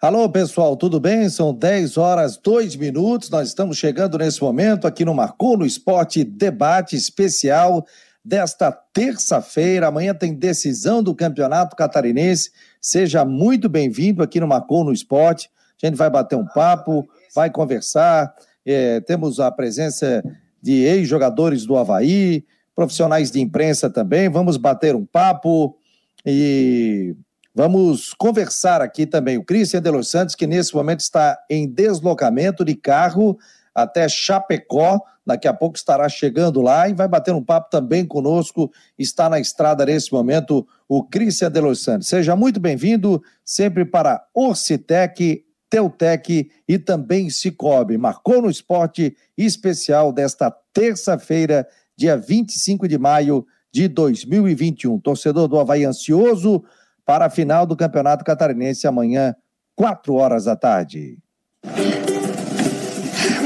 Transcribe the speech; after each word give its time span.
Alô, 0.00 0.28
pessoal, 0.28 0.76
tudo 0.76 1.00
bem? 1.00 1.28
São 1.28 1.52
10 1.52 1.96
horas 1.96 2.36
2 2.36 2.76
minutos. 2.76 3.30
Nós 3.30 3.48
estamos 3.48 3.76
chegando 3.76 4.16
nesse 4.16 4.40
momento 4.40 4.86
aqui 4.86 5.04
no 5.04 5.12
Marcou 5.12 5.58
no 5.58 5.66
Esporte 5.66 6.22
Debate 6.22 6.94
Especial 6.94 7.84
desta 8.24 8.70
terça-feira. 8.70 9.88
Amanhã 9.88 10.14
tem 10.14 10.32
decisão 10.32 11.02
do 11.02 11.16
Campeonato 11.16 11.74
Catarinense. 11.74 12.52
Seja 12.80 13.24
muito 13.24 13.68
bem-vindo 13.68 14.22
aqui 14.22 14.38
no 14.38 14.46
Marcou 14.46 14.84
no 14.84 14.92
Esporte. 14.92 15.50
A 15.82 15.86
gente 15.88 15.96
vai 15.96 16.08
bater 16.08 16.36
um 16.36 16.46
papo, 16.46 17.04
vai 17.34 17.50
conversar. 17.50 18.32
É, 18.64 19.00
temos 19.00 19.40
a 19.40 19.50
presença 19.50 20.22
de 20.62 20.74
ex-jogadores 20.74 21.66
do 21.66 21.76
Havaí, 21.76 22.44
profissionais 22.72 23.32
de 23.32 23.40
imprensa 23.40 23.90
também. 23.90 24.28
Vamos 24.28 24.56
bater 24.58 24.94
um 24.94 25.04
papo 25.04 25.76
e 26.24 27.16
Vamos 27.54 28.14
conversar 28.14 28.80
aqui 28.80 29.06
também 29.06 29.36
o 29.36 29.44
Cristian 29.44 29.82
de 29.82 29.90
Los 29.90 30.08
Santos, 30.08 30.34
que 30.34 30.46
nesse 30.46 30.74
momento 30.74 31.00
está 31.00 31.38
em 31.50 31.66
deslocamento 31.66 32.64
de 32.64 32.74
carro 32.74 33.38
até 33.74 34.08
Chapecó. 34.08 35.00
Daqui 35.26 35.46
a 35.46 35.52
pouco 35.52 35.76
estará 35.76 36.08
chegando 36.08 36.60
lá 36.60 36.88
e 36.88 36.94
vai 36.94 37.06
bater 37.06 37.34
um 37.34 37.44
papo 37.44 37.68
também 37.70 38.06
conosco. 38.06 38.70
Está 38.98 39.28
na 39.28 39.38
estrada 39.38 39.84
nesse 39.84 40.12
momento 40.12 40.66
o 40.88 41.04
Cristian 41.04 41.50
de 41.50 41.60
Los 41.60 41.82
Santos. 41.82 42.08
Seja 42.08 42.34
muito 42.34 42.58
bem-vindo 42.58 43.22
sempre 43.44 43.84
para 43.84 44.24
Orcitec, 44.32 45.44
Teutec 45.68 46.50
e 46.66 46.78
também 46.78 47.28
Cicobi. 47.28 47.98
Marcou 47.98 48.40
no 48.40 48.50
esporte 48.50 49.16
especial 49.36 50.12
desta 50.12 50.50
terça-feira, 50.72 51.66
dia 51.96 52.16
25 52.16 52.88
de 52.88 52.98
maio 52.98 53.46
de 53.72 53.86
2021. 53.86 54.98
Torcedor 54.98 55.46
do 55.46 55.58
Havaí 55.58 55.84
ansioso 55.84 56.64
para 57.08 57.24
a 57.24 57.30
final 57.30 57.64
do 57.64 57.74
Campeonato 57.74 58.22
Catarinense 58.22 58.86
amanhã, 58.86 59.34
4 59.74 60.12
horas 60.12 60.44
da 60.44 60.54
tarde. 60.54 61.16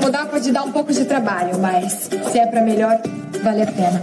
Mudar 0.02 0.26
pode 0.26 0.50
dar 0.50 0.64
um 0.64 0.72
pouco 0.72 0.92
de 0.92 1.04
trabalho, 1.04 1.56
mas 1.60 1.92
se 1.92 2.40
é 2.40 2.46
para 2.48 2.60
melhor, 2.60 3.00
vale 3.40 3.62
a 3.62 3.66
pena. 3.66 4.02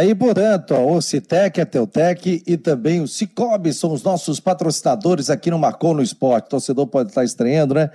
aí, 0.01 0.15
portanto, 0.15 0.73
a 0.73 0.79
Ocitec, 0.79 1.61
a 1.61 1.65
Teutec 1.65 2.43
e 2.45 2.57
também 2.57 3.01
o 3.01 3.07
Cicobi 3.07 3.71
são 3.71 3.93
os 3.93 4.03
nossos 4.03 4.39
patrocinadores 4.39 5.29
aqui 5.29 5.51
no 5.51 5.59
Marcou 5.59 5.93
no 5.93 6.01
Esporte. 6.01 6.45
O 6.45 6.49
torcedor 6.49 6.87
pode 6.87 7.09
estar 7.09 7.23
estranhando, 7.23 7.75
né? 7.75 7.89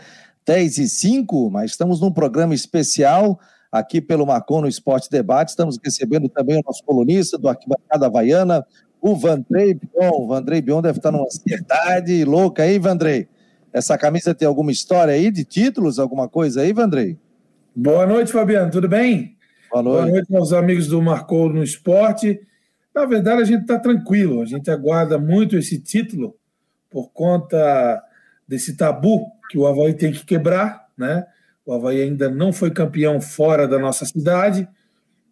10 0.46 0.78
e 0.78 0.88
5, 0.88 1.50
mas 1.50 1.72
estamos 1.72 2.00
num 2.00 2.12
programa 2.12 2.54
especial 2.54 3.38
aqui 3.70 4.00
pelo 4.00 4.24
Marcou 4.24 4.60
no 4.60 4.68
Esporte 4.68 5.10
Debate. 5.10 5.50
Estamos 5.50 5.78
recebendo 5.82 6.28
também 6.28 6.58
o 6.58 6.62
nosso 6.64 6.84
colunista 6.84 7.36
do 7.36 7.48
Arquibancada 7.48 8.06
Havaiana, 8.06 8.64
o 9.00 9.16
Vandrei 9.16 9.74
Bion. 9.74 10.12
O 10.12 10.28
Vandrei 10.28 10.62
Bion 10.62 10.80
deve 10.80 10.98
estar 10.98 11.10
numa 11.10 11.24
ansiedade 11.24 12.24
louca 12.24 12.62
aí, 12.62 12.78
Vandrei. 12.78 13.28
Essa 13.72 13.98
camisa 13.98 14.34
tem 14.34 14.46
alguma 14.46 14.70
história 14.70 15.12
aí 15.12 15.30
de 15.30 15.44
títulos, 15.44 15.98
alguma 15.98 16.28
coisa 16.28 16.60
aí, 16.60 16.72
Vandrei? 16.72 17.18
Boa 17.74 18.06
noite, 18.06 18.30
Fabiano. 18.30 18.70
Tudo 18.70 18.88
bem? 18.88 19.35
Boa 19.70 19.82
noite. 19.82 20.02
Boa 20.02 20.10
noite 20.12 20.36
aos 20.36 20.52
amigos 20.52 20.86
do 20.86 21.02
Marcou 21.02 21.52
no 21.52 21.62
Esporte. 21.62 22.40
Na 22.94 23.04
verdade, 23.04 23.42
a 23.42 23.44
gente 23.44 23.62
está 23.62 23.78
tranquilo, 23.78 24.40
a 24.40 24.46
gente 24.46 24.70
aguarda 24.70 25.18
muito 25.18 25.56
esse 25.56 25.78
título 25.78 26.36
por 26.90 27.10
conta 27.12 28.02
desse 28.48 28.76
tabu 28.76 29.26
que 29.50 29.58
o 29.58 29.66
Havaí 29.66 29.94
tem 29.94 30.12
que 30.12 30.24
quebrar, 30.24 30.86
né? 30.96 31.26
O 31.64 31.72
Havaí 31.72 32.00
ainda 32.00 32.30
não 32.30 32.52
foi 32.52 32.70
campeão 32.70 33.20
fora 33.20 33.66
da 33.66 33.78
nossa 33.78 34.04
cidade 34.06 34.68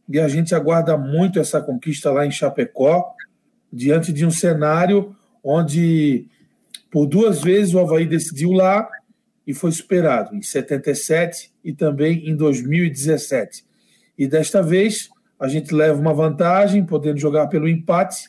e 0.09 0.21
a 0.21 0.28
gente 0.28 0.55
aguarda 0.55 0.97
muito 0.99 1.39
essa 1.39 1.61
conquista 1.61 2.11
lá 2.11 2.27
em 2.27 2.31
Chapecó, 2.31 3.15
diante 3.73 4.12
de 4.12 4.27
um 4.27 4.31
cenário 4.31 5.17
onde 5.43 6.27
por 6.91 7.06
duas 7.06 7.41
vezes 7.41 7.73
o 7.73 7.78
Havaí 7.78 8.06
decidiu 8.06 8.53
lá 8.53 8.89
e 9.47 9.55
foi 9.55 9.73
superado, 9.73 10.34
em 10.34 10.43
77 10.43 11.53
e 11.65 11.73
também 11.73 12.28
em 12.28 12.37
2017. 12.37 13.65
E 14.19 14.26
desta 14.26 14.62
vez 14.62 15.10
a 15.38 15.48
gente 15.48 15.75
leva 15.75 16.00
uma 16.00 16.14
vantagem, 16.14 16.84
podendo 16.84 17.19
jogar 17.19 17.48
pelo 17.48 17.69
empate. 17.69 18.28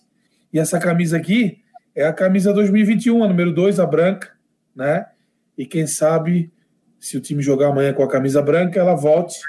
E 0.52 0.60
essa 0.60 0.80
camisa 0.80 1.18
aqui 1.18 1.60
é 1.96 2.06
a 2.06 2.14
camisa 2.14 2.54
2021, 2.54 3.24
a 3.24 3.28
número 3.28 3.54
2, 3.54 3.80
a 3.80 3.86
branca, 3.86 4.32
né? 4.76 5.06
E 5.58 5.66
quem 5.66 5.88
sabe, 5.88 6.52
se 7.00 7.18
o 7.18 7.22
time 7.22 7.42
jogar 7.42 7.70
amanhã 7.70 7.94
com 7.94 8.04
a 8.04 8.10
camisa 8.10 8.42
branca, 8.42 8.80
ela 8.80 8.96
volte 8.96 9.40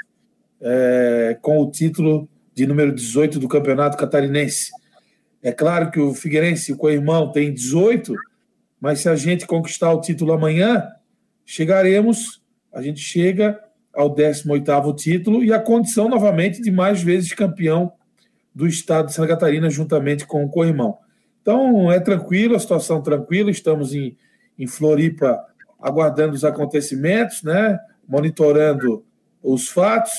é, 0.60 1.36
com 1.40 1.60
o 1.60 1.70
título 1.70 2.28
de 2.54 2.66
número 2.66 2.94
18 2.94 3.38
do 3.38 3.48
Campeonato 3.48 3.96
Catarinense. 3.96 4.70
É 5.42 5.52
claro 5.52 5.90
que 5.90 6.00
o 6.00 6.14
Figueirense, 6.14 6.72
o 6.72 6.76
co-irmão, 6.76 7.30
tem 7.32 7.52
18, 7.52 8.14
mas 8.80 9.00
se 9.00 9.08
a 9.08 9.16
gente 9.16 9.46
conquistar 9.46 9.92
o 9.92 10.00
título 10.00 10.32
amanhã, 10.32 10.88
chegaremos, 11.44 12.42
a 12.72 12.80
gente 12.80 13.00
chega 13.00 13.60
ao 13.96 14.14
18º 14.14 14.94
título 14.94 15.42
e 15.42 15.52
a 15.52 15.58
condição 15.58 16.08
novamente 16.08 16.60
de 16.60 16.70
mais 16.70 17.02
vezes 17.02 17.32
campeão 17.32 17.92
do 18.54 18.66
estado 18.66 19.06
de 19.06 19.14
Santa 19.14 19.28
Catarina 19.28 19.70
juntamente 19.70 20.26
com 20.26 20.44
o 20.44 20.50
Corrimão. 20.50 20.98
Então 21.40 21.90
é 21.90 21.98
tranquilo, 21.98 22.54
a 22.54 22.58
situação 22.58 23.00
tranquila, 23.00 23.50
estamos 23.50 23.94
em, 23.94 24.16
em 24.58 24.66
Floripa 24.66 25.42
aguardando 25.80 26.34
os 26.34 26.44
acontecimentos, 26.44 27.42
né? 27.42 27.78
monitorando 28.06 29.04
os 29.42 29.68
fatos 29.68 30.12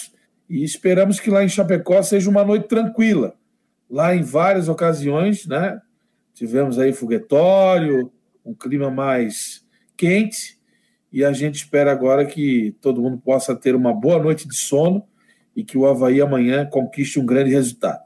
e 0.50 0.64
esperamos 0.64 1.20
que 1.20 1.30
lá 1.30 1.44
em 1.44 1.50
Chapecó 1.50 2.02
seja 2.02 2.30
uma 2.30 2.44
noite 2.44 2.68
tranquila. 2.68 3.36
Lá 3.90 4.16
em 4.16 4.24
várias 4.24 4.68
ocasiões, 4.68 5.46
né? 5.46 5.80
Tivemos 6.34 6.80
aí 6.80 6.94
foguetório, 6.94 8.12
um 8.46 8.54
clima 8.54 8.90
mais 8.90 9.66
quente, 9.96 10.57
e 11.12 11.24
a 11.24 11.32
gente 11.32 11.56
espera 11.56 11.92
agora 11.92 12.26
que 12.26 12.76
todo 12.82 13.02
mundo 13.02 13.18
possa 13.18 13.56
ter 13.56 13.76
uma 13.76 13.94
boa 13.94 14.22
noite 14.22 14.48
de 14.48 14.56
sono 14.56 15.04
e 15.56 15.64
que 15.64 15.78
o 15.78 15.86
Havaí 15.86 16.22
amanhã 16.22 16.66
conquiste 16.66 17.20
um 17.20 17.26
grande 17.26 17.52
resultado. 17.52 18.02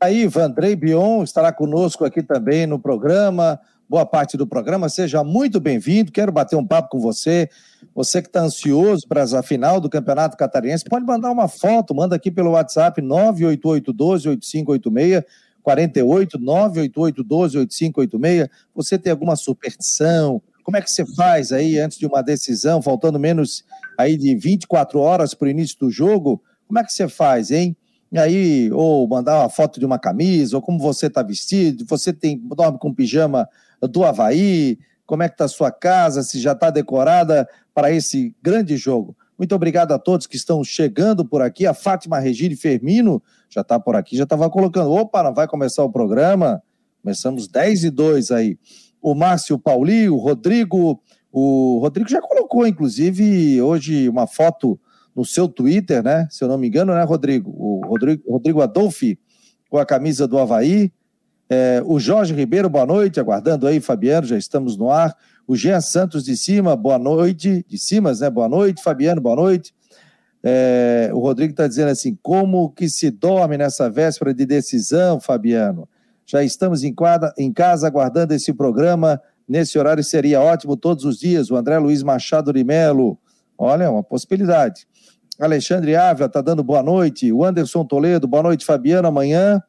Aí, 0.00 0.26
Vandrei 0.26 0.74
Bion 0.76 1.22
estará 1.22 1.52
conosco 1.52 2.04
aqui 2.04 2.22
também 2.22 2.66
no 2.66 2.78
programa, 2.78 3.58
boa 3.88 4.04
parte 4.04 4.36
do 4.36 4.46
programa. 4.46 4.86
Seja 4.88 5.24
muito 5.24 5.60
bem-vindo. 5.60 6.12
Quero 6.12 6.32
bater 6.32 6.56
um 6.56 6.66
papo 6.66 6.90
com 6.90 7.00
você. 7.00 7.48
Você 7.94 8.20
que 8.20 8.28
está 8.28 8.42
ansioso 8.42 9.06
para 9.08 9.22
a 9.22 9.42
final 9.42 9.80
do 9.80 9.88
Campeonato 9.88 10.36
Catarinense, 10.36 10.84
pode 10.84 11.06
mandar 11.06 11.30
uma 11.30 11.48
foto, 11.48 11.94
manda 11.94 12.16
aqui 12.16 12.30
pelo 12.30 12.50
WhatsApp 12.50 13.00
988128586. 13.00 15.24
48 15.62 16.38
988 16.38 17.24
12 17.24 17.58
8586. 17.58 18.48
Você 18.74 18.98
tem 18.98 19.10
alguma 19.10 19.34
superstição, 19.34 20.42
Como 20.64 20.78
é 20.78 20.82
que 20.82 20.90
você 20.90 21.04
faz 21.14 21.52
aí 21.52 21.78
antes 21.78 21.98
de 21.98 22.06
uma 22.06 22.22
decisão, 22.22 22.80
faltando 22.80 23.20
menos 23.20 23.62
aí 23.96 24.16
de 24.16 24.34
24 24.34 24.98
horas 24.98 25.34
para 25.34 25.46
o 25.46 25.50
início 25.50 25.78
do 25.78 25.90
jogo? 25.90 26.42
Como 26.66 26.78
é 26.78 26.82
que 26.82 26.92
você 26.92 27.06
faz, 27.06 27.50
hein? 27.50 27.76
E 28.10 28.18
aí, 28.18 28.72
ou 28.72 29.06
mandar 29.06 29.40
uma 29.40 29.50
foto 29.50 29.78
de 29.78 29.84
uma 29.84 29.98
camisa, 29.98 30.56
ou 30.56 30.62
como 30.62 30.78
você 30.78 31.06
está 31.06 31.22
vestido, 31.22 31.84
você 31.86 32.12
tem 32.12 32.40
dorme 32.56 32.78
com 32.78 32.94
pijama 32.94 33.46
do 33.82 34.04
Havaí, 34.04 34.78
como 35.04 35.22
é 35.22 35.28
que 35.28 35.34
está 35.34 35.44
a 35.44 35.48
sua 35.48 35.70
casa, 35.70 36.22
se 36.22 36.40
já 36.40 36.52
está 36.52 36.70
decorada 36.70 37.46
para 37.74 37.90
esse 37.90 38.34
grande 38.42 38.76
jogo. 38.76 39.14
Muito 39.36 39.54
obrigado 39.54 39.92
a 39.92 39.98
todos 39.98 40.26
que 40.26 40.36
estão 40.36 40.62
chegando 40.64 41.24
por 41.24 41.42
aqui. 41.42 41.66
A 41.66 41.74
Fátima 41.74 42.18
Regine 42.18 42.56
Fermino 42.56 43.22
já 43.50 43.60
está 43.60 43.78
por 43.78 43.96
aqui, 43.96 44.16
já 44.16 44.22
estava 44.22 44.48
colocando. 44.48 44.92
Opa, 44.92 45.22
não 45.22 45.34
vai 45.34 45.46
começar 45.46 45.84
o 45.84 45.90
programa? 45.90 46.62
Começamos 47.02 47.48
10 47.48 47.84
e 47.84 47.90
2 47.90 48.30
aí. 48.30 48.58
O 49.04 49.14
Márcio 49.14 49.58
Pauli, 49.58 50.08
o 50.08 50.16
Rodrigo. 50.16 50.98
O 51.30 51.78
Rodrigo 51.78 52.08
já 52.08 52.22
colocou, 52.22 52.66
inclusive, 52.66 53.60
hoje 53.60 54.08
uma 54.08 54.26
foto 54.26 54.80
no 55.14 55.26
seu 55.26 55.46
Twitter, 55.46 56.02
né? 56.02 56.26
Se 56.30 56.42
eu 56.42 56.48
não 56.48 56.56
me 56.56 56.68
engano, 56.68 56.94
né, 56.94 57.02
Rodrigo? 57.02 57.50
O 57.50 57.86
Rodrigo, 57.86 58.22
Rodrigo 58.26 58.62
Adolfi 58.62 59.18
com 59.68 59.76
a 59.76 59.84
camisa 59.84 60.26
do 60.26 60.38
Havaí. 60.38 60.90
É, 61.50 61.82
o 61.84 62.00
Jorge 62.00 62.32
Ribeiro, 62.32 62.70
boa 62.70 62.86
noite, 62.86 63.20
aguardando 63.20 63.66
aí, 63.66 63.78
Fabiano, 63.78 64.26
já 64.26 64.38
estamos 64.38 64.74
no 64.74 64.90
ar. 64.90 65.14
O 65.46 65.54
Jean 65.54 65.82
Santos 65.82 66.24
de 66.24 66.34
cima, 66.34 66.74
boa 66.74 66.98
noite. 66.98 67.62
De 67.68 67.76
Cimas, 67.76 68.20
né? 68.20 68.30
Boa 68.30 68.48
noite. 68.48 68.82
Fabiano, 68.82 69.20
boa 69.20 69.36
noite. 69.36 69.74
É, 70.42 71.10
o 71.12 71.18
Rodrigo 71.18 71.50
está 71.50 71.68
dizendo 71.68 71.90
assim: 71.90 72.18
como 72.22 72.70
que 72.70 72.88
se 72.88 73.10
dorme 73.10 73.58
nessa 73.58 73.90
véspera 73.90 74.32
de 74.32 74.46
decisão, 74.46 75.20
Fabiano? 75.20 75.86
Já 76.26 76.42
estamos 76.42 76.82
em, 76.84 76.92
quadra, 76.94 77.32
em 77.38 77.52
casa 77.52 77.86
aguardando 77.86 78.34
esse 78.34 78.52
programa. 78.52 79.20
Nesse 79.48 79.78
horário 79.78 80.02
seria 80.02 80.40
ótimo 80.40 80.76
todos 80.76 81.04
os 81.04 81.18
dias. 81.18 81.50
O 81.50 81.56
André 81.56 81.78
Luiz 81.78 82.02
Machado 82.02 82.52
de 82.52 82.64
Melo. 82.64 83.18
Olha, 83.58 83.90
uma 83.90 84.02
possibilidade. 84.02 84.86
Alexandre 85.38 85.96
Ávila 85.96 86.26
está 86.26 86.40
dando 86.40 86.62
boa 86.62 86.82
noite. 86.82 87.32
O 87.32 87.44
Anderson 87.44 87.84
Toledo, 87.84 88.26
boa 88.26 88.42
noite, 88.42 88.64
Fabiano. 88.64 89.08
Amanhã 89.08 89.62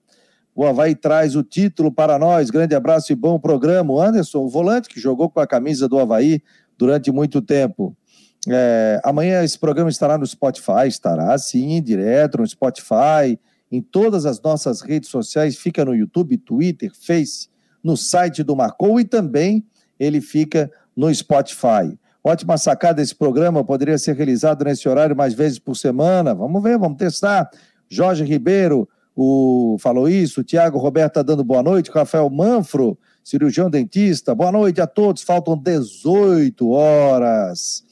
o 0.56 0.66
Havaí 0.66 0.96
traz 0.96 1.36
o 1.36 1.44
título 1.44 1.92
para 1.92 2.18
nós. 2.18 2.50
Grande 2.50 2.74
abraço 2.74 3.12
e 3.12 3.16
bom 3.16 3.38
programa. 3.38 3.92
O 3.92 4.02
Anderson, 4.02 4.40
o 4.40 4.50
volante 4.50 4.88
que 4.88 5.00
jogou 5.00 5.30
com 5.30 5.42
a 5.42 5.48
camisa 5.48 5.90
do 5.90 6.00
Havaí 6.00 6.42
durante 6.78 7.12
muito 7.12 7.42
tempo. 7.42 7.96
É, 8.48 9.02
amanhã 9.04 9.44
esse 9.44 9.60
programa 9.60 9.90
estará 9.90 10.18
no 10.18 10.25
Spotify, 10.25 10.88
estará 10.88 11.38
sim, 11.38 11.81
direto 11.81 12.38
no 12.38 12.48
Spotify, 12.48 13.40
em 13.75 13.81
todas 13.81 14.25
as 14.25 14.42
nossas 14.42 14.81
redes 14.81 15.10
sociais, 15.10 15.57
fica 15.57 15.83
no 15.83 15.94
YouTube, 15.94 16.38
Twitter, 16.38 16.92
Face, 16.94 17.50
no 17.83 17.98
site 17.98 18.44
do 18.44 18.56
Marcou 18.56 19.00
e 19.00 19.06
também 19.06 19.66
ele 20.00 20.22
fica 20.22 20.72
no 20.95 21.13
Spotify. 21.13 21.98
Ótima 22.24 22.57
sacada 22.57 23.01
esse 23.01 23.13
programa, 23.13 23.63
poderia 23.63 23.98
ser 23.98 24.16
realizado 24.16 24.66
nesse 24.66 24.89
horário 24.89 25.16
mais 25.16 25.33
vezes 25.33 25.60
por 25.60 25.75
semana. 25.75 26.33
Vamos 26.33 26.63
ver, 26.63 26.77
vamos 26.77 26.98
testar. 26.98 27.50
Jorge 27.88 28.24
Ribeiro, 28.24 28.89
o, 29.16 29.78
falou 29.80 30.10
isso. 30.10 30.42
O 30.42 30.44
Tiago 30.44 30.80
Roberto 30.80 31.12
está 31.12 31.21
dando 31.21 31.44
boa 31.44 31.62
noite. 31.62 31.92
Rafael 31.92 32.30
Manfro, 32.30 32.98
cirurgião 33.24 33.69
dentista. 33.69 34.33
Boa 34.33 34.51
noite 34.51 34.81
a 34.81 34.88
todos. 34.88 35.21
Faltam 35.21 35.56
18 35.56 36.69
horas. 36.69 37.83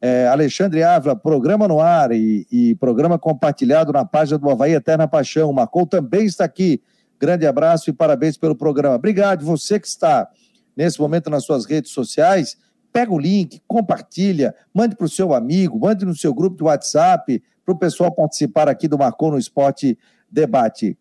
É, 0.00 0.28
Alexandre 0.28 0.82
Ávila, 0.82 1.16
programa 1.16 1.66
no 1.66 1.80
ar 1.80 2.12
e, 2.12 2.46
e, 2.50 2.74
programa 2.74 3.18
compartilhado 3.18 3.92
na 3.92 4.04
página 4.04 4.38
do 4.38 4.50
Havaí 4.50 4.72
Eterna 4.72 5.08
Paixão. 5.08 5.52
Marcou 5.52 5.86
também 5.86 6.26
está 6.26 6.44
aqui. 6.44 6.82
Grande 7.18 7.46
abraço 7.46 7.88
e 7.88 7.92
parabéns 7.92 8.36
pelo 8.36 8.54
programa. 8.54 8.96
Obrigado. 8.96 9.44
Você 9.44 9.80
que 9.80 9.86
está 9.86 10.28
nesse 10.76 11.00
momento 11.00 11.30
nas 11.30 11.44
suas 11.44 11.64
redes 11.64 11.92
sociais, 11.92 12.58
pega 12.92 13.12
o 13.12 13.18
link, 13.18 13.60
compartilha, 13.66 14.54
mande 14.72 14.94
para 14.94 15.06
o 15.06 15.08
seu 15.08 15.34
amigo, 15.34 15.78
mande 15.78 16.04
no 16.04 16.14
seu 16.14 16.34
grupo 16.34 16.58
de 16.58 16.64
WhatsApp, 16.64 17.42
para 17.64 17.74
o 17.74 17.78
pessoal 17.78 18.12
participar 18.12 18.68
aqui 18.68 18.86
do 18.86 18.98
Marcou 18.98 19.30
no 19.30 19.38
Esporte 19.38 19.98
debate. 20.30 20.96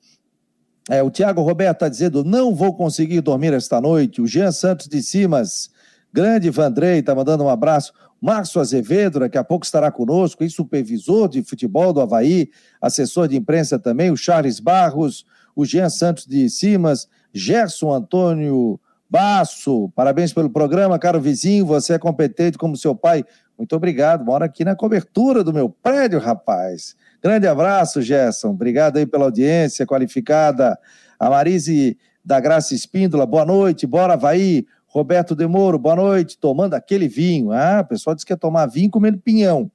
É, 0.90 1.02
o 1.02 1.10
Tiago 1.10 1.42
Roberto 1.42 1.78
está 1.78 1.90
dizendo: 1.90 2.24
não 2.24 2.56
vou 2.56 2.74
conseguir 2.74 3.22
dormir 3.22 3.54
esta 3.54 3.82
noite. 3.82 4.22
O 4.22 4.28
Jean 4.28 4.52
Santos 4.52 4.88
de 4.88 5.02
Simas, 5.02 5.70
grande 6.14 6.50
Vandrei, 6.50 7.00
está 7.00 7.14
mandando 7.14 7.44
um 7.44 7.50
abraço. 7.50 7.94
Márcio 8.22 8.62
Azevedo, 8.62 9.20
daqui 9.20 9.38
a 9.38 9.44
pouco 9.44 9.66
estará 9.66 9.92
conosco, 9.92 10.44
e 10.44 10.50
supervisor 10.50 11.30
de 11.30 11.44
futebol 11.44 11.94
do 11.94 12.02
Havaí, 12.02 12.50
assessor 12.82 13.28
de 13.28 13.38
imprensa 13.38 13.78
também, 13.78 14.12
o 14.12 14.18
Charles 14.18 14.60
Barros, 14.60 15.26
o 15.56 15.66
Jean 15.66 15.90
Santos 15.90 16.26
de 16.26 16.50
Simas, 16.50 17.08
Gerson 17.34 17.94
Antônio 17.94 18.80
Basso, 19.10 19.92
parabéns 19.96 20.34
pelo 20.34 20.50
programa, 20.50 20.98
caro 20.98 21.22
vizinho, 21.22 21.66
você 21.66 21.94
é 21.94 22.00
competente 22.00 22.58
como 22.58 22.76
seu 22.76 22.96
pai. 22.96 23.24
Muito 23.58 23.76
obrigado, 23.76 24.26
mora 24.26 24.46
aqui 24.46 24.66
na 24.66 24.76
cobertura 24.76 25.44
do 25.44 25.54
meu 25.54 25.70
prédio, 25.70 26.20
rapaz. 26.20 26.96
Grande 27.22 27.48
abraço, 27.48 28.02
Gerson. 28.02 28.50
Obrigado 28.50 28.98
aí 28.98 29.06
pela 29.06 29.26
audiência 29.26 29.86
qualificada. 29.86 30.78
A 31.18 31.30
Marise 31.30 31.98
da 32.24 32.40
Graça 32.40 32.74
Espíndola, 32.74 33.26
boa 33.26 33.46
noite. 33.46 33.88
Bora, 33.88 34.14
Havaí. 34.14 34.66
Roberto 34.96 35.36
Demoro, 35.36 35.78
boa 35.78 35.98
noite. 35.98 36.38
Tomando 36.38 36.74
aquele 36.74 37.10
vinho. 37.10 37.52
Ah, 37.52 37.82
o 37.82 37.86
pessoal 37.86 38.16
disse 38.16 38.26
que 38.26 38.32
ia 38.32 38.38
tomar 38.38 38.66
vinho 38.66 38.90
comendo 38.90 39.18
pinhão. 39.18 39.70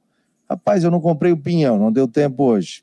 Rapaz, 0.48 0.82
eu 0.82 0.90
não 0.90 0.98
comprei 0.98 1.30
o 1.30 1.36
pinhão, 1.36 1.78
não 1.78 1.92
deu 1.92 2.08
tempo 2.08 2.42
hoje. 2.42 2.82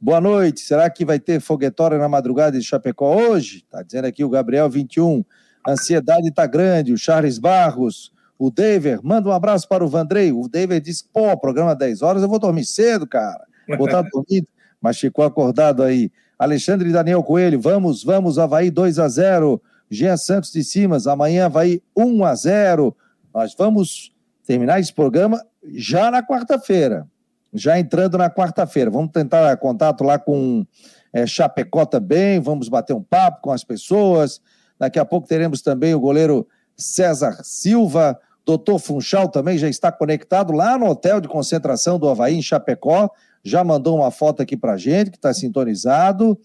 Boa 0.00 0.20
noite. 0.20 0.58
Será 0.58 0.90
que 0.90 1.04
vai 1.04 1.20
ter 1.20 1.40
foguetória 1.40 1.96
na 1.96 2.08
madrugada 2.08 2.58
de 2.58 2.64
Chapecó 2.64 3.14
hoje? 3.14 3.64
Tá 3.70 3.80
dizendo 3.80 4.06
aqui 4.06 4.24
o 4.24 4.28
Gabriel 4.28 4.68
21. 4.68 5.24
ansiedade 5.68 6.32
tá 6.32 6.46
grande. 6.46 6.92
O 6.92 6.98
Charles 6.98 7.38
Barros, 7.38 8.10
o 8.36 8.50
David, 8.50 8.98
manda 9.04 9.28
um 9.28 9.32
abraço 9.32 9.68
para 9.68 9.84
o 9.84 9.88
Vandrei. 9.88 10.32
O 10.32 10.48
David 10.48 10.84
disse: 10.84 11.04
pô, 11.12 11.36
programa 11.36 11.76
10 11.76 12.02
horas, 12.02 12.22
eu 12.24 12.28
vou 12.28 12.40
dormir 12.40 12.64
cedo, 12.64 13.06
cara 13.06 13.46
botar 13.78 14.02
dormido, 14.02 14.48
mas 14.82 14.98
ficou 14.98 15.24
acordado 15.24 15.84
aí. 15.84 16.10
Alexandre 16.36 16.90
Daniel 16.90 17.22
Coelho, 17.22 17.60
vamos, 17.60 18.02
vamos, 18.02 18.36
Havaí 18.36 18.68
2 18.68 18.98
a 18.98 19.08
0 19.08 19.62
Jean 19.90 20.16
Santos 20.16 20.52
de 20.52 20.62
Simas, 20.62 21.06
amanhã 21.06 21.46
Havaí 21.46 21.82
1 21.96 22.24
a 22.24 22.34
0 22.34 22.96
Nós 23.34 23.54
vamos 23.56 24.14
terminar 24.46 24.80
esse 24.80 24.92
programa 24.92 25.44
já 25.74 26.10
na 26.10 26.22
quarta-feira. 26.22 27.06
Já 27.52 27.78
entrando 27.78 28.18
na 28.18 28.30
quarta-feira. 28.30 28.90
Vamos 28.90 29.10
tentar 29.10 29.56
contato 29.56 30.04
lá 30.04 30.18
com 30.18 30.66
é, 31.12 31.26
Chapecó 31.26 31.86
também, 31.86 32.40
vamos 32.40 32.68
bater 32.68 32.94
um 32.94 33.02
papo 33.02 33.42
com 33.42 33.50
as 33.50 33.64
pessoas. 33.64 34.40
Daqui 34.78 34.98
a 34.98 35.04
pouco 35.04 35.26
teremos 35.26 35.62
também 35.62 35.94
o 35.94 36.00
goleiro 36.00 36.46
César 36.76 37.38
Silva. 37.42 38.18
Doutor 38.44 38.78
Funchal 38.78 39.28
também 39.28 39.58
já 39.58 39.68
está 39.68 39.90
conectado 39.90 40.52
lá 40.52 40.78
no 40.78 40.86
hotel 40.86 41.20
de 41.20 41.28
concentração 41.28 41.98
do 41.98 42.08
Havaí, 42.08 42.34
em 42.34 42.42
Chapecó 42.42 43.10
já 43.48 43.64
mandou 43.64 43.96
uma 43.96 44.10
foto 44.10 44.42
aqui 44.42 44.56
para 44.56 44.76
gente, 44.76 45.10
que 45.10 45.16
está 45.16 45.32
sintonizado, 45.32 46.38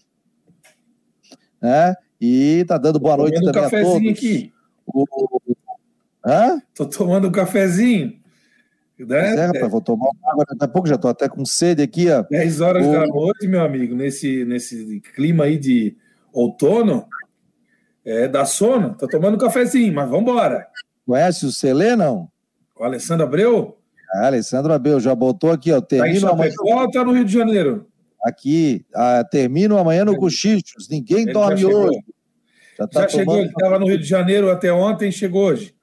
né? 1.60 1.94
E 2.24 2.60
está 2.60 2.78
dando 2.78 2.98
boa 2.98 3.18
noite 3.18 3.38
também 3.38 3.62
um 3.62 3.66
a 3.66 3.70
todos. 3.70 4.10
Aqui. 4.10 4.50
O... 4.86 5.04
Hã? 6.24 6.62
Tô 6.74 6.86
tomando 6.86 7.28
um 7.28 7.30
cafezinho. 7.30 8.18
Né? 8.98 9.36
É, 9.36 9.46
rapaz, 9.46 9.70
vou 9.70 9.82
tomar 9.82 10.08
uma 10.08 10.32
água 10.32 10.46
daqui 10.48 10.64
a 10.64 10.68
pouco, 10.68 10.88
já 10.88 10.94
estou 10.94 11.10
até 11.10 11.28
com 11.28 11.44
sede 11.44 11.82
aqui, 11.82 12.10
ó. 12.10 12.22
10 12.30 12.60
horas 12.62 12.86
o... 12.86 12.92
da 12.92 13.06
noite, 13.06 13.46
meu 13.46 13.60
amigo, 13.60 13.94
nesse, 13.94 14.46
nesse 14.46 15.02
clima 15.14 15.44
aí 15.44 15.58
de 15.58 15.98
outono, 16.32 17.06
é, 18.02 18.26
dá 18.26 18.46
sono, 18.46 18.94
tô 18.96 19.06
tomando 19.06 19.34
um 19.34 19.38
cafezinho, 19.38 19.92
mas 19.92 20.08
vamos 20.08 20.22
embora. 20.22 20.66
Conhece 21.04 21.44
o 21.44 21.52
Celê, 21.52 21.94
não? 21.94 22.30
O 22.74 22.84
Alessandro 22.84 23.26
Abreu? 23.26 23.76
Ah, 24.14 24.28
Alessandro 24.28 24.72
Abel 24.72 24.98
já 24.98 25.14
botou 25.14 25.50
aqui, 25.50 25.70
ó. 25.72 25.80
Termino 25.82 26.26
tá 26.26 26.32
amanhã. 26.32 26.52
ou 26.60 26.90
tá 26.90 27.04
no 27.04 27.12
Rio 27.12 27.24
de 27.24 27.32
Janeiro? 27.32 27.86
Aqui, 28.24 28.86
ah, 28.94 29.22
termino 29.30 29.76
amanhã 29.76 30.06
no 30.06 30.16
Cochichos. 30.16 30.88
Ninguém 30.88 31.24
ele 31.24 31.32
dorme 31.32 31.60
já 31.60 31.68
hoje. 31.68 31.98
Já, 32.78 32.86
tá 32.88 33.02
já 33.02 33.08
chegou, 33.08 33.38
ele 33.38 33.48
estava 33.48 33.78
no 33.78 33.86
Rio 33.86 33.98
de 33.98 34.04
Janeiro 34.04 34.50
até 34.50 34.72
ontem, 34.72 35.12
chegou 35.12 35.46
hoje. 35.46 35.74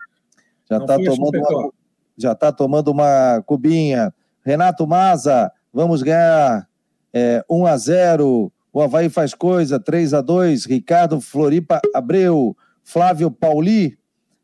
Já 0.70 0.78
está 0.78 0.98
tomando 0.98 1.38
uma, 1.38 1.72
já 2.18 2.36
tá 2.36 2.52
tomando 2.52 2.92
uma 2.92 3.42
cubinha. 3.46 4.14
Renato 4.44 4.86
Maza, 4.88 5.52
vamos 5.74 6.02
ganhar 6.02 6.68
é, 7.14 7.44
1 7.50 7.66
a 7.66 7.78
0 7.78 8.52
O 8.74 8.82
Havaí 8.82 9.10
faz 9.10 9.34
coisa, 9.34 9.80
3 9.80 10.14
a 10.14 10.22
2 10.22 10.66
Ricardo 10.66 11.22
Floripa 11.22 11.80
Abreu, 11.94 12.56
Flávio 12.84 13.30
Pauli, 13.30 13.98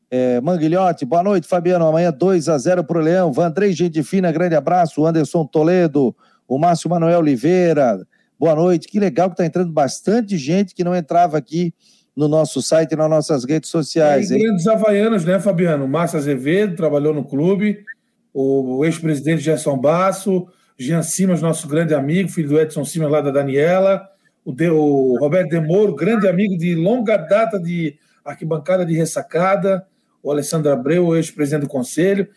é, 0.10 0.40
Manguilhote, 0.40 1.06
boa 1.06 1.24
noite, 1.24 1.48
Fabiano. 1.48 1.86
Amanhã 1.86 2.12
2 2.12 2.48
a 2.48 2.58
0 2.58 2.84
para 2.84 2.98
o 2.98 3.02
Leão. 3.02 3.34
Vandrei, 3.34 3.74
gente 3.74 4.02
fina, 4.04 4.32
grande 4.32 4.56
abraço. 4.56 5.06
Anderson 5.06 5.46
Toledo, 5.46 6.16
o 6.48 6.58
Márcio 6.58 6.90
Manuel 6.90 7.20
Oliveira, 7.20 8.00
boa 8.40 8.56
noite. 8.56 8.88
Que 8.88 9.00
legal 9.00 9.30
que 9.30 9.34
está 9.34 9.46
entrando 9.46 9.72
bastante 9.72 10.38
gente 10.38 10.74
que 10.74 10.84
não 10.84 10.96
entrava 10.96 11.38
aqui 11.38 11.74
no 12.18 12.28
nosso 12.28 12.62
site 12.64 12.94
e 12.94 12.96
nas 12.96 13.10
nossas 13.10 13.46
redes 13.46 13.70
sociais. 13.70 14.32
É, 14.32 14.38
grandes 14.40 14.66
havaianos, 14.66 15.24
né, 15.24 15.40
Fabiano? 15.40 15.88
Márcio 15.88 16.18
Azevedo 16.18 16.76
trabalhou 16.76 17.14
no 17.14 17.24
clube, 17.24 17.86
o 18.34 18.84
ex-presidente 18.84 19.44
Gerson 19.44 19.78
Basso, 19.78 20.48
Jean 20.78 21.04
Simas, 21.04 21.42
nosso 21.42 21.68
grande 21.68 21.94
amigo, 21.94 22.30
filho 22.30 22.50
do 22.50 22.60
Edson 22.60 22.84
Simas 22.84 23.12
lá 23.12 23.22
da 23.22 23.30
Daniela, 23.30 24.02
o, 24.44 24.52
de, 24.52 24.70
o 24.70 25.16
Roberto 25.20 25.50
Demoro, 25.50 25.96
grande 25.96 26.28
amigo 26.28 26.58
de 26.58 26.74
longa 26.74 27.18
data 27.18 27.60
de 27.60 27.96
arquibancada 28.26 28.86
de 28.86 28.96
ressacada 28.96 29.86
o 30.28 30.32
Alessandro 30.32 30.72
Abreu, 30.72 31.16
ex-presidente 31.16 31.62
do 31.62 31.70
conselho, 31.70 32.28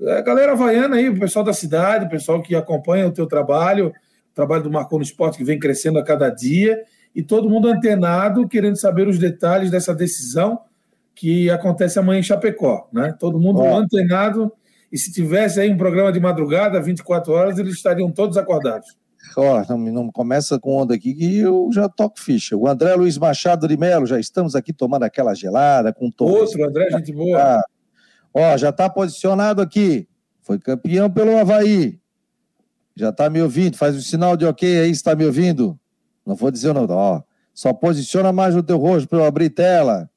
a 0.00 0.20
galera 0.20 0.52
havaiana 0.52 0.96
aí, 0.96 1.08
o 1.08 1.18
pessoal 1.18 1.44
da 1.44 1.52
cidade, 1.52 2.06
o 2.06 2.08
pessoal 2.08 2.40
que 2.40 2.54
acompanha 2.54 3.08
o 3.08 3.12
teu 3.12 3.26
trabalho, 3.26 3.88
o 3.88 4.34
trabalho 4.34 4.62
do 4.62 4.70
Marcou 4.70 4.98
no 4.98 5.04
Esporte 5.04 5.38
que 5.38 5.44
vem 5.44 5.58
crescendo 5.58 5.98
a 5.98 6.04
cada 6.04 6.28
dia, 6.28 6.78
e 7.14 7.22
todo 7.22 7.48
mundo 7.48 7.68
antenado, 7.68 8.48
querendo 8.48 8.76
saber 8.76 9.06
os 9.06 9.18
detalhes 9.18 9.70
dessa 9.70 9.94
decisão 9.94 10.60
que 11.14 11.50
acontece 11.50 11.98
amanhã 11.98 12.20
em 12.20 12.22
Chapecó. 12.22 12.88
Né? 12.92 13.14
Todo 13.18 13.38
mundo 13.38 13.60
oh. 13.60 13.76
antenado, 13.76 14.52
e 14.90 14.98
se 14.98 15.12
tivesse 15.12 15.60
aí 15.60 15.70
um 15.70 15.76
programa 15.76 16.12
de 16.12 16.20
madrugada, 16.20 16.80
24 16.80 17.32
horas, 17.32 17.58
eles 17.58 17.74
estariam 17.74 18.10
todos 18.10 18.36
acordados. 18.36 18.96
Ó, 19.36 19.62
oh, 19.62 19.76
não, 19.76 19.92
não, 19.92 20.12
começa 20.12 20.58
com 20.58 20.76
onda 20.76 20.94
aqui 20.94 21.14
que 21.14 21.38
eu 21.38 21.70
já 21.72 21.88
toco 21.88 22.20
ficha. 22.20 22.56
O 22.56 22.66
André 22.66 22.94
Luiz 22.94 23.16
Machado 23.16 23.68
de 23.68 23.76
Melo, 23.76 24.04
já 24.04 24.18
estamos 24.18 24.54
aqui 24.54 24.72
tomando 24.72 25.04
aquela 25.04 25.34
gelada 25.34 25.92
com 25.92 26.10
todo. 26.10 26.34
Outro, 26.34 26.66
André, 26.66 26.90
gente 26.90 27.12
boa. 27.12 27.62
Ó, 28.34 28.56
já 28.56 28.70
está 28.70 28.90
posicionado 28.90 29.62
aqui. 29.62 30.08
Foi 30.42 30.58
campeão 30.58 31.08
pelo 31.08 31.38
Havaí. 31.38 32.00
Já 32.96 33.10
está 33.10 33.30
me 33.30 33.40
ouvindo? 33.40 33.76
Faz 33.76 33.96
um 33.96 34.00
sinal 34.00 34.36
de 34.36 34.44
ok 34.44 34.80
aí, 34.80 34.90
está 34.90 35.14
me 35.14 35.24
ouvindo? 35.24 35.78
Não 36.24 36.34
vou 36.34 36.50
dizer 36.50 36.70
o 36.70 36.74
nome. 36.74 36.88
Ó, 36.90 37.22
só 37.52 37.72
posiciona 37.72 38.32
mais 38.32 38.56
o 38.56 38.62
teu 38.62 38.78
rosto 38.78 39.08
para 39.08 39.18
eu 39.18 39.24
abrir 39.24 39.50
tela. 39.50 40.10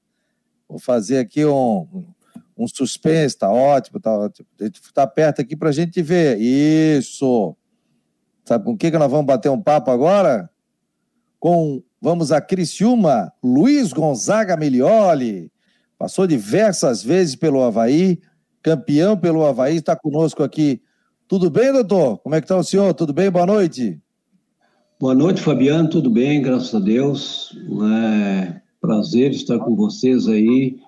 Vou 0.68 0.80
fazer 0.80 1.20
aqui 1.20 1.46
um, 1.46 2.06
um 2.58 2.68
suspense, 2.68 3.38
tá 3.38 3.52
ótimo, 3.52 4.00
tá 4.00 4.12
ótimo. 4.18 4.48
Tá 4.94 5.06
perto 5.06 5.42
aqui 5.42 5.56
para 5.56 5.70
a 5.70 5.74
gente 5.74 6.02
ver. 6.02 6.40
Isso. 6.40 7.56
Sabe 8.46 8.64
com 8.64 8.78
quem 8.78 8.92
que 8.92 8.98
nós 8.98 9.12
vamos 9.12 9.26
bater 9.26 9.50
um 9.50 9.62
papo 9.62 9.92
agora? 9.92 10.50
Com, 11.40 11.84
vamos 12.00 12.32
a 12.32 12.40
Criciúma, 12.40 13.32
Luiz 13.44 13.92
Gonzaga 13.92 14.56
Milioli. 14.56 15.52
Passou 15.98 16.28
diversas 16.28 17.04
vezes 17.04 17.36
pelo 17.36 17.64
Havaí, 17.64 18.20
campeão 18.62 19.18
pelo 19.18 19.46
Havaí, 19.46 19.78
está 19.78 19.96
conosco 19.96 20.44
aqui. 20.44 20.82
Tudo 21.28 21.50
bem, 21.50 21.72
doutor? 21.72 22.20
Como 22.20 22.36
é 22.36 22.42
que 22.42 22.46
está 22.46 22.56
o 22.56 22.64
senhor? 22.64 22.94
Tudo 22.94 23.14
bem? 23.14 23.32
Boa 23.32 23.46
noite. 23.46 24.00
Boa 24.98 25.14
noite, 25.14 25.42
Fabiano. 25.42 25.90
Tudo 25.90 26.10
bem, 26.10 26.42
graças 26.42 26.74
a 26.74 26.80
Deus. 26.80 27.58
É 27.94 28.62
prazer 28.80 29.32
estar 29.32 29.60
com 29.60 29.76
vocês 29.76 30.28
aí 30.28 30.80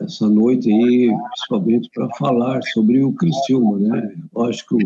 essa 0.00 0.28
noite 0.28 0.68
aí, 0.68 1.14
principalmente 1.28 1.88
para 1.94 2.08
falar 2.16 2.60
sobre 2.72 3.02
o 3.02 3.12
Criciúma, 3.12 3.78
né? 3.78 4.16
Lógico, 4.34 4.78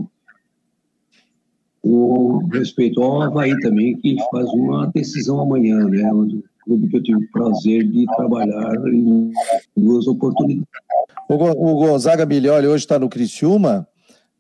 com 1.83 2.39
respeito 2.53 3.03
ao 3.03 3.23
Havaí 3.23 3.59
também, 3.61 3.97
que 3.97 4.17
faz 4.31 4.47
uma 4.51 4.87
decisão 4.95 5.41
amanhã, 5.41 5.79
né? 5.89 6.13
Onde 6.13 6.45
clube 6.65 6.89
que 6.89 6.97
eu 6.99 7.03
tive 7.03 7.25
o 7.25 7.31
prazer 7.31 7.89
de 7.89 8.05
trabalhar 8.15 8.75
em 8.93 9.33
duas 9.75 10.07
oportunidades. 10.07 10.69
O, 11.31 11.37
Gonzaga 11.37 12.27
Milioli 12.27 12.67
hoje 12.67 12.85
está 12.85 12.99
no 12.99 13.09
Criciúma, 13.09 13.89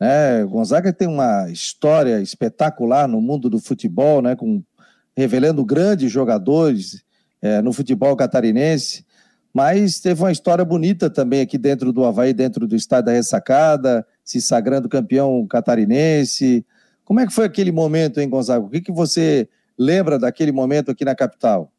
né? 0.00 0.44
Gonzaga 0.44 0.92
tem 0.92 1.08
uma 1.08 1.50
história 1.50 2.20
espetacular 2.20 3.08
no 3.08 3.20
mundo 3.20 3.50
do 3.50 3.58
futebol, 3.58 4.22
né? 4.22 4.36
Com, 4.36 4.62
revelando 5.16 5.64
grandes 5.64 6.12
jogadores 6.12 7.02
é, 7.42 7.60
no 7.60 7.72
futebol 7.72 8.14
catarinense, 8.16 9.04
mas 9.52 9.98
teve 9.98 10.22
uma 10.22 10.30
história 10.30 10.64
bonita 10.64 11.10
também 11.10 11.40
aqui 11.40 11.58
dentro 11.58 11.92
do 11.92 12.04
Havaí, 12.04 12.32
dentro 12.32 12.66
do 12.66 12.76
estádio 12.76 13.06
da 13.06 13.12
Ressacada, 13.12 14.06
se 14.24 14.40
sagrando 14.40 14.88
campeão 14.88 15.46
catarinense. 15.46 16.64
Como 17.04 17.18
é 17.18 17.26
que 17.26 17.32
foi 17.32 17.46
aquele 17.46 17.72
momento, 17.72 18.20
hein, 18.20 18.28
Gonzaga? 18.28 18.64
O 18.64 18.68
que, 18.68 18.80
que 18.80 18.92
você 18.92 19.48
lembra 19.76 20.18
daquele 20.18 20.52
momento 20.52 20.90
aqui 20.90 21.04
na 21.04 21.14
capital? 21.14 21.72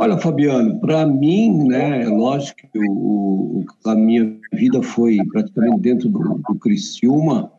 Olha, 0.00 0.16
Fabiano, 0.16 0.78
para 0.78 1.04
mim, 1.04 1.66
né, 1.66 2.04
é 2.04 2.08
lógico 2.08 2.60
que 2.72 2.78
o, 2.88 3.64
a 3.84 3.96
minha 3.96 4.32
vida 4.52 4.80
foi 4.80 5.18
praticamente 5.32 5.80
dentro 5.80 6.08
do, 6.08 6.40
do 6.48 6.54
Criciúma, 6.54 7.50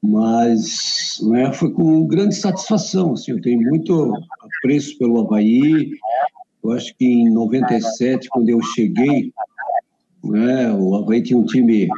mas 0.00 1.18
né, 1.22 1.52
foi 1.52 1.72
com 1.72 2.06
grande 2.06 2.36
satisfação. 2.36 3.14
Assim, 3.14 3.32
eu 3.32 3.40
tenho 3.40 3.60
muito 3.68 4.14
apreço 4.40 4.96
pelo 4.98 5.18
Havaí. 5.18 5.90
Eu 6.62 6.70
acho 6.70 6.94
que 6.96 7.04
em 7.04 7.28
97, 7.28 8.28
quando 8.28 8.48
eu 8.48 8.62
cheguei, 8.62 9.32
né, 10.22 10.72
o 10.72 10.94
Havaí 10.94 11.20
tinha 11.20 11.40
um 11.40 11.44
time 11.44 11.88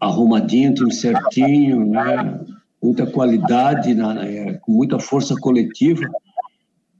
arrumadinho, 0.00 0.72
um 0.72 0.74
time 0.74 0.92
certinho, 0.92 1.86
né, 1.86 2.40
muita 2.82 3.06
qualidade, 3.06 3.94
na, 3.94 4.16
com 4.62 4.72
muita 4.72 4.98
força 4.98 5.36
coletiva. 5.36 6.10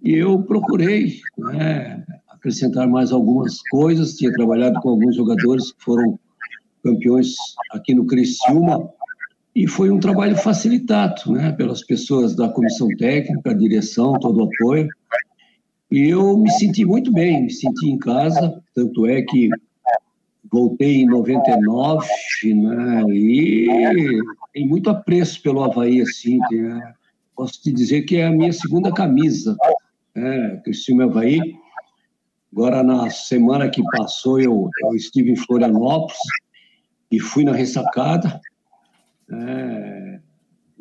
E 0.04 0.16
eu 0.16 0.42
procurei 0.42 1.18
né, 1.38 2.04
acrescentar 2.28 2.86
mais 2.86 3.10
algumas 3.10 3.62
coisas. 3.70 4.14
Tinha 4.14 4.30
trabalhado 4.34 4.78
com 4.82 4.90
alguns 4.90 5.16
jogadores 5.16 5.72
que 5.72 5.82
foram 5.82 6.18
campeões 6.82 7.34
aqui 7.72 7.94
no 7.94 8.06
Criciúma. 8.06 8.86
E 9.56 9.66
foi 9.66 9.90
um 9.90 9.98
trabalho 9.98 10.36
facilitado 10.36 11.32
né, 11.32 11.52
pelas 11.52 11.82
pessoas 11.82 12.36
da 12.36 12.50
comissão 12.50 12.86
técnica, 12.98 13.50
a 13.50 13.54
direção, 13.54 14.18
todo 14.18 14.40
o 14.40 14.44
apoio. 14.44 14.88
E 15.90 16.10
eu 16.10 16.36
me 16.36 16.50
senti 16.50 16.84
muito 16.84 17.10
bem, 17.10 17.44
me 17.44 17.50
senti 17.50 17.88
em 17.88 17.96
casa. 17.96 18.62
Tanto 18.74 19.06
é 19.06 19.22
que 19.22 19.48
voltei 20.52 21.00
em 21.00 21.06
99, 21.06 22.06
né, 22.44 23.02
e 23.08 24.20
tem 24.52 24.68
muito 24.68 24.90
apreço 24.90 25.42
pelo 25.42 25.64
Havaí, 25.64 26.00
assim, 26.00 26.38
posso 27.34 27.60
te 27.60 27.72
dizer 27.72 28.02
que 28.02 28.16
é 28.16 28.26
a 28.26 28.30
minha 28.30 28.52
segunda 28.52 28.92
camisa 28.92 29.56
né, 30.14 30.60
Criciúma 30.64 31.04
Havaí. 31.04 31.40
Agora, 32.52 32.82
na 32.82 33.10
semana 33.10 33.68
que 33.68 33.82
passou, 33.96 34.40
eu, 34.40 34.70
eu 34.82 34.94
estive 34.94 35.32
em 35.32 35.36
Florianópolis 35.36 36.16
e 37.10 37.18
fui 37.18 37.44
na 37.44 37.52
ressacada. 37.52 38.40
É, 39.30 40.20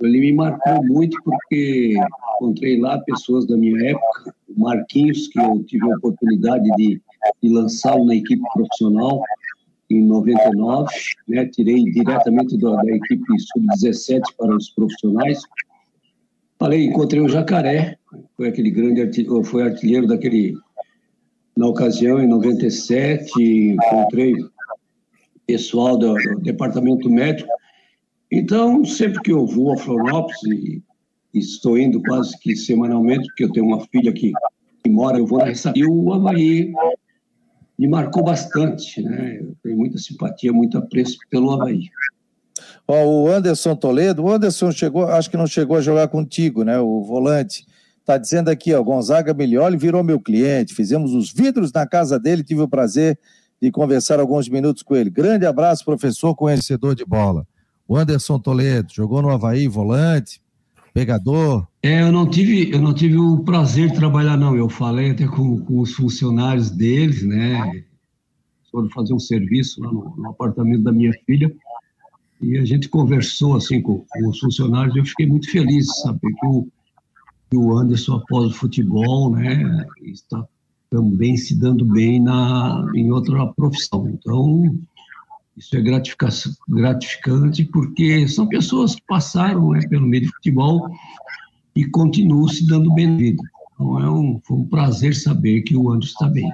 ele 0.02 0.20
me 0.20 0.34
marcou 0.34 0.84
muito 0.84 1.18
porque 1.24 1.96
encontrei 2.36 2.80
lá 2.80 3.00
pessoas 3.00 3.48
da 3.48 3.56
minha 3.56 3.92
época, 3.92 4.36
o 4.50 4.60
Marquinhos, 4.60 5.28
que 5.30 5.40
eu 5.40 5.63
tive 5.63 5.92
a 5.92 5.98
oportunidade 5.98 6.70
de, 6.75 7.02
de 7.42 7.50
lançá-lo 7.50 8.06
na 8.06 8.16
equipe 8.16 8.44
profissional 8.54 9.22
em 9.90 10.04
99, 10.04 10.94
né? 11.28 11.46
tirei 11.46 11.84
diretamente 11.86 12.58
da, 12.58 12.75
da 12.75 12.92
equipe 12.92 13.40
sub-17 13.40 14.22
para 14.38 14.56
os 14.56 14.70
profissionais. 14.70 15.42
Falei, 16.63 16.86
encontrei 16.86 17.20
o 17.20 17.27
Jacaré, 17.27 17.98
foi 18.38 18.48
aquele 18.48 18.72
grande 18.72 19.01
artilheiro, 19.01 19.43
foi 19.43 19.63
artilheiro 19.63 20.08
daquele 20.08 20.55
na 21.58 21.67
ocasião 21.67 22.22
em 22.22 22.25
97, 22.25 23.34
encontrei 23.38 24.34
pessoal 25.46 25.98
do, 25.98 26.13
do 26.13 26.39
departamento 26.39 27.10
médico. 27.10 27.50
Então, 28.32 28.86
sempre 28.86 29.22
que 29.24 29.34
eu 29.34 29.46
vou 29.46 29.74
a 29.74 29.77
Florianópolis 29.77 30.41
e, 30.46 30.82
e, 31.34 31.39
estou 31.39 31.77
indo 31.77 32.01
quase 32.01 32.39
que 32.39 32.55
semanalmente, 32.55 33.27
porque 33.27 33.43
eu 33.43 33.51
tenho 33.51 33.65
uma 33.65 33.82
filha 33.88 34.13
que, 34.13 34.32
que 34.86 34.89
mora, 34.89 35.17
eu 35.17 35.27
vou 35.27 35.39
na 35.39 35.46
Ressaca. 35.48 35.77
E 35.77 35.86
o 35.86 36.13
Havaí 36.13 36.72
me 37.77 37.89
marcou 37.89 38.24
bastante, 38.24 39.01
né? 39.01 39.38
Eu 39.41 39.53
tenho 39.62 39.75
muita 39.75 39.98
simpatia, 39.98 40.53
muito 40.53 40.77
apreço 40.77 41.17
pelo 41.29 41.51
Havaí. 41.51 41.89
Ó, 42.88 43.06
o 43.06 43.28
Anderson 43.30 43.75
Toledo, 43.75 44.24
o 44.24 44.32
Anderson 44.32 44.72
chegou, 44.72 45.06
acho 45.06 45.30
que 45.30 45.38
não 45.38 45.48
chegou 45.48 45.78
a 45.78 45.82
jogar 45.82 46.08
contigo, 46.08 46.63
né? 46.63 46.80
O 46.80 47.02
volante. 47.02 47.66
Está 48.00 48.18
dizendo 48.18 48.50
aqui, 48.50 48.74
ó, 48.74 48.84
Gonzaga 48.84 49.34
Milioli 49.34 49.78
virou 49.78 50.04
meu 50.04 50.20
cliente. 50.20 50.74
Fizemos 50.74 51.13
os 51.13 51.32
vidros 51.32 51.72
na 51.72 51.88
casa 51.88 52.20
dele, 52.20 52.44
tive 52.44 52.62
o 52.62 52.68
prazer 52.68 53.18
de 53.62 53.72
conversar 53.72 54.20
alguns 54.20 54.50
minutos 54.50 54.84
com 54.84 54.94
ele. 54.94 55.10
Grande 55.10 55.46
abraço, 55.46 55.86
professor 55.86 56.36
conhecedor 56.36 56.96
de 56.96 57.06
bola. 57.06 57.48
O 57.88 57.96
Anderson 57.96 58.38
Toledo, 58.38 58.92
jogou 58.94 59.22
no 59.22 59.30
Havaí, 59.30 59.70
volante, 59.70 60.42
pegador. 60.94 61.66
É, 61.82 62.02
eu 62.02 62.12
não 62.12 62.30
tive, 62.30 62.72
eu 62.72 62.82
não 62.82 62.94
tive 62.94 63.18
o 63.18 63.40
prazer 63.40 63.90
de 63.90 63.96
trabalhar, 63.96 64.36
não. 64.36 64.56
Eu 64.56 64.68
falei 64.68 65.12
até 65.12 65.25
com, 65.25 65.58
com 65.60 65.80
os 65.80 65.94
funcionários 65.94 66.70
deles, 66.70 67.24
né? 67.24 67.84
Foram 68.70 68.90
fazer 68.90 69.13
um 69.13 69.20
serviço 69.20 69.82
lá 69.82 69.92
no, 69.92 70.13
no 70.18 70.30
apartamento 70.30 70.84
da 70.84 70.92
minha 70.92 71.13
filha. 71.25 71.50
E 72.44 72.58
a 72.58 72.66
gente 72.66 72.90
conversou 72.90 73.56
assim 73.56 73.82
com, 73.82 74.06
com 74.10 74.28
os 74.28 74.40
funcionários. 74.40 74.96
Eu 74.96 75.06
fiquei 75.06 75.26
muito 75.26 75.50
feliz 75.50 75.86
de 75.86 76.02
saber 76.02 76.34
que 76.40 76.46
o 76.48 76.68
que 77.54 77.58
o 77.58 77.78
Anderson, 77.78 78.16
após 78.16 78.48
o 78.48 78.54
futebol, 78.54 79.30
né, 79.30 79.86
está 80.02 80.44
também 80.90 81.38
se 81.38 81.54
dando 81.54 81.86
bem 81.86 82.20
na, 82.20 82.84
em 82.96 83.12
outra 83.12 83.46
profissão. 83.54 84.10
Então, 84.10 84.76
isso 85.56 85.76
é 85.78 85.82
gratificante 86.68 87.64
porque 87.66 88.28
são 88.28 88.48
pessoas 88.48 88.96
que 88.96 89.04
passaram 89.08 89.70
né, 89.70 89.82
pelo 89.88 90.08
meio 90.08 90.26
do 90.26 90.34
futebol 90.34 90.90
e 91.76 91.86
continuam 91.86 92.48
se 92.48 92.66
dando 92.66 92.92
bem 92.96 93.08
na 93.08 93.18
vida. 93.18 93.44
Então, 93.76 94.00
é 94.00 94.10
um, 94.10 94.42
foi 94.44 94.58
um 94.58 94.66
prazer 94.66 95.16
saber 95.16 95.62
que 95.62 95.76
o 95.76 95.92
Anderson 95.92 96.12
está 96.12 96.28
bem. 96.28 96.52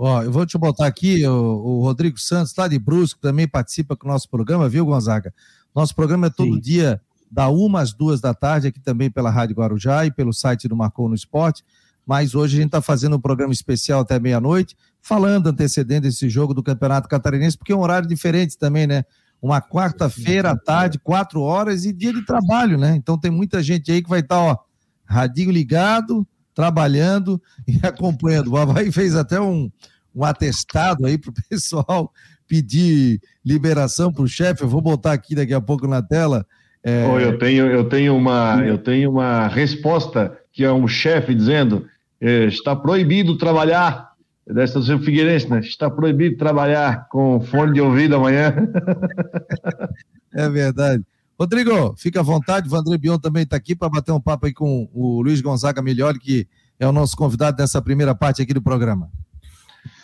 Ó, 0.00 0.22
eu 0.22 0.30
vou 0.30 0.46
te 0.46 0.56
botar 0.56 0.86
aqui, 0.86 1.26
o, 1.26 1.32
o 1.32 1.80
Rodrigo 1.82 2.20
Santos, 2.20 2.54
lá 2.56 2.68
de 2.68 2.78
Brusco, 2.78 3.18
também 3.20 3.48
participa 3.48 3.96
com 3.96 4.06
o 4.06 4.12
nosso 4.12 4.30
programa, 4.30 4.68
viu, 4.68 4.86
Gonzaga? 4.86 5.34
Nosso 5.74 5.92
programa 5.92 6.28
é 6.28 6.30
todo 6.30 6.54
Sim. 6.54 6.60
dia 6.60 7.00
da 7.28 7.48
uma 7.48 7.80
às 7.80 7.92
duas 7.92 8.20
da 8.20 8.32
tarde, 8.32 8.68
aqui 8.68 8.78
também 8.78 9.10
pela 9.10 9.28
Rádio 9.28 9.56
Guarujá 9.56 10.06
e 10.06 10.12
pelo 10.12 10.32
site 10.32 10.68
do 10.68 10.76
Marcou 10.76 11.08
no 11.08 11.16
Esporte. 11.16 11.64
mas 12.06 12.34
hoje 12.34 12.56
a 12.56 12.60
gente 12.60 12.68
está 12.68 12.80
fazendo 12.80 13.16
um 13.16 13.20
programa 13.20 13.52
especial 13.52 14.00
até 14.00 14.20
meia-noite, 14.20 14.76
falando, 15.02 15.48
antecedendo 15.48 16.06
esse 16.06 16.28
jogo 16.28 16.54
do 16.54 16.62
Campeonato 16.62 17.08
Catarinense, 17.08 17.58
porque 17.58 17.72
é 17.72 17.76
um 17.76 17.80
horário 17.80 18.08
diferente 18.08 18.56
também, 18.56 18.86
né? 18.86 19.04
Uma 19.42 19.60
quarta-feira 19.60 20.52
à 20.52 20.56
tarde, 20.56 20.98
quatro 20.98 21.42
horas 21.42 21.84
e 21.84 21.92
dia 21.92 22.12
de 22.12 22.24
trabalho, 22.24 22.78
né? 22.78 22.94
Então 22.96 23.18
tem 23.18 23.30
muita 23.32 23.62
gente 23.62 23.90
aí 23.90 24.00
que 24.00 24.08
vai 24.08 24.20
estar, 24.20 24.36
tá, 24.36 24.42
ó, 24.42 24.58
radinho 25.04 25.50
ligado, 25.50 26.26
trabalhando 26.58 27.40
e 27.68 27.78
acompanhando. 27.86 28.50
O 28.50 28.56
Havaí 28.56 28.90
fez 28.90 29.14
até 29.14 29.40
um, 29.40 29.70
um 30.12 30.24
atestado 30.24 31.06
aí 31.06 31.16
para 31.16 31.30
o 31.30 31.34
pessoal 31.48 32.12
pedir 32.48 33.20
liberação 33.46 34.12
para 34.12 34.24
o 34.24 34.28
chefe. 34.28 34.64
Eu 34.64 34.68
vou 34.68 34.80
botar 34.80 35.12
aqui 35.12 35.36
daqui 35.36 35.54
a 35.54 35.60
pouco 35.60 35.86
na 35.86 36.02
tela. 36.02 36.44
É... 36.82 37.06
Oh, 37.08 37.20
eu, 37.20 37.38
tenho, 37.38 37.66
eu, 37.66 37.88
tenho 37.88 38.16
uma, 38.16 38.60
eu 38.66 38.76
tenho 38.76 39.12
uma 39.12 39.46
resposta 39.46 40.36
que 40.52 40.64
é 40.64 40.72
um 40.72 40.88
chefe 40.88 41.32
dizendo 41.32 41.86
é, 42.20 42.46
está 42.46 42.74
proibido 42.74 43.38
trabalhar 43.38 44.08
dessa 44.44 44.80
do 44.80 44.98
Figueirense, 44.98 45.48
né? 45.48 45.60
Está 45.60 45.88
proibido 45.88 46.38
trabalhar 46.38 47.06
com 47.08 47.40
fone 47.40 47.74
de 47.74 47.80
ouvido 47.80 48.16
amanhã. 48.16 48.52
é 50.34 50.48
verdade. 50.48 51.04
Rodrigo, 51.38 51.94
fica 51.96 52.18
à 52.18 52.22
vontade. 52.22 52.66
O 52.66 52.70
Vandré 52.70 52.98
Bion 52.98 53.16
também 53.16 53.44
está 53.44 53.56
aqui 53.56 53.76
para 53.76 53.88
bater 53.88 54.10
um 54.10 54.20
papo 54.20 54.46
aí 54.46 54.52
com 54.52 54.90
o 54.92 55.22
Luiz 55.22 55.40
Gonzaga 55.40 55.80
Melhor, 55.80 56.18
que 56.18 56.48
é 56.80 56.86
o 56.86 56.92
nosso 56.92 57.16
convidado 57.16 57.56
dessa 57.56 57.80
primeira 57.80 58.12
parte 58.14 58.42
aqui 58.42 58.52
do 58.52 58.60
programa. 58.60 59.08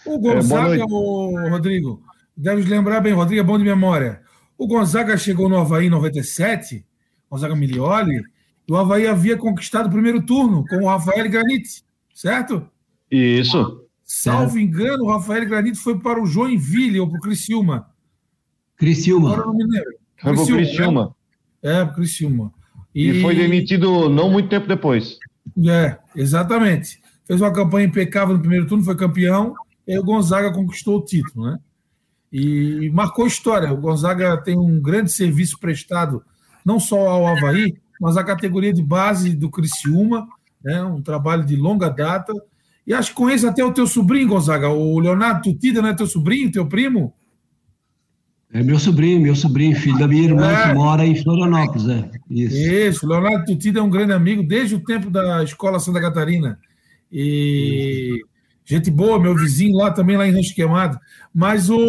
O 0.07 0.19
Gonzaga, 0.19 0.77
é, 0.77 0.85
o 0.85 1.49
Rodrigo, 1.49 2.03
deve 2.37 2.63
lembrar 2.63 3.01
bem, 3.01 3.13
Rodrigo 3.13 3.41
é 3.41 3.45
bom 3.45 3.59
de 3.59 3.65
memória. 3.65 4.21
O 4.57 4.69
Gonzaga 4.69 5.17
chegou 5.17 5.49
no 5.49 5.57
Havaí 5.57 5.87
em 5.87 5.91
97, 5.91 6.87
Gonzaga 7.29 7.57
Milioli, 7.57 8.23
e 8.69 8.73
o 8.73 8.77
Havaí 8.77 9.07
havia 9.07 9.37
conquistado 9.37 9.87
o 9.89 9.91
primeiro 9.91 10.25
turno 10.25 10.65
com 10.69 10.77
o 10.77 10.87
Rafael 10.87 11.29
Granite, 11.29 11.83
certo? 12.15 12.65
Isso. 13.11 13.83
Salvo 14.05 14.59
engano, 14.59 15.05
o 15.05 15.11
Rafael 15.11 15.45
Granite 15.47 15.79
foi 15.79 15.99
para 15.99 16.23
o 16.23 16.27
Joinville 16.27 17.01
ou 17.01 17.09
para 17.09 17.19
o 17.19 17.21
Criciúma. 17.21 17.91
Criciúma. 18.77 19.33
Agora 19.33 19.47
não 19.47 19.55
me 19.55 19.65
lembro. 19.65 19.95
Foi 20.17 20.35
para 20.35 20.43
o 20.43 20.47
Criciúma. 20.47 21.17
É, 21.65 21.85
Criciúma. 21.87 22.53
E... 22.95 23.09
e 23.09 23.23
foi 23.23 23.35
demitido 23.35 24.11
não 24.11 24.31
muito 24.31 24.51
tempo 24.51 24.69
depois. 24.69 25.19
É, 25.67 25.97
exatamente. 26.15 27.01
Fez 27.27 27.41
uma 27.41 27.53
campanha 27.53 27.87
impecável 27.87 28.35
no 28.35 28.41
primeiro 28.41 28.67
turno, 28.67 28.85
foi 28.85 28.95
campeão, 28.95 29.55
e 29.89 29.99
o 29.99 30.05
Gonzaga 30.05 30.53
conquistou 30.53 30.99
o 30.99 31.05
título, 31.05 31.47
né? 31.51 31.59
E 32.31 32.91
marcou 32.93 33.27
história. 33.27 33.73
O 33.73 33.77
Gonzaga 33.77 34.37
tem 34.37 34.59
um 34.59 34.81
grande 34.81 35.11
serviço 35.11 35.59
prestado, 35.59 36.23
não 36.65 36.79
só 36.79 37.09
ao 37.09 37.27
Havaí, 37.27 37.77
mas 38.01 38.17
à 38.17 38.25
categoria 38.25 38.73
de 38.73 38.83
base 38.83 39.35
do 39.35 39.49
Criciúma, 39.49 40.27
né? 40.63 40.83
um 40.83 41.01
trabalho 41.01 41.45
de 41.45 41.57
longa 41.57 41.89
data. 41.89 42.33
E 42.87 42.93
acho 42.93 43.11
que 43.11 43.17
conhece 43.17 43.47
até 43.47 43.65
o 43.65 43.73
teu 43.73 43.87
sobrinho, 43.87 44.29
Gonzaga, 44.29 44.69
o 44.69 44.99
Leonardo 44.99 45.43
Tutida, 45.43 45.81
não 45.81 45.89
é 45.89 45.95
teu 45.95 46.07
sobrinho, 46.07 46.53
teu 46.53 46.67
primo? 46.67 47.15
É 48.55 48.63
meu 48.63 48.79
sobrinho, 48.79 49.21
meu 49.21 49.35
sobrinho, 49.35 49.75
filho 49.75 49.99
da 49.99 50.07
minha 50.07 50.23
irmã, 50.23 50.49
é. 50.49 50.69
que 50.69 50.75
mora 50.75 51.05
em 51.05 51.21
Florianópolis, 51.21 51.89
é. 51.89 52.09
Isso. 52.31 52.57
Isso, 52.57 53.07
Leonardo 53.09 53.45
Tutida 53.47 53.81
é 53.81 53.83
um 53.83 53.91
grande 53.91 54.13
amigo 54.13 54.45
desde 54.45 54.77
o 54.77 54.81
tempo 54.81 55.11
da 55.11 55.43
Escola 55.43 55.81
Santa 55.81 56.01
Catarina. 56.01 56.57
E 57.11 58.21
gente 58.65 58.93
boa, 58.93 59.19
meu 59.19 59.35
vizinho 59.35 59.77
lá 59.77 59.91
também, 59.91 60.17
lá 60.17 60.29
em 60.29 60.31
Rancho 60.31 60.55
Queimado. 60.55 61.01
Mas 61.35 61.69
o 61.69 61.81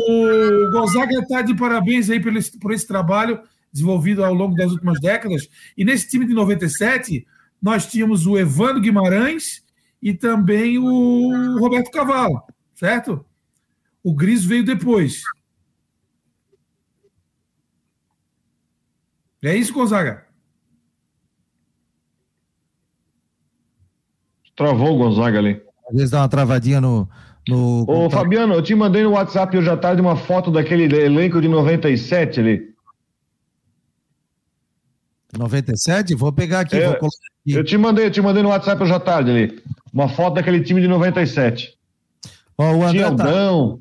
Gonzaga 0.72 1.19
está 1.19 1.43
de 1.43 1.55
parabéns 1.55 2.10
aí 2.10 2.19
por 2.19 2.36
esse, 2.36 2.57
por 2.57 2.74
esse 2.74 2.88
trabalho 2.88 3.39
desenvolvido 3.72 4.25
ao 4.25 4.34
longo 4.34 4.55
das 4.55 4.72
últimas 4.72 5.00
décadas. 5.00 5.48
E 5.77 5.86
nesse 5.86 6.10
time 6.10 6.25
de 6.25 6.34
97, 6.34 7.27
nós 7.62 7.86
tínhamos 7.86 8.25
o 8.25 8.39
Evandro 8.39 8.81
Guimarães 8.81 9.63
e 10.01 10.15
também 10.15 10.79
o 10.79 11.60
Roberto 11.60 11.91
Cavalo, 11.91 12.41
certo? 12.74 13.24
O 14.03 14.15
Gris 14.15 14.43
veio 14.43 14.65
depois. 14.65 15.22
É 19.46 19.56
isso, 19.56 19.72
Gonzaga? 19.72 20.25
Travou 24.55 24.96
o 24.96 24.98
Gonzaga 24.98 25.38
ali. 25.38 25.62
Às 25.88 25.96
vezes 25.96 26.10
dá 26.10 26.22
uma 26.22 26.29
travadinha 26.29 26.81
no. 26.81 27.08
no... 27.48 27.86
Ô, 27.88 28.10
Fabiano, 28.10 28.55
eu 28.55 28.62
te 28.64 28.74
mandei 28.74 29.03
no 29.03 29.12
WhatsApp 29.12 29.55
hoje 29.55 29.70
à 29.70 29.77
tarde 29.77 30.01
uma 30.01 30.16
foto 30.16 30.50
daquele 30.50 30.84
elenco 30.96 31.40
de 31.40 31.48
97 31.48 32.40
ali. 32.40 32.75
97? 35.38 36.16
Vou 36.16 36.34
pegar 36.34 36.62
aqui, 36.62 36.77
é, 36.77 36.88
vou 36.88 36.96
aqui. 36.96 37.10
Eu 37.46 37.64
te 37.64 37.77
mandei, 37.77 38.08
eu 38.08 38.12
te 38.12 38.22
mandei 38.22 38.42
no 38.42 38.50
WhatsApp 38.50 38.81
hoje 38.81 38.94
à 38.94 39.00
tarde 39.00 39.29
ali. 39.29 39.64
Uma 39.94 40.10
foto 40.10 40.36
daquele 40.36 40.64
time 40.64 40.81
de 40.81 40.88
97. 40.88 41.77
Ó, 42.58 42.74
o 42.74 42.84
André 42.84 42.98
Tinha 42.98 43.10
o 43.10 43.16
tá... 43.16 43.25
Dão. 43.25 43.79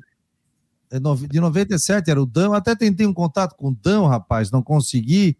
É 0.91 0.99
de 0.99 1.39
97 1.39 2.11
era 2.11 2.21
o 2.21 2.25
Dão. 2.25 2.53
Até 2.53 2.75
tentei 2.75 3.07
um 3.07 3.13
contato 3.13 3.55
com 3.55 3.69
o 3.69 3.75
Dão, 3.81 4.05
rapaz, 4.05 4.51
não 4.51 4.61
consegui. 4.61 5.35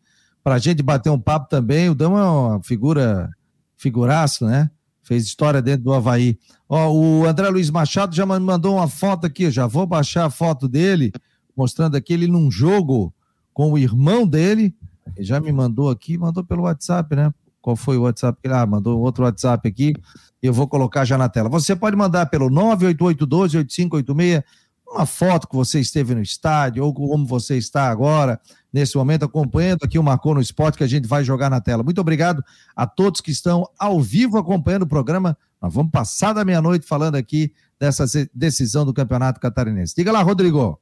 Pra 0.45 0.59
gente 0.59 0.81
bater 0.81 1.09
um 1.09 1.19
papo 1.19 1.49
também. 1.49 1.89
O 1.89 1.95
Dão 1.95 2.17
é 2.17 2.23
uma 2.23 2.63
figura, 2.63 3.29
figuraço, 3.75 4.45
né? 4.45 4.69
Fez 5.03 5.25
história 5.25 5.61
dentro 5.61 5.83
do 5.83 5.93
Havaí. 5.93 6.39
Ó, 6.69 6.93
o 6.93 7.25
André 7.25 7.49
Luiz 7.49 7.69
Machado 7.69 8.15
já 8.15 8.25
me 8.25 8.39
mandou 8.39 8.75
uma 8.75 8.87
foto 8.87 9.25
aqui. 9.25 9.51
Já 9.51 9.67
vou 9.67 9.85
baixar 9.85 10.25
a 10.25 10.29
foto 10.29 10.69
dele, 10.69 11.11
mostrando 11.57 11.97
aqui 11.97 12.13
ele 12.13 12.27
num 12.27 12.49
jogo 12.49 13.13
com 13.53 13.73
o 13.73 13.77
irmão 13.77 14.25
dele 14.25 14.73
ele 15.15 15.25
já 15.25 15.39
me 15.39 15.51
mandou 15.51 15.89
aqui, 15.89 16.17
mandou 16.17 16.43
pelo 16.43 16.63
WhatsApp, 16.63 17.15
né? 17.15 17.31
Qual 17.61 17.75
foi 17.75 17.97
o 17.97 18.03
WhatsApp? 18.03 18.39
Ah, 18.49 18.65
mandou 18.65 18.99
outro 18.99 19.23
WhatsApp 19.23 19.67
aqui. 19.67 19.93
Eu 20.41 20.53
vou 20.53 20.67
colocar 20.67 21.05
já 21.05 21.17
na 21.17 21.29
tela. 21.29 21.49
Você 21.49 21.75
pode 21.75 21.95
mandar 21.95 22.25
pelo 22.27 22.49
988128586 22.49 24.43
uma 24.87 25.05
foto 25.05 25.47
que 25.47 25.55
você 25.55 25.79
esteve 25.79 26.13
no 26.13 26.21
estádio 26.21 26.83
ou 26.85 26.93
como 26.93 27.25
você 27.25 27.57
está 27.57 27.89
agora, 27.89 28.39
nesse 28.75 28.97
momento, 28.97 29.23
acompanhando 29.23 29.85
aqui 29.85 29.97
o 29.97 30.03
Marcou 30.03 30.35
no 30.35 30.41
Esporte 30.41 30.77
que 30.77 30.83
a 30.83 30.87
gente 30.87 31.07
vai 31.07 31.23
jogar 31.23 31.49
na 31.49 31.61
tela. 31.61 31.81
Muito 31.81 32.01
obrigado 32.01 32.43
a 32.75 32.85
todos 32.85 33.21
que 33.21 33.31
estão 33.31 33.69
ao 33.79 34.01
vivo 34.01 34.37
acompanhando 34.37 34.81
o 34.81 34.87
programa. 34.87 35.37
Nós 35.61 35.73
vamos 35.73 35.93
passar 35.93 36.33
da 36.33 36.43
meia-noite 36.43 36.85
falando 36.85 37.15
aqui 37.15 37.53
dessa 37.79 38.03
decisão 38.33 38.85
do 38.85 38.93
Campeonato 38.93 39.39
Catarinense. 39.39 39.95
Diga 39.95 40.11
lá, 40.11 40.21
Rodrigo. 40.21 40.77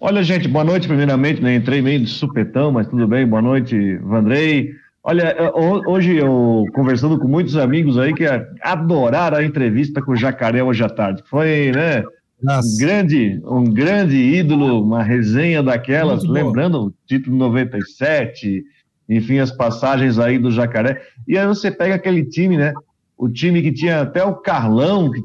Olha, 0.00 0.24
gente, 0.24 0.48
boa 0.48 0.64
noite, 0.64 0.88
primeiramente, 0.88 1.40
né? 1.40 1.54
Entrei 1.54 1.80
meio 1.80 2.00
de 2.00 2.10
supetão, 2.10 2.72
mas 2.72 2.88
tudo 2.88 3.06
bem, 3.06 3.24
boa 3.24 3.42
noite, 3.42 3.96
Vandrei. 3.98 4.72
Olha, 5.04 5.22
é, 5.22 5.52
hoje 5.54 6.16
eu 6.16 6.64
conversando 6.74 7.16
com 7.16 7.28
muitos 7.28 7.56
amigos 7.56 7.96
aí 7.96 8.12
que 8.12 8.24
adoraram 8.60 9.38
a 9.38 9.44
entrevista 9.44 10.02
com 10.02 10.12
o 10.12 10.16
Jacaré 10.16 10.64
hoje 10.64 10.82
à 10.82 10.88
tarde. 10.88 11.22
Foi, 11.30 11.70
né? 11.72 12.02
Um 12.42 12.78
grande, 12.78 13.40
um 13.44 13.64
grande 13.64 14.16
ídolo, 14.16 14.82
uma 14.82 15.02
resenha 15.02 15.62
daquelas, 15.62 16.22
lembrando 16.22 16.86
o 16.86 16.94
título 17.06 17.36
97, 17.36 18.64
enfim, 19.08 19.38
as 19.38 19.50
passagens 19.50 20.18
aí 20.18 20.38
do 20.38 20.50
Jacaré. 20.50 21.02
E 21.26 21.36
aí 21.36 21.46
você 21.46 21.70
pega 21.70 21.96
aquele 21.96 22.24
time, 22.24 22.56
né? 22.56 22.72
O 23.16 23.28
time 23.28 23.60
que 23.60 23.72
tinha 23.72 24.02
até 24.02 24.22
o 24.22 24.36
Carlão, 24.36 25.10
que 25.10 25.20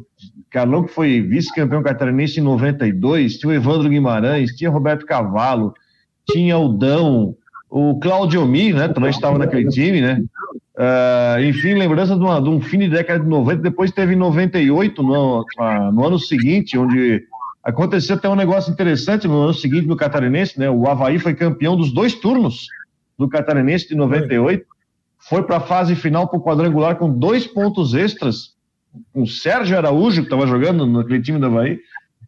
Carlão, 0.54 0.84
que 0.84 0.93
foi 0.93 1.19
vice-campeão 1.19 1.82
catarinense 1.82 2.39
em 2.39 2.43
92, 2.43 3.39
tinha 3.39 3.49
o 3.49 3.54
Evandro 3.54 3.89
Guimarães, 3.89 4.56
tinha 4.56 4.69
o 4.69 4.73
Roberto 4.73 5.04
Cavalo, 5.04 5.73
tinha 6.30 6.56
o 6.60 6.69
Dão, 6.69 7.36
o 7.76 8.00
Claudio 8.00 8.46
Mi, 8.46 8.72
né? 8.72 8.88
Também 8.88 9.10
estava 9.10 9.40
naquele 9.40 9.68
time, 9.68 10.00
né? 10.00 10.24
Uh, 10.78 11.44
enfim, 11.44 11.74
lembrança 11.74 12.16
de, 12.16 12.22
uma, 12.22 12.40
de, 12.40 12.48
um 12.48 12.62
fim 12.62 12.78
de 12.78 12.88
década 12.88 13.24
de 13.24 13.28
90, 13.28 13.64
depois 13.64 13.92
teve 13.92 14.14
em 14.14 14.16
98, 14.16 15.02
no, 15.02 15.44
no 15.92 16.06
ano 16.06 16.20
seguinte, 16.20 16.78
onde 16.78 17.24
aconteceu 17.64 18.16
até 18.16 18.30
um 18.30 18.36
negócio 18.36 18.72
interessante 18.72 19.28
no 19.28 19.42
ano 19.42 19.56
seguinte 19.56 19.88
no 19.88 19.96
Catarinense, 19.96 20.60
né? 20.60 20.70
O 20.70 20.88
Havaí 20.88 21.18
foi 21.18 21.34
campeão 21.34 21.76
dos 21.76 21.92
dois 21.92 22.14
turnos 22.14 22.68
do 23.18 23.28
Catarinense 23.28 23.88
de 23.88 23.96
98, 23.96 24.64
foi 25.18 25.42
para 25.42 25.58
a 25.58 25.62
fase 25.62 25.96
final 25.96 26.28
para 26.28 26.38
o 26.38 26.44
quadrangular 26.44 26.98
com 26.98 27.12
dois 27.12 27.48
pontos 27.48 27.96
extras 27.96 28.54
com 29.12 29.24
o 29.24 29.28
Sérgio 29.28 29.76
Araújo, 29.76 30.22
que 30.22 30.28
estava 30.28 30.46
jogando 30.46 30.86
naquele 30.86 31.24
time 31.24 31.40
da 31.40 31.50
Bahia. 31.50 31.80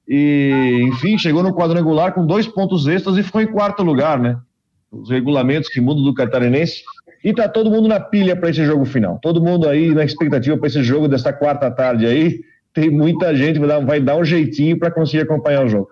E, 0.08 0.88
enfim, 0.88 1.20
chegou 1.20 1.44
no 1.44 1.54
quadrangular 1.54 2.14
com 2.14 2.26
dois 2.26 2.48
pontos 2.48 2.88
extras 2.88 3.16
e 3.16 3.22
ficou 3.22 3.42
em 3.42 3.48
quarto 3.48 3.84
lugar, 3.84 4.20
né? 4.20 4.40
Os 4.92 5.10
regulamentos 5.10 5.70
que 5.70 5.82
mudam 5.82 6.04
do 6.04 6.14
catarinense. 6.14 6.84
E 7.24 7.34
tá 7.34 7.50
todo 7.50 7.72
mundo 7.72 7.88
na 7.88 8.00
pilha 8.00 8.36
para 8.36 8.50
esse 8.50 8.64
jogo 8.66 8.86
final. 8.86 9.20
Todo 9.22 9.42
mundo 9.42 9.68
aí 9.68 9.94
na 9.94 10.04
expectativa 10.04 10.58
para 10.58 10.68
esse 10.68 10.84
jogo 10.84 11.08
desta 11.08 11.34
quarta 11.34 11.72
tarde 11.72 12.06
aí. 12.06 12.42
Tem 12.74 12.90
muita 12.90 13.36
gente 13.36 13.58
vai 13.58 13.68
dar, 13.68 13.80
vai 13.80 14.00
dar 14.02 14.18
um 14.18 14.24
jeitinho 14.24 14.78
para 14.78 14.92
conseguir 14.92 15.24
acompanhar 15.24 15.66
o 15.66 15.70
jogo. 15.70 15.90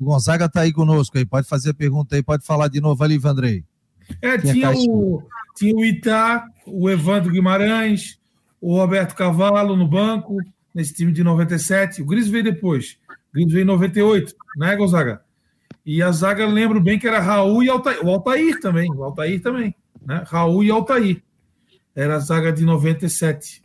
O 0.00 0.04
Gonzaga 0.04 0.48
tá 0.48 0.60
aí 0.60 0.72
conosco 0.72 1.18
aí, 1.18 1.26
pode 1.26 1.48
fazer 1.48 1.70
a 1.70 1.74
pergunta 1.74 2.14
aí, 2.16 2.22
pode 2.22 2.44
falar 2.44 2.68
de 2.68 2.80
novo 2.80 3.02
ali, 3.02 3.18
Vandrei. 3.18 3.64
É, 4.22 4.38
tinha, 4.38 4.70
o, 4.70 5.22
tinha 5.56 5.74
o 5.74 5.84
Itá, 5.84 6.46
o 6.66 6.88
Evandro 6.88 7.30
Guimarães, 7.30 8.18
o 8.60 8.76
Roberto 8.76 9.14
Cavalo 9.14 9.76
no 9.76 9.86
banco, 9.86 10.38
nesse 10.74 10.94
time 10.94 11.12
de 11.12 11.22
97. 11.22 12.02
O 12.02 12.06
Gris 12.06 12.28
veio 12.28 12.44
depois. 12.44 12.96
O 13.30 13.34
Gris 13.34 13.52
veio 13.52 13.62
em 13.62 13.66
98, 13.66 14.34
né, 14.56 14.76
Gonzaga? 14.76 15.20
E 15.88 16.02
a 16.02 16.12
zaga, 16.12 16.46
lembro 16.46 16.82
bem 16.82 16.98
que 16.98 17.08
era 17.08 17.18
Raul 17.18 17.62
e 17.62 17.70
Altair. 17.70 18.04
O 18.04 18.10
Altair 18.10 18.60
também, 18.60 18.92
o 18.92 19.02
Altair 19.02 19.40
também, 19.40 19.74
né? 20.04 20.22
Raul 20.26 20.62
e 20.62 20.70
Altair. 20.70 21.22
Era 21.96 22.16
a 22.16 22.18
zaga 22.18 22.52
de 22.52 22.62
97. 22.62 23.62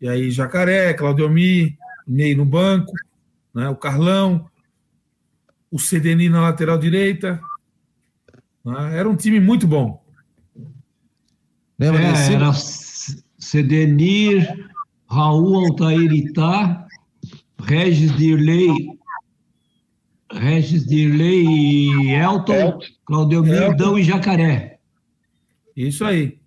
E 0.00 0.08
aí 0.08 0.30
Jacaré, 0.30 0.94
Claudiomir, 0.94 1.76
Ney 2.06 2.36
no 2.36 2.44
banco, 2.44 2.92
né? 3.52 3.68
o 3.68 3.74
Carlão, 3.74 4.48
o 5.68 5.80
Cedeni 5.80 6.28
na 6.28 6.42
lateral 6.42 6.78
direita. 6.78 7.40
Né? 8.64 8.96
Era 8.96 9.10
um 9.10 9.16
time 9.16 9.40
muito 9.40 9.66
bom. 9.66 10.00
Lembra 11.76 12.02
é, 12.02 12.12
desse? 12.12 12.34
Era 12.34 12.52
Cedenir, 12.52 14.46
Raul 15.08 15.56
Altair 15.56 16.12
Itá, 16.12 16.86
Regis 17.58 18.16
Dirley, 18.16 18.96
Regis 20.32 20.86
Dirley 20.86 21.44
e 21.44 22.10
Elton, 22.12 22.54
Elton. 22.54 22.86
Claudio 23.04 23.42
Mirdão 23.42 23.98
e 23.98 24.02
Jacaré. 24.02 24.78
Isso 25.76 26.04
aí. 26.04 26.38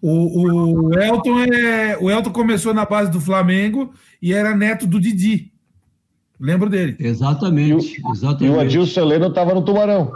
O, 0.00 0.90
o, 0.90 0.98
Elton 0.98 1.44
é, 1.44 1.96
o 1.98 2.10
Elton 2.10 2.30
começou 2.30 2.74
na 2.74 2.84
base 2.84 3.10
do 3.10 3.20
Flamengo 3.20 3.92
e 4.20 4.34
era 4.34 4.54
neto 4.54 4.86
do 4.86 5.00
Didi. 5.00 5.50
Lembro 6.38 6.68
dele. 6.68 6.96
Exatamente. 6.98 7.98
E 7.98 8.02
o, 8.02 8.12
exatamente. 8.12 8.44
E 8.44 8.50
o 8.50 8.60
Adilson 8.60 9.00
Heleno 9.00 9.28
estava 9.28 9.54
no 9.54 9.62
Tubarão. 9.62 10.12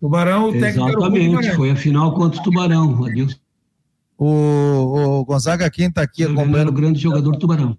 Tubarão, 0.00 0.48
o 0.48 0.52
técnico 0.52 0.88
Exatamente, 0.88 1.52
foi 1.52 1.70
a 1.70 1.76
final 1.76 2.14
contra 2.14 2.40
o 2.40 2.42
Tubarão. 2.42 3.04
Adilson. 3.04 3.38
O, 4.16 5.20
o 5.20 5.24
Gonzaga, 5.24 5.70
quem 5.70 5.86
está 5.86 6.02
aqui 6.02 6.24
acompanhando. 6.24 6.70
o 6.70 6.72
grande 6.72 6.98
jogador 6.98 7.30
do 7.30 7.38
Tubarão. 7.38 7.78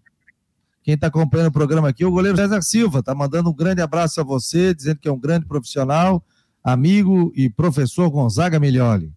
Quem 0.90 0.96
está 0.96 1.06
acompanhando 1.06 1.50
o 1.50 1.52
programa 1.52 1.90
aqui, 1.90 2.04
o 2.04 2.10
goleiro 2.10 2.36
César 2.36 2.64
Silva, 2.64 2.98
está 2.98 3.14
mandando 3.14 3.52
um 3.52 3.54
grande 3.54 3.80
abraço 3.80 4.20
a 4.20 4.24
você, 4.24 4.74
dizendo 4.74 4.98
que 4.98 5.08
é 5.08 5.12
um 5.12 5.20
grande 5.20 5.46
profissional, 5.46 6.24
amigo 6.64 7.32
e 7.36 7.48
professor 7.48 8.10
Gonzaga 8.10 8.60
Miglioli. 8.60 9.14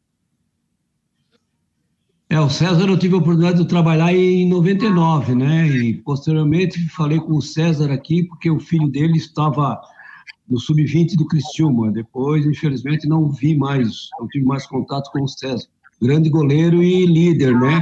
É, 2.28 2.38
o 2.38 2.50
César 2.50 2.87
eu 2.87 2.98
tive 2.98 3.14
a 3.14 3.16
oportunidade 3.16 3.56
de 3.56 3.66
trabalhar 3.66 4.12
em 4.12 4.46
99, 4.50 5.35
né? 5.35 5.66
E 5.66 5.94
posteriormente 5.94 6.78
falei 6.90 7.18
com 7.18 7.38
o 7.38 7.40
César 7.40 7.90
aqui, 7.90 8.24
porque 8.24 8.50
o 8.50 8.61
filho 8.61 8.88
dele 8.88 9.16
estava 9.16 9.80
no 10.46 10.61
sub-20 10.61 11.16
do 11.16 11.26
Cristiúma. 11.26 11.90
Depois, 11.90 12.44
infelizmente, 12.44 13.08
não 13.08 13.30
vi 13.30 13.56
mais, 13.56 14.11
não 14.20 14.28
tive 14.28 14.44
mais 14.44 14.66
contato 14.66 15.11
com 15.11 15.22
o 15.22 15.28
César 15.28 15.66
grande 16.02 16.28
goleiro 16.28 16.82
e 16.82 17.06
líder, 17.06 17.54
né? 17.58 17.80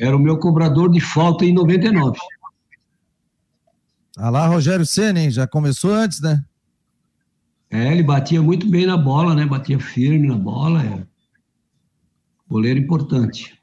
Era 0.00 0.16
o 0.16 0.20
meu 0.20 0.36
cobrador 0.36 0.90
de 0.90 1.00
falta 1.00 1.44
em 1.44 1.54
99. 1.54 2.18
Ah 4.22 4.28
lá, 4.28 4.46
Rogério 4.46 4.84
Senna, 4.84 5.30
já 5.30 5.46
começou 5.46 5.94
antes, 5.94 6.20
né? 6.20 6.44
É, 7.70 7.90
ele 7.90 8.02
batia 8.02 8.42
muito 8.42 8.68
bem 8.68 8.84
na 8.84 8.96
bola, 8.96 9.34
né? 9.34 9.46
Batia 9.46 9.80
firme 9.80 10.28
na 10.28 10.36
bola. 10.36 10.84
É. 10.84 11.02
Goleiro 12.46 12.78
importante. 12.78 13.58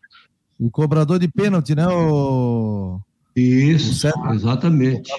O 0.60 0.72
cobrador 0.72 1.20
de 1.20 1.28
pênalti, 1.28 1.76
né? 1.76 1.88
O... 1.88 3.00
Isso, 3.36 4.08
o 4.08 4.34
exatamente. 4.34 5.12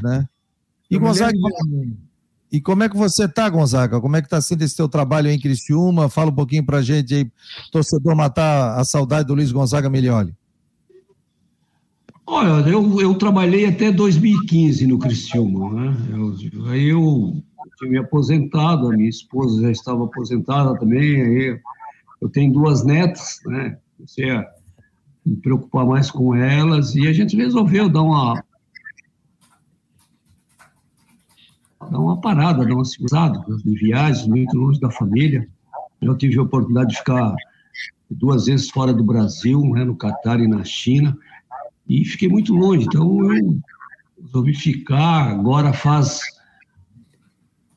Né? 0.00 0.28
E 0.88 0.96
Gonzaga, 0.96 1.36
e 2.52 2.60
como 2.60 2.84
é 2.84 2.88
que 2.88 2.96
você 2.96 3.26
tá, 3.26 3.48
Gonzaga? 3.48 4.00
Como 4.00 4.14
é 4.14 4.20
que 4.20 4.26
está 4.26 4.40
sendo 4.40 4.62
esse 4.62 4.76
teu 4.76 4.88
trabalho 4.88 5.28
em 5.28 5.40
Criciúma? 5.40 6.08
Fala 6.08 6.30
um 6.30 6.34
pouquinho 6.34 6.64
pra 6.64 6.82
gente 6.82 7.14
aí, 7.14 7.32
torcedor 7.72 8.14
matar 8.14 8.78
a 8.78 8.84
saudade 8.84 9.26
do 9.26 9.34
Luiz 9.34 9.50
Gonzaga 9.50 9.90
Milioli. 9.90 10.36
Olha, 12.26 12.68
eu, 12.68 13.00
eu 13.00 13.14
trabalhei 13.14 13.66
até 13.66 13.90
2015 13.90 14.86
no 14.86 14.98
Criciúma, 14.98 15.70
né? 15.70 15.96
Eu, 16.10 16.66
aí 16.66 16.88
eu 16.88 17.42
tinha 17.78 17.90
me 17.90 17.98
aposentado, 17.98 18.88
a 18.88 18.96
minha 18.96 19.08
esposa 19.08 19.62
já 19.62 19.70
estava 19.70 20.04
aposentada 20.04 20.78
também, 20.78 21.20
aí 21.20 21.60
eu 22.20 22.28
tenho 22.28 22.52
duas 22.52 22.84
netas, 22.84 23.40
né? 23.44 23.76
Comecei 23.96 24.30
a 24.30 24.48
me 25.26 25.36
preocupar 25.36 25.84
mais 25.86 26.10
com 26.10 26.34
elas 26.34 26.94
e 26.94 27.06
a 27.08 27.12
gente 27.12 27.36
resolveu 27.36 27.88
dar 27.88 28.02
uma 28.02 28.44
dar 31.90 31.98
uma 31.98 32.20
parada, 32.20 32.64
dar 32.64 32.74
uma 32.74 32.84
segurada 32.84 33.44
de 33.64 33.74
viagens 33.74 34.26
muito 34.26 34.56
longe 34.56 34.80
da 34.80 34.90
família. 34.90 35.48
Eu 36.00 36.16
tive 36.16 36.38
a 36.38 36.42
oportunidade 36.42 36.90
de 36.90 36.98
ficar 36.98 37.34
duas 38.10 38.46
vezes 38.46 38.70
fora 38.70 38.92
do 38.92 39.04
Brasil, 39.04 39.60
né, 39.60 39.84
no 39.84 39.96
Catar 39.96 40.40
e 40.40 40.46
na 40.46 40.64
China, 40.64 41.16
e 41.88 42.04
fiquei 42.04 42.28
muito 42.28 42.54
longe. 42.54 42.86
Então 42.86 43.32
eu 43.32 43.60
resolvi 44.20 44.54
ficar. 44.54 45.30
Agora 45.30 45.72
faz 45.72 46.20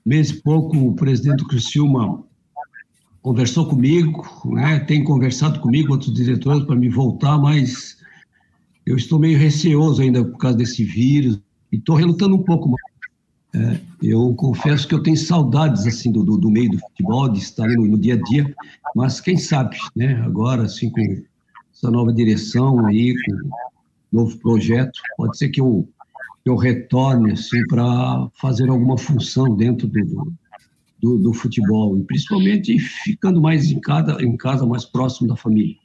mês 0.05 0.29
e 0.29 0.41
pouco 0.41 0.77
o 0.77 0.95
presidente 0.95 1.37
do 1.37 1.47
Criciúma 1.47 2.23
conversou 3.25 3.67
comigo, 3.67 4.23
né, 4.53 4.77
tem 4.81 5.03
conversado 5.03 5.59
comigo, 5.59 5.93
outros 5.93 6.13
diretores, 6.13 6.63
para 6.63 6.75
me 6.75 6.89
voltar, 6.89 7.39
mas 7.39 7.97
eu 8.85 8.95
estou 8.95 9.17
meio 9.17 9.35
receoso 9.35 9.99
ainda 9.99 10.23
por 10.23 10.37
causa 10.37 10.55
desse 10.55 10.83
vírus 10.83 11.41
e 11.71 11.77
estou 11.77 11.95
relutando 11.95 12.35
um 12.35 12.43
pouco 12.43 12.69
mais. 12.69 12.95
É, 13.55 13.79
eu 14.03 14.31
confesso 14.35 14.87
que 14.87 14.93
eu 14.93 15.01
tenho 15.01 15.17
saudades 15.17 15.87
assim 15.87 16.11
do, 16.11 16.23
do, 16.23 16.37
do 16.37 16.51
meio 16.51 16.69
do 16.69 16.77
futebol, 16.77 17.27
de 17.27 17.39
estar 17.39 17.67
no, 17.67 17.87
no, 17.87 17.97
dia 17.97 18.13
a 18.13 18.21
dia, 18.21 18.53
mas 18.95 19.19
quem 19.19 19.37
sabe, 19.37 19.75
né? 19.95 20.21
Agora, 20.23 20.63
assim, 20.63 20.91
com 20.91 21.01
essa 21.73 21.89
nova 21.89 22.13
direção 22.13 22.85
aí, 22.85 23.15
com 23.23 23.49
novo 24.11 24.37
projeto, 24.39 24.99
pode 25.17 25.37
ser 25.37 25.49
que 25.49 25.61
eu, 25.61 25.87
eu 26.45 26.55
retorne 26.55 27.33
assim 27.33 27.65
para 27.67 28.29
fazer 28.39 28.69
alguma 28.69 28.97
função 28.97 29.55
dentro 29.55 29.87
do, 29.87 30.33
do, 30.99 31.17
do, 31.17 31.33
futebol 31.33 31.97
e 31.97 32.03
principalmente 32.03 32.77
ficando 32.79 33.41
mais 33.41 33.71
em 33.71 33.79
casa, 33.79 34.17
em 34.21 34.35
casa 34.37 34.65
mais 34.65 34.85
próximo 34.85 35.27
da 35.27 35.35
família. 35.35 35.75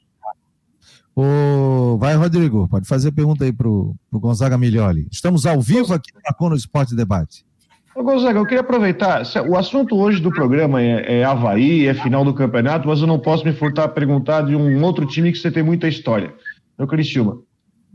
Ô, 1.15 1.97
vai, 1.97 2.15
Rodrigo, 2.15 2.67
pode 2.69 2.87
fazer 2.87 3.11
pergunta 3.11 3.43
aí 3.43 3.51
para 3.51 3.67
o 3.67 3.95
Gonzaga 4.13 4.57
Miglioli. 4.57 5.07
Estamos 5.11 5.45
ao 5.45 5.59
vivo 5.59 5.93
aqui 5.93 6.11
no 6.39 6.55
Esporte 6.55 6.95
Debate. 6.95 7.45
Ô, 7.93 8.03
Gonzaga, 8.03 8.39
eu 8.39 8.45
queria 8.45 8.61
aproveitar. 8.61 9.23
O 9.49 9.57
assunto 9.57 9.97
hoje 9.97 10.21
do 10.21 10.31
programa 10.31 10.81
é, 10.81 11.19
é 11.19 11.23
Havaí, 11.25 11.85
é 11.87 11.93
final 11.93 12.23
do 12.23 12.33
campeonato, 12.33 12.87
mas 12.87 13.01
eu 13.01 13.07
não 13.07 13.19
posso 13.19 13.43
me 13.43 13.51
furtar 13.51 13.83
a 13.83 13.89
perguntar 13.89 14.43
de 14.43 14.55
um 14.55 14.81
outro 14.81 15.05
time 15.05 15.31
que 15.31 15.37
você 15.37 15.51
tem 15.51 15.61
muita 15.61 15.89
história, 15.89 16.33
é 16.77 16.83
o 16.83 16.87
Criciúma. 16.87 17.41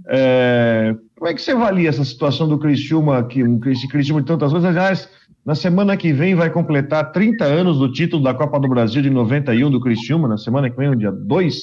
É, 0.08 0.94
como 1.16 1.30
é 1.30 1.34
que 1.34 1.42
você 1.42 1.50
avalia 1.50 1.88
essa 1.88 2.04
situação 2.04 2.48
do 2.48 2.58
Criciúma, 2.58 3.22
que 3.24 3.42
um 3.42 3.58
Criciúma 3.58 4.20
de 4.20 4.26
tantas 4.26 4.52
coisas? 4.52 4.68
Aliás, 4.68 5.08
na 5.44 5.54
semana 5.54 5.96
que 5.96 6.12
vem 6.12 6.34
vai 6.34 6.50
completar 6.50 7.12
30 7.12 7.44
anos 7.44 7.78
do 7.78 7.90
título 7.90 8.22
da 8.22 8.34
Copa 8.34 8.58
do 8.60 8.68
Brasil 8.68 9.02
de 9.02 9.10
91 9.10 9.70
do 9.70 9.80
Criciúma, 9.80 10.28
na 10.28 10.38
semana 10.38 10.70
que 10.70 10.76
vem, 10.76 10.90
no 10.90 10.96
dia 10.96 11.10
2, 11.10 11.56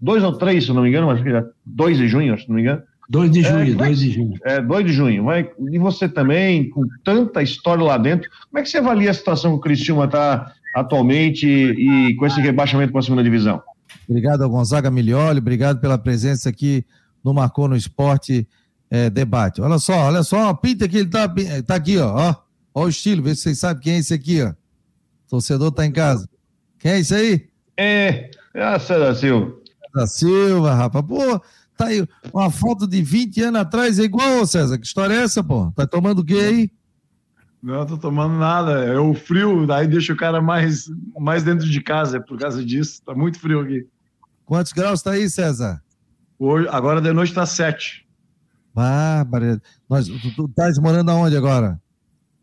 2 0.00 0.24
ou 0.24 0.32
3, 0.32 0.64
se 0.64 0.72
não 0.72 0.82
me 0.82 0.88
engano, 0.88 1.06
mas 1.06 1.20
2 1.64 1.98
de 1.98 2.08
junho, 2.08 2.38
se 2.38 2.48
não 2.48 2.56
me 2.56 2.62
engano. 2.62 2.82
2 3.08 3.30
de 3.30 3.42
junho, 3.42 3.76
2 3.76 3.80
é, 3.80 3.94
de 3.94 4.10
junho. 4.10 4.34
É, 4.44 4.60
2 4.60 4.86
de 4.86 4.92
junho. 4.92 5.24
Mas, 5.24 5.46
e 5.70 5.78
você 5.78 6.08
também, 6.08 6.68
com 6.70 6.84
tanta 7.04 7.42
história 7.42 7.84
lá 7.84 7.96
dentro, 7.96 8.28
como 8.50 8.58
é 8.58 8.62
que 8.62 8.68
você 8.68 8.78
avalia 8.78 9.10
a 9.10 9.14
situação 9.14 9.52
que 9.52 9.58
o 9.58 9.60
Cristiúma 9.60 10.06
está 10.06 10.52
atualmente 10.74 11.46
e 11.46 12.14
com 12.16 12.26
esse 12.26 12.40
rebaixamento 12.40 12.92
para 12.92 12.98
a 12.98 13.02
segunda 13.02 13.22
divisão? 13.22 13.62
Obrigado 14.08 14.42
ao 14.42 14.50
Gonzaga 14.50 14.90
Milioli, 14.90 15.38
obrigado 15.38 15.80
pela 15.80 15.96
presença 15.96 16.48
aqui 16.48 16.84
no 17.26 17.34
Marcou 17.34 17.66
no 17.66 17.76
Esporte 17.76 18.48
é, 18.88 19.10
Debate. 19.10 19.60
Olha 19.60 19.78
só, 19.78 20.06
olha 20.06 20.22
só, 20.22 20.54
pinta 20.54 20.88
que 20.88 20.98
ele 20.98 21.10
tá, 21.10 21.28
tá 21.66 21.74
aqui, 21.74 21.98
ó, 21.98 22.14
ó. 22.14 22.34
Ó 22.72 22.84
o 22.84 22.88
estilo, 22.88 23.22
vê 23.22 23.34
se 23.34 23.42
vocês 23.42 23.58
sabem 23.58 23.82
quem 23.82 23.94
é 23.94 23.98
esse 23.98 24.14
aqui, 24.14 24.42
ó. 24.42 24.50
O 24.50 25.30
torcedor 25.30 25.72
tá 25.72 25.84
em 25.84 25.90
casa. 25.90 26.28
Quem 26.78 26.92
é 26.92 26.98
esse 27.00 27.14
aí? 27.14 27.48
É, 27.76 28.30
é 28.54 28.62
a 28.62 28.78
César 28.78 29.14
Silva. 29.14 29.56
César 29.92 30.06
Silva, 30.06 30.74
rapaz. 30.74 31.04
Pô, 31.04 31.42
Tá 31.76 31.88
aí, 31.88 32.08
uma 32.32 32.50
foto 32.50 32.86
de 32.86 33.02
20 33.02 33.42
anos 33.42 33.60
atrás 33.60 33.98
é 33.98 34.02
igual, 34.02 34.46
César. 34.46 34.78
Que 34.78 34.86
história 34.86 35.12
é 35.12 35.22
essa, 35.24 35.44
pô? 35.44 35.70
Tá 35.72 35.86
tomando 35.86 36.20
o 36.20 36.24
quê 36.24 36.38
aí? 36.38 36.70
Não, 37.62 37.84
tô 37.84 37.98
tomando 37.98 38.38
nada. 38.38 38.82
É 38.84 38.98
o 38.98 39.12
frio, 39.12 39.66
daí 39.66 39.86
deixa 39.86 40.14
o 40.14 40.16
cara 40.16 40.40
mais, 40.40 40.90
mais 41.18 41.42
dentro 41.42 41.68
de 41.68 41.80
casa, 41.82 42.16
é 42.16 42.20
por 42.20 42.38
causa 42.38 42.64
disso. 42.64 43.02
Tá 43.04 43.14
muito 43.14 43.38
frio 43.38 43.60
aqui. 43.60 43.86
Quantos 44.46 44.72
graus 44.72 45.02
tá 45.02 45.10
aí, 45.10 45.28
César? 45.28 45.82
Hoje, 46.38 46.68
agora 46.70 47.00
de 47.00 47.12
noite 47.12 47.32
tá 47.32 47.46
7. 47.46 48.06
Bárbara. 48.74 49.60
Nós, 49.88 50.06
tu, 50.06 50.34
tu 50.34 50.48
tá 50.48 50.70
morando 50.80 51.10
aonde 51.10 51.36
agora? 51.36 51.80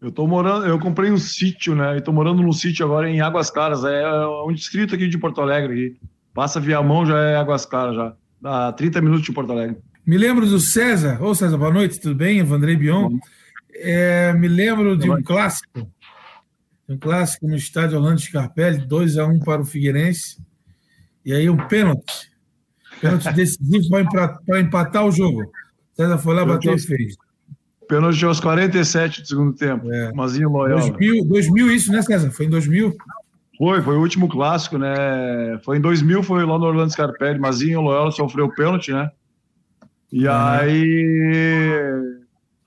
Eu 0.01 0.11
tô 0.11 0.27
morando, 0.27 0.65
eu 0.65 0.79
comprei 0.79 1.11
um 1.11 1.17
sítio, 1.17 1.75
né? 1.75 1.97
E 1.97 2.01
tô 2.01 2.11
morando 2.11 2.41
num 2.41 2.51
sítio 2.51 2.85
agora 2.85 3.09
em 3.09 3.21
Águas 3.21 3.49
Claras. 3.49 3.83
É 3.83 4.05
um 4.45 4.51
distrito 4.51 4.95
aqui 4.95 5.07
de 5.07 5.17
Porto 5.17 5.41
Alegre. 5.41 5.73
Aqui. 5.73 5.99
Passa 6.33 6.59
Viamão, 6.59 7.05
já 7.05 7.17
é 7.19 7.35
Águas 7.35 7.65
Claras 7.65 7.95
já 7.95 8.13
a 8.43 8.71
30 8.73 9.01
minutos 9.01 9.25
de 9.25 9.31
Porto 9.31 9.51
Alegre. 9.51 9.77
Me 10.05 10.17
lembro 10.17 10.45
do 10.45 10.59
César. 10.59 11.21
Ô, 11.21 11.33
César, 11.33 11.57
boa 11.57 11.71
noite, 11.71 11.99
tudo 11.99 12.15
bem? 12.15 12.39
Evandrei 12.39 12.75
Bion. 12.75 13.17
É, 13.73 14.33
me 14.33 14.47
lembro 14.47 14.97
de 14.97 15.09
um 15.09 15.23
clássico, 15.23 15.89
um 16.87 16.97
clássico 16.97 17.47
no 17.47 17.55
estádio 17.55 17.97
Orlando 17.97 18.19
Scarpelli, 18.19 18.85
2 18.85 19.17
a 19.17 19.25
1 19.25 19.39
para 19.39 19.61
o 19.61 19.65
Figueirense. 19.65 20.37
E 21.25 21.33
aí 21.33 21.49
um 21.49 21.57
pênalti. 21.67 22.32
Pênalti 23.03 23.33
decisivo 23.33 23.85
para 24.45 24.59
empatar 24.59 25.05
o 25.05 25.11
jogo. 25.11 25.51
César 25.93 26.17
foi 26.17 26.35
lá, 26.35 26.45
bateu 26.45 26.73
e 26.73 26.79
fez. 26.79 27.15
Pênalti 27.87 28.25
aos 28.25 28.39
47 28.39 29.21
do 29.21 29.27
segundo 29.27 29.53
tempo. 29.53 29.91
É. 29.91 30.13
Mazinho 30.13 30.49
Loyola. 30.49 30.81
2000, 30.81 31.25
2000 31.25 31.71
isso, 31.71 31.91
né, 31.91 32.01
César? 32.01 32.31
Foi 32.31 32.45
em 32.45 32.49
2000? 32.49 32.95
Foi, 33.57 33.81
foi 33.81 33.95
o 33.95 33.99
último 33.99 34.27
clássico, 34.27 34.77
né? 34.77 34.95
Foi 35.63 35.77
em 35.77 35.81
2000, 35.81 36.23
foi 36.23 36.45
lá 36.45 36.57
no 36.57 36.65
Orlando 36.65 36.91
Scarpelli. 36.91 37.39
Mazinho 37.39 37.81
Loyola 37.81 38.11
sofreu 38.11 38.49
pênalti, 38.49 38.91
né? 38.91 39.11
E 40.11 40.27
uhum. 40.27 40.33
aí, 40.33 42.15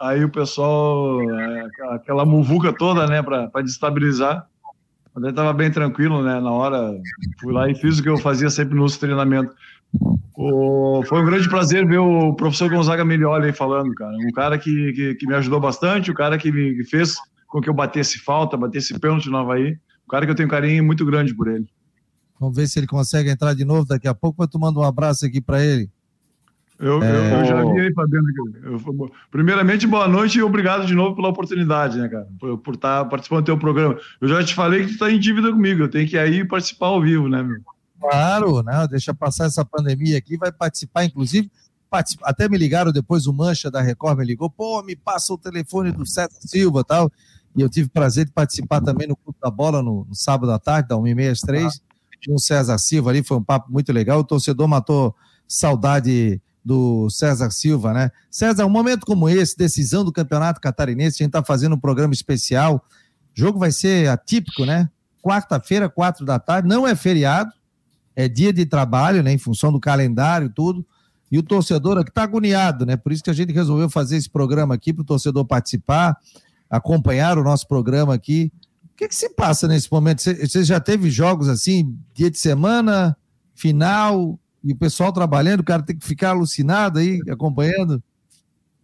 aí 0.01 0.25
o 0.25 0.29
pessoal, 0.29 1.21
é, 1.33 1.69
aquela 1.93 2.25
muvuca 2.25 2.73
toda, 2.73 3.07
né, 3.07 3.23
para 3.23 3.63
destabilizar. 3.63 4.47
Mas 5.15 5.23
ele 5.23 5.31
estava 5.31 5.53
bem 5.53 5.71
tranquilo, 5.71 6.23
né, 6.23 6.41
na 6.41 6.51
hora, 6.51 6.93
fui 7.41 7.53
lá 7.53 7.71
e 7.71 7.75
fiz 7.75 7.99
o 7.99 8.03
que 8.03 8.09
eu 8.09 8.19
fazia 8.19 8.51
sempre 8.51 8.77
nos 8.77 8.97
treinamentos. 8.99 9.55
O, 10.37 11.03
foi 11.07 11.23
um 11.23 11.25
grande 11.25 11.49
prazer 11.49 11.87
ver 11.87 11.99
o 11.99 12.35
professor 12.35 12.69
Gonzaga 12.69 13.05
Milioli 13.05 13.47
aí 13.47 13.53
falando, 13.53 13.95
cara. 13.95 14.15
Um 14.17 14.33
cara 14.33 14.59
que, 14.59 14.93
que, 14.93 15.15
que 15.15 15.27
me 15.27 15.35
ajudou 15.35 15.59
bastante, 15.59 16.11
o 16.11 16.13
um 16.13 16.17
cara 16.17 16.37
que 16.37 16.53
me 16.53 16.85
fez 16.85 17.17
com 17.47 17.61
que 17.61 17.71
eu 17.71 17.75
batesse 17.75 18.19
falta, 18.19 18.57
batesse 18.57 18.99
pênalti 18.99 19.31
no 19.31 19.39
Havaí. 19.39 19.73
Um 19.73 20.11
cara 20.11 20.27
que 20.27 20.31
eu 20.31 20.37
tenho 20.37 20.47
um 20.47 20.51
carinho 20.51 20.85
muito 20.85 21.05
grande 21.07 21.35
por 21.35 21.49
ele. 21.49 21.67
Vamos 22.39 22.55
ver 22.55 22.67
se 22.67 22.79
ele 22.79 22.87
consegue 22.87 23.31
entrar 23.31 23.55
de 23.55 23.65
novo 23.65 23.87
daqui 23.87 24.07
a 24.07 24.15
pouco, 24.15 24.37
mas 24.39 24.49
tu 24.49 24.59
manda 24.59 24.79
um 24.79 24.83
abraço 24.83 25.25
aqui 25.25 25.41
para 25.41 25.65
ele. 25.65 25.91
Eu, 26.79 27.03
é... 27.03 27.09
eu, 27.09 27.39
eu, 27.39 27.45
já 27.47 27.65
vi 27.65 27.81
aí, 27.81 27.95
Fabiano. 27.95 28.27
Eu, 28.63 29.11
primeiramente, 29.31 29.87
boa 29.87 30.07
noite 30.07 30.39
e 30.39 30.43
obrigado 30.43 30.87
de 30.87 30.95
novo 30.95 31.17
pela 31.17 31.29
oportunidade, 31.29 31.99
né, 31.99 32.09
cara? 32.09 32.29
Por, 32.39 32.59
por 32.59 32.75
estar 32.75 33.05
tá 33.05 33.09
participando 33.09 33.41
do 33.41 33.47
teu 33.47 33.59
programa. 33.59 33.99
Eu 34.21 34.29
já 34.29 34.45
te 34.45 34.55
falei 34.55 34.81
que 34.81 34.89
tu 34.89 34.93
está 34.93 35.11
em 35.11 35.19
dívida 35.19 35.51
comigo, 35.51 35.83
eu 35.83 35.89
tenho 35.89 36.07
que 36.07 36.17
ir 36.17 36.19
aí 36.19 36.45
participar 36.45 36.89
ao 36.89 37.01
vivo, 37.01 37.29
né, 37.29 37.43
meu? 37.43 37.61
Claro, 38.11 38.63
né? 38.63 38.87
deixa 38.89 39.15
passar 39.15 39.47
essa 39.47 39.65
pandemia 39.65 40.19
aqui, 40.19 40.37
vai 40.37 40.53
participar, 40.53 41.05
inclusive, 41.05 41.51
participa, 41.91 42.27
até 42.27 42.49
me 42.49 42.59
ligaram 42.59 42.93
depois, 42.93 43.27
o 43.27 43.33
Mancha 43.33 43.71
da 43.71 43.81
Record 43.81 44.19
me 44.19 44.25
ligou, 44.25 44.51
pô, 44.51 44.83
me 44.83 44.97
passa 44.97 45.33
o 45.33 45.39
telefone 45.39 45.93
do 45.93 46.05
César 46.07 46.31
Silva 46.41 46.85
tal, 46.85 47.11
e 47.55 47.61
eu 47.61 47.69
tive 47.69 47.89
o 47.89 47.91
prazer 47.91 48.27
de 48.27 48.33
participar 48.33 48.81
também 48.81 49.09
no 49.09 49.17
Clube 49.17 49.39
da 49.43 49.51
Bola 49.51 49.83
no, 49.83 50.05
no 50.05 50.15
sábado 50.15 50.53
à 50.53 50.59
tarde, 50.59 50.89
da 50.89 50.97
1h30 50.97 51.31
às 51.31 51.41
3 51.41 51.65
ah. 51.65 51.71
tinha 52.21 52.37
o 52.37 52.39
César 52.39 52.79
Silva 52.79 53.11
ali, 53.11 53.23
foi 53.23 53.37
um 53.37 53.45
papo 53.45 53.73
muito 53.73 53.93
legal, 53.93 54.21
o 54.21 54.25
torcedor 54.25 54.69
matou 54.69 55.15
saudade 55.49 56.41
do 56.67 57.09
César 57.09 57.51
Silva, 57.53 57.93
né? 57.95 58.11
César, 58.29 58.67
um 58.67 58.71
momento 58.71 59.07
como 59.07 59.29
esse, 59.29 59.57
decisão 59.57 60.05
do 60.05 60.13
Campeonato 60.13 60.61
Catarinense, 60.61 61.23
a 61.23 61.25
gente 61.25 61.29
está 61.29 61.45
fazendo 61.45 61.77
um 61.77 61.79
programa 61.79 62.13
especial, 62.13 62.85
o 63.37 63.41
jogo 63.41 63.57
vai 63.57 63.71
ser 63.71 64.09
atípico, 64.09 64.65
né? 64.65 64.91
Quarta-feira, 65.23 65.89
quatro 65.89 66.27
da 66.27 66.41
tarde, 66.41 66.69
não 66.69 66.87
é 66.87 66.97
feriado, 66.97 67.53
é 68.17 68.27
dia 68.27 68.53
de 68.53 68.65
trabalho, 68.65 69.23
né, 69.23 69.33
em 69.33 69.39
função 69.39 69.71
do 69.71 69.79
calendário 69.79 70.49
tudo, 70.49 70.85
e 71.31 71.39
o 71.39 71.43
torcedor 71.43 71.99
aqui 71.99 72.11
está 72.11 72.23
agoniado, 72.23 72.87
né? 72.87 72.97
Por 72.97 73.13
isso 73.13 73.23
que 73.23 73.31
a 73.31 73.35
gente 73.35 73.53
resolveu 73.53 73.91
fazer 73.91 74.17
esse 74.17 74.31
programa 74.31 74.75
aqui 74.75 74.93
para 74.93 75.03
o 75.03 75.05
torcedor 75.05 75.45
participar, 75.45 76.17
acompanhar 76.71 77.37
o 77.37 77.45
nosso 77.45 77.67
programa 77.69 78.15
aqui. 78.15 78.51
O 78.85 78.97
que, 78.97 79.09
que 79.09 79.15
se 79.15 79.29
passa 79.31 79.69
nesse 79.69 79.91
momento? 79.93 80.23
Você 80.23 80.65
já 80.65 80.81
teve 80.81 81.11
jogos 81.11 81.49
assim, 81.49 81.97
dia 82.15 82.31
de 82.31 82.39
semana, 82.39 83.17
final, 83.55 84.39
e 84.63 84.73
o 84.73 84.77
pessoal 84.77 85.13
trabalhando, 85.13 85.61
o 85.61 85.65
cara 85.65 85.83
tem 85.83 85.97
que 85.97 86.07
ficar 86.07 86.31
alucinado 86.31 86.99
aí, 86.99 87.21
acompanhando? 87.29 88.03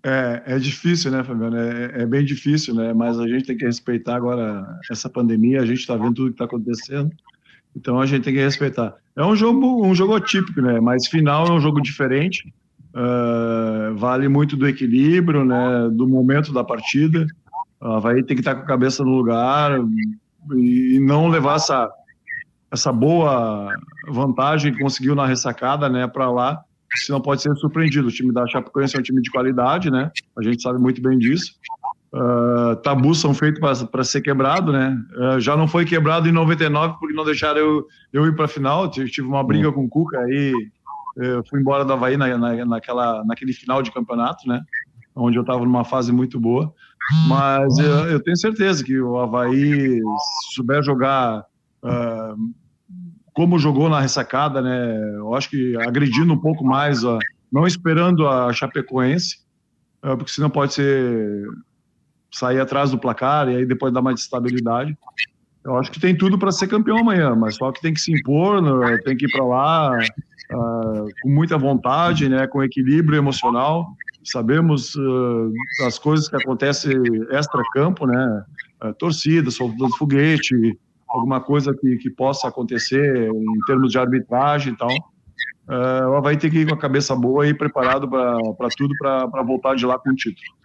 É, 0.04 0.42
é 0.46 0.58
difícil, 0.58 1.12
né, 1.12 1.22
Fabiano? 1.22 1.56
É, 1.56 2.02
é, 2.02 2.06
bem 2.06 2.24
difícil, 2.24 2.74
né? 2.74 2.92
Mas 2.92 3.18
a 3.18 3.26
gente 3.26 3.46
tem 3.46 3.56
que 3.56 3.64
respeitar 3.64 4.16
agora 4.16 4.66
essa 4.90 5.08
pandemia, 5.08 5.60
a 5.60 5.66
gente 5.66 5.78
está 5.78 5.96
vendo 5.96 6.14
tudo 6.14 6.28
que 6.28 6.34
está 6.34 6.44
acontecendo. 6.44 7.10
Então 7.76 8.00
a 8.00 8.06
gente 8.06 8.24
tem 8.24 8.34
que 8.34 8.40
respeitar. 8.40 8.94
É 9.16 9.24
um 9.24 9.36
jogo, 9.36 9.86
um 9.86 9.94
jogo 9.94 10.14
atípico, 10.14 10.60
né? 10.60 10.80
Mas 10.80 11.06
final 11.06 11.46
é 11.46 11.52
um 11.52 11.60
jogo 11.60 11.80
diferente. 11.80 12.52
Uh, 12.94 13.96
vale 13.96 14.28
muito 14.28 14.56
do 14.56 14.68
equilíbrio, 14.68 15.44
né? 15.44 15.88
Do 15.92 16.06
momento 16.06 16.52
da 16.52 16.62
partida. 16.62 17.26
Vai 18.00 18.22
ter 18.22 18.34
que 18.34 18.40
estar 18.40 18.54
com 18.54 18.62
a 18.62 18.66
cabeça 18.66 19.02
no 19.02 19.10
lugar 19.10 19.72
e 20.54 21.00
não 21.00 21.28
levar 21.28 21.56
essa 21.56 21.90
essa 22.72 22.90
boa 22.90 23.68
vantagem 24.08 24.72
que 24.72 24.80
conseguiu 24.80 25.14
na 25.14 25.26
ressacada, 25.26 25.90
né? 25.90 26.06
Para 26.06 26.30
lá, 26.30 26.64
senão 27.04 27.20
pode 27.20 27.42
ser 27.42 27.54
surpreendido. 27.56 28.08
O 28.08 28.10
time 28.10 28.32
da 28.32 28.46
Chapecoense 28.46 28.96
é 28.96 28.98
um 28.98 29.02
time 29.02 29.20
de 29.20 29.30
qualidade, 29.30 29.90
né? 29.90 30.10
A 30.38 30.42
gente 30.42 30.62
sabe 30.62 30.80
muito 30.80 31.02
bem 31.02 31.18
disso. 31.18 31.52
Uh, 32.14 32.76
tabus 32.82 33.20
são 33.20 33.32
feitos 33.32 33.82
para 33.84 34.04
ser 34.04 34.20
quebrado, 34.20 34.70
né? 34.70 34.98
Uh, 35.16 35.40
já 35.40 35.56
não 35.56 35.66
foi 35.66 35.86
quebrado 35.86 36.28
em 36.28 36.32
99 36.32 36.96
porque 37.00 37.14
não 37.14 37.24
deixaram 37.24 37.58
eu, 37.58 37.86
eu 38.12 38.26
ir 38.26 38.36
para 38.36 38.44
a 38.44 38.48
final. 38.48 38.90
Tive 38.90 39.22
uma 39.22 39.42
briga 39.42 39.68
uhum. 39.68 39.74
com 39.74 39.84
o 39.84 39.88
Cuca 39.88 40.18
aí, 40.18 40.52
eu 41.16 41.42
fui 41.48 41.58
embora 41.58 41.86
da 41.86 41.94
Havaí 41.94 42.18
na, 42.18 42.36
na, 42.36 42.64
naquela, 42.66 43.24
naquele 43.24 43.54
final 43.54 43.82
de 43.82 43.90
campeonato, 43.90 44.46
né? 44.46 44.60
Onde 45.14 45.38
eu 45.38 45.40
estava 45.40 45.64
numa 45.64 45.84
fase 45.84 46.12
muito 46.12 46.38
boa. 46.38 46.74
Mas 47.26 47.78
eu, 47.78 48.10
eu, 48.10 48.22
tenho 48.22 48.36
certeza 48.36 48.84
que 48.84 49.00
o 49.00 49.18
Havaí, 49.18 49.98
se 49.98 50.54
souber 50.54 50.82
jogar 50.82 51.44
uh, 51.82 52.52
como 53.32 53.58
jogou 53.58 53.88
na 53.88 54.00
ressacada, 54.00 54.60
né? 54.60 55.14
Eu 55.16 55.34
acho 55.34 55.48
que 55.48 55.76
agredindo 55.78 56.34
um 56.34 56.38
pouco 56.38 56.62
mais, 56.62 57.00
não 57.50 57.66
esperando 57.66 58.28
a 58.28 58.52
Chapecoense, 58.52 59.38
porque 60.00 60.30
senão 60.30 60.50
pode 60.50 60.74
ser 60.74 61.46
sair 62.32 62.60
atrás 62.60 62.90
do 62.90 62.98
placar 62.98 63.48
e 63.48 63.56
aí 63.56 63.66
depois 63.66 63.92
dar 63.92 64.02
mais 64.02 64.20
estabilidade. 64.20 64.96
Eu 65.64 65.76
acho 65.76 65.92
que 65.92 66.00
tem 66.00 66.16
tudo 66.16 66.38
para 66.38 66.50
ser 66.50 66.66
campeão 66.66 66.98
amanhã, 66.98 67.36
mas 67.36 67.56
só 67.56 67.70
que 67.70 67.80
tem 67.80 67.94
que 67.94 68.00
se 68.00 68.12
impor, 68.12 68.60
né? 68.60 68.98
tem 69.04 69.16
que 69.16 69.26
ir 69.26 69.30
para 69.30 69.44
lá 69.44 69.96
uh, 69.96 71.06
com 71.22 71.28
muita 71.28 71.56
vontade, 71.56 72.28
né, 72.28 72.46
com 72.46 72.62
equilíbrio 72.62 73.16
emocional. 73.16 73.86
Sabemos 74.24 74.94
uh, 74.96 75.52
as 75.86 75.98
coisas 75.98 76.28
que 76.28 76.36
acontecem 76.36 76.92
extra-campo, 77.30 78.06
né, 78.06 78.44
uh, 78.84 78.94
torcida, 78.94 79.50
soltando 79.50 79.96
foguete, 79.96 80.76
alguma 81.08 81.40
coisa 81.40 81.74
que, 81.74 81.96
que 81.98 82.10
possa 82.10 82.48
acontecer 82.48 83.28
em 83.28 83.58
termos 83.66 83.92
de 83.92 83.98
arbitragem 83.98 84.72
e 84.72 84.76
tal. 84.76 84.90
Uh, 85.68 86.16
Havaí 86.16 86.36
tem 86.36 86.50
que 86.50 86.58
ir 86.58 86.68
com 86.68 86.74
a 86.74 86.78
cabeça 86.78 87.14
boa 87.14 87.46
e 87.46 87.54
preparado 87.54 88.08
para 88.08 88.68
tudo 88.76 88.94
para 88.98 89.42
voltar 89.42 89.76
de 89.76 89.86
lá 89.86 89.96
com 89.96 90.10
o 90.10 90.14
título. 90.14 90.61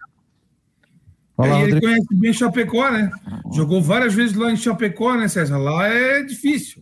Olá, 1.38 1.62
ele 1.62 1.80
conhece 1.80 2.06
bem 2.10 2.32
Chapecó, 2.32 2.90
né? 2.90 3.08
Jogou 3.54 3.80
várias 3.80 4.12
vezes 4.12 4.36
lá 4.36 4.50
em 4.50 4.56
Chapecó, 4.56 5.14
né, 5.14 5.28
César? 5.28 5.56
Lá 5.56 5.86
é 5.86 6.20
difícil. 6.24 6.80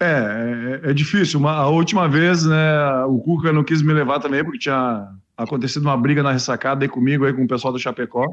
É, 0.00 0.80
é, 0.84 0.90
é 0.90 0.92
difícil. 0.92 1.38
Uma, 1.38 1.52
a 1.52 1.68
última 1.68 2.08
vez, 2.08 2.44
né, 2.44 3.04
o 3.04 3.20
Cuca 3.20 3.52
não 3.52 3.62
quis 3.62 3.80
me 3.80 3.92
levar 3.92 4.18
também, 4.18 4.42
porque 4.42 4.58
tinha 4.58 5.06
acontecido 5.36 5.84
uma 5.84 5.96
briga 5.96 6.24
na 6.24 6.32
ressacada 6.32 6.84
aí 6.84 6.88
comigo, 6.88 7.24
aí 7.24 7.32
com 7.32 7.44
o 7.44 7.48
pessoal 7.48 7.72
do 7.72 7.78
Chapecó. 7.78 8.26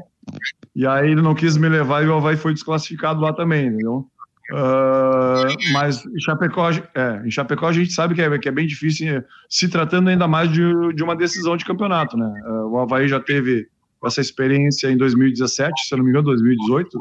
E 0.74 0.84
aí 0.84 1.12
ele 1.12 1.22
não 1.22 1.34
quis 1.34 1.56
me 1.56 1.68
levar 1.68 2.04
e 2.04 2.08
o 2.08 2.14
Havaí 2.14 2.36
foi 2.36 2.52
desclassificado 2.52 3.20
lá 3.20 3.32
também, 3.32 3.68
entendeu? 3.68 4.04
Uh, 4.50 5.72
mas 5.72 6.04
em 6.06 6.20
Chapecó, 6.20 6.70
é, 6.70 7.22
em 7.24 7.30
Chapecó 7.30 7.68
a 7.68 7.72
gente 7.72 7.92
sabe 7.92 8.14
que 8.14 8.22
é, 8.22 8.38
que 8.38 8.48
é 8.48 8.52
bem 8.52 8.66
difícil, 8.66 9.22
se 9.48 9.68
tratando 9.68 10.08
ainda 10.08 10.26
mais 10.26 10.50
de, 10.50 10.92
de 10.92 11.02
uma 11.04 11.14
decisão 11.14 11.56
de 11.56 11.64
campeonato, 11.64 12.16
né? 12.16 12.32
Uh, 12.46 12.70
o 12.70 12.78
Havaí 12.78 13.06
já 13.06 13.20
teve 13.20 13.68
essa 14.06 14.20
experiência 14.20 14.90
em 14.90 14.96
2017, 14.96 15.86
se 15.86 15.94
eu 15.94 15.98
não 15.98 16.04
me 16.04 16.10
engano, 16.10 16.26
2018, 16.26 16.98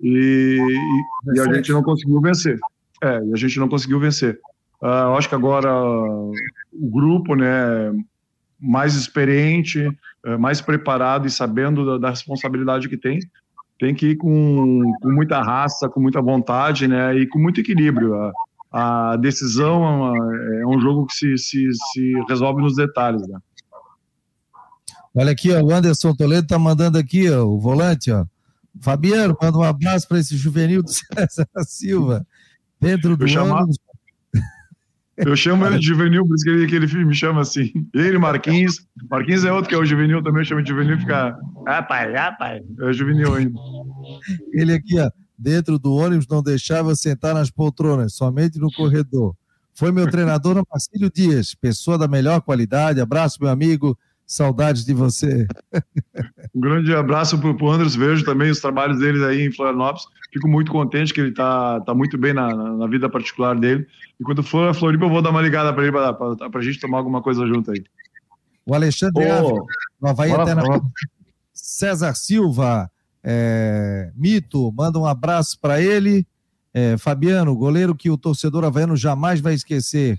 e, 0.00 0.58
e 1.34 1.40
a 1.40 1.52
gente 1.52 1.70
não 1.72 1.82
conseguiu 1.82 2.20
vencer. 2.20 2.58
É, 3.02 3.24
e 3.24 3.32
a 3.32 3.36
gente 3.36 3.58
não 3.58 3.68
conseguiu 3.68 3.98
vencer. 4.00 4.38
Uh, 4.82 5.14
acho 5.16 5.28
que 5.28 5.34
agora 5.34 5.72
o 5.76 6.90
grupo, 6.90 7.36
né, 7.36 7.92
mais 8.60 8.94
experiente, 8.94 9.86
uh, 10.26 10.38
mais 10.38 10.60
preparado 10.60 11.26
e 11.26 11.30
sabendo 11.30 11.86
da, 11.86 11.98
da, 11.98 12.10
responsabilidade 12.10 12.88
que 12.88 12.96
tem, 12.96 13.20
tem 13.78 13.94
que 13.94 14.08
ir 14.08 14.16
com, 14.16 14.82
com 15.00 15.10
muita 15.12 15.40
raça, 15.40 15.88
com 15.88 16.00
muita 16.00 16.20
vontade, 16.20 16.88
né, 16.88 17.16
e 17.16 17.28
com 17.28 17.38
muito 17.38 17.60
equilíbrio. 17.60 18.14
A, 18.14 18.32
a 18.72 19.16
decisão 19.16 19.84
é, 19.84 19.88
uma, 19.88 20.36
é, 20.36 20.66
um 20.66 20.80
jogo 20.80 21.06
que 21.06 21.14
se, 21.14 21.38
se, 21.38 21.68
se 21.92 22.12
resolve 22.28 22.62
nos 22.62 22.74
detalhes, 22.74 23.26
né. 23.28 23.38
Olha 25.14 25.32
aqui, 25.32 25.52
ó, 25.52 25.60
o 25.60 25.72
Anderson 25.72 26.14
Toledo 26.14 26.46
tá 26.46 26.58
mandando 26.58 26.98
aqui, 26.98 27.30
ó, 27.30 27.44
o 27.44 27.60
volante, 27.60 28.10
ó. 28.10 28.24
Fabiano, 28.80 29.36
manda 29.40 29.58
um 29.58 29.62
abraço 29.62 30.08
para 30.08 30.18
esse 30.18 30.36
juvenil 30.36 30.82
do 30.82 30.88
César 30.90 31.46
Silva. 31.66 32.26
Dentro 32.80 33.16
do 33.16 33.26
eu 33.26 33.54
ano. 33.54 33.68
Eu 35.16 35.36
chamo 35.36 35.66
ele 35.66 35.78
de 35.78 35.86
juvenil, 35.86 36.26
por 36.26 36.34
isso 36.34 36.44
que 36.44 36.50
ele, 36.50 36.66
que 36.66 36.74
ele 36.74 37.04
me 37.04 37.14
chama 37.14 37.42
assim. 37.42 37.70
Ele, 37.94 38.18
Marquinhos. 38.18 38.86
Marquinhos 39.10 39.44
é 39.44 39.52
outro 39.52 39.68
que 39.68 39.74
é 39.74 39.78
o 39.78 39.84
juvenil 39.84 40.22
também, 40.22 40.44
chama 40.44 40.62
de 40.62 40.70
juvenil, 40.70 40.98
fica. 40.98 41.38
Ah, 41.66 41.82
pai, 41.82 42.16
ah, 42.16 42.32
pai. 42.32 42.62
É 42.80 42.92
juvenil 42.92 43.34
ainda. 43.34 43.58
Ele 44.52 44.72
aqui, 44.72 44.98
ó, 44.98 45.10
dentro 45.38 45.78
do 45.78 45.94
ônibus, 45.94 46.26
não 46.26 46.42
deixava 46.42 46.94
sentar 46.96 47.34
nas 47.34 47.50
poltronas, 47.50 48.14
somente 48.14 48.58
no 48.58 48.72
corredor. 48.72 49.36
Foi 49.74 49.92
meu 49.92 50.10
treinador, 50.10 50.62
Marcílio 50.70 51.10
Dias, 51.10 51.54
pessoa 51.54 51.98
da 51.98 52.08
melhor 52.08 52.40
qualidade. 52.40 53.00
Abraço, 53.00 53.38
meu 53.40 53.50
amigo. 53.50 53.96
Saudades 54.32 54.82
de 54.82 54.94
você. 54.94 55.46
Um 56.54 56.60
grande 56.60 56.94
abraço 56.94 57.38
para 57.38 57.50
o 57.50 57.70
Andros, 57.70 57.94
vejo 57.94 58.24
também 58.24 58.50
os 58.50 58.60
trabalhos 58.60 58.98
dele 58.98 59.22
aí 59.26 59.46
em 59.46 59.52
Florianópolis. 59.52 60.04
Fico 60.32 60.48
muito 60.48 60.72
contente 60.72 61.12
que 61.12 61.20
ele 61.20 61.28
está 61.28 61.78
tá 61.82 61.94
muito 61.94 62.16
bem 62.16 62.32
na, 62.32 62.48
na, 62.54 62.86
vida 62.86 63.10
particular 63.10 63.54
dele. 63.60 63.86
E 64.18 64.24
quando 64.24 64.42
for 64.42 64.70
a 64.70 64.72
Floripa, 64.72 65.04
eu 65.04 65.10
vou 65.10 65.20
dar 65.20 65.28
uma 65.28 65.42
ligada 65.42 65.70
para 65.74 65.82
ele 65.82 65.92
para 65.92 66.60
a 66.60 66.62
gente 66.62 66.80
tomar 66.80 66.96
alguma 66.96 67.20
coisa 67.20 67.46
junto 67.46 67.72
aí. 67.72 67.84
O 68.64 68.74
Alexandre 68.74 69.22
oh, 69.26 69.32
Ávila, 69.32 69.60
no 70.00 70.08
Havaí 70.08 70.32
até 70.32 70.54
na... 70.54 70.62
César 71.52 72.14
Silva, 72.14 72.90
é, 73.22 74.10
Mito, 74.16 74.72
manda 74.72 74.98
um 74.98 75.04
abraço 75.04 75.60
para 75.60 75.78
ele. 75.78 76.26
É, 76.72 76.96
Fabiano, 76.96 77.54
goleiro 77.54 77.94
que 77.94 78.08
o 78.08 78.16
torcedor 78.16 78.64
havaiano 78.64 78.96
jamais 78.96 79.42
vai 79.42 79.52
esquecer. 79.52 80.18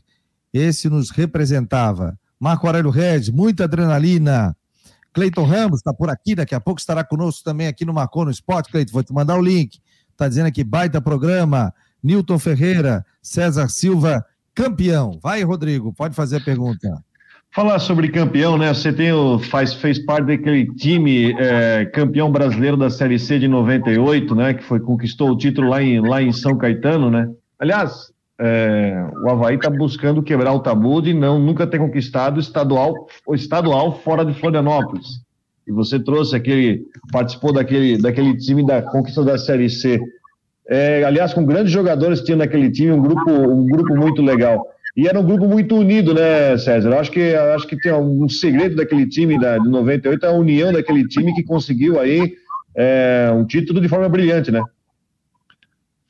Esse 0.53 0.87
nos 0.87 1.09
representava 1.09 2.15
Marco 2.43 2.67
Aurélio 2.67 2.89
Regis, 2.89 3.29
muita 3.29 3.63
adrenalina. 3.63 4.53
Cleiton 5.13 5.45
Ramos 5.45 5.77
está 5.77 5.93
por 5.93 6.09
aqui, 6.09 6.35
daqui 6.35 6.53
a 6.53 6.59
pouco 6.59 6.77
estará 6.77 7.01
conosco 7.01 7.41
também 7.41 7.67
aqui 7.67 7.85
no 7.85 7.93
Marcou 7.93 8.25
no 8.25 8.31
Esporte. 8.31 8.69
Cleiton, 8.69 8.91
vou 8.91 9.01
te 9.01 9.13
mandar 9.13 9.37
o 9.37 9.41
link. 9.41 9.79
Está 10.11 10.27
dizendo 10.27 10.47
aqui, 10.47 10.61
baita 10.61 10.99
programa. 10.99 11.73
Newton 12.03 12.37
Ferreira, 12.37 13.05
César 13.21 13.69
Silva, 13.69 14.25
campeão. 14.53 15.17
Vai, 15.23 15.41
Rodrigo, 15.41 15.93
pode 15.93 16.13
fazer 16.13 16.35
a 16.35 16.41
pergunta. 16.41 17.01
Falar 17.55 17.79
sobre 17.79 18.09
campeão, 18.09 18.57
né? 18.57 18.73
Você 18.73 18.91
tem 18.91 19.13
o, 19.13 19.39
faz, 19.39 19.75
fez 19.75 19.97
parte 19.99 20.25
daquele 20.25 20.65
time 20.75 21.33
é, 21.39 21.85
campeão 21.93 22.29
brasileiro 22.29 22.75
da 22.75 22.89
Série 22.89 23.19
C 23.19 23.39
de 23.39 23.47
98, 23.47 24.35
né? 24.35 24.53
Que 24.53 24.65
foi 24.65 24.81
conquistou 24.81 25.29
o 25.29 25.37
título 25.37 25.69
lá 25.69 25.81
em, 25.81 26.01
lá 26.01 26.21
em 26.21 26.33
São 26.33 26.57
Caetano, 26.57 27.09
né? 27.09 27.25
Aliás, 27.57 28.12
é, 28.39 29.05
o 29.23 29.29
Havaí 29.29 29.55
está 29.55 29.69
buscando 29.69 30.23
quebrar 30.23 30.53
o 30.53 30.59
tabu 30.59 31.01
de 31.01 31.13
não 31.13 31.39
nunca 31.39 31.67
ter 31.67 31.77
conquistado 31.77 32.39
estadual, 32.39 33.07
o 33.27 33.35
estadual 33.35 33.99
fora 33.99 34.25
de 34.25 34.33
Florianópolis. 34.33 35.21
E 35.67 35.71
você 35.71 35.99
trouxe 35.99 36.35
aquele, 36.35 36.85
participou 37.11 37.53
daquele, 37.53 37.97
daquele 37.97 38.35
time 38.35 38.65
da 38.65 38.81
conquista 38.81 39.23
da 39.23 39.37
Série 39.37 39.69
C. 39.69 39.99
É, 40.67 41.03
aliás, 41.03 41.33
com 41.33 41.45
grandes 41.45 41.71
jogadores 41.71 42.21
tinha 42.21 42.37
naquele 42.37 42.69
time, 42.71 42.91
um 42.91 43.01
grupo, 43.01 43.31
um 43.31 43.65
grupo 43.65 43.95
muito 43.95 44.21
legal. 44.21 44.65
E 44.95 45.07
era 45.07 45.19
um 45.19 45.25
grupo 45.25 45.47
muito 45.47 45.75
unido, 45.75 46.13
né, 46.13 46.57
César? 46.57 46.89
Eu 46.89 46.99
acho 46.99 47.11
que, 47.11 47.33
acho 47.33 47.67
que 47.67 47.77
tem 47.77 47.93
um 47.93 48.27
segredo 48.29 48.75
daquele 48.75 49.07
time 49.07 49.39
da, 49.39 49.57
de 49.57 49.67
98, 49.69 50.23
a 50.25 50.31
união 50.31 50.71
daquele 50.71 51.07
time 51.07 51.33
que 51.33 51.43
conseguiu 51.43 51.99
aí 51.99 52.33
é, 52.75 53.31
um 53.33 53.45
título 53.45 53.81
de 53.81 53.87
forma 53.87 54.07
brilhante, 54.09 54.51
né? 54.51 54.61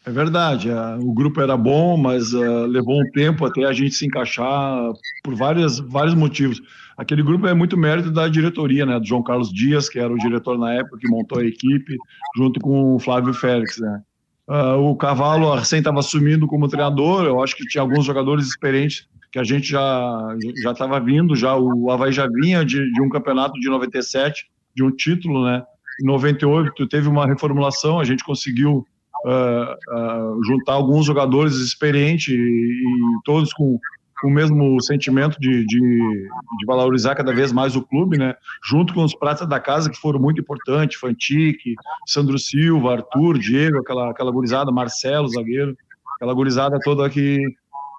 É 0.05 0.11
verdade, 0.11 0.69
o 0.99 1.13
grupo 1.13 1.39
era 1.39 1.55
bom, 1.55 1.95
mas 1.95 2.33
uh, 2.33 2.65
levou 2.65 3.01
um 3.01 3.09
tempo 3.11 3.45
até 3.45 3.63
a 3.63 3.71
gente 3.71 3.95
se 3.95 4.05
encaixar 4.05 4.91
por 5.23 5.33
várias, 5.33 5.79
vários 5.79 6.13
motivos. 6.13 6.61
Aquele 6.97 7.23
grupo 7.23 7.47
é 7.47 7.53
muito 7.53 7.77
mérito 7.77 8.11
da 8.11 8.27
diretoria, 8.27 8.85
né, 8.85 8.99
do 8.99 9.05
João 9.05 9.23
Carlos 9.23 9.51
Dias, 9.51 9.87
que 9.87 9.97
era 9.97 10.11
o 10.11 10.17
diretor 10.17 10.57
na 10.57 10.73
época, 10.73 10.97
que 10.99 11.09
montou 11.09 11.39
a 11.39 11.45
equipe, 11.45 11.97
junto 12.35 12.59
com 12.59 12.95
o 12.95 12.99
Flávio 12.99 13.33
Félix, 13.33 13.77
né. 13.79 14.01
Uh, 14.45 14.75
o 14.77 14.95
Cavalo 14.97 15.55
recém 15.55 15.79
estava 15.79 15.99
assumindo 15.99 16.47
como 16.47 16.67
treinador, 16.67 17.23
eu 17.23 17.41
acho 17.41 17.55
que 17.55 17.65
tinha 17.65 17.81
alguns 17.81 18.03
jogadores 18.03 18.45
experientes 18.45 19.07
que 19.31 19.39
a 19.39 19.43
gente 19.43 19.69
já 19.69 20.35
já 20.61 20.73
estava 20.73 20.99
vindo, 20.99 21.33
já 21.33 21.55
o 21.55 21.89
Havaí 21.89 22.11
já 22.11 22.27
vinha 22.27 22.65
de, 22.65 22.91
de 22.91 23.01
um 23.01 23.07
campeonato 23.07 23.57
de 23.57 23.69
97, 23.69 24.47
de 24.75 24.83
um 24.83 24.91
título, 24.91 25.45
né, 25.45 25.63
em 26.01 26.05
98 26.05 26.87
teve 26.89 27.07
uma 27.07 27.25
reformulação, 27.25 28.01
a 28.01 28.03
gente 28.03 28.21
conseguiu 28.23 28.85
uh, 29.25 29.95
uh, 29.95 30.43
juntar 30.43 30.73
alguns 30.73 31.05
jogadores 31.05 31.55
experientes 31.55 32.33
e, 32.33 32.37
e 32.37 33.21
todos 33.23 33.53
com, 33.53 33.79
com, 34.21 34.27
o 34.27 34.31
mesmo 34.31 34.81
sentimento 34.81 35.39
de, 35.39 35.65
de, 35.65 35.79
de, 35.79 36.65
valorizar 36.65 37.15
cada 37.15 37.33
vez 37.33 37.51
mais 37.51 37.75
o 37.75 37.81
clube, 37.81 38.17
né? 38.17 38.35
Junto 38.65 38.93
com 38.93 39.03
os 39.03 39.15
pratas 39.15 39.47
da 39.47 39.59
casa 39.59 39.89
que 39.89 39.97
foram 39.97 40.19
muito 40.19 40.41
importantes, 40.41 40.99
Fantique, 40.99 41.75
Sandro 42.07 42.37
Silva, 42.37 42.93
Arthur, 42.93 43.37
Diego, 43.37 43.79
aquela, 43.79 44.11
aquela 44.11 44.31
gurizada, 44.31 44.71
Marcelo, 44.71 45.27
zagueiro, 45.29 45.75
aquela 46.15 46.33
gurizada 46.33 46.79
toda 46.83 47.09
que 47.09 47.41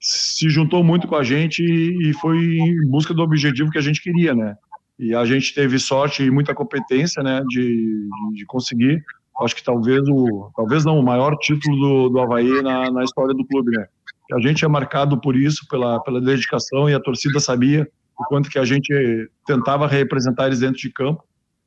se 0.00 0.50
juntou 0.50 0.84
muito 0.84 1.08
com 1.08 1.16
a 1.16 1.24
gente 1.24 1.62
e 1.62 2.12
foi 2.20 2.36
em 2.36 2.90
busca 2.90 3.14
do 3.14 3.22
objetivo 3.22 3.70
que 3.70 3.78
a 3.78 3.82
gente 3.82 4.02
queria, 4.02 4.34
né? 4.34 4.54
E 4.98 5.14
a 5.14 5.24
gente 5.24 5.54
teve 5.54 5.78
sorte 5.78 6.22
e 6.22 6.30
muita 6.30 6.54
competência, 6.54 7.22
né, 7.22 7.42
de, 7.48 8.08
de 8.34 8.46
conseguir 8.46 9.02
acho 9.40 9.56
que 9.56 9.64
talvez 9.64 10.02
o 10.08 10.50
talvez 10.56 10.84
não 10.84 10.98
o 10.98 11.02
maior 11.02 11.36
título 11.38 11.76
do, 11.76 12.08
do 12.10 12.20
Havaí 12.20 12.62
na, 12.62 12.90
na 12.90 13.04
história 13.04 13.34
do 13.34 13.44
clube, 13.44 13.70
né? 13.70 13.86
A 14.32 14.40
gente 14.40 14.64
é 14.64 14.68
marcado 14.68 15.20
por 15.20 15.36
isso, 15.36 15.66
pela, 15.68 16.00
pela 16.00 16.20
dedicação 16.20 16.88
e 16.88 16.94
a 16.94 17.00
torcida 17.00 17.38
sabia 17.40 17.88
o 18.18 18.24
quanto 18.24 18.48
que 18.48 18.58
a 18.58 18.64
gente 18.64 19.28
tentava 19.46 19.86
representar 19.86 20.46
eles 20.46 20.60
dentro 20.60 20.78
de 20.78 20.90
campo. 20.90 21.22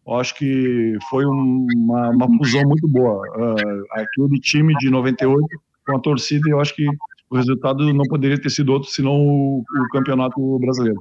Eu 0.08 0.16
acho 0.16 0.34
que 0.36 0.98
foi 1.10 1.26
um, 1.26 1.68
uma, 1.76 2.10
uma 2.10 2.38
fusão 2.38 2.64
muito 2.64 2.88
boa. 2.88 3.22
Uh, 3.36 3.84
aquele 3.92 4.40
time 4.40 4.74
de 4.76 4.90
98 4.90 5.46
com 5.86 5.98
a 5.98 6.00
torcida, 6.00 6.50
eu 6.50 6.60
acho 6.60 6.74
que 6.74 6.88
o 7.30 7.36
resultado 7.36 7.94
não 7.94 8.06
poderia 8.06 8.40
ter 8.40 8.50
sido 8.50 8.72
outro 8.72 8.90
senão 8.90 9.14
o, 9.14 9.60
o 9.60 9.90
campeonato 9.92 10.60
brasileiro. 10.60 10.98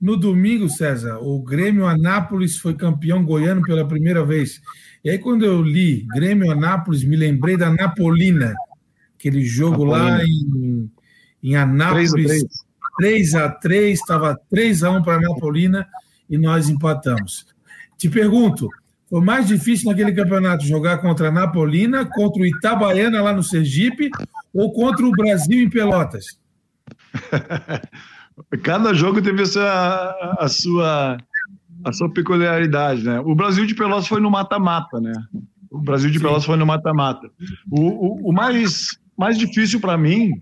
No 0.00 0.16
domingo, 0.16 0.68
César, 0.68 1.18
o 1.18 1.40
Grêmio 1.42 1.86
Anápolis 1.86 2.56
foi 2.56 2.74
campeão 2.74 3.24
goiano 3.24 3.62
pela 3.62 3.86
primeira 3.86 4.24
vez. 4.24 4.60
E 5.04 5.10
aí, 5.10 5.18
quando 5.18 5.44
eu 5.44 5.60
li 5.60 6.06
Grêmio 6.14 6.50
Anápolis, 6.50 7.02
me 7.02 7.16
lembrei 7.16 7.56
da 7.56 7.70
Napolina, 7.70 8.54
aquele 9.18 9.44
jogo 9.44 9.84
Napolina. 9.84 10.18
lá 10.18 10.24
em, 10.24 10.90
em 11.42 11.56
Anápolis. 11.56 12.44
3 12.98 13.34
a 13.36 13.48
3 13.48 13.98
estava 13.98 14.38
3 14.50 14.82
a 14.82 14.90
1 14.90 15.02
para 15.02 15.14
a 15.14 15.20
Napolina 15.20 15.86
e 16.28 16.36
nós 16.36 16.68
empatamos. 16.68 17.46
Te 17.96 18.08
pergunto, 18.08 18.68
foi 19.08 19.20
mais 19.20 19.46
difícil 19.46 19.88
naquele 19.88 20.12
campeonato 20.12 20.64
jogar 20.64 20.98
contra 20.98 21.28
a 21.28 21.32
Napolina, 21.32 22.04
contra 22.04 22.42
o 22.42 22.46
Itabaiana 22.46 23.22
lá 23.22 23.32
no 23.32 23.42
Sergipe 23.42 24.10
ou 24.52 24.72
contra 24.72 25.06
o 25.06 25.12
Brasil 25.12 25.62
em 25.62 25.70
Pelotas? 25.70 26.38
Cada 28.62 28.94
jogo 28.94 29.20
teve 29.22 29.42
a 29.42 29.46
sua, 29.46 30.36
a 30.38 30.48
sua, 30.48 31.18
a 31.84 31.92
sua 31.92 32.10
peculiaridade, 32.10 33.04
né? 33.04 33.20
O 33.20 33.34
Brasil 33.34 33.66
de 33.66 33.74
Pelotas 33.74 34.08
foi 34.08 34.20
no 34.20 34.30
mata-mata, 34.30 35.00
né? 35.00 35.12
O 35.70 35.78
Brasil 35.78 36.10
de 36.10 36.18
Sim. 36.18 36.24
Pelotas 36.24 36.44
foi 36.44 36.56
no 36.56 36.66
mata-mata. 36.66 37.30
O, 37.70 37.80
o, 37.80 38.30
o, 38.30 38.32
mais, 38.32 38.98
mais 39.16 39.38
difícil 39.38 39.80
para 39.80 39.96
mim, 39.96 40.32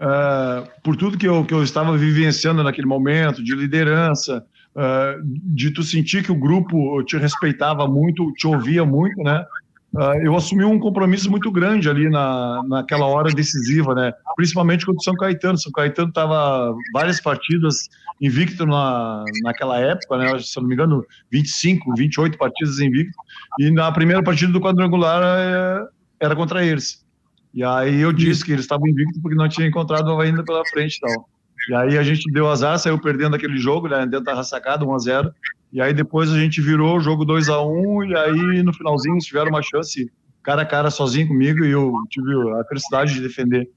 uh, 0.00 0.68
por 0.82 0.96
tudo 0.96 1.18
que 1.18 1.28
eu, 1.28 1.44
que 1.44 1.54
eu 1.54 1.62
estava 1.62 1.96
vivenciando 1.96 2.62
naquele 2.62 2.86
momento, 2.86 3.42
de 3.42 3.54
liderança, 3.54 4.44
uh, 4.74 5.22
de 5.24 5.70
tu 5.70 5.82
sentir 5.82 6.24
que 6.24 6.32
o 6.32 6.38
grupo 6.38 7.02
te 7.04 7.16
respeitava 7.16 7.86
muito, 7.86 8.32
te 8.32 8.46
ouvia 8.46 8.84
muito, 8.84 9.22
né? 9.22 9.44
Uh, 9.92 10.14
eu 10.22 10.36
assumi 10.36 10.64
um 10.64 10.78
compromisso 10.78 11.28
muito 11.28 11.50
grande 11.50 11.90
ali 11.90 12.08
na, 12.08 12.62
naquela 12.68 13.06
hora 13.06 13.32
decisiva, 13.34 13.92
né? 13.92 14.12
Principalmente 14.36 14.86
contra 14.86 15.00
o 15.00 15.02
São 15.02 15.14
Caetano. 15.14 15.58
São 15.58 15.72
Caetano 15.72 16.10
estava 16.10 16.72
várias 16.92 17.20
partidas 17.20 17.88
invicto 18.20 18.64
na, 18.64 19.24
naquela 19.42 19.80
época, 19.80 20.16
né? 20.16 20.38
Se 20.38 20.56
eu 20.56 20.62
não 20.62 20.68
me 20.68 20.74
engano, 20.74 21.04
25, 21.32 21.92
28 21.96 22.38
partidas 22.38 22.78
invicto. 22.78 23.16
E 23.58 23.70
na 23.70 23.90
primeira 23.90 24.22
partida 24.22 24.52
do 24.52 24.60
quadrangular 24.60 25.22
é, 25.24 25.84
era 26.20 26.36
contra 26.36 26.64
eles. 26.64 27.04
E 27.52 27.64
aí 27.64 28.00
eu 28.00 28.12
disse 28.12 28.44
que 28.44 28.52
eles 28.52 28.64
estavam 28.64 28.86
invictos 28.86 29.20
porque 29.20 29.36
não 29.36 29.48
tinha 29.48 29.66
encontrado 29.66 30.20
ainda 30.20 30.44
pela 30.44 30.64
frente 30.66 31.00
tal. 31.00 31.28
E 31.68 31.74
aí 31.74 31.98
a 31.98 32.02
gente 32.04 32.30
deu 32.32 32.48
azar, 32.48 32.78
saiu 32.78 32.98
perdendo 32.98 33.34
aquele 33.34 33.58
jogo, 33.58 33.88
né? 33.88 34.06
Dentro 34.06 34.24
da 34.24 34.36
ressacada, 34.36 34.84
1 34.84 34.94
a 34.94 34.98
0 34.98 35.34
e 35.72 35.80
aí 35.80 35.94
depois 35.94 36.32
a 36.32 36.38
gente 36.38 36.60
virou 36.60 36.96
o 36.96 37.00
jogo 37.00 37.24
2 37.24 37.48
a 37.48 37.62
1 37.62 37.68
um, 37.68 38.04
e 38.04 38.16
aí 38.16 38.62
no 38.62 38.72
finalzinho 38.72 39.18
tiveram 39.18 39.50
uma 39.50 39.62
chance 39.62 40.10
cara 40.42 40.62
a 40.62 40.66
cara 40.66 40.90
sozinho 40.90 41.28
comigo 41.28 41.64
e 41.64 41.70
eu 41.70 41.92
tive 42.08 42.32
a 42.58 42.64
felicidade 42.64 43.14
de 43.14 43.20
defender. 43.20 43.68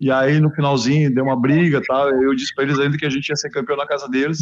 E 0.00 0.10
aí 0.10 0.40
no 0.40 0.50
finalzinho 0.50 1.12
deu 1.12 1.24
uma 1.24 1.40
briga 1.40 1.80
tal, 1.86 2.10
eu 2.10 2.34
disse 2.34 2.54
para 2.54 2.64
eles 2.64 2.78
ainda 2.78 2.96
que 2.96 3.06
a 3.06 3.10
gente 3.10 3.28
ia 3.28 3.36
ser 3.36 3.50
campeão 3.50 3.76
na 3.76 3.86
casa 3.86 4.08
deles. 4.08 4.38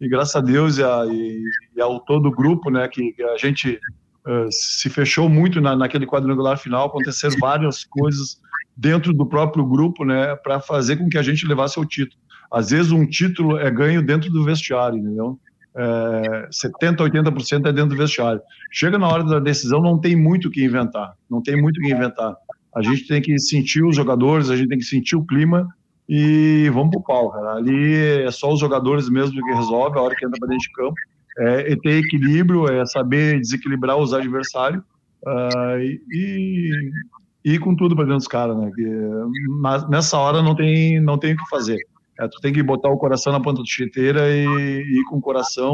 E 0.00 0.08
graças 0.08 0.36
a 0.36 0.40
Deus 0.40 0.78
e, 0.78 0.84
a, 0.84 1.04
e, 1.06 1.42
e 1.76 1.80
ao 1.80 2.00
todo 2.00 2.26
o 2.28 2.34
grupo, 2.34 2.70
né, 2.70 2.86
que, 2.86 3.12
que 3.12 3.22
a 3.22 3.36
gente 3.36 3.80
uh, 4.26 4.50
se 4.50 4.88
fechou 4.88 5.28
muito 5.28 5.60
na, 5.60 5.74
naquele 5.74 6.06
quadrangular 6.06 6.56
final, 6.56 6.86
aconteceram 6.86 7.36
várias 7.40 7.84
coisas 7.84 8.40
dentro 8.76 9.12
do 9.12 9.26
próprio 9.26 9.66
grupo, 9.66 10.04
né, 10.04 10.36
para 10.36 10.60
fazer 10.60 10.96
com 10.96 11.08
que 11.08 11.18
a 11.18 11.22
gente 11.22 11.46
levasse 11.46 11.80
o 11.80 11.84
título. 11.84 12.20
Às 12.50 12.70
vezes 12.70 12.92
um 12.92 13.04
título 13.04 13.58
é 13.58 13.70
ganho 13.70 14.00
dentro 14.02 14.30
do 14.30 14.44
vestiário, 14.44 14.98
entendeu? 14.98 15.38
É, 15.74 16.48
70%, 16.50 16.96
80% 16.96 17.66
é 17.66 17.72
dentro 17.72 17.90
do 17.90 17.96
vestiário. 17.96 18.40
Chega 18.72 18.98
na 18.98 19.08
hora 19.08 19.24
da 19.24 19.38
decisão, 19.38 19.80
não 19.80 19.98
tem 19.98 20.16
muito 20.16 20.48
o 20.48 20.50
que 20.50 20.64
inventar. 20.64 21.14
Não 21.30 21.42
tem 21.42 21.60
muito 21.60 21.78
o 21.78 21.80
que 21.80 21.92
inventar. 21.92 22.36
A 22.74 22.82
gente 22.82 23.06
tem 23.06 23.20
que 23.20 23.38
sentir 23.38 23.82
os 23.82 23.96
jogadores, 23.96 24.50
a 24.50 24.56
gente 24.56 24.68
tem 24.68 24.78
que 24.78 24.84
sentir 24.84 25.16
o 25.16 25.24
clima 25.24 25.66
e 26.08 26.70
vamos 26.72 26.90
pro 26.90 27.02
pau, 27.02 27.30
cara. 27.30 27.54
Ali 27.54 27.94
é 27.94 28.30
só 28.30 28.52
os 28.52 28.60
jogadores 28.60 29.08
mesmo 29.08 29.42
que 29.42 29.54
resolve 29.54 29.98
a 29.98 30.02
hora 30.02 30.14
que 30.14 30.24
entra 30.24 30.38
para 30.38 30.48
dentro 30.48 30.62
de 30.62 30.72
campo. 30.72 30.94
É, 31.38 31.72
é, 31.72 31.76
ter 31.76 31.98
equilíbrio, 31.98 32.66
é 32.66 32.84
saber 32.84 33.38
desequilibrar 33.40 33.96
os 33.96 34.12
adversários 34.12 34.82
uh, 35.24 35.78
e, 35.78 36.00
e 37.44 37.52
ir 37.52 37.60
com 37.60 37.76
tudo 37.76 37.94
para 37.94 38.04
dentro 38.04 38.18
dos 38.18 38.26
caras, 38.26 38.56
né? 38.56 38.70
Mas 39.60 39.88
nessa 39.88 40.18
hora 40.18 40.42
não 40.42 40.56
tem, 40.56 41.00
não 41.00 41.16
tem 41.16 41.34
o 41.34 41.36
que 41.36 41.48
fazer. 41.48 41.78
É, 42.18 42.26
tu 42.26 42.40
tem 42.40 42.52
que 42.52 42.62
botar 42.62 42.88
o 42.88 42.98
coração 42.98 43.32
na 43.32 43.40
ponta 43.40 43.62
do 43.62 43.68
chuteira 43.68 44.28
e, 44.28 44.44
e 44.44 45.00
ir 45.00 45.04
com 45.04 45.18
o 45.18 45.20
coração 45.20 45.72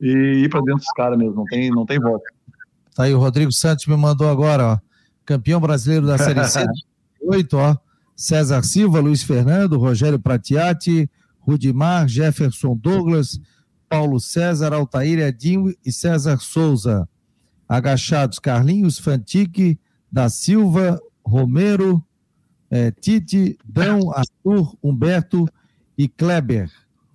e 0.00 0.08
ir 0.44 0.48
para 0.48 0.60
dentro 0.60 0.80
dos 0.80 0.92
caras 0.92 1.18
mesmo, 1.18 1.34
não 1.34 1.44
tem, 1.44 1.70
não 1.70 1.84
tem 1.84 1.98
volta. 1.98 2.24
Tá 2.94 3.04
aí, 3.04 3.14
o 3.14 3.18
Rodrigo 3.18 3.52
Santos 3.52 3.86
me 3.86 3.96
mandou 3.96 4.28
agora, 4.28 4.64
ó. 4.66 4.78
Campeão 5.26 5.60
brasileiro 5.60 6.06
da 6.06 6.16
Série 6.16 6.44
C 6.44 6.64
8, 7.20 7.56
ó. 7.56 7.76
César 8.16 8.62
Silva, 8.62 9.00
Luiz 9.00 9.22
Fernando, 9.22 9.78
Rogério 9.78 10.18
Pratiati, 10.18 11.10
Rudimar, 11.40 12.08
Jefferson 12.08 12.76
Douglas, 12.76 13.40
Paulo 13.88 14.20
César, 14.20 14.72
Altair 14.72 15.18
Edinho 15.18 15.74
e 15.84 15.90
César 15.92 16.38
Souza. 16.38 17.08
Agachados, 17.68 18.38
Carlinhos 18.38 18.98
Fantique, 18.98 19.78
da 20.10 20.28
Silva, 20.28 21.00
Romero, 21.26 22.04
é, 22.70 22.90
Tite, 22.90 23.58
Dão, 23.64 24.12
Arthur, 24.12 24.76
Humberto 24.82 25.48
e 25.96 26.08
Kleber. 26.08 26.70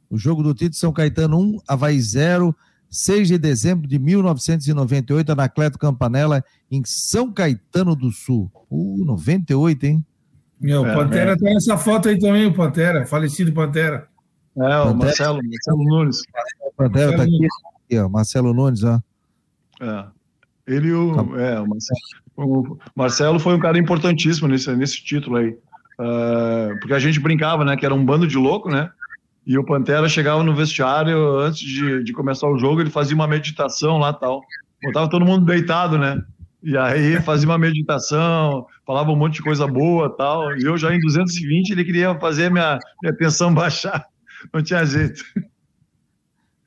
O 0.09 0.17
jogo 0.17 0.41
do 0.41 0.53
título 0.53 0.75
São 0.75 0.91
Caetano 0.91 1.39
1, 1.39 1.59
Havaí 1.67 2.01
0, 2.01 2.55
6 2.89 3.27
de 3.27 3.37
dezembro 3.37 3.87
de 3.87 3.99
1998, 3.99 5.31
Anacleto 5.31 5.77
Campanella, 5.77 6.43
em 6.71 6.81
São 6.83 7.31
Caetano 7.31 7.95
do 7.95 8.11
Sul. 8.11 8.51
Uh, 8.69 9.05
98, 9.05 9.85
hein? 9.85 10.05
Meu, 10.59 10.85
é, 10.85 10.95
Pantera 10.95 11.31
é. 11.33 11.37
tá 11.37 11.45
nessa 11.45 11.77
foto 11.77 12.09
aí 12.09 12.19
também, 12.19 12.45
o 12.47 12.53
Pantera, 12.53 13.05
falecido 13.05 13.53
Pantera. 13.53 14.07
É, 14.57 14.61
o 14.61 14.85
Pantera. 14.87 14.93
Marcelo, 14.95 15.39
Marcelo 15.43 15.83
Nunes. 15.83 16.21
O 16.61 16.75
Pantera 16.75 17.15
tá 17.15 17.23
aqui, 17.23 17.47
aqui 17.85 17.99
ó, 17.99 18.09
Marcelo 18.09 18.53
Nunes, 18.53 18.83
ó. 18.83 18.99
É. 19.79 20.05
Ele 20.67 20.89
e 20.89 20.93
o, 20.93 21.15
tá. 21.15 21.41
é, 21.41 21.59
o 21.59 21.67
Marcelo, 21.67 21.99
o 22.35 22.77
Marcelo 22.95 23.39
foi 23.39 23.55
um 23.55 23.59
cara 23.59 23.77
importantíssimo 23.77 24.47
nesse, 24.47 24.75
nesse 24.75 25.03
título 25.03 25.37
aí. 25.37 25.57
Uh, 25.99 26.79
porque 26.79 26.93
a 26.93 26.99
gente 26.99 27.19
brincava, 27.19 27.65
né, 27.65 27.75
que 27.75 27.85
era 27.85 27.93
um 27.93 28.05
bando 28.05 28.25
de 28.25 28.37
louco, 28.37 28.69
né? 28.69 28.89
E 29.45 29.57
o 29.57 29.65
Pantera 29.65 30.07
chegava 30.07 30.43
no 30.43 30.55
vestiário 30.55 31.39
antes 31.39 31.59
de, 31.59 32.03
de 32.03 32.13
começar 32.13 32.47
o 32.47 32.57
jogo, 32.57 32.79
ele 32.79 32.89
fazia 32.89 33.15
uma 33.15 33.27
meditação 33.27 33.97
lá 33.97 34.13
tal. 34.13 34.41
Botava 34.81 35.09
todo 35.09 35.25
mundo 35.25 35.45
deitado, 35.45 35.97
né? 35.97 36.21
E 36.63 36.77
aí 36.77 37.21
fazia 37.21 37.47
uma 37.47 37.57
meditação, 37.57 38.65
falava 38.85 39.11
um 39.11 39.15
monte 39.15 39.35
de 39.35 39.41
coisa 39.41 39.67
boa 39.67 40.09
tal. 40.15 40.55
E 40.55 40.63
eu 40.63 40.77
já 40.77 40.93
em 40.93 40.99
220 40.99 41.71
ele 41.71 41.83
queria 41.83 42.17
fazer 42.19 42.49
minha, 42.49 42.79
minha 43.01 43.15
tensão 43.15 43.51
baixar. 43.53 44.05
Não 44.53 44.61
tinha 44.61 44.85
jeito. 44.85 45.21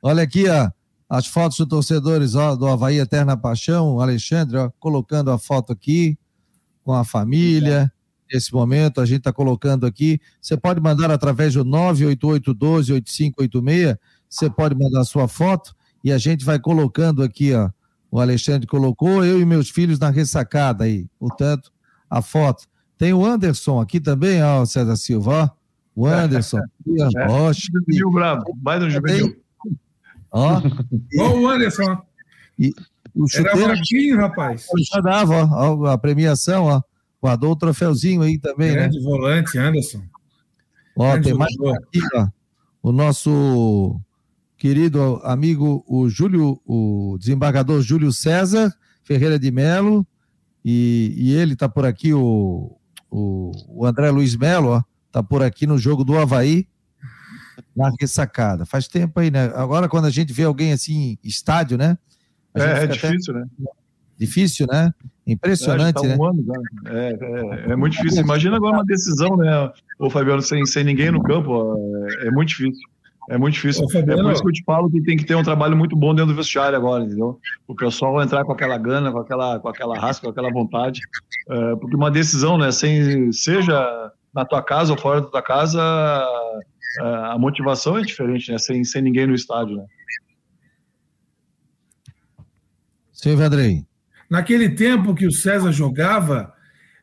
Olha 0.02 0.22
aqui, 0.22 0.48
ó, 0.48 0.68
as 1.08 1.26
fotos 1.26 1.58
dos 1.58 1.68
torcedores 1.68 2.34
ó, 2.34 2.54
do 2.56 2.66
Havaí 2.66 2.98
Eterna 2.98 3.36
Paixão, 3.36 4.00
Alexandre, 4.00 4.58
ó, 4.58 4.70
colocando 4.78 5.30
a 5.30 5.38
foto 5.38 5.72
aqui 5.72 6.18
com 6.82 6.92
a 6.92 7.04
família 7.04 7.90
nesse 8.32 8.52
momento, 8.52 9.00
a 9.00 9.06
gente 9.06 9.18
está 9.18 9.32
colocando 9.32 9.86
aqui. 9.86 10.20
Você 10.40 10.56
pode 10.56 10.80
mandar 10.80 11.10
através 11.10 11.54
do 11.54 11.64
98812-8586, 11.64 13.98
você 14.28 14.50
pode 14.50 14.74
mandar 14.74 15.00
a 15.00 15.04
sua 15.04 15.28
foto 15.28 15.74
e 16.02 16.10
a 16.10 16.18
gente 16.18 16.44
vai 16.44 16.58
colocando 16.58 17.22
aqui, 17.22 17.54
ó. 17.54 17.70
O 18.10 18.20
Alexandre 18.20 18.66
colocou, 18.66 19.24
eu 19.24 19.40
e 19.40 19.44
meus 19.44 19.70
filhos 19.70 19.98
na 19.98 20.10
ressacada 20.10 20.84
aí, 20.84 21.06
portanto, 21.18 21.72
a 22.10 22.20
foto. 22.20 22.66
Tem 22.98 23.14
o 23.14 23.24
Anderson 23.24 23.80
aqui 23.80 23.98
também, 23.98 24.42
ó, 24.42 24.66
César 24.66 24.96
Silva, 24.96 25.44
ó. 25.44 25.50
O 25.94 26.06
Anderson. 26.06 26.58
é, 27.16 27.26
Rocha. 27.26 27.68
Juvenil 27.72 28.10
bravo, 28.10 28.44
vai 28.62 28.78
no 28.78 28.90
juvenil. 28.90 29.36
Ó. 30.30 30.60
Ó 31.18 31.38
o 31.38 31.48
Anderson. 31.48 31.98
E, 32.58 32.74
o 33.14 33.28
chuteiro, 33.28 33.58
Era 33.58 33.68
Marquinhos, 33.68 34.18
rapaz. 34.18 34.66
Já 34.90 35.00
dava, 35.00 35.44
ó, 35.44 35.86
a 35.86 35.98
premiação, 35.98 36.64
ó. 36.64 36.82
Guardou 37.22 37.52
o 37.52 37.56
troféuzinho 37.56 38.22
aí 38.22 38.36
também, 38.36 38.72
Grande 38.72 38.98
né? 38.98 39.04
volante, 39.04 39.56
Anderson. 39.56 40.02
Ó, 40.96 41.12
Grande 41.12 41.28
tem 41.28 41.38
mais 41.38 41.54
aqui, 41.54 42.00
ó. 42.14 42.26
O 42.82 42.90
nosso 42.90 44.00
querido 44.56 45.20
amigo, 45.22 45.84
o 45.86 46.08
Júlio, 46.08 46.60
o 46.66 47.16
desembargador 47.20 47.80
Júlio 47.80 48.12
César 48.12 48.74
Ferreira 49.04 49.38
de 49.38 49.50
Melo, 49.50 50.06
e, 50.64 51.14
e 51.16 51.32
ele 51.32 51.54
tá 51.54 51.68
por 51.68 51.84
aqui, 51.84 52.12
o, 52.12 52.76
o, 53.10 53.52
o 53.68 53.86
André 53.86 54.10
Luiz 54.10 54.34
Melo, 54.36 54.70
ó, 54.70 54.82
tá 55.10 55.22
por 55.22 55.42
aqui 55.42 55.66
no 55.66 55.78
jogo 55.78 56.04
do 56.04 56.18
Havaí, 56.18 56.66
na 57.76 57.90
ressacada. 58.00 58.64
Faz 58.66 58.88
tempo 58.88 59.20
aí, 59.20 59.30
né? 59.30 59.44
Agora, 59.54 59.88
quando 59.88 60.06
a 60.06 60.10
gente 60.10 60.32
vê 60.32 60.44
alguém 60.44 60.72
assim, 60.72 61.18
estádio, 61.22 61.76
né? 61.78 61.96
É, 62.54 62.84
é 62.84 62.86
difícil, 62.86 63.36
até... 63.36 63.44
né? 63.44 63.50
Difícil, 64.18 64.66
né? 64.70 64.92
Impressionante, 65.26 65.90
é, 65.90 65.92
tá 65.92 66.00
um 66.00 66.06
né? 66.06 66.16
Ano, 66.20 66.44
é, 66.86 67.68
é, 67.68 67.72
é, 67.72 67.76
muito 67.76 67.92
difícil. 67.92 68.22
Imagina 68.22 68.56
agora 68.56 68.76
uma 68.76 68.84
decisão, 68.84 69.36
né, 69.36 69.72
o 69.98 70.10
Fabiano, 70.10 70.42
sem, 70.42 70.64
sem 70.66 70.82
ninguém 70.82 71.10
no 71.12 71.22
campo, 71.22 71.76
é, 72.08 72.26
é 72.26 72.30
muito 72.30 72.48
difícil. 72.48 72.88
É 73.30 73.38
muito 73.38 73.54
difícil. 73.54 73.84
Ô, 73.84 73.88
Fabiano, 73.88 74.22
é 74.22 74.24
por 74.24 74.32
isso 74.32 74.42
que 74.42 74.48
eu 74.48 74.52
te 74.52 74.64
falo 74.64 74.90
que 74.90 75.00
tem 75.00 75.16
que 75.16 75.24
ter 75.24 75.36
um 75.36 75.44
trabalho 75.44 75.76
muito 75.76 75.94
bom 75.94 76.12
dentro 76.12 76.32
do 76.32 76.36
vestiário 76.36 76.76
agora, 76.76 77.04
entendeu? 77.04 77.38
O 77.68 77.74
pessoal 77.74 78.14
vai 78.14 78.24
entrar 78.24 78.44
com 78.44 78.52
aquela 78.52 78.76
gana, 78.76 79.12
com 79.12 79.18
aquela, 79.18 79.60
com 79.60 79.68
aquela 79.68 79.96
raça, 79.96 80.20
com 80.20 80.28
aquela 80.28 80.50
vontade. 80.50 81.00
É, 81.48 81.76
porque 81.76 81.94
uma 81.94 82.10
decisão, 82.10 82.58
né, 82.58 82.72
sem, 82.72 83.30
seja 83.30 84.10
na 84.34 84.44
tua 84.44 84.60
casa 84.60 84.92
ou 84.92 84.98
fora 84.98 85.20
da 85.20 85.28
tua 85.28 85.42
casa, 85.42 85.80
é, 87.00 87.04
a 87.32 87.38
motivação 87.38 87.96
é 87.96 88.02
diferente, 88.02 88.50
né? 88.50 88.58
Sem, 88.58 88.82
sem 88.82 89.00
ninguém 89.00 89.26
no 89.26 89.34
estádio, 89.34 89.76
né? 89.76 89.86
Silvio 93.12 93.46
Andrei. 93.46 93.86
Naquele 94.32 94.70
tempo 94.70 95.14
que 95.14 95.26
o 95.26 95.30
César 95.30 95.70
jogava, 95.70 96.54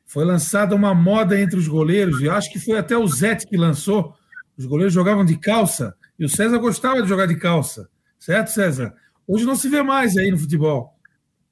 foi 0.04 0.26
lançada 0.26 0.74
uma 0.74 0.96
moda 0.96 1.40
entre 1.40 1.60
os 1.60 1.68
goleiros, 1.68 2.20
e 2.22 2.28
acho 2.28 2.52
que 2.52 2.58
foi 2.58 2.80
até 2.80 2.98
o 2.98 3.06
Zete 3.06 3.46
que 3.46 3.56
lançou. 3.56 4.16
Os 4.58 4.66
goleiros 4.66 4.96
jogavam 4.96 5.24
de 5.24 5.38
calça, 5.38 5.94
e 6.18 6.26
o 6.26 6.30
César 6.30 6.58
gostava 6.58 7.04
de 7.04 7.08
jogar 7.08 7.28
de 7.28 7.36
calça. 7.36 7.88
Certo, 8.18 8.48
César? 8.48 8.96
Hoje 9.28 9.46
não 9.46 9.56
se 9.56 9.70
vê 9.70 9.84
mais 9.84 10.18
aí 10.18 10.32
no 10.32 10.40
futebol. 10.40 10.98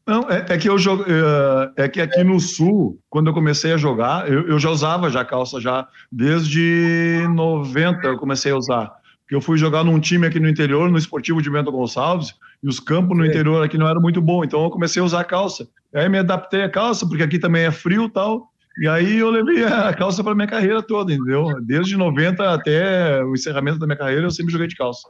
Não, 0.03 0.27
é, 0.31 0.43
é 0.49 0.57
que 0.57 0.67
eu 0.67 0.79
jogo, 0.79 1.05
é, 1.07 1.83
é 1.83 1.87
que 1.87 2.01
aqui 2.01 2.23
no 2.23 2.39
sul, 2.39 2.99
quando 3.07 3.27
eu 3.27 3.33
comecei 3.35 3.71
a 3.71 3.77
jogar, 3.77 4.27
eu, 4.27 4.47
eu, 4.47 4.57
já 4.57 4.71
usava 4.71 5.11
já 5.11 5.23
calça 5.23 5.61
já 5.61 5.87
desde 6.11 7.23
90 7.35 8.07
eu 8.07 8.17
comecei 8.17 8.51
a 8.51 8.57
usar. 8.57 8.91
Porque 9.27 9.35
eu 9.35 9.41
fui 9.41 9.57
jogar 9.57 9.83
num 9.83 9.99
time 9.99 10.25
aqui 10.25 10.39
no 10.39 10.47
interior, 10.47 10.89
no 10.89 10.97
Esportivo 10.97 11.41
de 11.41 11.49
Bento 11.49 11.69
Gonçalves, 11.69 12.33
e 12.63 12.69
os 12.69 12.79
campos 12.79 13.17
no 13.17 13.25
interior 13.25 13.61
aqui 13.61 13.77
não 13.77 13.85
eram 13.85 13.99
muito 13.99 14.21
bons, 14.21 14.45
então 14.45 14.63
eu 14.63 14.69
comecei 14.69 15.01
a 15.01 15.05
usar 15.05 15.25
calça. 15.25 15.67
Aí 15.93 16.07
me 16.07 16.17
adaptei 16.17 16.61
à 16.61 16.69
calça, 16.69 17.05
porque 17.05 17.23
aqui 17.23 17.37
também 17.37 17.65
é 17.65 17.71
frio 17.71 18.05
e 18.05 18.09
tal, 18.09 18.49
e 18.79 18.87
aí 18.87 19.17
eu 19.17 19.29
levei 19.29 19.65
a 19.65 19.93
calça 19.93 20.23
para 20.23 20.33
minha 20.33 20.47
carreira 20.47 20.81
toda, 20.81 21.13
entendeu? 21.13 21.43
Desde 21.61 21.97
90 21.97 22.53
até 22.53 23.21
o 23.21 23.33
encerramento 23.33 23.77
da 23.77 23.85
minha 23.85 23.97
carreira, 23.97 24.23
eu 24.23 24.31
sempre 24.31 24.53
joguei 24.53 24.67
de 24.67 24.77
calça. 24.77 25.09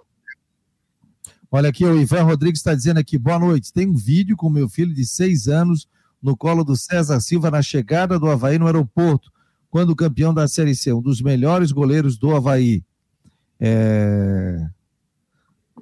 Olha 1.51 1.69
aqui, 1.69 1.85
o 1.85 1.95
Ivan 1.95 2.23
Rodrigues 2.23 2.59
está 2.59 2.73
dizendo 2.73 2.97
aqui, 2.97 3.19
boa 3.19 3.37
noite. 3.37 3.71
Tem 3.71 3.87
um 3.87 3.95
vídeo 3.95 4.35
com 4.35 4.49
meu 4.49 4.67
filho 4.67 4.95
de 4.95 5.05
seis 5.05 5.47
anos 5.47 5.87
no 6.19 6.35
colo 6.35 6.63
do 6.63 6.75
César 6.75 7.19
Silva 7.19 7.51
na 7.51 7.61
chegada 7.61 8.17
do 8.17 8.27
Havaí 8.27 8.57
no 8.57 8.65
aeroporto, 8.65 9.29
quando 9.69 9.95
campeão 9.95 10.33
da 10.33 10.47
Série 10.47 10.73
C, 10.73 10.91
um 10.91 11.03
dos 11.03 11.21
melhores 11.21 11.71
goleiros 11.71 12.17
do 12.17 12.35
Havaí. 12.35 12.83
É... 13.59 14.67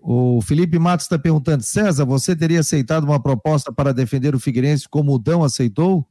O 0.07 0.39
Felipe 0.41 0.77
Matos 0.77 1.05
está 1.05 1.17
perguntando: 1.17 1.63
César, 1.63 2.05
você 2.05 2.35
teria 2.35 2.59
aceitado 2.59 3.05
uma 3.05 3.19
proposta 3.19 3.71
para 3.71 3.93
defender 3.93 4.35
o 4.35 4.39
Figueirense 4.39 4.87
como 4.87 5.13
o 5.13 5.19
Dão 5.19 5.43
aceitou? 5.43 6.07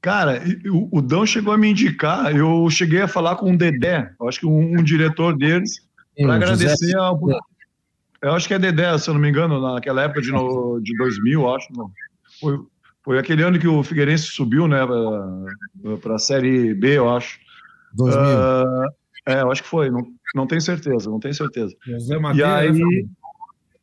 Cara, 0.00 0.42
o, 0.66 0.98
o 0.98 1.02
Dão 1.02 1.24
chegou 1.24 1.52
a 1.52 1.58
me 1.58 1.70
indicar, 1.70 2.34
eu 2.34 2.68
cheguei 2.70 3.02
a 3.02 3.08
falar 3.08 3.36
com 3.36 3.52
o 3.52 3.56
Dedé, 3.56 4.10
acho 4.26 4.40
que 4.40 4.46
um, 4.46 4.78
um 4.78 4.82
diretor 4.82 5.36
deles, 5.36 5.86
para 6.16 6.34
agradecer 6.34 6.96
a. 6.98 7.12
Eu 8.22 8.32
acho 8.34 8.48
que 8.48 8.54
é 8.54 8.58
Dedé, 8.58 8.96
se 8.98 9.10
eu 9.10 9.14
não 9.14 9.20
me 9.20 9.28
engano, 9.28 9.60
naquela 9.60 10.02
época 10.02 10.22
de, 10.22 10.30
no, 10.30 10.80
de 10.80 10.96
2000, 10.96 11.54
acho. 11.54 11.72
Não. 11.72 11.90
Foi, 12.40 12.58
foi 13.04 13.18
aquele 13.18 13.42
ano 13.42 13.58
que 13.58 13.66
o 13.66 13.82
Figueirense 13.82 14.26
subiu, 14.26 14.66
né, 14.66 14.78
para 16.00 16.14
a 16.14 16.18
Série 16.18 16.72
B, 16.72 16.98
eu 16.98 17.10
acho. 17.10 17.38
2000. 17.94 18.22
Uh, 18.22 19.01
é, 19.26 19.40
eu 19.40 19.52
acho 19.52 19.62
que 19.62 19.68
foi, 19.68 19.90
não, 19.90 20.02
não 20.34 20.46
tenho 20.46 20.60
certeza, 20.60 21.08
não 21.08 21.20
tenho 21.20 21.34
certeza. 21.34 21.74
José 21.86 22.16
e 22.34 22.42
aí, 22.42 22.72
né? 22.72 23.04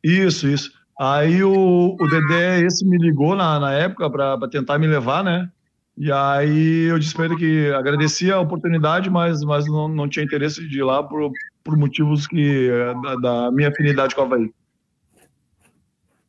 isso, 0.02 0.46
isso. 0.46 0.70
Aí 0.98 1.42
o, 1.42 1.96
o 1.98 2.08
Dedé, 2.08 2.60
esse 2.60 2.86
me 2.86 2.98
ligou 2.98 3.34
na, 3.34 3.58
na 3.58 3.72
época 3.72 4.10
para 4.10 4.48
tentar 4.48 4.78
me 4.78 4.86
levar, 4.86 5.24
né? 5.24 5.50
E 5.96 6.12
aí 6.12 6.90
eu 6.90 6.98
disse 6.98 7.14
para 7.14 7.26
ele 7.26 7.36
que 7.36 7.70
agradecia 7.72 8.34
a 8.34 8.40
oportunidade, 8.40 9.08
mas, 9.08 9.42
mas 9.42 9.66
não, 9.66 9.88
não 9.88 10.08
tinha 10.08 10.24
interesse 10.24 10.66
de 10.68 10.78
ir 10.78 10.82
lá 10.82 11.02
por, 11.02 11.30
por 11.64 11.76
motivos 11.76 12.26
que 12.26 12.70
da, 13.02 13.16
da 13.16 13.50
minha 13.50 13.68
afinidade 13.68 14.14
com 14.14 14.20
o 14.20 14.24
Havaí. 14.24 14.50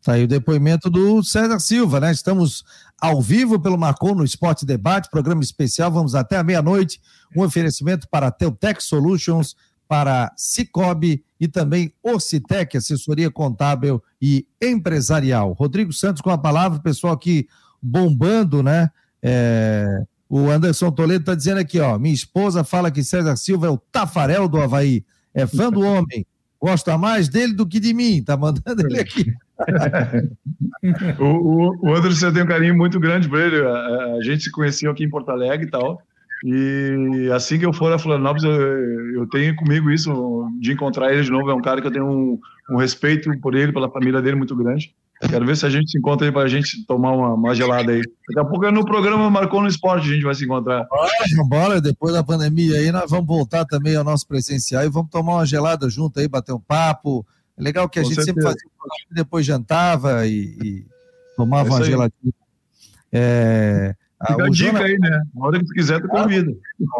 Tá 0.03 0.14
aí 0.14 0.24
o 0.24 0.28
depoimento 0.28 0.89
do 0.89 1.24
César 1.24 1.59
Silva, 1.59 1.99
né? 1.99 2.12
Estamos 2.12 2.64
ao 3.01 3.19
vivo 3.19 3.59
pelo 3.59 3.79
Marcon 3.79 4.13
no 4.13 4.23
Esporte 4.23 4.63
Debate, 4.63 5.09
programa 5.09 5.41
especial. 5.41 5.91
Vamos 5.91 6.13
até 6.13 6.37
a 6.37 6.43
meia-noite. 6.43 7.01
Um 7.35 7.41
oferecimento 7.41 8.07
para 8.07 8.27
a 8.27 8.31
Teutec 8.31 8.81
Solutions, 8.83 9.55
para 9.87 10.31
Cicobi 10.37 11.23
e 11.39 11.47
também 11.47 11.91
Ocitec, 12.03 12.77
assessoria 12.77 13.31
contábil 13.31 14.01
e 14.21 14.45
empresarial. 14.61 15.51
Rodrigo 15.53 15.91
Santos 15.91 16.21
com 16.21 16.29
a 16.29 16.37
palavra, 16.37 16.77
o 16.77 16.83
pessoal 16.83 17.13
aqui 17.13 17.47
bombando, 17.81 18.61
né? 18.61 18.89
É... 19.21 20.03
O 20.29 20.49
Anderson 20.49 20.91
Toledo 20.91 21.23
está 21.23 21.35
dizendo 21.35 21.57
aqui, 21.57 21.77
ó. 21.79 21.99
Minha 21.99 22.13
esposa 22.13 22.63
fala 22.63 22.89
que 22.89 23.03
César 23.03 23.35
Silva 23.35 23.67
é 23.67 23.69
o 23.69 23.77
Tafarel 23.77 24.47
do 24.47 24.61
Havaí. 24.61 25.03
É 25.33 25.45
fã 25.45 25.69
do 25.69 25.81
homem. 25.81 26.25
Gosta 26.57 26.97
mais 26.97 27.27
dele 27.27 27.51
do 27.53 27.67
que 27.67 27.81
de 27.81 27.93
mim. 27.93 28.23
Tá 28.23 28.37
mandando 28.37 28.87
ele 28.87 28.97
aqui. 28.97 29.33
o, 31.20 31.88
o, 31.88 31.95
Anderson 31.95 32.32
tem 32.32 32.43
um 32.43 32.47
carinho 32.47 32.76
muito 32.76 32.99
grande 32.99 33.28
por 33.30 33.39
ele. 33.39 33.66
A, 33.66 34.16
a, 34.18 34.22
gente 34.22 34.43
se 34.43 34.51
conheceu 34.51 34.91
aqui 34.91 35.03
em 35.03 35.09
Porto 35.09 35.30
Alegre 35.30 35.68
e 35.68 35.70
tal. 35.70 36.01
E 36.43 37.30
assim 37.34 37.59
que 37.59 37.66
eu 37.66 37.74
for 37.74 37.93
a 37.93 37.99
Florianópolis, 37.99 38.43
eu, 38.43 38.51
eu 39.14 39.28
tenho 39.30 39.55
comigo 39.55 39.91
isso 39.91 40.12
de 40.59 40.72
encontrar 40.72 41.14
ele 41.14 41.24
de 41.24 41.32
novo. 41.32 41.51
É 41.51 41.53
um 41.53 41.62
cara 41.62 41.82
que 41.82 41.88
eu 41.88 41.91
tenho 41.91 42.05
um, 42.05 42.39
um 42.72 42.78
respeito 42.78 43.30
por 43.39 43.55
ele, 43.55 43.72
pela 43.72 43.91
família 43.91 44.22
dele 44.22 44.36
muito 44.36 44.55
grande. 44.55 44.95
Quero 45.30 45.45
ver 45.45 45.55
se 45.55 45.66
a 45.66 45.70
gente 45.70 45.91
se 45.91 45.99
encontra 45.99 46.28
aí 46.28 46.32
para 46.32 46.41
a 46.41 46.47
gente 46.47 46.84
tomar 46.86 47.12
uma, 47.12 47.34
uma, 47.36 47.53
gelada 47.53 47.91
aí. 47.91 48.01
Daqui 48.28 48.39
a 48.39 48.45
pouco 48.45 48.66
é 48.66 48.72
no 48.72 48.84
programa 48.84 49.30
Marcou 49.30 49.62
no 49.62 49.68
Esporte, 49.68 50.09
a 50.09 50.14
gente 50.14 50.24
vai 50.24 50.34
se 50.34 50.45
encontrar. 50.45 50.88
Bora, 50.89 51.12
bora, 51.47 51.82
depois 51.82 52.14
da 52.14 52.24
pandemia 52.24 52.78
aí, 52.78 52.91
nós 52.91 53.09
vamos 53.09 53.28
voltar 53.28 53.66
também 53.66 53.95
ao 53.95 54.03
nosso 54.03 54.28
presencial 54.28 54.84
e 54.84 54.89
vamos 54.89 55.12
tomar 55.12 55.34
uma 55.34 55.45
gelada 55.45 55.88
junto 55.89 56.20
aí, 56.20 56.28
bater 56.28 56.53
um 56.53 56.59
papo. 56.59 57.26
É 57.62 57.64
legal 57.64 57.88
que 57.88 57.99
a 57.99 58.01
Com 58.01 58.09
gente 58.09 58.24
certeza. 58.24 58.49
sempre 58.49 58.59
fazia 58.59 58.72
depois 59.12 59.45
jantava 59.45 60.26
e, 60.26 60.57
e 60.64 60.86
tomava 61.38 61.70
é 61.70 61.72
uma 61.72 61.84
geladinha. 61.84 62.34
É, 63.12 63.95
Fica 64.28 64.45
a, 64.45 64.49
dica 64.49 64.72
Jonas... 64.72 64.82
aí, 64.84 64.97
né? 64.99 65.24
Na 65.36 65.45
hora 65.45 65.59
que 65.59 65.66
tu 65.66 65.74
quiser, 65.74 66.01
tu 66.01 66.07
convida. 66.07 66.51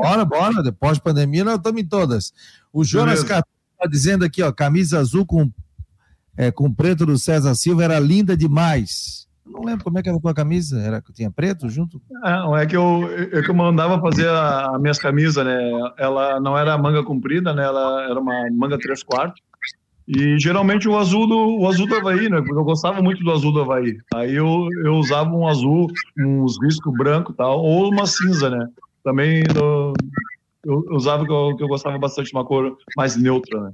Bora, 0.02 0.24
bora. 0.24 0.64
Depois 0.64 0.98
da 0.98 1.04
pandemia, 1.04 1.44
nós 1.44 1.56
estamos 1.56 1.82
em 1.82 1.86
todas. 1.86 2.32
O 2.72 2.84
Jonas 2.84 3.22
está 3.22 3.44
dizendo 3.90 4.24
aqui, 4.24 4.44
ó, 4.44 4.52
camisa 4.52 5.00
azul 5.00 5.26
com, 5.26 5.52
é, 6.38 6.52
com 6.52 6.72
preto 6.72 7.06
do 7.06 7.18
César 7.18 7.56
Silva 7.56 7.84
era 7.84 8.00
linda 8.00 8.38
demais. 8.38 9.28
Não 9.46 9.64
lembro 9.64 9.84
como 9.84 10.00
é 10.00 10.04
que 10.04 10.10
era 10.10 10.18
a 10.18 10.22
tua 10.22 10.34
camisa. 10.34 10.80
Era 10.80 11.02
que 11.02 11.12
tinha 11.12 11.30
preto 11.30 11.70
junto? 11.70 12.02
Não, 12.10 12.56
é 12.56 12.66
que 12.66 12.76
eu, 12.76 13.08
eu 13.32 13.44
que 13.44 13.52
mandava 13.52 14.00
fazer 14.00 14.30
as 14.30 14.80
minhas 14.80 14.98
camisas, 14.98 15.44
né? 15.44 15.58
Ela 15.98 16.40
não 16.40 16.58
era 16.58 16.78
manga 16.78 17.04
comprida, 17.04 17.54
né? 17.54 17.64
Ela 17.64 18.04
era 18.04 18.20
uma 18.20 18.48
manga 18.52 18.78
três 18.78 19.04
quartos. 19.04 19.42
E 20.14 20.38
geralmente 20.38 20.90
o 20.90 20.98
azul 20.98 21.26
do, 21.26 21.60
o 21.60 21.68
azul 21.70 21.88
do 21.88 21.96
Havaí, 21.96 22.28
né? 22.28 22.42
Porque 22.42 22.54
eu 22.54 22.66
gostava 22.66 23.02
muito 23.02 23.24
do 23.24 23.32
azul 23.32 23.54
do 23.54 23.62
Havaí. 23.62 23.98
Aí 24.14 24.36
eu, 24.36 24.68
eu 24.84 24.96
usava 24.96 25.30
um 25.34 25.48
azul, 25.48 25.88
uns 26.18 26.62
riscos 26.62 26.94
branco 26.98 27.32
tal, 27.32 27.64
ou 27.64 27.90
uma 27.90 28.06
cinza, 28.06 28.50
né? 28.50 28.68
Também 29.06 29.42
do, 29.44 29.94
eu, 30.66 30.86
usava 30.92 31.26
que 31.26 31.32
eu, 31.32 31.56
que 31.56 31.64
eu 31.64 31.68
gostava 31.68 31.98
bastante 31.98 32.28
de 32.28 32.36
uma 32.36 32.46
cor 32.46 32.76
mais 32.98 33.16
neutra, 33.16 33.62
né? 33.62 33.72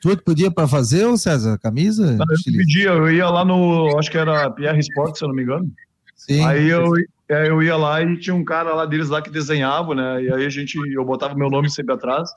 Tu 0.00 0.16
podia 0.18 0.52
para 0.52 0.68
fazer, 0.68 1.04
ô 1.04 1.16
César, 1.16 1.58
camisa? 1.58 2.12
Não, 2.12 2.24
eu 2.30 2.52
pedia, 2.56 2.90
eu 2.90 3.10
ia 3.10 3.28
lá 3.28 3.44
no, 3.44 3.98
acho 3.98 4.08
que 4.08 4.18
era 4.18 4.48
Pierre 4.50 4.78
Sport, 4.78 5.16
se 5.16 5.24
eu 5.24 5.28
não 5.28 5.34
me 5.34 5.42
engano. 5.42 5.68
Sim. 6.14 6.44
Aí 6.44 6.68
eu, 6.68 6.92
é, 7.28 7.48
eu 7.48 7.60
ia 7.60 7.76
lá 7.76 8.00
e 8.00 8.16
tinha 8.18 8.36
um 8.36 8.44
cara 8.44 8.72
lá 8.72 8.86
deles 8.86 9.08
lá 9.08 9.20
que 9.20 9.30
desenhava, 9.30 9.96
né? 9.96 10.22
E 10.22 10.32
aí 10.32 10.46
a 10.46 10.48
gente, 10.48 10.78
eu 10.92 11.04
botava 11.04 11.34
meu 11.34 11.50
nome 11.50 11.68
sempre 11.68 11.92
atrás. 11.94 12.30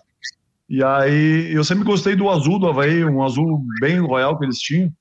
E 0.70 0.84
aí 0.84 1.52
eu 1.52 1.64
sempre 1.64 1.84
gostei 1.84 2.16
do 2.16 2.30
azul 2.30 2.60
do 2.60 2.68
Havaí, 2.68 3.04
um 3.04 3.24
azul 3.24 3.64
bem 3.82 4.00
royal 4.00 4.38
que 4.38 4.46
eles 4.46 4.60
tinham 4.60 4.92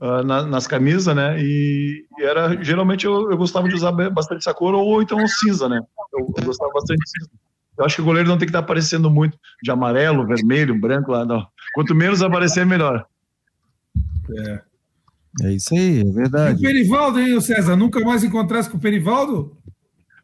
uh, 0.00 0.22
na, 0.22 0.42
nas 0.42 0.66
camisas, 0.66 1.14
né? 1.16 1.40
E, 1.40 2.04
e, 2.18 2.22
era 2.22 2.62
geralmente 2.62 3.06
eu, 3.06 3.30
eu, 3.30 3.36
gostava 3.36 3.66
de 3.66 3.74
usar 3.74 3.92
bastante 3.92 4.40
essa 4.40 4.52
cor 4.52 4.74
ou 4.74 5.00
então 5.00 5.18
cinza, 5.26 5.68
né? 5.68 5.80
Eu, 6.12 6.32
eu, 6.36 6.44
gostava 6.44 6.70
bastante 6.72 6.98
de 6.98 7.10
cinza. 7.10 7.30
Eu 7.78 7.84
acho 7.86 7.96
que 7.96 8.02
o 8.02 8.04
goleiro 8.04 8.28
não 8.28 8.36
tem 8.36 8.46
que 8.46 8.50
estar 8.50 8.58
aparecendo 8.58 9.10
muito 9.10 9.38
de 9.62 9.70
amarelo, 9.70 10.26
vermelho, 10.26 10.78
branco 10.78 11.12
lá, 11.12 11.24
não. 11.24 11.46
Quanto 11.72 11.94
menos 11.94 12.20
aparecer, 12.20 12.66
melhor. 12.66 13.06
É. 14.36 14.60
É 15.42 15.52
isso 15.52 15.74
aí, 15.74 16.00
é 16.00 16.12
verdade. 16.12 16.62
E 16.62 16.66
o 16.66 16.68
Perivaldo, 16.68 17.20
hein, 17.20 17.40
César? 17.40 17.76
Nunca 17.76 18.00
mais 18.00 18.24
encontrasse 18.24 18.68
com 18.68 18.76
o 18.76 18.80
Perivaldo? 18.80 19.56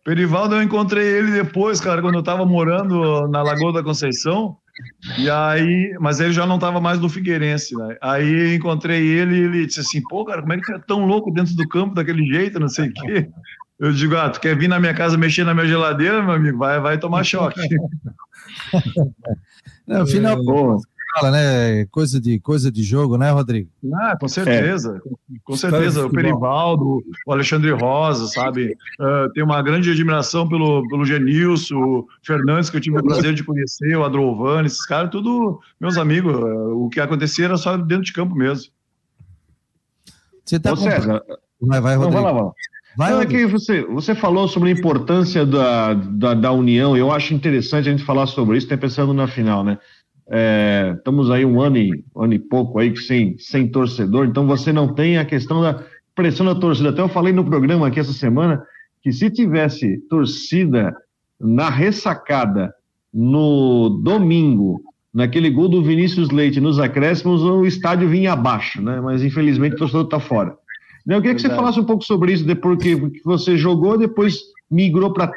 Perivaldo, 0.05 0.57
eu 0.57 0.63
encontrei 0.63 1.07
ele 1.07 1.31
depois, 1.31 1.81
cara, 1.81 2.03
quando 2.03 2.17
eu 2.17 2.21
estava 2.21 2.45
morando 2.45 3.27
na 3.29 3.43
Lagoa 3.43 3.73
da 3.73 3.83
Conceição. 3.83 4.57
E 5.19 5.31
aí, 5.31 5.97
mas 6.01 6.21
ele 6.21 6.33
já 6.33 6.47
não 6.47 6.57
estava 6.57 6.81
mais 6.81 7.01
no 7.01 7.09
Figueirense, 7.09 7.75
né? 7.75 7.97
Aí 8.01 8.55
encontrei 8.55 9.07
ele 9.07 9.37
e 9.37 9.41
ele 9.41 9.67
disse 9.67 9.81
assim: 9.81 10.03
pô, 10.09 10.25
cara, 10.25 10.43
como 10.43 10.53
é 10.53 10.59
que 10.59 10.67
você 10.67 10.75
é 10.75 10.79
tão 10.79 11.07
louco 11.07 11.33
dentro 11.33 11.55
do 11.55 11.69
campo 11.69 11.95
daquele 11.95 12.27
jeito, 12.27 12.61
não 12.61 12.69
sei 12.69 12.89
o 12.89 12.93
quê. 12.93 13.29
Eu 13.79 13.93
digo: 13.93 14.17
ah, 14.17 14.29
tu 14.29 14.41
quer 14.41 14.57
vir 14.57 14.69
na 14.69 14.81
minha 14.81 14.95
casa 14.95 15.17
mexer 15.17 15.45
na 15.45 15.55
minha 15.55 15.67
geladeira, 15.67 16.23
meu 16.23 16.35
amigo? 16.35 16.59
Vai, 16.59 16.81
vai 16.81 16.99
tomar 16.99 17.25
choque. 17.25 17.61
não, 19.87 20.07
final, 20.07 20.39
é, 20.39 20.43
fala, 21.17 21.31
né? 21.31 21.87
Coisa 21.87 22.21
de, 22.21 22.39
coisa 22.41 22.71
de 22.71 22.83
jogo, 22.83 23.17
né, 23.17 23.31
Rodrigo? 23.31 23.71
Ah, 23.95 24.17
com 24.19 24.29
certeza. 24.29 25.01
É. 25.05 25.39
Com 25.45 25.57
certeza. 25.57 26.07
O 26.07 26.11
Perivaldo, 26.11 27.03
o 27.27 27.33
Alexandre 27.33 27.71
Rosa, 27.71 28.27
sabe? 28.27 28.77
Uh, 29.01 29.33
tenho 29.33 29.47
uma 29.47 29.63
grande 29.63 29.91
admiração 29.91 30.49
pelo, 30.49 30.87
pelo 30.89 31.05
Genilson, 31.05 31.77
o 31.77 32.07
Fernandes, 32.23 32.71
que 32.71 32.77
eu 32.77 32.81
tive 32.81 32.99
o 32.99 33.03
prazer 33.05 33.35
de 33.35 33.43
conhecer, 33.43 33.97
o 33.97 34.05
Adrovani, 34.05 34.67
esses 34.67 34.85
caras, 34.85 35.11
tudo 35.11 35.61
meus 35.81 35.97
amigos. 35.97 36.35
Uh, 36.35 36.85
o 36.85 36.89
que 36.89 37.01
acontecia 37.01 37.47
era 37.47 37.57
só 37.57 37.77
dentro 37.77 38.05
de 38.05 38.13
campo 38.13 38.35
mesmo. 38.35 38.71
Você 40.45 40.61
tá 40.61 40.73
Ô, 40.73 40.77
César, 40.77 41.23
vai, 41.61 41.81
vai, 41.81 41.97
Rodrigo. 41.97 42.15
Não, 42.15 42.23
vai 42.23 42.33
lá, 42.33 42.33
vai 42.33 42.43
lá. 42.43 42.53
Vai, 42.97 43.11
Não, 43.13 43.21
é 43.21 43.27
que 43.27 43.47
você, 43.47 43.83
você 43.83 44.15
falou 44.15 44.49
sobre 44.49 44.71
a 44.71 44.73
importância 44.73 45.45
da, 45.45 45.93
da, 45.93 46.33
da, 46.33 46.53
união, 46.53 46.97
eu 46.97 47.13
acho 47.13 47.35
interessante 47.35 47.91
a 47.91 47.93
gente 47.93 48.03
falar 48.03 48.27
sobre 48.27 48.57
isso, 48.57 48.67
até 48.67 48.77
pensando 48.77 49.13
na 49.13 49.29
final, 49.29 49.63
né? 49.63 49.77
É, 50.29 50.95
estamos 50.97 51.31
aí 51.31 51.45
um 51.45 51.61
ano 51.61 51.77
e, 51.77 52.05
um 52.15 52.23
ano 52.23 52.35
e 52.35 52.39
pouco 52.39 52.79
aí 52.79 52.97
sem, 52.97 53.39
sem 53.39 53.69
torcedor, 53.69 54.27
então 54.27 54.47
você 54.47 54.73
não 54.73 54.93
tem 54.93 55.19
a 55.19 55.25
questão 55.25 55.63
da 55.63 55.85
pressão 56.15 56.45
da 56.45 56.55
torcida. 56.55 56.91
Até 56.91 57.01
eu 57.01 57.09
falei 57.09 57.33
no 57.33 57.45
programa 57.45 57.87
aqui 57.87 58.01
essa 58.01 58.13
semana 58.13 58.63
que 59.03 59.13
se 59.13 59.31
tivesse 59.31 59.99
torcida 60.09 60.97
na 61.41 61.71
ressacada 61.71 62.75
no 63.15 64.01
domingo, 64.03 64.83
naquele 65.15 65.49
gol 65.49 65.69
do 65.69 65.83
Vinícius 65.83 66.31
Leite 66.31 66.61
nos 66.61 66.79
acréscimos, 66.81 67.43
o 67.43 67.65
estádio 67.65 68.09
vinha 68.09 68.33
abaixo, 68.33 68.83
né? 68.83 69.01
Mas 69.01 69.23
infelizmente 69.23 69.75
o 69.75 69.79
torcedor 69.79 70.05
está 70.05 70.19
fora. 70.19 70.57
Eu 71.07 71.21
queria 71.23 71.37
que 71.37 71.41
você 71.41 71.49
falasse 71.49 71.79
um 71.79 71.85
pouco 71.85 72.03
sobre 72.03 72.33
isso, 72.33 72.45
porque 72.57 72.97
você 73.25 73.57
jogou, 73.57 73.97
depois 73.97 74.41
migrou 74.69 75.13
para 75.13 75.33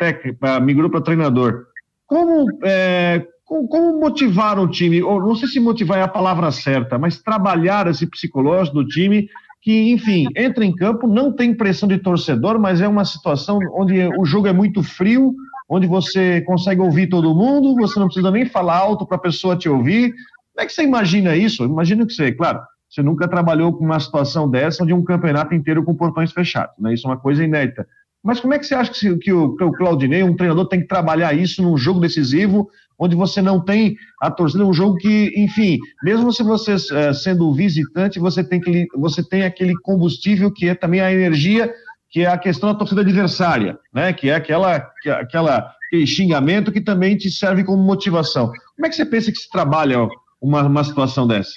migrou 0.60 0.90
para 0.90 1.02
treinador. 1.02 1.66
Como, 2.08 2.48
é, 2.64 3.24
como 3.68 4.00
motivar 4.00 4.60
o 4.60 4.68
time? 4.68 5.02
Ou 5.02 5.20
não 5.20 5.36
sei 5.36 5.48
se 5.48 5.60
motivar 5.60 5.98
é 5.98 6.04
a 6.04 6.08
palavra 6.08 6.52
certa, 6.52 7.00
mas 7.00 7.22
trabalhar 7.22 7.88
esse 7.88 8.06
psicológico 8.06 8.78
do 8.78 8.88
time 8.88 9.28
que, 9.62 9.92
enfim, 9.92 10.28
entra 10.38 10.64
em 10.64 10.76
campo, 10.76 11.08
não 11.08 11.32
tem 11.32 11.54
pressão 11.54 11.90
de 11.90 11.98
torcedor, 11.98 12.60
mas 12.60 12.80
é 12.80 12.88
uma 12.88 13.04
situação 13.04 13.60
onde 13.74 14.08
o 14.18 14.24
jogo 14.24 14.48
é 14.48 14.54
muito 14.54 14.84
frio, 14.84 15.34
onde 15.68 15.88
você 15.88 16.42
consegue 16.42 16.80
ouvir 16.80 17.08
todo 17.08 17.34
mundo, 17.34 17.76
você 17.76 18.00
não 18.00 18.08
precisa 18.08 18.32
nem 18.32 18.46
falar 18.46 18.78
alto 18.78 19.06
para 19.06 19.18
a 19.18 19.22
pessoa 19.22 19.56
te 19.56 19.68
ouvir. 19.68 20.12
Como 20.54 20.64
é 20.64 20.66
que 20.66 20.74
você 20.74 20.84
imagina 20.84 21.36
isso? 21.36 21.64
Imagina 21.64 22.06
que 22.06 22.14
você, 22.14 22.32
claro, 22.32 22.62
você 22.90 23.02
nunca 23.02 23.28
trabalhou 23.28 23.74
com 23.74 23.84
uma 23.84 24.00
situação 24.00 24.50
dessa, 24.50 24.84
onde 24.84 24.94
um 24.94 25.04
campeonato 25.04 25.54
inteiro 25.54 25.84
com 25.84 25.96
portões 25.96 26.32
fechados, 26.32 26.76
né? 26.80 26.94
Isso 26.94 27.08
é 27.08 27.10
uma 27.12 27.18
coisa 27.18 27.44
inédita. 27.44 27.88
Mas 28.24 28.40
como 28.40 28.54
é 28.54 28.60
que 28.60 28.66
você 28.66 28.76
acha 28.76 28.92
que, 28.92 29.16
que, 29.18 29.32
o, 29.32 29.56
que 29.56 29.64
o 29.64 29.72
Claudinei, 29.72 30.24
um 30.24 30.36
treinador, 30.36 30.68
tem 30.68 30.82
que 30.82 30.88
trabalhar 30.88 31.34
isso 31.34 31.62
num 31.62 31.78
jogo 31.78 32.00
decisivo, 32.00 32.70
onde 33.00 33.16
você 33.16 33.42
não 33.42 33.64
tem 33.64 33.96
a 34.22 34.30
torcida, 34.30 34.66
um 34.66 34.74
jogo 34.74 34.98
que, 34.98 35.34
enfim, 35.38 35.80
mesmo 36.04 36.34
se 36.34 36.44
você 36.44 36.76
é, 36.92 37.14
sendo 37.14 37.54
visitante, 37.54 38.20
você 38.20 38.44
tem, 38.44 38.60
que, 38.60 38.88
você 38.96 39.24
tem 39.24 39.44
aquele 39.44 39.74
combustível 39.82 40.52
que 40.52 40.68
é 40.68 40.76
também 40.76 41.00
a 41.00 41.12
energia, 41.12 41.74
que 42.10 42.22
é 42.22 42.28
a 42.28 42.38
questão 42.38 42.72
da 42.72 42.78
torcida 42.78 43.02
adversária, 43.02 43.80
né? 43.94 44.12
que 44.12 44.30
é 44.30 44.36
aquela, 44.36 44.82
que, 45.02 45.10
aquela, 45.10 45.72
aquele 45.88 46.06
xingamento 46.06 46.72
que 46.72 46.82
também 46.82 47.16
te 47.16 47.32
serve 47.32 47.64
como 47.64 47.82
motivação. 47.82 48.52
Como 48.76 48.86
é 48.86 48.90
que 48.90 48.96
você 48.96 49.06
pensa 49.06 49.32
que 49.32 49.38
se 49.38 49.50
trabalha 49.50 50.08
uma, 50.42 50.64
uma 50.64 50.84
situação 50.84 51.26
dessa? 51.26 51.54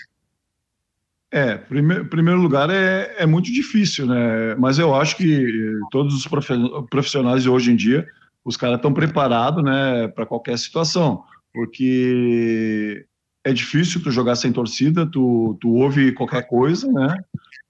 É, 1.32 1.57
primeiro, 1.57 2.05
primeiro 2.05 2.40
lugar 2.40 2.68
é, 2.68 3.14
é 3.16 3.24
muito 3.24 3.51
difícil, 3.51 4.07
né? 4.07 4.55
Mas 4.57 4.78
eu 4.78 4.95
acho 4.95 5.16
que 5.16 5.49
todos 5.90 6.14
os 6.14 6.28
profissionais 6.90 7.43
de 7.43 7.49
hoje 7.49 7.72
em 7.72 7.76
dia, 7.76 8.07
os 8.45 8.57
caras 8.57 8.76
estão 8.76 8.93
preparados, 8.93 9.62
né, 9.64 10.09
para 10.09 10.26
qualquer 10.26 10.59
situação, 10.59 11.22
porque 11.53 13.07
é 13.44 13.53
difícil 13.53 14.03
tu 14.03 14.11
jogar 14.11 14.36
sem 14.36 14.53
torcida, 14.53 15.07
tu, 15.07 15.57
tu 15.61 15.74
ouve 15.74 16.12
qualquer 16.12 16.46
coisa, 16.46 16.90
né? 16.90 17.16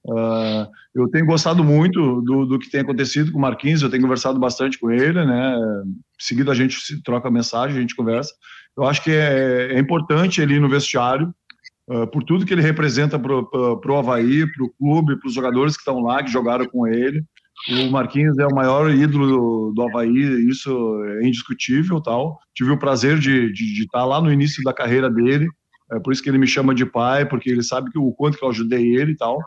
Uh, 0.05 0.67
eu 0.95 1.09
tenho 1.09 1.25
gostado 1.25 1.63
muito 1.63 2.21
do, 2.23 2.45
do 2.45 2.59
que 2.59 2.71
tem 2.71 2.81
acontecido 2.81 3.31
com 3.31 3.39
o 3.39 3.41
Marquinhos, 3.41 3.83
eu 3.83 3.91
tenho 3.91 4.03
conversado 4.03 4.39
bastante 4.39 4.79
com 4.79 4.91
ele, 4.91 5.25
né? 5.25 5.57
Seguido 6.19 6.51
a 6.51 6.55
gente 6.55 6.81
se 6.81 7.03
troca 7.03 7.31
mensagem, 7.31 7.77
a 7.77 7.81
gente 7.81 7.95
conversa. 7.95 8.33
Eu 8.77 8.85
acho 8.85 9.03
que 9.03 9.11
é, 9.11 9.75
é 9.75 9.79
importante 9.79 10.41
ele 10.41 10.55
ir 10.55 10.61
no 10.61 10.69
vestiário, 10.69 11.33
uh, 11.89 12.07
por 12.09 12.25
tudo 12.25 12.45
que 12.45 12.53
ele 12.53 12.63
representa 12.63 13.19
para 13.19 13.33
o 13.33 13.97
Havaí, 13.97 14.45
para 14.53 14.65
o 14.65 14.71
clube, 14.71 15.19
para 15.19 15.29
os 15.29 15.35
jogadores 15.35 15.77
que 15.77 15.81
estão 15.81 16.01
lá, 16.01 16.23
que 16.23 16.31
jogaram 16.31 16.67
com 16.67 16.87
ele. 16.87 17.25
O 17.69 17.91
Marquinhos 17.91 18.37
é 18.39 18.47
o 18.47 18.55
maior 18.55 18.91
ídolo 18.91 19.73
do, 19.73 19.83
Havaí, 19.83 20.49
isso 20.49 20.71
é 21.05 21.27
indiscutível. 21.27 22.01
tal. 22.01 22.39
Tive 22.55 22.71
o 22.71 22.79
prazer 22.79 23.19
de, 23.19 23.53
de, 23.53 23.75
de 23.75 23.83
estar 23.83 24.05
lá 24.05 24.21
no 24.21 24.33
início 24.33 24.63
da 24.65 24.73
carreira 24.73 25.09
dele, 25.09 25.49
é 25.93 26.01
por 26.01 26.13
isso 26.13 26.23
que 26.23 26.29
ele 26.29 26.39
me 26.39 26.47
chama 26.47 26.75
de 26.75 26.87
pai, 26.87 27.27
porque 27.27 27.51
ele 27.51 27.63
sabe 27.63 27.91
que 27.91 27.99
o 27.99 28.13
quanto 28.13 28.39
que 28.39 28.45
eu 28.45 28.49
ajudei 28.49 28.97
ele 28.97 29.13
e 29.13 29.17
tal. 29.17 29.39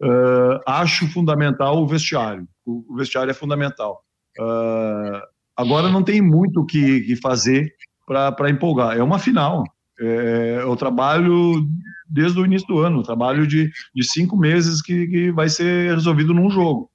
Uh, 0.00 0.60
acho 0.66 1.08
fundamental 1.08 1.82
o 1.82 1.86
vestiário. 1.86 2.46
O, 2.64 2.94
o 2.94 2.96
vestiário 2.96 3.30
é 3.30 3.34
fundamental. 3.34 4.00
Uh, 4.38 5.20
agora 5.56 5.90
não 5.90 6.02
tem 6.02 6.20
muito 6.20 6.60
o 6.60 6.66
que, 6.66 7.00
que 7.00 7.16
fazer 7.16 7.72
para 8.06 8.48
empolgar. 8.48 8.96
É 8.96 9.02
uma 9.02 9.18
final. 9.18 9.64
É, 10.00 10.60
eu 10.62 10.76
trabalho 10.76 11.66
desde 12.08 12.40
o 12.40 12.46
início 12.46 12.66
do 12.68 12.78
ano, 12.78 13.02
trabalho 13.02 13.46
de, 13.46 13.70
de 13.94 14.04
cinco 14.04 14.36
meses 14.36 14.80
que, 14.80 15.06
que 15.08 15.32
vai 15.32 15.48
ser 15.48 15.94
resolvido 15.94 16.32
num 16.32 16.48
jogo, 16.48 16.87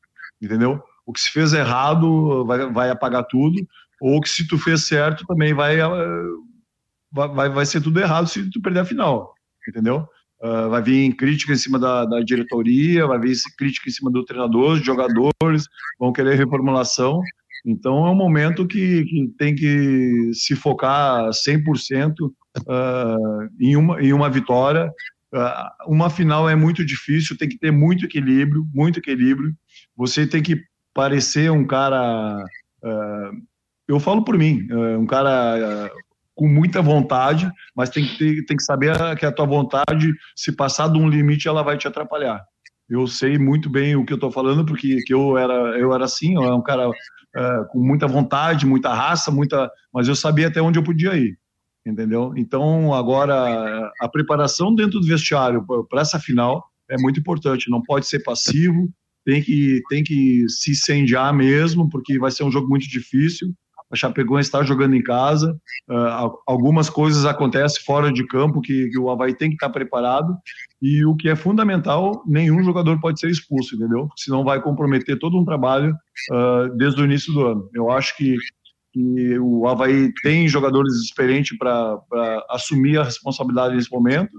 entendeu? 0.44 0.82
O 1.06 1.14
que 1.14 1.22
se 1.22 1.30
fez 1.32 1.54
errado 1.54 2.46
vai, 2.46 2.72
vai 2.72 2.89
apagar 2.89 3.26
tudo, 3.26 3.56
ou 4.02 4.20
que 4.22 4.30
se 4.30 4.48
tu 4.48 4.58
fez 4.58 4.86
certo 4.86 5.26
também 5.26 5.54
vai, 5.54 5.78
vai, 7.12 7.50
vai 7.50 7.66
ser 7.66 7.82
tudo 7.82 8.00
errado 8.00 8.28
se 8.28 8.50
tu 8.50 8.62
perder 8.62 8.82
a 8.82 8.86
final, 8.86 9.34
entendeu? 9.68 10.08
uh, 10.44 10.70
vai 10.70 10.82
vir 10.82 11.16
crítica 11.16 11.54
em 11.54 11.58
cima 11.58 11.80
da, 11.80 12.06
da, 12.06 12.20
diretoria, 12.20 13.08
vai 13.08 13.20
vir 13.20 13.36
crítica 13.58 13.89
em 13.89 13.94
cima 13.94 14.12
do 14.12 14.26
treinador, 14.26 14.78
jogadores, 14.84 15.68
vão 15.98 16.12
querer 16.12 16.36
reformulação. 16.36 17.22
Então 17.66 18.06
é 18.06 18.12
um 18.12 18.16
momento 18.16 18.68
que, 18.68 19.06
que 19.06 19.28
tem 19.38 19.56
que 19.56 20.32
se 20.34 20.54
focar 20.54 21.30
100% 21.30 22.14
uh, 22.20 23.50
em, 23.60 23.78
uma, 23.78 24.02
em 24.02 24.12
uma 24.12 24.30
vitória. 24.30 24.91
Uh, 25.34 25.91
uma 25.94 26.10
final 26.10 26.50
é 26.50 26.56
muito 26.56 26.86
difícil, 26.86 27.38
tem 27.38 27.48
que 27.48 27.58
ter 27.58 27.72
muito 27.72 28.06
equilíbrio, 28.06 28.68
muito 28.74 29.00
equilíbrio. 29.00 29.56
Você 29.96 30.28
tem 30.28 30.41
que 30.41 30.62
parecer 30.94 31.52
um 31.52 31.66
cara. 31.66 32.44
Uh, 32.84 33.41
eu 33.88 34.00
falo 34.00 34.24
por 34.24 34.38
mim, 34.38 34.68
uh, 34.72 35.00
um 35.00 35.06
cara 35.06 35.91
com 36.36 36.48
muita 36.48 36.82
vontade, 36.82 37.50
mas 37.76 37.89
tem 37.89 38.06
que, 38.06 38.18
ter, 38.18 38.46
tem 38.46 38.58
que 38.58 38.64
saber 38.64 38.96
que 39.18 39.26
a 39.26 39.32
tua 39.32 39.46
vontade, 39.46 40.12
se 40.36 40.52
passar 40.52 40.89
de 40.89 40.98
um 40.98 41.08
limite, 41.08 41.48
ela 41.48 41.64
vai 41.64 41.78
te 41.78 41.88
atrapalhar. 41.88 42.44
Eu 42.89 43.08
sei 43.08 43.38
muito 43.38 43.70
bem 43.70 43.96
o 43.96 44.06
que 44.06 44.14
eu 44.14 44.18
estou 44.18 44.32
falando, 44.32 44.66
porque 44.66 44.98
que 45.06 45.14
eu 45.14 45.38
era 45.38 45.54
eu 45.80 45.94
era 45.94 46.06
assim, 46.06 46.36
eu 46.36 46.44
era 46.44 46.56
um 46.56 46.62
cara 46.62 46.89
uh, 46.89 47.68
com 47.70 47.80
muita 47.80 48.08
vontade, 48.08 48.66
muita 48.66 48.94
raça, 48.94 49.32
muita, 49.32 49.70
mas 49.94 50.08
eu 50.08 50.16
sabia 50.16 50.48
até 50.48 50.62
onde 50.62 50.80
eu 50.80 50.84
podia 50.84 51.16
ir, 51.16 51.38
entendeu? 51.86 52.34
Então 52.36 52.94
agora 52.94 53.91
a 54.00 54.10
preparação 54.10 54.74
dentro 54.76 55.00
do 55.00 55.08
vestiário 55.08 55.66
para 55.89 56.02
essa 56.02 56.20
final 56.20 56.66
é 56.89 56.98
muito 56.98 57.20
importante. 57.20 57.70
Não 57.70 57.82
pode 57.82 58.08
ser 58.08 58.20
passivo, 58.20 58.89
tem 59.26 59.41
que 59.41 59.82
tem 59.89 60.03
que 60.03 60.45
se 60.49 60.71
incendiar 60.71 61.34
mesmo, 61.34 61.89
porque 61.89 62.19
vai 62.19 62.32
ser 62.32 62.43
um 62.43 62.51
jogo 62.51 62.67
muito 62.67 62.88
difícil 62.88 63.53
a 63.93 63.95
Chapecoense 63.95 64.47
está 64.47 64.63
jogando 64.63 64.95
em 64.95 65.03
casa, 65.03 65.55
uh, 65.88 66.36
algumas 66.47 66.89
coisas 66.89 67.26
acontecem 67.26 67.84
fora 67.84 68.11
de 68.11 68.26
campo 68.26 68.59
que, 68.59 68.89
que, 68.89 68.97
o 68.97 69.09
Havaí 69.09 69.36
tem 69.36 69.49
que 69.49 69.55
estar 69.55 69.69
preparado, 69.69 70.36
e 70.82 71.05
o 71.05 71.15
que 71.15 71.30
é 71.30 71.36
fundamental, 71.36 72.24
nenhum 72.26 72.63
jogador 72.63 72.99
pode 72.99 73.19
ser 73.19 73.30
expulso, 73.30 73.76
entendeu? 73.76 74.09
Senão 74.17 74.43
vai 74.43 74.59
comprometer 74.59 75.19
todo 75.19 75.39
um 75.39 75.45
trabalho 75.45 75.93
uh, 76.32 76.76
desde 76.76 77.01
o 77.01 77.05
início 77.05 77.32
do 77.32 77.45
ano. 77.45 77.69
Eu 77.71 77.91
acho 77.91 78.17
que, 78.17 78.36
que 78.91 79.38
o 79.38 79.67
Havaí 79.67 80.11
tem 80.24 80.47
jogadores 80.47 80.95
experientes 80.95 81.55
para 81.55 81.99
assumir 82.49 82.97
a 82.97 83.03
responsabilidade 83.03 83.76
nesse 83.76 83.91
momento, 83.91 84.32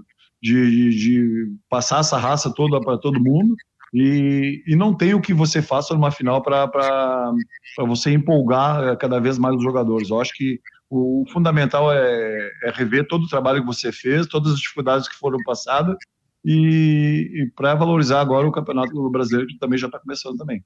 de, 0.43 0.69
de, 0.69 0.89
de 0.89 1.47
passar 1.69 2.01
essa 2.01 2.17
raça 2.17 2.53
toda 2.53 2.79
para 2.81 2.97
todo 2.97 3.23
mundo, 3.23 3.55
e, 3.97 4.61
e 4.67 4.75
não 4.75 4.93
tem 4.93 5.13
o 5.13 5.21
que 5.21 5.33
você 5.33 5.61
faça 5.61 5.93
numa 5.93 6.11
final 6.11 6.41
para 6.41 7.31
você 7.77 8.11
empolgar 8.11 8.83
eh, 8.83 8.95
cada 8.97 9.21
vez 9.21 9.37
mais 9.37 9.55
os 9.55 9.63
jogadores. 9.63 10.09
Eu 10.09 10.19
acho 10.19 10.33
que 10.33 10.59
o 10.89 11.23
fundamental 11.31 11.89
é, 11.93 12.51
é, 12.63 12.71
rever 12.71 13.07
todo 13.07 13.23
o 13.23 13.29
trabalho 13.29 13.61
que 13.61 13.67
você 13.67 13.93
fez, 13.93 14.27
todas 14.27 14.51
as 14.51 14.59
dificuldades 14.59 15.07
que 15.07 15.15
foram 15.15 15.37
passadas 15.45 15.95
e, 16.43 17.31
e 17.33 17.51
para 17.55 17.73
valorizar 17.73 18.19
agora 18.19 18.45
o 18.45 18.51
Campeonato 18.51 19.09
Brasileiro, 19.09 19.47
que 19.47 19.57
também 19.57 19.79
já 19.79 19.87
está 19.87 19.97
começando 19.97 20.35
também. 20.35 20.61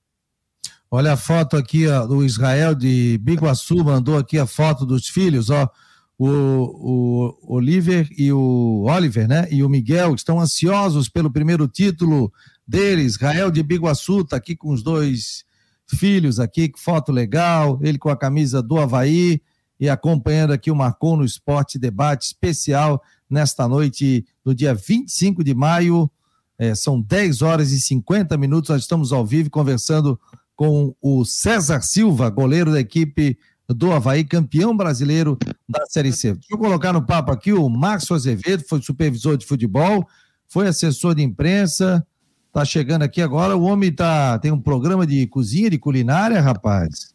Olha 0.89 1.13
a 1.13 1.17
foto 1.17 1.55
aqui 1.55 1.87
ó, 1.87 2.07
do 2.07 2.25
Israel 2.25 2.73
de 2.73 3.19
Biguaçu, 3.21 3.83
mandou 3.83 4.17
aqui 4.17 4.39
a 4.39 4.47
foto 4.47 4.87
dos 4.87 5.07
filhos, 5.07 5.51
ó. 5.51 5.69
O, 6.17 6.27
o 6.27 7.55
Oliver 7.55 8.05
e 8.17 8.33
o 8.33 8.85
Oliver, 8.89 9.25
né? 9.25 9.47
E 9.49 9.63
o 9.63 9.69
Miguel 9.69 10.15
estão 10.15 10.37
ansiosos 10.37 11.07
pelo 11.07 11.31
primeiro 11.31 11.65
título 11.65 12.29
dele, 12.69 13.01
Israel 13.01 13.49
de 13.49 13.63
Biguaçu, 13.63 14.23
tá 14.23 14.35
aqui 14.35 14.55
com 14.55 14.69
os 14.71 14.83
dois 14.83 15.43
filhos 15.87 16.39
aqui, 16.39 16.69
que 16.69 16.79
foto 16.79 17.11
legal, 17.11 17.79
ele 17.81 17.97
com 17.97 18.09
a 18.09 18.15
camisa 18.15 18.61
do 18.61 18.77
Havaí 18.77 19.41
e 19.79 19.89
acompanhando 19.89 20.53
aqui 20.53 20.69
o 20.69 20.75
Marcou 20.75 21.17
no 21.17 21.25
Esporte 21.25 21.79
Debate 21.79 22.27
especial 22.27 23.01
nesta 23.27 23.67
noite 23.67 24.23
do 24.45 24.53
dia 24.53 24.75
25 24.75 25.43
de 25.43 25.55
maio, 25.55 26.11
é, 26.59 26.75
são 26.75 27.01
10 27.01 27.41
horas 27.41 27.71
e 27.71 27.79
50 27.79 28.37
minutos, 28.37 28.69
nós 28.69 28.81
estamos 28.81 29.11
ao 29.11 29.25
vivo 29.25 29.49
conversando 29.49 30.19
com 30.55 30.93
o 31.01 31.25
César 31.25 31.81
Silva, 31.81 32.29
goleiro 32.29 32.71
da 32.71 32.79
equipe 32.79 33.35
do 33.67 33.91
Havaí, 33.91 34.23
campeão 34.23 34.77
brasileiro 34.77 35.39
da 35.67 35.85
Série 35.87 36.11
C. 36.11 36.33
Deixa 36.33 36.47
eu 36.51 36.57
colocar 36.57 36.93
no 36.93 37.03
papo 37.03 37.31
aqui 37.31 37.51
o 37.51 37.67
Márcio 37.67 38.15
Azevedo, 38.15 38.63
foi 38.67 38.79
supervisor 38.79 39.37
de 39.37 39.45
futebol, 39.45 40.07
foi 40.47 40.67
assessor 40.67 41.15
de 41.15 41.23
imprensa, 41.23 42.05
Tá 42.51 42.65
chegando 42.65 43.03
aqui 43.03 43.21
agora, 43.21 43.55
o 43.55 43.61
homem 43.61 43.91
tá, 43.91 44.39
tem 44.39 44.51
um 44.51 44.59
programa 44.59 45.05
de 45.05 45.27
cozinha, 45.27 45.69
de 45.69 45.77
culinária, 45.77 46.41
rapaz. 46.41 47.13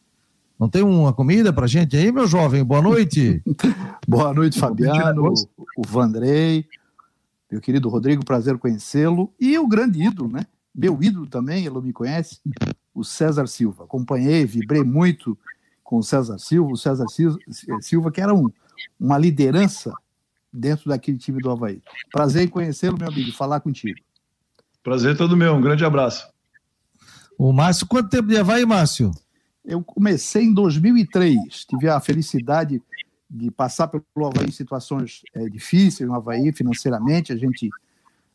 Não 0.59 0.69
tem 0.69 0.83
uma 0.83 1.13
comida 1.13 1.53
pra 1.53 1.67
gente 1.67 1.97
aí, 1.97 2.13
meu 2.13 2.29
jovem? 2.29 2.63
Boa 2.63 2.81
noite. 2.81 3.43
Boa 4.07 4.33
noite, 4.33 4.61
Fabiano, 4.61 5.35
o 5.77 5.83
Vandrei, 5.85 6.65
meu 7.51 7.61
querido 7.61 7.89
Rodrigo, 7.89 8.25
prazer 8.25 8.57
conhecê-lo. 8.59 9.33
E 9.41 9.59
o 9.59 9.67
grande 9.67 10.01
ídolo, 10.05 10.31
né? 10.31 10.47
Meu 10.73 11.03
ídolo 11.03 11.27
também, 11.27 11.67
ele 11.67 11.81
me 11.81 11.93
conhece, 11.93 12.39
o 12.95 13.03
César 13.03 13.49
Silva. 13.49 13.85
Acompanhei, 13.85 14.45
vibrei 14.45 14.85
muito 14.85 15.37
com 15.83 15.99
o 15.99 16.03
César 16.03 16.39
Silva, 16.39 16.73
o 16.73 16.77
César 16.77 17.07
Silva, 17.81 18.13
que 18.13 18.21
era 18.21 18.33
um, 18.33 18.49
uma 18.99 19.19
liderança 19.19 19.93
dentro 20.53 20.89
daquele 20.89 21.19
time 21.19 21.43
do 21.43 21.51
Havaí. 21.51 21.83
Prazer 22.13 22.45
em 22.45 22.49
conhecê-lo, 22.49 22.97
meu 22.97 23.09
amigo, 23.09 23.33
falar 23.33 23.59
contigo. 23.59 23.99
Prazer 24.85 25.17
todo 25.17 25.35
meu, 25.35 25.55
um 25.55 25.63
grande 25.63 25.83
abraço. 25.83 26.29
O 27.39 27.55
Márcio, 27.55 27.87
quanto 27.87 28.11
tempo 28.11 28.29
de 28.29 28.37
Havaí, 28.37 28.67
Márcio? 28.67 29.11
Eu 29.65 29.83
comecei 29.83 30.45
em 30.45 30.53
2003, 30.53 31.65
tive 31.65 31.89
a 31.89 31.99
felicidade 31.99 32.83
de 33.31 33.51
passar 33.51 33.89
pelo 33.89 34.05
Havaí 34.27 34.47
em 34.47 34.53
situações 34.53 35.23
é, 35.35 35.49
difíceis 35.49 36.07
no 36.07 36.15
Havaí, 36.15 36.53
financeiramente, 36.53 37.33
a 37.33 37.37
gente, 37.37 37.71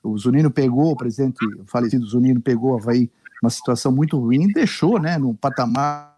o 0.02 0.18
Zunino 0.18 0.50
pegou, 0.50 0.92
o 0.92 0.96
presidente 0.96 1.38
o 1.46 1.66
falecido 1.68 2.04
Zunino 2.08 2.42
pegou 2.42 2.72
o 2.72 2.78
Havaí 2.78 3.12
numa 3.44 3.52
situação 3.52 3.92
muito 3.92 4.18
ruim 4.18 4.50
e 4.50 4.54
deixou, 4.54 5.00
né, 5.00 5.20
num 5.20 5.36
patamar 5.36 6.18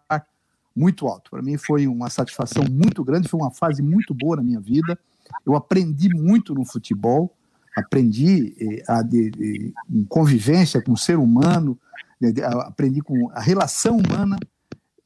muito 0.74 1.06
alto. 1.08 1.30
Para 1.30 1.42
mim 1.42 1.58
foi 1.58 1.86
uma 1.86 2.08
satisfação 2.08 2.64
muito 2.70 3.04
grande, 3.04 3.28
foi 3.28 3.38
uma 3.38 3.50
fase 3.50 3.82
muito 3.82 4.14
boa 4.14 4.36
na 4.36 4.42
minha 4.42 4.60
vida, 4.60 4.98
eu 5.44 5.54
aprendi 5.54 6.08
muito 6.08 6.54
no 6.54 6.64
futebol, 6.64 7.36
aprendi 7.76 8.54
eh, 8.60 8.82
a 8.86 9.02
de, 9.02 9.30
de, 9.30 9.74
em 9.90 10.04
convivência 10.04 10.82
com 10.82 10.92
o 10.92 10.96
ser 10.96 11.18
humano, 11.18 11.78
de, 12.20 12.32
de, 12.32 12.42
aprendi 12.42 13.00
com 13.00 13.30
a 13.30 13.40
relação 13.40 13.96
humana, 13.96 14.36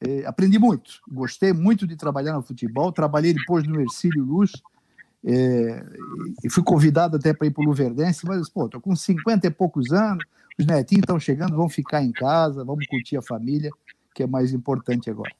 eh, 0.01 0.23
aprendi 0.25 0.59
muito. 0.59 1.01
Gostei 1.07 1.53
muito 1.53 1.87
de 1.87 1.95
trabalhar 1.95 2.33
no 2.33 2.43
futebol, 2.43 2.91
trabalhei 2.91 3.33
depois 3.33 3.65
no 3.65 3.79
Ercílio 3.79 4.23
Luz, 4.23 4.51
eh, 5.23 5.83
e 6.43 6.49
fui 6.49 6.63
convidado 6.63 7.17
até 7.17 7.33
para 7.33 7.47
ir 7.47 7.51
para 7.51 7.63
o 7.63 7.65
Luverdense, 7.65 8.25
mas, 8.25 8.49
pô, 8.49 8.65
estou 8.65 8.81
com 8.81 8.95
50 8.95 9.47
e 9.47 9.51
poucos 9.51 9.91
anos, 9.91 10.23
os 10.57 10.65
netinhos 10.65 11.03
estão 11.03 11.19
chegando, 11.19 11.55
vão 11.55 11.69
ficar 11.69 12.03
em 12.03 12.11
casa, 12.11 12.63
vamos 12.63 12.85
curtir 12.87 13.17
a 13.17 13.21
família, 13.21 13.71
que 14.13 14.23
é 14.23 14.27
mais 14.27 14.53
importante 14.53 15.09
agora. 15.09 15.31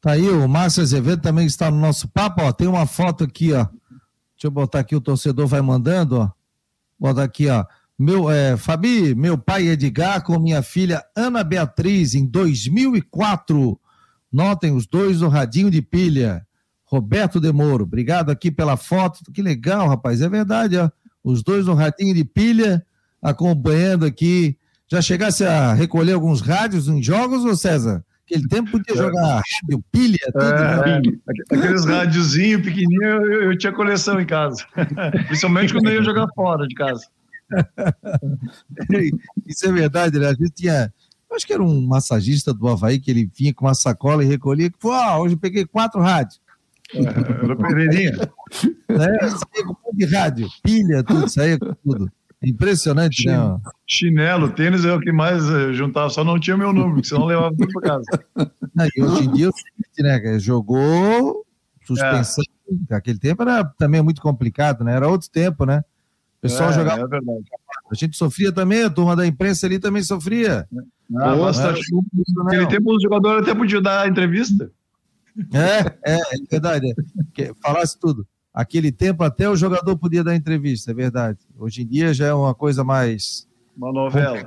Tá 0.00 0.12
aí, 0.12 0.28
o 0.28 0.48
Márcio 0.48 0.82
Azevedo 0.82 1.20
também 1.20 1.46
está 1.46 1.70
no 1.70 1.78
nosso 1.78 2.08
papo, 2.08 2.42
ó, 2.42 2.52
tem 2.52 2.68
uma 2.68 2.86
foto 2.86 3.24
aqui, 3.24 3.52
ó, 3.52 3.66
Deixa 4.36 4.48
eu 4.48 4.50
botar 4.50 4.80
aqui, 4.80 4.94
o 4.94 5.00
torcedor 5.00 5.46
vai 5.46 5.62
mandando, 5.62 6.18
ó. 6.18 6.30
Bota 6.98 7.22
aqui, 7.22 7.48
ó. 7.48 7.64
Meu, 7.98 8.30
é, 8.30 8.54
Fabi, 8.58 9.14
meu 9.14 9.38
pai 9.38 9.68
Edgar 9.68 10.22
com 10.22 10.38
minha 10.38 10.62
filha 10.62 11.02
Ana 11.16 11.42
Beatriz 11.42 12.14
em 12.14 12.26
2004. 12.26 13.80
Notem 14.30 14.72
os 14.72 14.86
dois 14.86 15.22
no 15.22 15.28
radinho 15.28 15.70
de 15.70 15.80
pilha. 15.80 16.46
Roberto 16.84 17.40
Demoro, 17.40 17.84
obrigado 17.84 18.28
aqui 18.30 18.50
pela 18.50 18.76
foto. 18.76 19.32
Que 19.32 19.40
legal, 19.40 19.88
rapaz. 19.88 20.20
É 20.20 20.28
verdade, 20.28 20.76
ó. 20.76 20.90
Os 21.24 21.42
dois 21.42 21.64
no 21.64 21.74
radinho 21.74 22.14
de 22.14 22.24
pilha, 22.24 22.84
acompanhando 23.22 24.04
aqui. 24.04 24.58
Já 24.86 25.00
chegasse 25.00 25.44
a 25.44 25.72
recolher 25.72 26.12
alguns 26.12 26.42
rádios 26.42 26.86
em 26.88 27.02
jogos, 27.02 27.44
ô 27.44 27.56
César? 27.56 28.04
Aquele 28.26 28.48
tempo 28.48 28.72
podia 28.72 28.92
é. 28.92 28.96
jogar 28.96 29.22
rádio, 29.22 29.84
pilha, 29.92 30.18
tudo. 30.32 30.44
É, 30.44 31.00
né? 31.00 31.18
aqueles 31.52 31.84
rádiozinhos 31.84 32.62
pequenininhos, 32.62 33.04
eu, 33.04 33.42
eu, 33.44 33.56
tinha 33.58 33.72
coleção 33.72 34.20
em 34.20 34.26
casa. 34.26 34.66
Principalmente 35.28 35.72
quando 35.72 35.88
eu 35.88 35.94
ia 35.94 36.02
jogar 36.02 36.26
fora 36.34 36.66
de 36.66 36.74
casa. 36.74 37.06
Isso 39.46 39.68
é 39.68 39.72
verdade, 39.72 40.18
né? 40.18 40.26
A 40.26 40.34
gente 40.34 40.50
tinha. 40.50 40.92
Acho 41.32 41.46
que 41.46 41.52
era 41.52 41.62
um 41.62 41.80
massagista 41.86 42.52
do 42.52 42.66
Havaí 42.66 42.98
que 42.98 43.10
ele 43.10 43.30
vinha 43.32 43.54
com 43.54 43.66
uma 43.66 43.74
sacola 43.74 44.24
e 44.24 44.26
recolhia. 44.26 44.70
Que, 44.70 44.76
ah, 44.88 45.18
hoje 45.20 45.34
eu 45.34 45.38
peguei 45.38 45.64
quatro 45.64 46.00
rádios. 46.00 46.40
É, 46.94 47.00
era 47.00 47.56
Pereirinha. 47.56 48.12
É, 48.88 49.28
saía 49.28 49.66
com 49.66 49.92
de 49.92 50.04
rádio, 50.06 50.48
pilha, 50.62 51.02
tudo, 51.02 51.28
saía 51.28 51.58
com 51.58 51.74
tudo. 51.74 52.10
Impressionante, 52.42 53.22
Chin, 53.22 53.28
né? 53.28 53.60
Chinelo, 53.86 54.50
tênis 54.50 54.84
é 54.84 54.92
o 54.92 55.00
que 55.00 55.10
mais 55.10 55.48
eh, 55.48 55.72
juntava, 55.72 56.10
só 56.10 56.22
não 56.22 56.38
tinha 56.38 56.56
meu 56.56 56.72
número, 56.72 57.04
senão 57.04 57.24
levava 57.24 57.54
tudo 57.56 57.72
para 57.72 57.82
casa. 57.82 58.04
Não, 58.74 58.86
e 58.94 59.02
hoje 59.02 59.24
em 59.24 59.32
dia, 59.32 59.50
né, 60.00 60.38
jogou 60.38 61.46
suspensão, 61.86 62.44
é. 62.90 62.94
aquele 62.94 63.18
tempo 63.18 63.42
era 63.42 63.64
também 63.64 64.02
muito 64.02 64.20
complicado, 64.20 64.84
né? 64.84 64.94
Era 64.94 65.08
outro 65.08 65.30
tempo, 65.30 65.64
né? 65.64 65.82
O 66.38 66.42
pessoal 66.42 66.68
é, 66.68 66.72
jogava. 66.74 67.02
É 67.02 67.06
verdade. 67.06 67.44
A 67.90 67.94
gente 67.94 68.16
sofria 68.16 68.52
também, 68.52 68.82
a 68.82 68.90
turma 68.90 69.16
da 69.16 69.26
imprensa 69.26 69.66
ali 69.66 69.78
também 69.78 70.02
sofria. 70.02 70.68
Ah, 71.16 71.32
Pô, 71.32 71.44
basta 71.44 71.72
Naquele 72.44 72.66
tempo 72.66 72.94
o 72.94 73.00
jogador 73.00 73.42
até 73.42 73.54
podia 73.54 73.80
dar 73.80 74.08
entrevista. 74.08 74.70
É, 75.52 76.14
é, 76.14 76.16
é 76.16 76.36
verdade. 76.50 76.94
É. 77.38 77.52
Falasse 77.62 78.00
tudo. 78.00 78.26
Aquele 78.56 78.90
tempo 78.90 79.22
até 79.22 79.46
o 79.50 79.54
jogador 79.54 79.98
podia 79.98 80.24
dar 80.24 80.34
entrevista, 80.34 80.90
é 80.90 80.94
verdade. 80.94 81.38
Hoje 81.58 81.82
em 81.82 81.86
dia 81.86 82.14
já 82.14 82.28
é 82.28 82.32
uma 82.32 82.54
coisa 82.54 82.82
mais. 82.82 83.46
Uma 83.76 83.92
novela. 83.92 84.42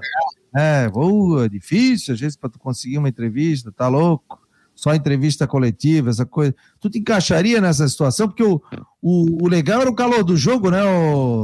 É, 0.58 0.90
uh, 0.92 1.44
é 1.44 1.48
difícil, 1.48 2.16
às 2.16 2.20
vezes, 2.20 2.36
para 2.36 2.50
tu 2.50 2.58
conseguir 2.58 2.98
uma 2.98 3.08
entrevista, 3.08 3.72
tá 3.72 3.88
louco? 3.88 4.42
Só 4.74 4.96
entrevista 4.96 5.46
coletiva, 5.46 6.10
essa 6.10 6.26
coisa. 6.26 6.56
Tu 6.80 6.90
te 6.90 6.98
encaixaria 6.98 7.62
nessa 7.62 7.88
situação? 7.88 8.28
Porque 8.28 8.42
o, 8.42 8.60
o, 9.00 9.46
o 9.46 9.48
legal 9.48 9.82
era 9.82 9.90
o 9.92 9.96
calor 9.96 10.24
do 10.24 10.36
jogo, 10.36 10.72
né, 10.72 10.80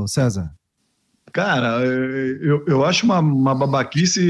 César? 0.08 0.52
Cara, 1.32 1.86
eu, 1.86 2.66
eu 2.66 2.84
acho 2.84 3.06
uma, 3.06 3.20
uma 3.20 3.54
babaquice 3.54 4.22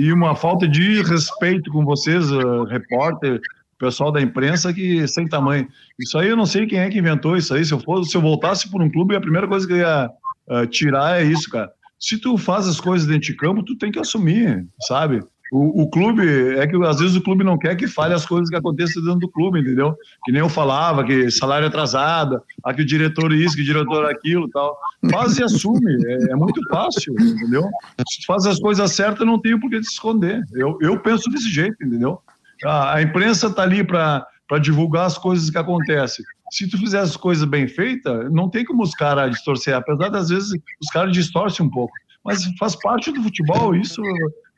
e 0.00 0.12
uma 0.12 0.34
falta 0.34 0.66
de 0.66 1.00
respeito 1.02 1.70
com 1.70 1.84
vocês, 1.84 2.26
repórter, 2.68 3.40
pessoal 3.78 4.12
da 4.12 4.20
imprensa, 4.20 4.72
que 4.72 5.06
sem 5.06 5.26
tamanho. 5.26 5.68
Isso 5.98 6.18
aí 6.18 6.28
eu 6.28 6.36
não 6.36 6.46
sei 6.46 6.66
quem 6.66 6.80
é 6.80 6.90
que 6.90 6.98
inventou 6.98 7.36
isso 7.36 7.54
aí. 7.54 7.64
Se 7.64 7.72
eu, 7.72 7.80
fosse, 7.80 8.10
se 8.10 8.16
eu 8.16 8.20
voltasse 8.20 8.70
por 8.70 8.82
um 8.82 8.90
clube, 8.90 9.16
a 9.16 9.20
primeira 9.20 9.46
coisa 9.46 9.66
que 9.66 9.72
eu 9.74 9.78
ia 9.78 10.10
uh, 10.48 10.66
tirar 10.66 11.20
é 11.20 11.24
isso, 11.24 11.48
cara. 11.48 11.70
Se 11.98 12.18
tu 12.18 12.36
faz 12.36 12.68
as 12.68 12.80
coisas 12.80 13.06
dentro 13.06 13.26
de 13.26 13.34
campo, 13.34 13.62
tu 13.62 13.76
tem 13.76 13.90
que 13.90 13.98
assumir, 13.98 14.66
sabe? 14.86 15.20
O, 15.50 15.82
o, 15.82 15.90
clube, 15.90 16.22
é 16.58 16.66
que 16.66 16.76
às 16.84 16.98
vezes 16.98 17.16
o 17.16 17.22
clube 17.22 17.42
não 17.42 17.56
quer 17.56 17.74
que 17.74 17.86
fale 17.86 18.12
as 18.12 18.26
coisas 18.26 18.50
que 18.50 18.56
acontecem 18.56 19.02
dentro 19.02 19.20
do 19.20 19.30
clube, 19.30 19.60
entendeu? 19.60 19.96
Que 20.24 20.30
nem 20.30 20.40
eu 20.40 20.48
falava, 20.48 21.02
que 21.02 21.30
salário 21.30 21.66
atrasado, 21.66 22.42
aqui 22.62 22.82
o 22.82 22.86
diretor 22.86 23.32
isso, 23.32 23.56
que 23.56 23.62
o 23.62 23.64
diretor 23.64 24.04
aquilo 24.04 24.48
tal. 24.50 24.76
Faz 25.10 25.38
e 25.38 25.42
assume, 25.42 25.96
é, 26.06 26.32
é, 26.32 26.36
muito 26.36 26.60
fácil, 26.68 27.14
entendeu? 27.18 27.64
Se 28.10 28.26
faz 28.26 28.44
as 28.44 28.58
coisas 28.58 28.92
certas, 28.92 29.26
não 29.26 29.38
tem 29.38 29.58
por 29.58 29.70
que 29.70 29.82
se 29.82 29.92
esconder. 29.92 30.44
Eu, 30.52 30.76
eu 30.82 31.00
penso 31.00 31.30
desse 31.30 31.50
jeito, 31.50 31.76
entendeu? 31.82 32.20
A, 32.64 32.96
a 32.96 33.02
imprensa 33.02 33.50
tá 33.50 33.62
ali 33.62 33.84
para 33.84 34.26
divulgar 34.60 35.06
as 35.06 35.18
coisas 35.18 35.50
que 35.50 35.58
acontecem. 35.58 36.24
Se 36.50 36.68
tu 36.68 36.78
fizer 36.78 37.00
as 37.00 37.16
coisas 37.16 37.44
bem 37.44 37.68
feitas, 37.68 38.30
não 38.32 38.48
tem 38.48 38.64
como 38.64 38.82
os 38.82 38.92
caras 38.92 39.30
distorcer, 39.30 39.74
apesar 39.74 40.08
das 40.08 40.30
vezes 40.30 40.50
os 40.80 40.88
caras 40.90 41.12
distorcem 41.12 41.66
um 41.66 41.70
pouco. 41.70 41.92
Mas 42.24 42.44
faz 42.58 42.74
parte 42.76 43.12
do 43.12 43.22
futebol, 43.22 43.74
isso 43.74 44.02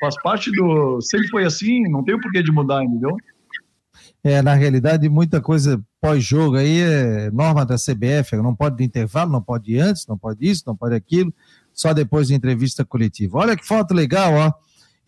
faz 0.01 0.15
parte 0.23 0.51
do. 0.53 1.01
Sempre 1.01 1.29
foi 1.29 1.45
assim, 1.45 1.83
não 1.89 2.03
tem 2.03 2.15
o 2.15 2.21
porquê 2.21 2.43
de 2.43 2.51
mudar, 2.51 2.83
entendeu? 2.83 3.17
É, 4.23 4.43
na 4.43 4.55
realidade, 4.55 5.09
muita 5.09 5.41
coisa 5.41 5.83
pós-jogo 6.01 6.57
aí 6.57 6.81
é 6.81 7.31
norma 7.31 7.65
da 7.65 7.77
CBF, 7.77 8.37
não 8.37 8.55
pode 8.55 8.77
de 8.77 8.85
intervalo, 8.85 9.33
não 9.33 9.43
pode 9.43 9.79
antes, 9.79 10.07
não 10.07 10.17
pode 10.17 10.47
isso, 10.47 10.65
não 10.67 10.77
pode 10.77 10.95
aquilo, 10.95 11.33
só 11.73 11.93
depois 11.95 12.29
de 12.29 12.35
entrevista 12.35 12.85
coletiva. 12.85 13.39
Olha 13.39 13.57
que 13.57 13.67
foto 13.67 13.95
legal, 13.95 14.35
ó. 14.35 14.53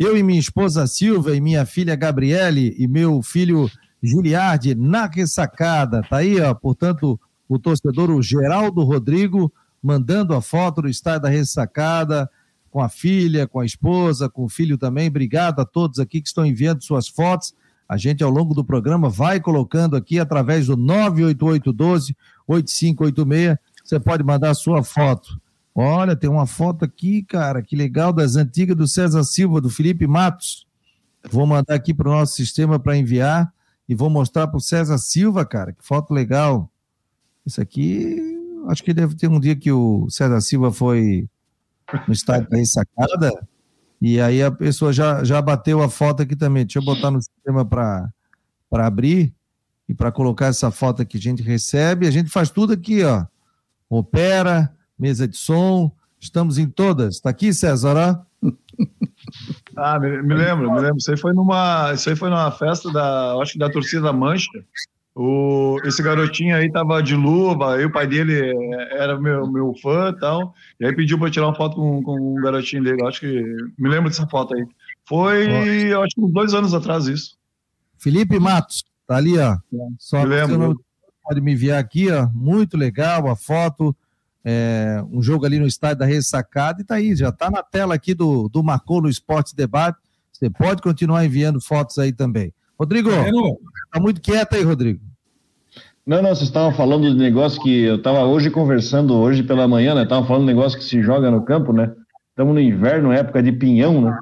Eu 0.02 0.16
e 0.16 0.22
minha 0.22 0.40
esposa 0.40 0.84
Silvia 0.88 1.32
e 1.32 1.40
minha 1.40 1.64
filha 1.64 1.94
Gabriele 1.94 2.74
e 2.76 2.88
meu 2.88 3.22
filho 3.22 3.70
Giliardi 4.02 4.74
na 4.74 5.06
ressacada. 5.06 6.02
Tá 6.02 6.16
aí, 6.16 6.40
ó, 6.40 6.52
portanto, 6.52 7.20
o 7.48 7.56
torcedor 7.56 8.10
o 8.10 8.20
Geraldo 8.20 8.82
Rodrigo 8.82 9.52
mandando 9.80 10.34
a 10.34 10.42
foto 10.42 10.82
do 10.82 10.88
estádio 10.88 11.22
da 11.22 11.28
ressacada 11.28 12.28
com 12.68 12.80
a 12.80 12.88
filha, 12.88 13.46
com 13.46 13.60
a 13.60 13.64
esposa, 13.64 14.28
com 14.28 14.42
o 14.44 14.48
filho 14.48 14.76
também. 14.76 15.06
Obrigado 15.06 15.60
a 15.60 15.64
todos 15.64 16.00
aqui 16.00 16.20
que 16.20 16.26
estão 16.26 16.44
enviando 16.44 16.82
suas 16.82 17.06
fotos. 17.06 17.54
A 17.88 17.96
gente, 17.96 18.24
ao 18.24 18.30
longo 18.30 18.54
do 18.54 18.64
programa, 18.64 19.08
vai 19.08 19.38
colocando 19.38 19.94
aqui 19.94 20.18
através 20.18 20.66
do 20.66 20.76
98812-8586. 22.48 23.56
Você 23.84 24.00
pode 24.00 24.24
mandar 24.24 24.50
a 24.50 24.54
sua 24.54 24.82
foto. 24.82 25.40
Olha, 25.74 26.14
tem 26.14 26.28
uma 26.28 26.46
foto 26.46 26.84
aqui, 26.84 27.22
cara, 27.22 27.62
que 27.62 27.74
legal, 27.74 28.12
das 28.12 28.36
antigas 28.36 28.76
do 28.76 28.86
César 28.86 29.24
Silva, 29.24 29.60
do 29.60 29.70
Felipe 29.70 30.06
Matos. 30.06 30.66
Vou 31.30 31.46
mandar 31.46 31.74
aqui 31.74 31.94
para 31.94 32.08
o 32.08 32.12
nosso 32.12 32.34
sistema 32.34 32.78
para 32.78 32.96
enviar 32.96 33.52
e 33.88 33.94
vou 33.94 34.10
mostrar 34.10 34.48
para 34.48 34.58
o 34.58 34.60
César 34.60 34.98
Silva, 34.98 35.46
cara, 35.46 35.72
que 35.72 35.84
foto 35.84 36.12
legal. 36.12 36.70
Isso 37.46 37.60
aqui, 37.60 38.18
acho 38.68 38.82
que 38.82 38.92
deve 38.92 39.14
ter 39.16 39.28
um 39.28 39.40
dia 39.40 39.56
que 39.56 39.72
o 39.72 40.08
César 40.10 40.40
Silva 40.40 40.70
foi 40.70 41.28
no 42.06 42.12
estádio 42.12 42.50
da 42.50 42.56
ressacada. 42.58 43.32
E 44.00 44.20
aí 44.20 44.42
a 44.42 44.50
pessoa 44.50 44.92
já, 44.92 45.24
já 45.24 45.40
bateu 45.40 45.80
a 45.82 45.88
foto 45.88 46.22
aqui 46.22 46.36
também. 46.36 46.64
Deixa 46.64 46.80
eu 46.80 46.84
botar 46.84 47.10
no 47.10 47.22
sistema 47.22 47.64
para 47.64 48.12
abrir 48.70 49.32
e 49.88 49.94
para 49.94 50.12
colocar 50.12 50.46
essa 50.46 50.70
foto 50.70 51.06
que 51.06 51.16
a 51.16 51.20
gente 51.20 51.42
recebe. 51.42 52.06
A 52.06 52.10
gente 52.10 52.28
faz 52.28 52.50
tudo 52.50 52.72
aqui, 52.72 53.02
ó. 53.04 53.24
Opera, 53.88 54.74
mesa 55.02 55.26
de 55.26 55.36
som, 55.36 55.90
estamos 56.20 56.58
em 56.58 56.68
todas. 56.68 57.16
Está 57.16 57.30
aqui, 57.30 57.52
César? 57.52 58.24
Ah, 59.76 59.98
me, 59.98 60.20
me, 60.20 60.34
lembro, 60.34 60.70
me 60.70 60.80
lembro. 60.80 60.98
Isso 60.98 61.10
aí 61.10 61.16
foi 61.16 61.32
numa, 61.32 61.92
isso 61.94 62.10
aí 62.10 62.16
foi 62.16 62.28
numa 62.28 62.50
festa 62.50 62.92
da, 62.92 63.36
acho 63.40 63.52
que 63.52 63.58
da 63.58 63.70
torcida 63.70 64.02
da 64.02 64.12
Mancha. 64.12 64.50
O, 65.14 65.78
esse 65.84 66.02
garotinho 66.02 66.56
aí 66.56 66.70
tava 66.70 67.02
de 67.02 67.14
luva, 67.14 67.76
aí 67.76 67.84
o 67.84 67.92
pai 67.92 68.06
dele 68.06 68.52
era 68.90 69.18
meu, 69.18 69.50
meu 69.50 69.72
fã 69.80 70.10
e 70.10 70.18
tal, 70.18 70.54
e 70.78 70.84
aí 70.84 70.94
pediu 70.94 71.18
para 71.18 71.30
tirar 71.30 71.46
uma 71.46 71.54
foto 71.54 71.76
com, 71.76 72.02
com 72.02 72.36
um 72.36 72.42
garotinho 72.42 72.82
dele, 72.82 73.04
acho 73.06 73.20
que, 73.20 73.42
me 73.78 73.88
lembro 73.88 74.10
dessa 74.10 74.26
foto 74.26 74.54
aí. 74.54 74.66
Foi, 75.06 75.46
eu 75.92 76.02
acho 76.02 76.14
que 76.14 76.20
uns 76.20 76.32
dois 76.32 76.52
anos 76.52 76.74
atrás 76.74 77.06
isso. 77.06 77.36
Felipe 77.98 78.38
Matos, 78.38 78.84
tá 79.06 79.16
ali, 79.16 79.38
ó. 79.38 79.56
Só 79.98 80.22
me 80.22 80.26
lembro. 80.26 80.84
Pode 81.22 81.40
me 81.40 81.52
enviar 81.52 81.78
aqui, 81.78 82.10
ó, 82.10 82.28
muito 82.34 82.76
legal 82.76 83.30
a 83.30 83.36
foto, 83.36 83.96
é, 84.44 85.02
um 85.10 85.22
jogo 85.22 85.46
ali 85.46 85.58
no 85.58 85.66
estádio 85.66 85.98
da 85.98 86.06
Ressacada, 86.06 86.80
e 86.80 86.84
tá 86.84 86.96
aí, 86.96 87.14
já 87.14 87.30
tá 87.30 87.50
na 87.50 87.62
tela 87.62 87.94
aqui 87.94 88.14
do, 88.14 88.48
do 88.48 88.62
Marcou 88.62 89.00
no 89.00 89.08
Esporte 89.08 89.54
Debate, 89.54 89.98
você 90.32 90.50
pode 90.50 90.82
continuar 90.82 91.24
enviando 91.24 91.60
fotos 91.60 91.98
aí 91.98 92.12
também. 92.12 92.52
Rodrigo, 92.78 93.10
tá 93.92 94.00
muito 94.00 94.20
quieto 94.20 94.54
aí, 94.54 94.62
Rodrigo. 94.62 95.00
Não, 96.04 96.20
não, 96.20 96.30
vocês 96.30 96.48
estavam 96.48 96.72
falando 96.74 97.08
de 97.08 97.16
negócio 97.16 97.62
que 97.62 97.84
eu 97.84 97.96
estava 97.96 98.24
hoje 98.24 98.50
conversando, 98.50 99.14
hoje 99.14 99.44
pela 99.44 99.68
manhã, 99.68 99.94
né? 99.94 100.02
Estavam 100.02 100.26
falando 100.26 100.42
de 100.42 100.52
negócio 100.52 100.76
que 100.76 100.84
se 100.84 101.00
joga 101.00 101.30
no 101.30 101.44
campo, 101.44 101.72
né? 101.72 101.92
Estamos 102.30 102.54
no 102.54 102.60
inverno, 102.60 103.12
época 103.12 103.40
de 103.40 103.52
pinhão, 103.52 104.00
né? 104.00 104.18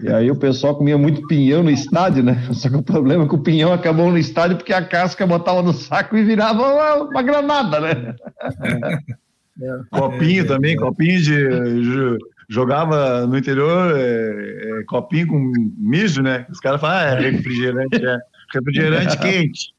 E 0.00 0.08
aí 0.08 0.30
o 0.30 0.36
pessoal 0.36 0.76
comia 0.76 0.96
muito 0.96 1.26
pinhão 1.26 1.64
no 1.64 1.70
estádio, 1.70 2.22
né? 2.22 2.48
Só 2.52 2.68
que 2.68 2.76
o 2.76 2.82
problema 2.82 3.24
é 3.24 3.28
que 3.28 3.34
o 3.34 3.42
pinhão 3.42 3.72
acabou 3.72 4.10
no 4.12 4.18
estádio 4.18 4.56
porque 4.56 4.72
a 4.72 4.84
casca 4.84 5.26
botava 5.26 5.60
no 5.60 5.72
saco 5.72 6.16
e 6.16 6.22
virava 6.22 6.62
uma, 6.62 6.94
uma 7.02 7.22
granada, 7.22 7.80
né? 7.80 8.14
É. 9.62 9.80
Copinho 9.90 10.46
também, 10.46 10.76
copinho 10.76 11.22
de, 11.22 12.18
jogava 12.48 13.26
no 13.26 13.38
interior 13.38 13.96
é, 13.96 14.80
é, 14.80 14.84
copinho 14.84 15.28
com 15.28 15.52
mijo, 15.78 16.20
né? 16.20 16.46
Os 16.50 16.58
caras 16.58 16.80
falam, 16.80 16.96
ah, 16.96 17.02
é 17.02 17.30
refrigerante, 17.30 18.04
é 18.04 18.18
refrigerante 18.52 19.18
quente. 19.22 19.74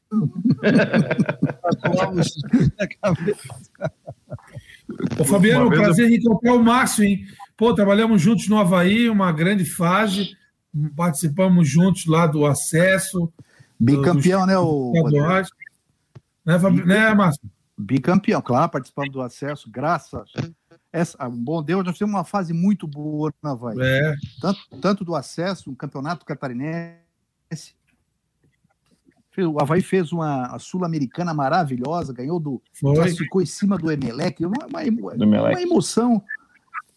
Ô, 5.18 5.24
Fabiano, 5.24 5.70
prazer 5.70 6.10
em 6.10 6.16
encontrar 6.16 6.54
o 6.54 6.62
Márcio, 6.62 7.04
hein? 7.04 7.24
Pô, 7.56 7.74
trabalhamos 7.74 8.20
juntos 8.20 8.48
no 8.48 8.58
Havaí, 8.58 9.08
uma 9.08 9.30
grande 9.30 9.64
fase, 9.64 10.30
participamos 10.96 11.68
juntos 11.68 12.06
lá 12.06 12.26
do 12.26 12.46
acesso. 12.46 13.32
Bicampeão, 13.78 14.40
do, 14.40 14.46
né, 14.46 14.58
o. 14.58 14.92
Né, 16.44 16.58
Fabi... 16.58 16.84
né, 16.84 17.14
Márcio? 17.14 17.53
Bicampeão, 17.84 18.40
claro, 18.40 18.70
participamos 18.70 19.12
do 19.12 19.20
acesso, 19.20 19.70
graças 19.70 20.30
essa, 20.94 21.26
um 21.26 21.36
bom 21.36 21.60
Deus, 21.60 21.84
nós 21.84 21.98
temos 21.98 22.14
uma 22.14 22.22
fase 22.22 22.52
muito 22.52 22.86
boa 22.86 23.34
na 23.42 23.50
Havaí. 23.50 23.76
É. 23.80 24.14
Tanto, 24.40 24.60
tanto 24.80 25.04
do 25.04 25.16
acesso, 25.16 25.68
um 25.68 25.74
campeonato 25.74 26.24
catarinense. 26.24 27.74
O 29.36 29.60
Havaí 29.60 29.82
fez 29.82 30.12
uma 30.12 30.56
Sul-Americana 30.60 31.34
maravilhosa, 31.34 32.12
ganhou 32.12 32.38
do. 32.38 32.62
Classificou 32.80 33.42
em 33.42 33.46
cima 33.46 33.76
do 33.76 33.90
Emelec, 33.90 34.46
uma, 34.46 34.66
uma, 34.68 35.40
uma 35.50 35.60
emoção 35.60 36.22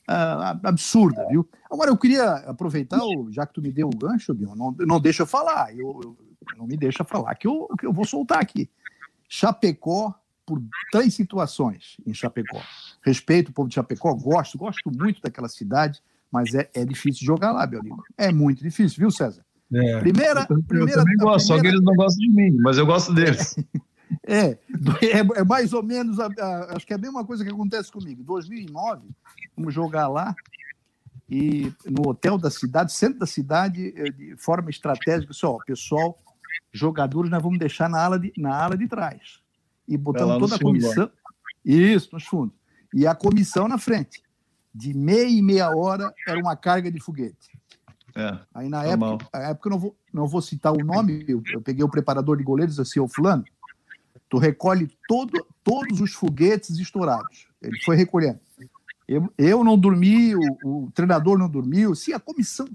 uh, 0.07 0.59
absurda, 0.63 1.25
viu? 1.27 1.49
Agora, 1.67 1.89
eu 1.89 1.97
queria 1.97 2.33
aproveitar, 2.33 2.99
já 3.31 3.47
que 3.47 3.55
tu 3.55 3.63
me 3.63 3.71
deu 3.71 3.87
o 3.87 3.97
gancho, 3.97 4.31
Bion, 4.35 4.53
não, 4.53 4.75
não 4.77 4.99
deixa 4.99 5.23
eu 5.23 5.27
falar, 5.27 5.75
eu, 5.75 5.99
eu, 6.03 6.17
não 6.55 6.67
me 6.67 6.77
deixa 6.77 7.03
falar, 7.03 7.33
que 7.33 7.47
eu, 7.47 7.67
que 7.79 7.87
eu 7.87 7.91
vou 7.91 8.05
soltar 8.05 8.39
aqui. 8.39 8.69
Chapecó 9.27 10.13
por 10.47 10.63
três 10.89 11.13
situações 11.13 11.97
em 12.07 12.13
Chapecó. 12.13 12.61
Respeito 13.03 13.49
o 13.49 13.53
povo 13.53 13.67
de 13.67 13.75
Chapecó, 13.75 14.13
gosto, 14.15 14.57
gosto 14.57 14.89
muito 14.89 15.21
daquela 15.21 15.49
cidade, 15.49 16.01
mas 16.31 16.55
é, 16.55 16.69
é 16.73 16.85
difícil 16.85 17.25
jogar 17.25 17.51
lá, 17.51 17.67
meu 17.67 17.81
amigo. 17.81 18.01
É 18.17 18.31
muito 18.31 18.63
difícil, 18.63 18.97
viu, 18.97 19.11
César? 19.11 19.45
É. 19.71 19.99
Primeira, 19.99 20.47
eu, 20.49 20.63
primeira, 20.63 21.01
eu 21.01 21.03
também 21.03 21.17
gosto, 21.17 21.47
primeira... 21.47 21.59
só 21.59 21.59
que 21.59 21.67
eles 21.67 21.83
não 21.83 21.93
gostam 21.93 22.19
de 22.19 22.29
mim, 22.29 22.57
mas 22.61 22.77
eu 22.77 22.85
gosto 22.85 23.13
deles. 23.13 23.55
É, 24.25 24.57
é, 25.05 25.19
é 25.35 25.43
mais 25.43 25.73
ou 25.73 25.83
menos, 25.83 26.17
a, 26.17 26.27
a, 26.27 26.77
acho 26.77 26.87
que 26.87 26.93
é 26.93 26.95
a 26.95 26.99
mesma 26.99 27.25
coisa 27.25 27.43
que 27.43 27.51
acontece 27.51 27.91
comigo. 27.91 28.21
Em 28.21 28.23
2009, 28.23 29.01
vamos 29.53 29.73
jogar 29.73 30.07
lá, 30.07 30.33
e 31.29 31.73
no 31.85 32.07
hotel 32.07 32.37
da 32.37 32.49
cidade, 32.49 32.93
centro 32.93 33.19
da 33.19 33.25
cidade, 33.25 33.93
eh, 33.97 34.09
de 34.09 34.37
forma 34.37 34.69
estratégica, 34.69 35.33
só, 35.33 35.57
pessoal, 35.67 36.17
jogadores 36.71 37.29
nós 37.29 37.43
vamos 37.43 37.59
deixar 37.59 37.89
na 37.89 38.01
ala 38.01 38.17
de, 38.17 38.31
na 38.37 38.55
ala 38.55 38.77
de 38.77 38.87
trás 38.87 39.41
e 39.87 39.97
botamos 39.97 40.37
toda 40.39 40.55
a 40.55 40.59
comissão. 40.59 41.09
Isso, 41.63 42.09
nos 42.13 42.25
fundos. 42.25 42.55
E 42.93 43.05
a 43.05 43.15
comissão 43.15 43.67
na 43.67 43.77
frente. 43.77 44.21
De 44.73 44.93
meia 44.93 45.27
e 45.27 45.41
meia 45.41 45.75
hora 45.75 46.13
era 46.27 46.39
uma 46.39 46.55
carga 46.55 46.91
de 46.91 46.99
foguete. 46.99 47.57
É, 48.15 48.39
Aí 48.53 48.69
na 48.69 48.83
época, 48.83 49.27
a 49.31 49.49
época 49.49 49.69
eu 49.69 49.71
não 49.71 49.79
vou, 49.79 49.97
não 50.13 50.27
vou 50.27 50.41
citar 50.41 50.73
o 50.73 50.83
nome, 50.83 51.23
eu, 51.27 51.41
eu 51.51 51.61
peguei 51.61 51.83
o 51.83 51.89
preparador 51.89 52.35
de 52.37 52.43
goleiros 52.43 52.79
assim, 52.79 52.99
o 52.99 53.07
fulano, 53.07 53.45
tu 54.27 54.37
recolhe 54.37 54.89
todo, 55.07 55.45
todos 55.63 56.01
os 56.01 56.13
foguetes 56.13 56.77
estourados. 56.79 57.47
Ele 57.61 57.79
foi 57.83 57.95
recolhendo. 57.95 58.39
Eu, 59.07 59.31
eu 59.37 59.63
não 59.63 59.77
dormi, 59.77 60.35
o, 60.35 60.41
o 60.63 60.91
treinador 60.93 61.37
não 61.37 61.49
dormiu, 61.49 61.95
se 61.95 62.13
a 62.13 62.19
comissão 62.19 62.67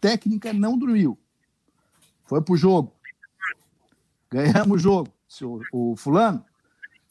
técnica 0.00 0.52
não 0.52 0.76
dormiu. 0.76 1.18
Foi 2.26 2.42
pro 2.42 2.56
jogo. 2.56 2.92
Ganhamos 4.30 4.76
o 4.76 4.78
jogo. 4.78 5.12
O, 5.72 5.92
o 5.92 5.96
fulano 5.96 6.44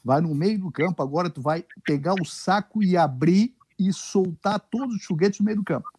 vai 0.03 0.21
no 0.21 0.33
meio 0.33 0.59
do 0.59 0.71
campo, 0.71 1.01
agora 1.01 1.29
tu 1.29 1.41
vai 1.41 1.65
pegar 1.83 2.13
o 2.13 2.25
saco 2.25 2.83
e 2.83 2.97
abrir 2.97 3.55
e 3.77 3.91
soltar 3.93 4.59
todos 4.59 4.95
os 4.95 5.05
foguetes 5.05 5.39
no 5.39 5.45
meio 5.45 5.57
do 5.57 5.63
campo. 5.63 5.89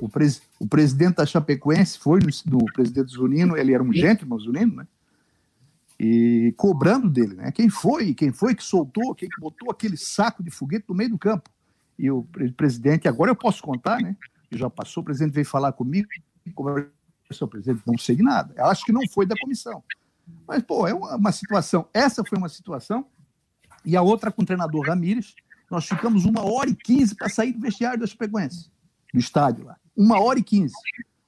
O, 0.00 0.08
pres, 0.08 0.42
o 0.58 0.66
presidente 0.66 1.16
da 1.16 1.26
Chapecoense 1.26 1.98
foi 1.98 2.20
do, 2.20 2.28
do 2.46 2.64
presidente 2.72 3.12
Zunino, 3.12 3.56
ele 3.56 3.72
era 3.72 3.82
um 3.82 3.92
gentleman, 3.92 4.38
Zunino, 4.38 4.76
né? 4.76 4.86
E 5.98 6.52
cobrando 6.56 7.08
dele, 7.08 7.34
né? 7.34 7.52
Quem 7.52 7.68
foi? 7.68 8.14
Quem 8.14 8.32
foi 8.32 8.54
que 8.54 8.64
soltou? 8.64 9.14
Quem 9.14 9.28
que 9.28 9.40
botou 9.40 9.70
aquele 9.70 9.96
saco 9.96 10.42
de 10.42 10.50
foguete 10.50 10.86
no 10.88 10.94
meio 10.94 11.10
do 11.10 11.18
campo? 11.18 11.48
E 11.98 12.10
o 12.10 12.26
presidente, 12.56 13.06
agora 13.06 13.30
eu 13.30 13.36
posso 13.36 13.62
contar, 13.62 14.00
né? 14.00 14.16
Já 14.50 14.68
passou, 14.68 15.02
o 15.02 15.04
presidente 15.04 15.34
veio 15.34 15.46
falar 15.46 15.72
comigo, 15.72 16.08
conversou, 16.54 17.48
presidente, 17.48 17.82
não 17.86 17.96
sei 17.96 18.16
de 18.16 18.22
nada. 18.22 18.52
Eu 18.56 18.66
acho 18.66 18.84
que 18.84 18.92
não 18.92 19.02
foi 19.08 19.26
da 19.26 19.36
comissão. 19.40 19.82
Mas, 20.46 20.62
pô, 20.62 20.86
é 20.86 20.94
uma, 20.94 21.32
situação. 21.32 21.86
Essa 21.92 22.24
foi 22.24 22.38
uma 22.38 22.48
situação. 22.48 23.06
E 23.84 23.96
a 23.96 24.02
outra 24.02 24.30
com 24.30 24.42
o 24.42 24.46
treinador 24.46 24.86
Ramírez, 24.86 25.34
nós 25.70 25.86
ficamos 25.86 26.24
uma 26.24 26.44
hora 26.44 26.70
e 26.70 26.74
quinze 26.74 27.14
para 27.14 27.28
sair 27.28 27.52
do 27.52 27.60
vestiário 27.60 28.00
da 28.00 28.06
Chapecoense, 28.06 28.70
do 29.12 29.20
estádio 29.20 29.64
lá. 29.66 29.76
Uma 29.96 30.20
hora 30.20 30.38
e 30.38 30.42
quinze. 30.42 30.74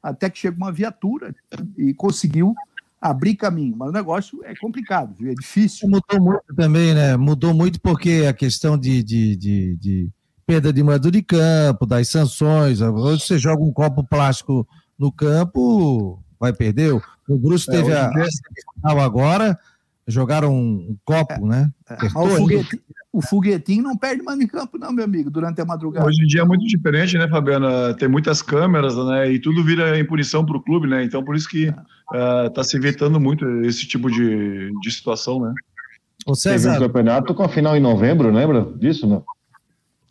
Até 0.03 0.30
que 0.30 0.38
chega 0.38 0.57
uma 0.57 0.72
viatura 0.72 1.34
e 1.76 1.92
conseguiu 1.92 2.55
abrir 3.01 3.36
caminho. 3.36 3.76
Mas 3.76 3.88
o 3.88 3.92
negócio 3.92 4.44
é 4.44 4.55
complicado, 4.55 5.14
viu? 5.14 5.30
é 5.30 5.34
difícil. 5.34 5.88
Mudou 5.88 6.20
muito 6.20 6.55
também, 6.55 6.94
né? 6.94 7.16
Mudou 7.16 7.55
muito 7.55 7.80
porque 7.80 8.24
a 8.28 8.32
questão 8.32 8.78
de, 8.78 9.03
de, 9.03 9.36
de, 9.36 9.76
de 9.76 10.11
perda 10.47 10.72
de 10.72 10.82
mando 10.82 11.11
de 11.11 11.22
campo, 11.22 11.86
das 11.86 12.09
sanções. 12.09 12.80
Hoje 12.80 13.24
você 13.24 13.38
joga 13.38 13.62
um 13.62 13.72
copo 13.72 14.05
plástico 14.05 14.66
no 14.99 15.12
campo, 15.12 16.22
vai 16.39 16.53
perder. 16.53 16.93
O 17.28 17.39
Bruce 17.39 17.68
é, 17.68 17.72
teve 17.72 17.93
a, 17.93 18.11
final 18.11 19.01
agora, 19.01 19.59
jogaram 20.07 20.55
um, 20.55 20.97
copo, 21.05 21.32
é, 21.32 21.41
né? 21.41 21.72
É, 21.89 22.07
o, 22.07 22.11
foguetinho, 22.11 22.82
o, 23.12 23.22
foguetinho, 23.22 23.82
não 23.82 23.97
perde 23.97 24.22
mais 24.22 24.39
em 24.41 24.47
campo, 24.47 24.78
não, 24.78 24.93
meu 24.93 25.05
amigo, 25.05 25.30
durante 25.30 25.61
a 25.61 25.64
madrugada. 25.64 26.07
Hoje 26.07 26.22
em 26.22 26.26
dia 26.26 26.43
é 26.43 26.45
muito 26.45 26.64
diferente, 26.66 27.18
né, 27.18 27.28
Fabiana? 27.28 27.95
Tem 27.95 28.09
muitas 28.09 28.43
câmeras, 28.43 28.97
né? 28.97 29.32
E 29.32 29.41
tudo 29.41 29.64
vira 29.64 29.99
impunição 29.99 30.45
para 30.45 30.57
o 30.57 30.62
clube, 30.62 30.87
né? 30.87 31.03
Então, 31.03 31.24
por 31.24 31.34
isso 31.34 31.49
que 31.49 31.72
está 32.12 32.61
uh, 32.61 32.64
se 32.64 32.76
evitando 32.76 33.18
muito 33.18 33.45
esse 33.62 33.87
tipo 33.87 34.11
de, 34.11 34.70
de 34.80 34.91
situação, 34.91 35.41
né? 35.41 35.53
O 36.24 36.34
César... 36.34 36.72
Teve 36.72 36.84
um 36.84 36.87
campeonato 36.89 37.34
com 37.34 37.43
a 37.43 37.49
final 37.49 37.76
em 37.76 37.80
novembro, 37.80 38.30
lembra 38.30 38.62
disso, 38.76 39.07
né? 39.07 39.22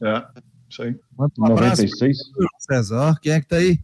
É, 0.02 0.26
isso 0.70 0.82
aí. 0.82 0.96
Um 1.18 1.48
96. 1.50 2.18
César, 2.60 3.18
quem 3.22 3.32
é 3.32 3.40
que 3.40 3.48
tá 3.48 3.58
aí? 3.58 3.80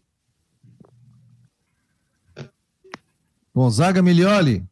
Gonzaga 3.53 4.01
Milioli. 4.01 4.63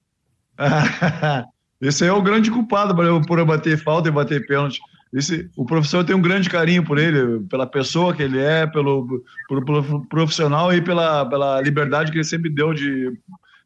Esse 1.81 2.05
é 2.05 2.11
o 2.11 2.21
grande 2.21 2.51
culpado 2.51 2.95
por 3.25 3.45
bater 3.45 3.81
falta 3.81 4.09
e 4.09 4.11
bater 4.11 4.45
pênalti. 4.45 4.79
Esse, 5.13 5.49
o 5.55 5.65
professor 5.65 6.03
tem 6.03 6.15
um 6.15 6.21
grande 6.21 6.49
carinho 6.49 6.83
por 6.83 6.97
ele, 6.97 7.39
pela 7.47 7.65
pessoa 7.65 8.13
que 8.13 8.21
ele 8.21 8.37
é, 8.37 8.67
pelo, 8.67 9.23
pelo, 9.47 9.65
pelo 9.65 10.05
profissional 10.05 10.73
e 10.73 10.81
pela, 10.81 11.25
pela 11.25 11.61
liberdade 11.61 12.11
que 12.11 12.17
ele 12.17 12.23
sempre 12.23 12.49
deu 12.49 12.73
de, 12.73 13.11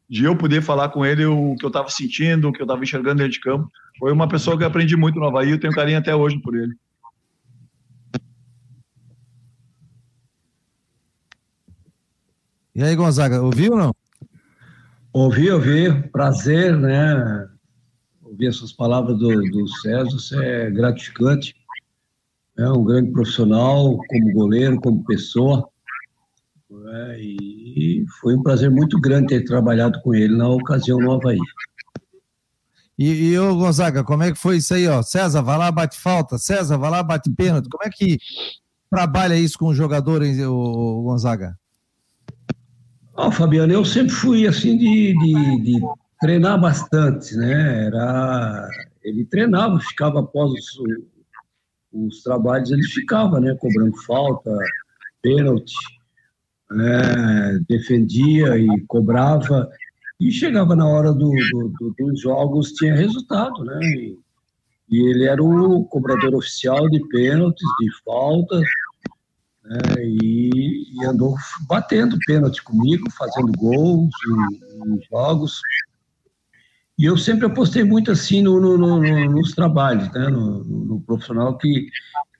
de 0.08 0.24
eu 0.24 0.34
poder 0.36 0.62
falar 0.62 0.88
com 0.88 1.04
ele 1.04 1.26
o 1.26 1.54
que 1.56 1.64
eu 1.64 1.68
estava 1.68 1.90
sentindo, 1.90 2.48
o 2.48 2.52
que 2.52 2.62
eu 2.62 2.64
estava 2.64 2.82
enxergando 2.82 3.16
dentro 3.16 3.32
de 3.32 3.40
campo. 3.40 3.70
Foi 3.98 4.10
uma 4.12 4.28
pessoa 4.28 4.56
que 4.56 4.62
eu 4.62 4.68
aprendi 4.68 4.96
muito 4.96 5.18
no 5.18 5.26
Havaí 5.26 5.48
e 5.48 5.52
eu 5.52 5.60
tenho 5.60 5.72
carinho 5.72 5.98
até 5.98 6.14
hoje 6.14 6.38
por 6.38 6.54
ele. 6.56 6.74
E 12.74 12.82
aí, 12.82 12.96
Gonzaga, 12.96 13.42
ouviu 13.42 13.72
ou 13.72 13.78
não? 13.78 13.94
Ouvi, 15.14 15.48
ouvi. 15.48 15.92
Prazer, 16.10 16.76
né? 16.76 17.48
Ouvir 18.20 18.48
essas 18.48 18.72
palavras 18.72 19.16
do, 19.16 19.28
do 19.28 19.68
César, 19.68 20.08
isso 20.08 20.40
é 20.40 20.68
gratificante. 20.72 21.54
É 22.58 22.68
um 22.68 22.84
grande 22.84 23.12
profissional, 23.12 23.96
como 24.08 24.32
goleiro, 24.32 24.80
como 24.80 25.04
pessoa. 25.04 25.68
É, 26.88 27.18
e 27.20 28.04
foi 28.20 28.34
um 28.34 28.42
prazer 28.42 28.72
muito 28.72 29.00
grande 29.00 29.28
ter 29.28 29.44
trabalhado 29.44 30.02
com 30.02 30.12
ele 30.12 30.36
na 30.36 30.48
ocasião 30.48 30.98
no 30.98 31.12
Havaí. 31.12 31.38
E, 32.98 33.30
e 33.30 33.38
ô 33.38 33.54
Gonzaga, 33.54 34.02
como 34.02 34.24
é 34.24 34.32
que 34.32 34.38
foi 34.38 34.56
isso 34.56 34.74
aí, 34.74 34.88
ó? 34.88 35.00
César, 35.00 35.42
vai 35.42 35.56
lá, 35.56 35.70
bate 35.70 35.96
falta. 35.96 36.38
César, 36.38 36.76
vai 36.76 36.90
lá, 36.90 37.04
bate 37.04 37.32
pênalti. 37.32 37.68
Como 37.68 37.84
é 37.84 37.88
que 37.88 38.18
trabalha 38.90 39.38
isso 39.38 39.56
com 39.60 39.66
o 39.66 39.74
jogador, 39.74 40.24
hein, 40.24 40.44
o 40.44 41.02
Gonzaga? 41.04 41.56
Oh, 43.16 43.30
Fabiano, 43.30 43.72
eu 43.72 43.84
sempre 43.84 44.12
fui 44.12 44.46
assim 44.46 44.76
de, 44.76 45.14
de, 45.18 45.62
de, 45.62 45.80
treinar 46.20 46.60
bastante, 46.60 47.36
né? 47.36 47.86
Era, 47.86 48.68
ele 49.04 49.24
treinava, 49.24 49.78
ficava 49.78 50.18
após 50.18 50.50
os, 50.50 50.78
os 51.92 52.22
trabalhos, 52.24 52.72
ele 52.72 52.82
ficava, 52.82 53.38
né? 53.38 53.54
Cobrando 53.60 53.96
falta, 54.02 54.50
pênalti, 55.22 55.76
né? 56.70 57.60
defendia 57.68 58.58
e 58.58 58.66
cobrava. 58.88 59.68
E 60.20 60.32
chegava 60.32 60.74
na 60.74 60.88
hora 60.88 61.12
do, 61.12 61.30
do, 61.30 61.68
do, 61.78 61.94
dos 61.96 62.20
jogos, 62.20 62.72
tinha 62.72 62.96
resultado, 62.96 63.64
né? 63.64 63.80
E, 63.96 64.18
e 64.90 65.10
ele 65.10 65.24
era 65.24 65.42
o 65.42 65.84
cobrador 65.84 66.34
oficial 66.34 66.90
de 66.90 67.00
pênaltis, 67.08 67.68
de 67.78 67.88
faltas, 68.04 68.64
né, 69.64 69.78
e, 69.98 70.84
e, 70.92 71.04
andou 71.06 71.34
batendo 71.66 72.18
pênalti 72.26 72.62
comigo, 72.62 73.10
fazendo 73.10 73.52
gols 73.52 74.10
em, 74.28 74.94
em, 74.94 75.00
jogos. 75.10 75.60
E 76.98 77.04
eu 77.06 77.16
sempre 77.16 77.46
apostei 77.46 77.82
muito 77.82 78.12
assim 78.12 78.42
no, 78.42 78.60
no, 78.60 78.76
no, 78.76 79.30
nos 79.30 79.52
trabalhos, 79.52 80.12
né, 80.12 80.28
no, 80.28 81.02
profissional 81.06 81.56
que 81.58 81.88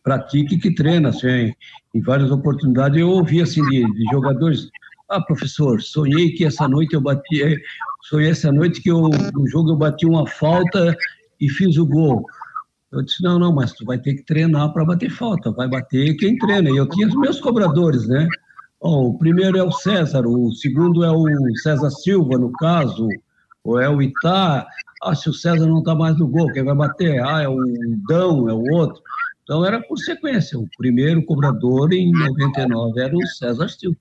pratica 0.02 0.54
e 0.54 0.58
que 0.58 0.74
treina. 0.74 1.08
Assim, 1.08 1.52
em 1.94 2.00
várias 2.00 2.30
oportunidades 2.30 2.98
eu 2.98 3.08
ouvi 3.08 3.40
assim 3.40 3.62
de, 3.68 3.84
de, 3.92 4.04
jogadores: 4.12 4.68
Ah, 5.08 5.20
professor, 5.20 5.80
sonhei 5.82 6.32
que 6.32 6.44
essa 6.44 6.68
noite 6.68 6.94
eu 6.94 7.00
bati, 7.00 7.42
eh, 7.42 7.56
sonhei 8.02 8.30
essa 8.30 8.52
noite 8.52 8.80
que 8.80 8.90
eu, 8.90 9.00
no 9.00 9.48
jogo 9.48 9.70
eu 9.70 9.76
bati 9.76 10.06
uma 10.06 10.26
falta 10.26 10.96
e 11.40 11.48
fiz 11.48 11.76
o 11.78 11.86
gol. 11.86 12.24
Eu 12.94 13.02
disse, 13.02 13.22
não, 13.24 13.40
não, 13.40 13.52
mas 13.52 13.72
tu 13.72 13.84
vai 13.84 13.98
ter 13.98 14.14
que 14.14 14.22
treinar 14.22 14.72
para 14.72 14.84
bater 14.84 15.10
falta, 15.10 15.50
vai 15.50 15.66
bater 15.66 16.14
quem 16.16 16.38
treina. 16.38 16.70
E 16.70 16.76
eu 16.76 16.88
tinha 16.88 17.08
os 17.08 17.14
meus 17.16 17.40
cobradores, 17.40 18.06
né? 18.06 18.28
O 18.78 19.18
primeiro 19.18 19.58
é 19.58 19.62
o 19.64 19.72
César, 19.72 20.24
o 20.26 20.52
segundo 20.52 21.02
é 21.02 21.10
o 21.10 21.26
César 21.56 21.90
Silva, 21.90 22.38
no 22.38 22.52
caso, 22.52 23.08
ou 23.64 23.80
é 23.80 23.88
o 23.88 24.00
Itá. 24.00 24.64
Ah, 25.02 25.14
se 25.14 25.28
o 25.28 25.34
César 25.34 25.66
não 25.66 25.80
está 25.80 25.94
mais 25.94 26.16
no 26.18 26.28
gol, 26.28 26.52
quem 26.52 26.62
vai 26.62 26.74
bater? 26.74 27.20
Ah, 27.20 27.42
é 27.42 27.48
o 27.48 27.58
Dão, 28.06 28.48
é 28.48 28.52
o 28.52 28.62
outro. 28.74 29.02
Então 29.42 29.64
era 29.64 29.82
por 29.82 29.98
sequência. 29.98 30.58
O 30.58 30.68
primeiro 30.78 31.24
cobrador 31.24 31.92
em 31.92 32.12
99 32.12 33.00
era 33.00 33.16
o 33.16 33.26
César 33.26 33.68
Silva. 33.68 33.96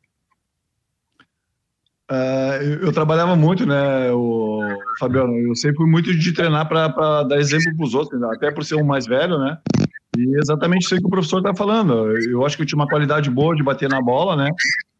Uh, 2.13 2.61
eu, 2.61 2.79
eu, 2.81 2.91
trabalhava 2.91 3.35
muito, 3.35 3.65
né, 3.65 4.11
o 4.11 4.61
Fabiano? 4.99 5.35
Eu 5.35 5.55
sempre 5.55 5.77
fui 5.77 5.89
muito 5.89 6.15
de 6.15 6.31
treinar 6.31 6.67
para 6.67 7.23
dar 7.23 7.39
exemplo 7.39 7.75
para 7.75 7.85
os 7.87 7.95
outros, 7.95 8.21
né? 8.21 8.27
até 8.31 8.51
por 8.51 8.63
ser 8.63 8.75
um 8.75 8.83
mais 8.83 9.07
velho, 9.07 9.39
né? 9.39 9.57
E 10.15 10.37
exatamente 10.37 10.83
isso 10.83 10.95
que 10.95 11.07
o 11.07 11.09
professor 11.09 11.39
está 11.39 11.55
falando. 11.55 12.11
Eu 12.29 12.45
acho 12.45 12.55
que 12.55 12.61
eu 12.61 12.67
tinha 12.67 12.77
uma 12.77 12.87
qualidade 12.87 13.31
boa 13.31 13.55
de 13.55 13.63
bater 13.63 13.89
na 13.89 13.99
bola, 13.99 14.35
né? 14.35 14.51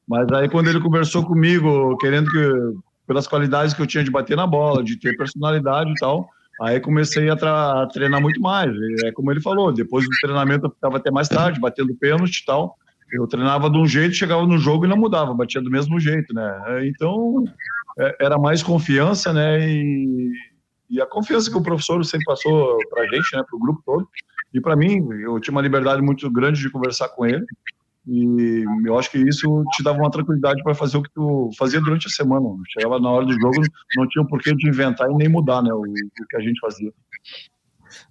Mas 0.08 0.28
aí 0.32 0.50
quando 0.50 0.70
ele 0.70 0.80
conversou 0.80 1.24
comigo, 1.24 1.96
querendo 1.98 2.32
que 2.32 2.80
pelas 3.06 3.28
qualidades 3.28 3.76
que 3.76 3.82
eu 3.84 3.88
tinha 3.88 4.04
de 4.04 4.10
bater 4.10 4.36
na 4.36 4.48
bola, 4.48 4.84
de 4.84 4.96
ter 4.96 5.16
personalidade 5.16 5.92
e 5.92 5.96
tal, 6.00 6.28
aí 6.60 6.80
comecei 6.80 7.30
a, 7.30 7.34
a 7.36 7.88
treinar 7.94 8.22
muito 8.22 8.42
mais. 8.42 8.74
E 8.74 9.06
é 9.06 9.12
como 9.12 9.30
ele 9.30 9.40
falou, 9.40 9.72
depois 9.72 10.04
do 10.04 10.12
treinamento 10.20 10.66
eu 10.66 10.72
ficava 10.72 10.98
até 10.98 11.12
mais 11.12 11.30
tarde, 11.30 11.60
batendo 11.60 11.94
pênalti 11.94 12.40
e 12.40 12.46
tal. 12.46 12.76
Eu 13.14 13.28
treinava 13.28 13.70
de 13.70 13.78
um 13.78 13.86
jeito, 13.86 14.16
chegava 14.16 14.46
no 14.46 14.58
jogo 14.58 14.86
e 14.86 14.88
não 14.88 14.98
mudava, 14.98 15.34
batia 15.34 15.62
do 15.62 15.70
mesmo 15.70 16.00
jeito, 16.00 16.34
né? 16.34 16.88
Então, 16.88 17.44
é, 18.00 18.18
era 18.22 18.38
mais 18.40 18.64
confiança, 18.64 19.32
né? 19.32 19.70
E, 19.70 20.32
e 20.90 21.00
a 21.02 21.06
confiança 21.06 21.50
que 21.50 21.58
o 21.58 21.62
professor 21.64 22.04
sempre 22.04 22.26
passou 22.26 22.78
para 22.90 23.04
a 23.04 23.08
gente, 23.08 23.36
né? 23.36 23.44
Para 23.48 23.56
o 23.56 23.60
grupo 23.60 23.82
todo. 23.86 24.10
E 24.54 24.60
para 24.60 24.76
mim, 24.76 25.08
eu 25.22 25.40
tinha 25.40 25.52
uma 25.52 25.62
liberdade 25.62 26.02
muito 26.02 26.30
grande 26.32 26.60
de 26.60 26.70
conversar 26.70 27.10
com 27.10 27.26
ele. 27.26 27.46
E 28.08 28.66
eu 28.86 28.98
acho 28.98 29.10
que 29.10 29.18
isso 29.18 29.64
te 29.72 29.84
dava 29.84 29.98
uma 29.98 30.12
tranquilidade 30.12 30.62
para 30.62 30.76
fazer 30.76 30.98
o 30.98 31.04
que 31.04 31.14
tu 31.14 31.50
fazia 31.58 31.80
durante 31.80 32.08
a 32.08 32.10
semana. 32.10 32.46
Chegava 32.68 33.00
na 33.00 33.10
hora 33.10 33.26
do 33.26 33.34
jogo, 33.34 33.62
não 33.96 34.08
tinha 34.08 34.24
o 34.24 34.28
porquê 34.28 34.54
de 34.54 34.68
inventar 34.68 35.10
e 35.10 35.16
nem 35.16 35.30
mudar 35.30 35.62
né, 35.62 35.74
o, 35.74 35.82
o 35.82 36.28
que 36.30 36.36
a 36.36 36.42
gente 36.42 36.60
fazia. 36.60 36.92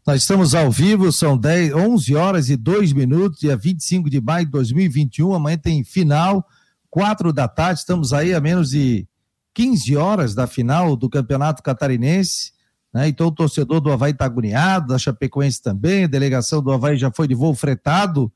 Nós 0.04 0.22
estamos 0.22 0.52
ao 0.52 0.68
vivo, 0.68 1.12
são 1.12 1.38
10, 1.38 1.74
11 1.74 2.16
horas 2.16 2.50
e 2.50 2.56
2 2.56 2.92
minutos, 2.92 3.38
dia 3.38 3.56
25 3.56 4.10
de 4.10 4.20
maio 4.20 4.44
de 4.44 4.50
2021. 4.50 5.32
Amanhã 5.32 5.56
tem 5.56 5.84
final, 5.84 6.44
4 6.90 7.32
da 7.32 7.46
tarde. 7.46 7.80
Estamos 7.80 8.12
aí 8.12 8.34
a 8.34 8.40
menos 8.40 8.70
de 8.70 9.06
15 9.54 9.96
horas 9.96 10.34
da 10.34 10.48
final 10.48 10.96
do 10.96 11.08
Campeonato 11.08 11.62
Catarinense. 11.62 12.52
né? 12.92 13.06
Então 13.06 13.28
o 13.28 13.32
torcedor 13.32 13.80
do 13.80 13.92
Havaí 13.92 14.10
está 14.10 14.24
agoniado, 14.24 14.88
da 14.88 14.98
Chapecoense 14.98 15.62
também, 15.62 16.04
a 16.04 16.08
delegação 16.08 16.60
do 16.60 16.72
Havaí 16.72 16.96
já 16.96 17.12
foi 17.12 17.28
de 17.28 17.34
voo 17.34 17.54
fretado. 17.54 18.32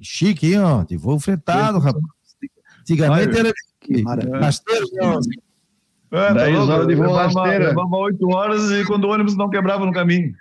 Chique, 0.00 0.54
hein, 0.54 0.60
ó, 0.60 0.84
de 0.84 0.96
voo 0.96 1.20
fretado, 1.20 1.78
rapaz. 1.78 2.02
Antigamente 2.80 3.38
era 3.38 3.52
rasteiro, 4.40 4.86
É, 6.12 6.34
10 6.34 6.56
tá 6.56 6.64
horas 6.64 6.86
de 6.86 6.94
voo 6.94 7.12
rasteira. 7.12 7.68
Levava 7.68 7.96
8 7.96 8.28
horas 8.30 8.70
e 8.70 8.86
quando 8.86 9.04
o 9.04 9.10
ônibus 9.10 9.36
não 9.36 9.50
quebrava 9.50 9.84
no 9.84 9.92
caminho. 9.92 10.34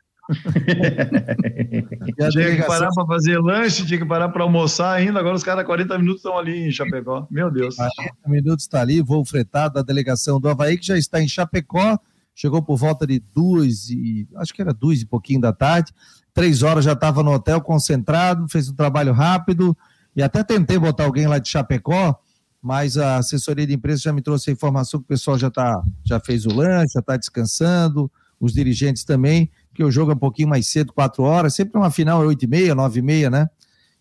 Tinha 2.32 2.56
que 2.56 2.64
parar 2.64 2.90
para 2.94 3.06
fazer 3.06 3.40
lanche, 3.40 3.86
tinha 3.86 4.00
que 4.00 4.06
parar 4.06 4.30
para 4.30 4.44
almoçar 4.44 4.94
ainda. 4.94 5.20
Agora 5.20 5.36
os 5.36 5.44
caras, 5.44 5.66
40 5.66 5.98
minutos, 5.98 6.20
estão 6.20 6.38
ali 6.38 6.68
em 6.68 6.72
Chapecó. 6.72 7.28
Meu 7.30 7.50
Deus. 7.52 7.76
40 7.76 8.14
minutos 8.28 8.66
está 8.66 8.82
ali, 8.82 9.02
voo 9.02 9.26
fretado 9.26 9.76
da 9.76 9.82
delegação 9.82 10.40
do 10.40 10.48
Havaí, 10.48 10.78
que 10.78 10.86
já 10.86 10.98
está 10.98 11.22
em 11.22 11.28
Chapecó. 11.28 11.98
Chegou 12.36 12.62
por 12.62 12.78
volta 12.78 13.06
de 13.06 13.20
duas 13.20 13.90
e. 13.90 14.28
Acho 14.36 14.54
que 14.54 14.62
era 14.62 14.74
duas 14.74 15.02
e 15.02 15.06
pouquinho 15.06 15.42
da 15.42 15.52
tarde. 15.52 15.94
Três 16.34 16.64
horas 16.64 16.86
já 16.86 16.94
estava 16.94 17.24
no 17.24 17.32
hotel 17.32 17.60
concentrado, 17.60 18.48
fez 18.48 18.70
um 18.70 18.76
trabalho 18.76 19.12
rápido. 19.12 19.76
E 20.16 20.22
até 20.22 20.44
tentei 20.44 20.78
botar 20.78 21.06
alguém 21.06 21.28
lá 21.28 21.40
de 21.40 21.50
Chapecó, 21.50 22.20
mas 22.62 22.98
a 22.98 23.18
assessoria 23.18 23.66
de 23.66 23.74
imprensa 23.74 24.04
já 24.04 24.14
me 24.14 24.22
trouxe 24.22 24.50
a 24.50 24.54
informação 24.54 25.00
que 25.00 25.06
o 25.06 25.08
pessoal 25.08 25.38
já, 25.38 25.50
tá, 25.50 25.82
já 26.04 26.20
fez 26.20 26.46
o 26.46 26.54
lanche, 26.54 26.94
já 26.94 27.00
está 27.00 27.16
descansando, 27.16 28.12
os 28.40 28.54
dirigentes 28.54 29.04
também 29.04 29.50
que 29.80 29.84
o 29.86 29.90
jogo 29.90 30.12
é 30.12 30.14
um 30.14 30.18
pouquinho 30.18 30.50
mais 30.50 30.68
cedo, 30.68 30.92
quatro 30.92 31.24
horas, 31.24 31.56
sempre 31.56 31.80
uma 31.80 31.90
final 31.90 32.22
é 32.22 32.28
oito 32.28 32.44
e 32.44 32.48
meia, 32.50 32.76
nove 32.76 33.00
e 33.00 33.02
meia, 33.02 33.30
né? 33.30 33.48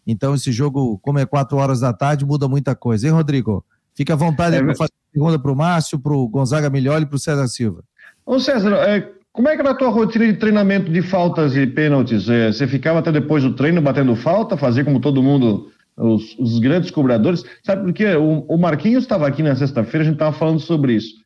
Então 0.05 0.35
esse 0.35 0.51
jogo, 0.51 0.99
como 0.99 1.21
é 1.21 1.25
quatro 1.25 1.57
horas 1.57 1.79
da 1.79 1.93
tarde, 1.93 2.27
muda 2.27 2.49
muita 2.49 2.75
coisa, 2.75 3.07
hein, 3.07 3.13
Rodrigo? 3.13 3.65
Fica 3.95 4.15
à 4.15 4.17
vontade 4.17 4.57
é, 4.57 4.61
para 4.61 4.75
fazer 4.75 4.93
pergunta 5.13 5.39
para 5.39 5.53
o 5.53 5.55
Márcio, 5.55 6.01
para 6.01 6.13
o 6.13 6.27
Gonzaga 6.29 6.69
Milholi 6.69 7.05
e 7.05 7.07
para 7.07 7.15
o 7.15 7.19
César 7.19 7.47
Silva. 7.47 7.85
Ô 8.27 8.41
César, 8.41 8.73
é, 8.89 9.09
como 9.31 9.49
é 9.49 9.55
que 9.55 9.61
era 9.61 9.71
a 9.71 9.75
tua 9.75 9.91
rotina 9.91 10.27
de 10.27 10.33
treinamento 10.33 10.91
de 10.91 11.01
faltas 11.01 11.55
e 11.55 11.65
pênaltis? 11.65 12.29
É, 12.29 12.51
você 12.51 12.67
ficava 12.67 12.99
até 12.99 13.13
depois 13.13 13.45
do 13.45 13.55
treino 13.55 13.81
batendo 13.81 14.17
falta, 14.17 14.57
fazia 14.57 14.85
como 14.85 14.99
todo 14.99 15.23
mundo, 15.23 15.71
os, 15.97 16.37
os 16.41 16.59
grandes 16.59 16.91
cobradores? 16.91 17.45
Sabe 17.63 17.85
por 17.85 17.93
quê? 17.93 18.17
O, 18.17 18.45
o 18.49 18.59
Marquinhos 18.59 19.05
estava 19.05 19.29
aqui 19.29 19.45
na 19.45 19.55
sexta-feira, 19.55 20.03
a 20.03 20.07
gente 20.07 20.15
estava 20.15 20.37
falando 20.37 20.59
sobre 20.59 20.95
isso. 20.95 21.18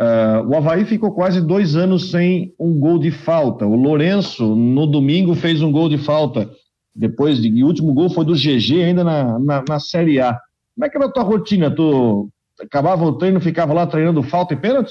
Uh, 0.00 0.48
o 0.48 0.56
Havaí 0.56 0.86
ficou 0.86 1.12
quase 1.12 1.42
dois 1.42 1.76
anos 1.76 2.10
sem 2.10 2.54
um 2.58 2.72
gol 2.80 2.98
de 2.98 3.10
falta. 3.10 3.66
O 3.66 3.76
Lourenço, 3.76 4.56
no 4.56 4.86
domingo, 4.86 5.34
fez 5.34 5.60
um 5.60 5.70
gol 5.70 5.90
de 5.90 5.98
falta. 5.98 6.50
Depois, 6.94 7.40
de, 7.40 7.48
e 7.48 7.62
o 7.62 7.66
último 7.66 7.92
gol 7.92 8.08
foi 8.08 8.24
do 8.24 8.32
GG, 8.32 8.82
ainda 8.82 9.04
na, 9.04 9.38
na, 9.38 9.64
na 9.68 9.78
Série 9.78 10.18
A. 10.18 10.32
Como 10.74 10.86
é 10.86 10.88
que 10.88 10.96
era 10.96 11.06
a 11.06 11.12
tua 11.12 11.22
rotina? 11.22 11.70
Tu 11.70 12.30
acabava 12.58 13.04
o 13.04 13.12
treino, 13.12 13.42
ficava 13.42 13.74
lá 13.74 13.86
treinando 13.86 14.22
falta 14.22 14.54
e 14.54 14.56
pênalti? 14.56 14.90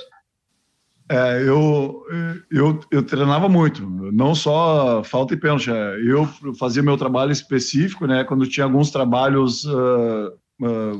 É, 1.11 1.41
eu, 1.41 2.03
eu, 2.51 2.79
eu 2.91 3.03
treinava 3.03 3.49
muito, 3.49 3.81
não 4.13 4.35
só 4.35 5.03
falta 5.03 5.33
e 5.33 5.37
pênalti. 5.37 5.71
É, 5.71 5.99
eu 6.05 6.29
fazia 6.59 6.83
meu 6.83 6.95
trabalho 6.97 7.31
específico, 7.31 8.05
né? 8.05 8.23
Quando 8.23 8.47
tinha 8.47 8.63
alguns 8.63 8.91
trabalhos 8.91 9.65
uh, 9.65 10.27
uh, 10.61 10.99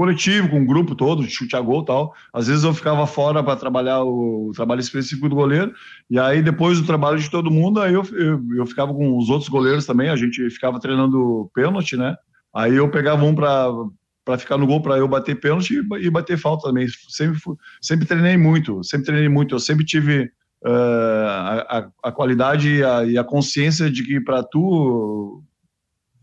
coletivo, 0.00 0.48
com 0.48 0.62
o 0.62 0.66
grupo 0.66 0.94
todo, 0.94 1.22
de 1.22 1.30
chute 1.30 1.54
a 1.54 1.60
gol 1.60 1.82
e 1.82 1.84
tal. 1.84 2.14
Às 2.32 2.46
vezes 2.46 2.64
eu 2.64 2.72
ficava 2.72 3.06
fora 3.06 3.44
para 3.44 3.54
trabalhar 3.54 4.02
o, 4.02 4.48
o, 4.48 4.52
trabalho 4.52 4.80
específico 4.80 5.28
do 5.28 5.36
goleiro, 5.36 5.74
e 6.08 6.18
aí 6.18 6.40
depois 6.40 6.80
do 6.80 6.86
trabalho 6.86 7.18
de 7.18 7.30
todo 7.30 7.50
mundo, 7.50 7.82
aí 7.82 7.92
eu, 7.92 8.02
eu, 8.12 8.42
eu 8.56 8.64
ficava 8.64 8.94
com 8.94 9.18
os 9.18 9.28
outros 9.28 9.50
goleiros 9.50 9.84
também, 9.84 10.08
a 10.08 10.16
gente 10.16 10.48
ficava 10.48 10.80
treinando 10.80 11.50
pênalti, 11.54 11.98
né? 11.98 12.16
Aí 12.54 12.76
eu 12.76 12.90
pegava 12.90 13.22
um 13.26 13.34
para 13.34 14.38
ficar 14.38 14.56
no 14.56 14.66
gol 14.66 14.80
para 14.80 14.96
eu 14.96 15.06
bater 15.06 15.38
pênalti 15.38 15.74
e, 15.74 16.06
e 16.06 16.08
bater 16.10 16.38
falta 16.38 16.68
também. 16.68 16.86
Sempre, 17.10 17.38
sempre 17.82 18.06
treinei 18.06 18.38
muito, 18.38 18.82
sempre 18.82 19.04
treinei 19.04 19.28
muito. 19.28 19.54
Eu 19.54 19.60
sempre 19.60 19.84
tive 19.84 20.30
uh, 20.64 21.26
a, 21.68 21.90
a, 22.04 22.10
qualidade 22.10 22.76
e 22.76 22.82
a, 22.82 23.04
e 23.04 23.18
a 23.18 23.24
consciência 23.24 23.90
de 23.90 24.02
que 24.02 24.18
para 24.18 24.42
tu 24.42 25.42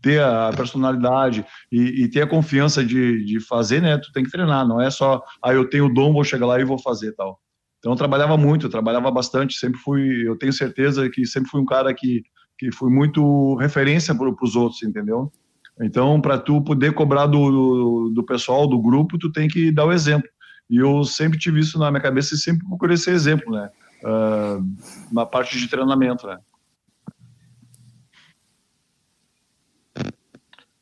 ter 0.00 0.22
a 0.22 0.50
personalidade 0.56 1.44
e, 1.70 2.04
e 2.04 2.08
ter 2.08 2.22
a 2.22 2.26
confiança 2.26 2.84
de, 2.84 3.24
de 3.24 3.40
fazer, 3.40 3.82
né? 3.82 3.98
Tu 3.98 4.12
tem 4.12 4.24
que 4.24 4.30
treinar, 4.30 4.66
não 4.66 4.80
é 4.80 4.90
só, 4.90 5.22
ah, 5.42 5.52
eu 5.52 5.68
tenho 5.68 5.86
o 5.86 5.92
dom, 5.92 6.12
vou 6.12 6.24
chegar 6.24 6.46
lá 6.46 6.60
e 6.60 6.64
vou 6.64 6.78
fazer 6.78 7.12
tal. 7.12 7.40
Então 7.78 7.92
eu 7.92 7.96
trabalhava 7.96 8.36
muito, 8.36 8.66
eu 8.66 8.70
trabalhava 8.70 9.10
bastante, 9.10 9.54
sempre 9.54 9.78
fui, 9.80 10.26
eu 10.26 10.36
tenho 10.36 10.52
certeza 10.52 11.08
que 11.08 11.24
sempre 11.26 11.50
fui 11.50 11.60
um 11.60 11.66
cara 11.66 11.94
que, 11.94 12.22
que 12.58 12.72
fui 12.72 12.90
muito 12.90 13.54
referência 13.56 14.14
para 14.14 14.28
os 14.28 14.56
outros, 14.56 14.82
entendeu? 14.82 15.32
Então, 15.80 16.20
para 16.20 16.38
tu 16.38 16.60
poder 16.60 16.92
cobrar 16.92 17.26
do, 17.26 18.10
do 18.12 18.24
pessoal, 18.24 18.66
do 18.66 18.80
grupo, 18.80 19.16
tu 19.16 19.30
tem 19.30 19.48
que 19.48 19.70
dar 19.70 19.86
o 19.86 19.92
exemplo. 19.92 20.28
E 20.68 20.76
eu 20.76 21.04
sempre 21.04 21.38
tive 21.38 21.60
isso 21.60 21.78
na 21.78 21.90
minha 21.90 22.02
cabeça 22.02 22.34
e 22.34 22.38
sempre 22.38 22.66
procurei 22.66 22.96
ser 22.96 23.12
exemplo, 23.12 23.52
né? 23.52 23.70
Uh, 24.02 24.64
na 25.12 25.24
parte 25.24 25.58
de 25.58 25.68
treinamento, 25.68 26.26
né? 26.26 26.36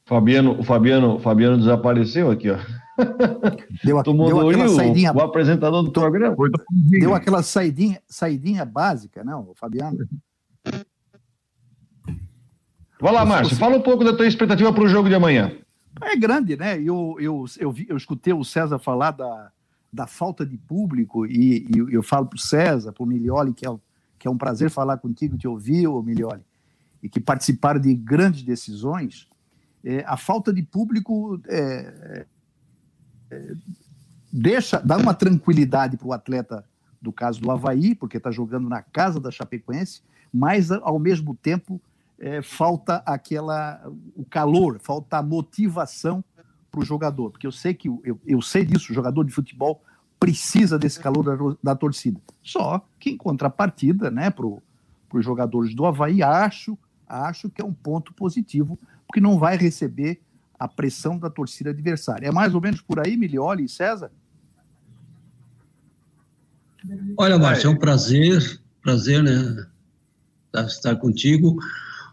Fabiano, 0.07 0.61
o 0.61 0.63
Fabiano, 0.63 1.19
Fabiano 1.19 1.59
desapareceu 1.59 2.31
aqui, 2.31 2.49
ó. 2.49 2.59
Deu, 3.85 3.99
a, 3.99 4.03
deu 4.03 4.49
aquela 4.49 4.69
saidinha. 4.69 5.13
O, 5.13 5.21
apresentador 5.21 5.83
do 5.83 5.91
programa. 5.91 6.35
Deu 6.71 7.15
aquela 7.15 7.43
saidinha, 7.43 8.01
saidinha 8.07 8.65
básica, 8.65 9.23
não, 9.23 9.51
o 9.51 9.55
Fabiano. 9.55 9.99
Vai 12.99 13.13
lá, 13.13 13.27
Márcio, 13.27 13.57
fala 13.57 13.77
um 13.77 13.83
pouco 13.83 14.03
da 14.05 14.17
tua 14.17 14.27
expectativa 14.27 14.73
para 14.73 14.85
o 14.85 14.89
jogo 14.89 15.09
de 15.09 15.15
amanhã. 15.15 15.53
É 16.01 16.17
grande, 16.17 16.57
né? 16.57 16.81
Eu, 16.81 17.17
eu, 17.19 17.45
eu, 17.59 17.73
vi, 17.73 17.87
eu 17.89 17.97
escutei 17.97 18.33
o 18.33 18.45
César 18.45 18.79
falar 18.79 19.11
da, 19.11 19.51
da 19.93 20.07
falta 20.07 20.47
de 20.47 20.57
público 20.57 21.27
e, 21.27 21.67
e 21.69 21.95
eu 21.95 22.03
falo 22.03 22.27
para 22.27 22.37
o 22.37 22.41
César, 22.41 22.93
para 22.93 23.03
o 23.03 23.07
Milioli, 23.07 23.53
que 23.53 23.67
é, 23.67 23.75
que 24.19 24.29
é 24.29 24.31
um 24.31 24.39
prazer 24.39 24.71
falar 24.71 24.99
contigo, 24.99 25.37
te 25.37 25.49
ouvir, 25.49 25.89
ô 25.89 26.01
Milioli, 26.01 26.43
e 27.03 27.09
que 27.09 27.21
participaram 27.21 27.81
de 27.81 27.93
grandes 27.93 28.43
decisões 28.43 29.29
é, 29.87 30.05
a 30.05 30.16
falta 30.16 30.53
de 30.53 30.64
público 30.64 31.41
é, 31.47 32.26
é, 33.30 33.55
deixa, 34.32 34.80
dá 34.80 34.97
uma 34.97 35.14
tranquilidade 35.14 35.97
para 35.97 36.09
o 36.09 36.12
atleta 36.12 36.64
do 37.01 37.12
caso 37.12 37.41
do 37.41 37.53
Havaí, 37.53 37.95
porque 37.95 38.16
está 38.16 38.32
jogando 38.32 38.68
na 38.68 38.82
casa 38.82 39.20
da 39.20 39.30
Chapecoense, 39.30 40.03
mas 40.34 40.72
ao 40.72 40.99
mesmo 40.99 41.37
tempo 41.37 41.80
é, 42.18 42.43
falta 42.43 42.97
aquela 43.07 43.80
o 44.16 44.24
calor, 44.24 44.80
falta 44.80 45.18
a 45.18 45.22
motivação 45.22 46.24
para 46.68 46.80
o 46.80 46.84
jogador, 46.84 47.30
porque 47.30 47.47
eu 47.47 47.53
sei 47.53 47.72
que 47.72 47.87
eu, 47.87 48.20
eu 48.26 48.43
sei 48.43 48.64
disso, 48.64 48.91
o 48.91 48.95
jogador 48.95 49.22
de 49.22 49.32
futebol 49.32 49.80
precisa 50.18 50.76
desse 50.76 50.99
calor 50.99 51.22
da, 51.22 51.57
da 51.62 51.76
torcida. 51.76 52.20
Só 52.43 52.84
que 52.99 53.11
em 53.11 53.16
contrapartida, 53.16 54.11
né, 54.11 54.30
para 54.30 54.47
os 54.47 55.24
jogadores 55.24 55.76
do 55.76 55.87
Havaí, 55.87 56.24
acho, 56.24 56.76
acho 57.07 57.49
que 57.49 57.62
é 57.62 57.64
um 57.64 57.72
ponto 57.72 58.12
positivo 58.14 58.76
porque 59.07 59.21
não 59.21 59.39
vai 59.39 59.57
receber 59.57 60.21
a 60.59 60.67
pressão 60.67 61.19
da 61.19 61.31
torcida 61.31 61.71
adversária. 61.71 62.29
É 62.29 62.33
mais 62.33 62.55
ou 62.55 62.61
menos 62.61 62.81
por 62.81 62.99
aí, 62.99 63.17
Milioli 63.17 63.65
e 63.65 63.69
César? 63.69 64.11
Olha, 67.17 67.39
Márcio, 67.39 67.69
é 67.69 67.71
um 67.71 67.79
prazer, 67.79 68.61
prazer, 68.83 69.23
né, 69.23 69.67
estar 70.67 70.97
contigo. 70.97 71.59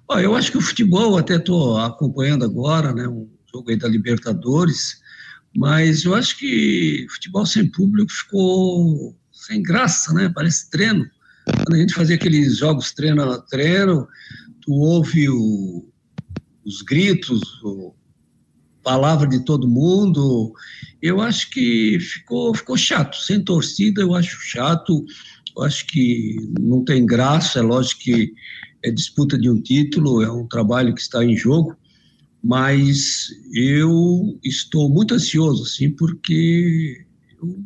Olha, 0.07 0.23
eu 0.23 0.35
acho 0.35 0.51
que 0.51 0.57
o 0.57 0.61
futebol, 0.61 1.17
até 1.17 1.35
estou 1.35 1.77
acompanhando 1.77 2.43
agora, 2.43 2.93
né, 2.93 3.07
um 3.07 3.29
jogo 3.53 3.69
aí 3.69 3.77
da 3.77 3.87
Libertadores, 3.87 5.01
mas 5.55 6.03
eu 6.03 6.15
acho 6.15 6.37
que 6.37 7.05
futebol 7.09 7.45
sem 7.45 7.69
público 7.69 8.11
ficou 8.11 9.15
sem 9.31 9.61
graça, 9.61 10.13
né, 10.13 10.31
parece 10.33 10.69
treino. 10.69 11.05
Quando 11.45 11.75
a 11.75 11.77
gente 11.77 11.93
fazia 11.93 12.15
aqueles 12.15 12.57
jogos 12.57 12.93
treino 12.93 13.21
a 13.29 13.39
treino, 13.41 14.07
tu 14.61 14.73
ouve 14.73 15.29
o, 15.29 15.85
os 16.65 16.81
gritos, 16.81 17.41
palavra 18.83 19.27
de 19.27 19.43
todo 19.43 19.67
mundo. 19.67 20.53
Eu 21.01 21.21
acho 21.21 21.49
que 21.49 21.99
ficou, 21.99 22.53
ficou 22.53 22.77
chato. 22.77 23.17
Sem 23.17 23.43
torcida, 23.43 24.01
eu 24.01 24.13
acho 24.13 24.39
chato. 24.41 25.05
Eu 25.55 25.63
acho 25.63 25.85
que 25.87 26.37
não 26.59 26.83
tem 26.83 27.05
graça. 27.05 27.59
É 27.59 27.61
lógico 27.61 28.01
que 28.01 28.33
é 28.83 28.91
disputa 28.91 29.37
de 29.37 29.49
um 29.49 29.61
título, 29.61 30.21
é 30.21 30.31
um 30.31 30.45
trabalho 30.45 30.93
que 30.93 31.01
está 31.01 31.23
em 31.23 31.37
jogo, 31.37 31.75
mas 32.43 33.29
eu 33.53 34.37
estou 34.43 34.89
muito 34.89 35.13
ansioso, 35.13 35.63
assim, 35.63 35.89
porque 35.89 37.05
eu 37.41 37.63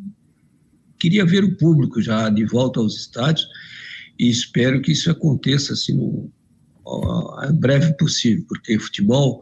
queria 1.00 1.26
ver 1.26 1.44
o 1.44 1.58
público 1.58 2.00
já 2.00 2.30
de 2.30 2.46
volta 2.46 2.80
aos 2.80 2.96
estádios 2.96 3.48
e 4.20 4.30
espero 4.30 4.82
que 4.82 4.92
isso 4.92 5.10
aconteça 5.10 5.74
assim 5.74 5.94
no, 5.94 6.32
a 7.40 7.52
breve 7.52 7.94
possível, 7.98 8.46
porque 8.48 8.80
futebol 8.80 9.42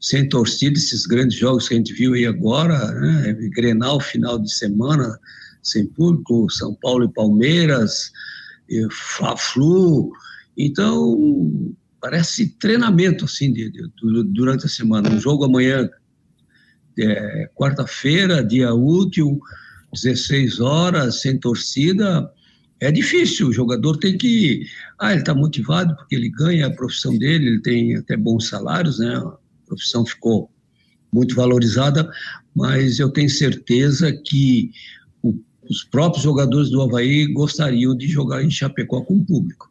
sem 0.00 0.28
torcida, 0.28 0.78
esses 0.78 1.06
grandes 1.06 1.36
jogos 1.36 1.68
que 1.68 1.74
a 1.74 1.76
gente 1.76 1.92
viu 1.92 2.14
aí 2.14 2.24
agora, 2.24 2.92
né, 2.92 3.32
Grenal 3.50 4.00
final 4.00 4.38
de 4.38 4.52
semana 4.52 5.18
sem 5.62 5.86
público, 5.86 6.48
São 6.50 6.74
Paulo 6.74 7.04
e 7.04 7.12
Palmeiras, 7.12 8.10
Fla-Flu, 8.90 10.12
então 10.56 11.74
parece 12.00 12.48
treinamento 12.58 13.24
assim 13.24 13.52
de, 13.52 13.70
de, 13.70 13.90
durante 14.26 14.66
a 14.66 14.68
semana, 14.68 15.10
um 15.10 15.20
jogo 15.20 15.44
amanhã, 15.44 15.88
é, 16.98 17.50
quarta-feira, 17.54 18.44
dia 18.44 18.72
útil, 18.72 19.40
16 19.92 20.60
horas, 20.60 21.20
sem 21.20 21.38
torcida, 21.38 22.30
é 22.80 22.90
difícil. 22.90 23.48
O 23.48 23.52
jogador 23.52 23.96
tem 23.96 24.16
que. 24.16 24.66
Ah, 24.98 25.12
ele 25.12 25.20
está 25.20 25.34
motivado 25.34 25.94
porque 25.96 26.14
ele 26.14 26.30
ganha 26.30 26.66
a 26.66 26.74
profissão 26.74 27.16
dele, 27.18 27.48
ele 27.48 27.60
tem 27.60 27.96
até 27.96 28.16
bons 28.16 28.48
salários, 28.48 28.98
né? 28.98 29.16
A 29.16 29.66
profissão 29.66 30.04
ficou 30.06 30.50
muito 31.12 31.34
valorizada, 31.34 32.10
mas 32.54 32.98
eu 32.98 33.10
tenho 33.10 33.30
certeza 33.30 34.12
que 34.12 34.70
o, 35.22 35.34
os 35.68 35.84
próprios 35.84 36.22
jogadores 36.22 36.70
do 36.70 36.82
Havaí 36.82 37.26
gostariam 37.32 37.96
de 37.96 38.06
jogar 38.06 38.42
em 38.42 38.50
Chapecó 38.50 39.00
com 39.02 39.16
o 39.16 39.24
público. 39.24 39.70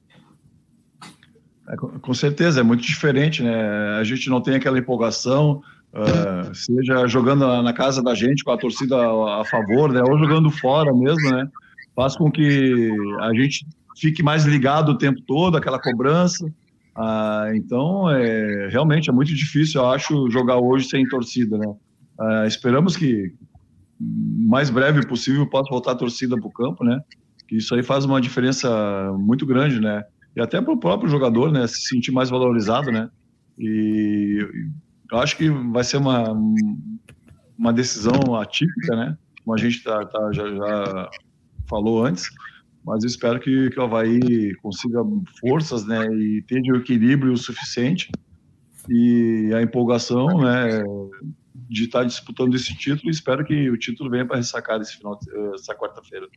É, 1.70 1.76
com 1.76 2.14
certeza, 2.14 2.62
é 2.62 2.64
muito 2.64 2.82
diferente, 2.82 3.44
né? 3.44 4.00
A 4.00 4.04
gente 4.04 4.30
não 4.30 4.42
tem 4.42 4.56
aquela 4.56 4.80
empolgação, 4.80 5.62
uh, 5.94 6.56
seja 6.56 7.08
jogando 7.08 7.46
na 7.62 7.74
casa 7.74 8.02
da 8.02 8.16
gente 8.16 8.44
com 8.44 8.52
a 8.52 8.58
torcida 8.58 8.96
a 8.98 9.44
favor, 9.46 9.92
né? 9.92 10.02
Ou 10.02 10.18
jogando 10.18 10.50
fora 10.50 10.94
mesmo, 10.94 11.30
né? 11.30 11.50
Faz 11.98 12.16
com 12.16 12.32
que 12.32 12.90
a 13.20 13.34
gente 13.34 13.66
fique 13.98 14.24
mais 14.24 14.46
ligado 14.46 14.90
o 14.90 14.98
tempo 14.98 15.20
todo, 15.28 15.58
aquela 15.58 15.82
cobrança. 15.82 16.46
Uh, 16.96 17.56
então, 17.56 18.10
é, 18.10 18.70
realmente 18.70 19.10
é 19.10 19.14
muito 19.14 19.34
difícil, 19.36 19.82
eu 19.82 19.90
acho, 19.90 20.30
jogar 20.30 20.58
hoje 20.58 20.88
sem 20.88 21.06
torcida, 21.08 21.58
né? 21.58 21.68
Uh, 22.20 22.48
esperamos 22.48 22.96
que 22.96 23.34
mais 24.00 24.70
breve 24.70 25.06
possível 25.06 25.46
possa 25.50 25.70
voltar 25.70 25.92
a 25.92 25.96
torcida 25.96 26.38
para 26.38 26.48
o 26.48 26.54
campo, 26.54 26.86
né? 26.86 27.02
Que 27.50 27.58
isso 27.58 27.76
aí 27.76 27.84
faz 27.84 28.06
uma 28.06 28.22
diferença 28.22 29.12
muito 29.18 29.46
grande, 29.46 29.82
né? 29.82 30.04
e 30.38 30.42
até 30.42 30.62
para 30.62 30.72
o 30.72 30.78
próprio 30.78 31.10
jogador, 31.10 31.52
né, 31.52 31.66
se 31.66 31.88
sentir 31.88 32.12
mais 32.12 32.30
valorizado, 32.30 32.92
né? 32.92 33.10
E 33.58 34.38
eu 35.12 35.18
acho 35.18 35.36
que 35.36 35.50
vai 35.50 35.84
ser 35.84 35.98
uma, 35.98 36.32
uma 37.58 37.74
decisão 37.74 38.36
atípica, 38.36 38.96
né? 38.96 39.18
Como 39.44 39.56
a 39.56 39.60
gente 39.60 39.84
tá, 39.84 40.06
tá 40.06 40.32
já, 40.32 40.48
já, 40.48 41.10
falou 41.68 42.06
antes, 42.06 42.30
mas 42.86 43.04
eu 43.04 43.08
espero 43.08 43.40
que, 43.40 43.70
que 43.70 43.80
o 43.80 43.84
Havaí 43.84 44.56
consiga 44.62 45.00
forças, 45.40 45.86
né? 45.86 46.06
E 46.06 46.42
tenha 46.48 46.74
o 46.74 46.78
equilíbrio 46.78 47.36
suficiente 47.36 48.10
e 48.90 49.52
a 49.54 49.62
empolgação, 49.62 50.28
né? 50.40 50.84
De 51.70 51.84
estar 51.84 52.04
disputando 52.06 52.56
esse 52.56 52.74
título. 52.76 53.10
E 53.10 53.12
espero 53.12 53.44
que 53.44 53.70
o 53.70 53.78
título 53.78 54.10
venha 54.10 54.26
para 54.26 54.38
ressacar 54.38 54.80
esse 54.80 54.96
final, 54.98 55.20
essa 55.54 55.76
quarta-feira. 55.76 56.28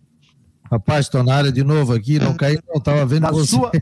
Rapaz, 0.70 1.06
estou 1.06 1.22
na 1.22 1.34
área 1.34 1.52
de 1.52 1.64
novo 1.64 1.92
aqui, 1.92 2.18
não 2.18 2.36
caí, 2.36 2.58
não, 2.68 2.76
estava 2.76 3.04
vendo 3.06 3.22
da 3.22 3.30
você 3.30 3.56
sua... 3.56 3.70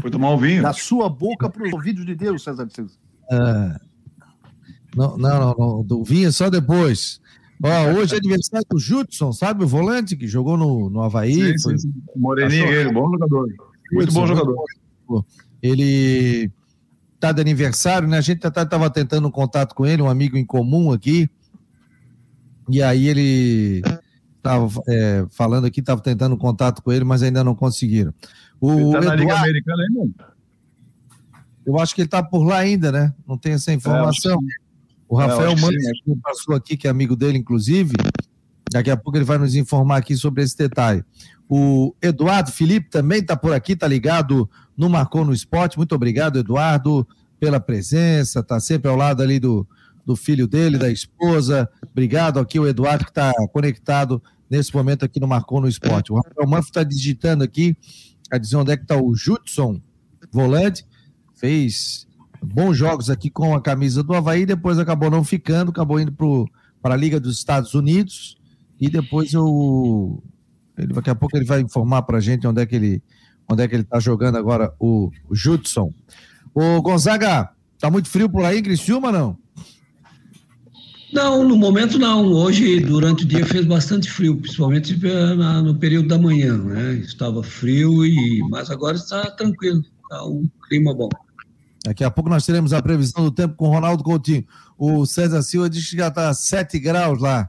Foi 0.00 0.10
tomar 0.10 0.30
um 0.30 0.38
vinho. 0.38 0.62
Da 0.62 0.72
sua 0.72 1.08
boca 1.08 1.48
para 1.48 1.62
os 1.62 1.72
ouvidos 1.72 2.04
de 2.04 2.14
Deus, 2.14 2.42
César 2.42 2.66
de 2.66 2.74
Souza. 2.74 2.98
Ah, 3.30 3.80
não, 4.96 5.16
não, 5.16 5.38
não, 5.38 5.54
não, 5.56 5.84
do 5.84 6.02
vinho 6.02 6.28
é 6.28 6.32
só 6.32 6.50
depois. 6.50 7.20
Ó, 7.62 7.98
hoje 7.98 8.14
é 8.14 8.18
aniversário 8.18 8.66
do 8.70 8.78
Judson, 8.78 9.32
sabe 9.32 9.64
o 9.64 9.68
volante 9.68 10.16
que 10.16 10.28
jogou 10.28 10.56
no, 10.56 10.88
no 10.88 11.02
Havaí? 11.02 11.34
Sim, 11.34 11.58
foi... 11.58 11.78
sim, 11.78 11.92
Moreninho, 12.14 12.66
ele, 12.66 12.92
bom 12.92 13.10
jogador. 13.10 13.48
Muito 13.92 14.12
Judson, 14.12 14.20
bom 14.20 14.26
jogador. 14.26 14.64
Ele 15.60 16.50
tá 17.18 17.32
de 17.32 17.40
aniversário, 17.40 18.06
né? 18.06 18.18
A 18.18 18.20
gente 18.20 18.46
estava 18.46 18.88
tentando 18.90 19.26
um 19.26 19.30
contato 19.30 19.74
com 19.74 19.84
ele, 19.84 20.02
um 20.02 20.08
amigo 20.08 20.36
em 20.36 20.44
comum 20.44 20.92
aqui. 20.92 21.28
E 22.68 22.82
aí 22.82 23.08
ele 23.08 23.82
estava 24.36 24.68
é, 24.88 25.26
falando 25.30 25.66
aqui, 25.66 25.80
estava 25.80 26.00
tentando 26.00 26.36
contato 26.36 26.82
com 26.82 26.92
ele, 26.92 27.04
mas 27.04 27.22
ainda 27.22 27.42
não 27.42 27.54
conseguiram. 27.54 28.14
O 28.60 28.72
ele 28.72 28.84
está 28.84 29.00
na 29.00 29.14
Liga 29.14 29.36
Americana 29.36 29.82
ainda? 29.82 30.38
Eu 31.66 31.78
acho 31.78 31.94
que 31.94 32.00
ele 32.00 32.06
está 32.06 32.22
por 32.22 32.44
lá 32.44 32.58
ainda, 32.58 32.90
né? 32.90 33.12
Não 33.26 33.36
tem 33.36 33.52
essa 33.52 33.72
informação. 33.72 34.38
É, 34.40 34.67
o 35.08 35.16
Rafael 35.16 35.52
é, 35.52 35.60
Mantes, 35.60 36.02
que 36.04 36.16
passou 36.22 36.54
aqui, 36.54 36.76
que 36.76 36.86
é 36.86 36.90
amigo 36.90 37.16
dele, 37.16 37.38
inclusive, 37.38 37.94
daqui 38.70 38.90
a 38.90 38.96
pouco 38.96 39.16
ele 39.16 39.24
vai 39.24 39.38
nos 39.38 39.54
informar 39.54 39.96
aqui 39.96 40.14
sobre 40.14 40.42
esse 40.42 40.56
detalhe. 40.56 41.02
O 41.48 41.94
Eduardo 42.02 42.52
Felipe 42.52 42.90
também 42.90 43.20
está 43.20 43.34
por 43.34 43.54
aqui, 43.54 43.72
está 43.72 43.88
ligado 43.88 44.48
no 44.76 44.88
Marcou 44.90 45.24
no 45.24 45.32
Esporte. 45.32 45.78
Muito 45.78 45.94
obrigado, 45.94 46.38
Eduardo, 46.38 47.08
pela 47.40 47.58
presença, 47.58 48.40
está 48.40 48.60
sempre 48.60 48.90
ao 48.90 48.96
lado 48.96 49.22
ali 49.22 49.40
do, 49.40 49.66
do 50.04 50.14
filho 50.14 50.46
dele, 50.46 50.76
da 50.76 50.90
esposa. 50.90 51.68
Obrigado 51.90 52.38
aqui 52.38 52.58
o 52.58 52.66
Eduardo 52.66 53.04
que 53.04 53.10
está 53.10 53.32
conectado 53.50 54.22
nesse 54.50 54.74
momento 54.74 55.04
aqui 55.04 55.18
no 55.18 55.26
Marcou 55.26 55.60
no 55.60 55.68
Esporte. 55.68 56.12
O 56.12 56.16
Rafael 56.16 56.48
Manfro 56.48 56.68
está 56.68 56.82
digitando 56.82 57.42
aqui, 57.42 57.76
a 58.30 58.36
dizer 58.36 58.56
onde 58.56 58.72
é 58.72 58.76
que 58.76 58.82
está 58.82 58.96
o 58.96 59.14
Judson 59.14 59.80
Volante, 60.30 60.84
fez 61.34 62.07
bons 62.42 62.76
jogos 62.76 63.10
aqui 63.10 63.30
com 63.30 63.54
a 63.54 63.60
camisa 63.60 64.02
do 64.02 64.14
Havaí, 64.14 64.46
depois 64.46 64.78
acabou 64.78 65.10
não 65.10 65.24
ficando, 65.24 65.70
acabou 65.70 66.00
indo 66.00 66.12
para 66.80 66.94
a 66.94 66.96
Liga 66.96 67.18
dos 67.18 67.36
Estados 67.36 67.74
Unidos 67.74 68.36
e 68.80 68.88
depois 68.88 69.32
eu 69.32 70.22
ele, 70.76 70.92
daqui 70.92 71.10
a 71.10 71.14
pouco 71.14 71.36
ele 71.36 71.44
vai 71.44 71.60
informar 71.60 72.02
para 72.02 72.18
a 72.18 72.20
gente 72.20 72.46
onde 72.46 72.62
é 72.62 72.66
que 72.66 72.76
ele 72.76 73.02
onde 73.48 73.62
é 73.62 73.68
que 73.68 73.74
ele 73.74 73.82
está 73.82 73.98
jogando 73.98 74.36
agora 74.36 74.72
o, 74.78 75.10
o 75.28 75.34
Judson. 75.34 75.92
O 76.54 76.82
Gonzaga, 76.82 77.50
tá 77.78 77.90
muito 77.90 78.08
frio 78.08 78.28
por 78.28 78.44
aí 78.44 78.62
Criciúma, 78.62 79.10
não? 79.10 79.38
Não, 81.12 81.42
no 81.42 81.56
momento 81.56 81.98
não. 81.98 82.26
Hoje, 82.26 82.80
durante 82.80 83.24
o 83.24 83.26
dia, 83.26 83.46
fez 83.46 83.64
bastante 83.64 84.10
frio, 84.10 84.36
principalmente 84.36 84.94
no 85.64 85.74
período 85.74 86.08
da 86.08 86.18
manhã, 86.18 86.58
né? 86.58 86.94
Estava 86.96 87.42
frio, 87.42 88.04
e 88.04 88.40
mas 88.50 88.70
agora 88.70 88.96
está 88.96 89.30
tranquilo, 89.30 89.82
está 90.02 90.24
um 90.26 90.46
clima 90.68 90.94
bom. 90.94 91.08
Daqui 91.88 92.04
a 92.04 92.10
pouco 92.10 92.28
nós 92.28 92.44
teremos 92.44 92.74
a 92.74 92.82
previsão 92.82 93.24
do 93.24 93.30
tempo 93.30 93.54
com 93.54 93.66
o 93.66 93.70
Ronaldo 93.70 94.04
Coutinho. 94.04 94.44
O 94.76 95.06
César 95.06 95.40
Silva 95.40 95.70
diz 95.70 95.88
que 95.88 95.96
já 95.96 96.08
está 96.08 96.34
7 96.34 96.78
graus 96.78 97.18
lá. 97.18 97.48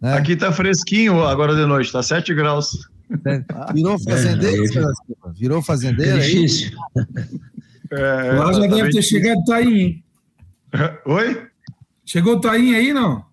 Né? 0.00 0.14
Aqui 0.14 0.34
está 0.34 0.52
fresquinho 0.52 1.24
agora 1.24 1.56
de 1.56 1.66
noite, 1.66 1.86
está 1.86 2.00
7 2.00 2.32
graus. 2.32 2.88
É, 3.26 3.42
virou 3.74 3.98
fazendeiro, 3.98 4.62
é, 4.62 4.66
César 4.68 4.92
Silva? 5.04 5.34
Virou 5.36 5.62
fazendeiro? 5.62 6.16
É 6.16 6.20
difícil. 6.20 6.70
É, 7.90 8.32
lá 8.32 8.52
já 8.52 8.66
deve 8.68 8.90
ter 8.90 9.02
chegado 9.02 9.44
Taim. 9.44 10.02
Oi? 11.04 11.46
Chegou 12.06 12.36
o 12.36 12.40
Tainha 12.40 12.78
aí, 12.78 12.92
não? 12.92 13.24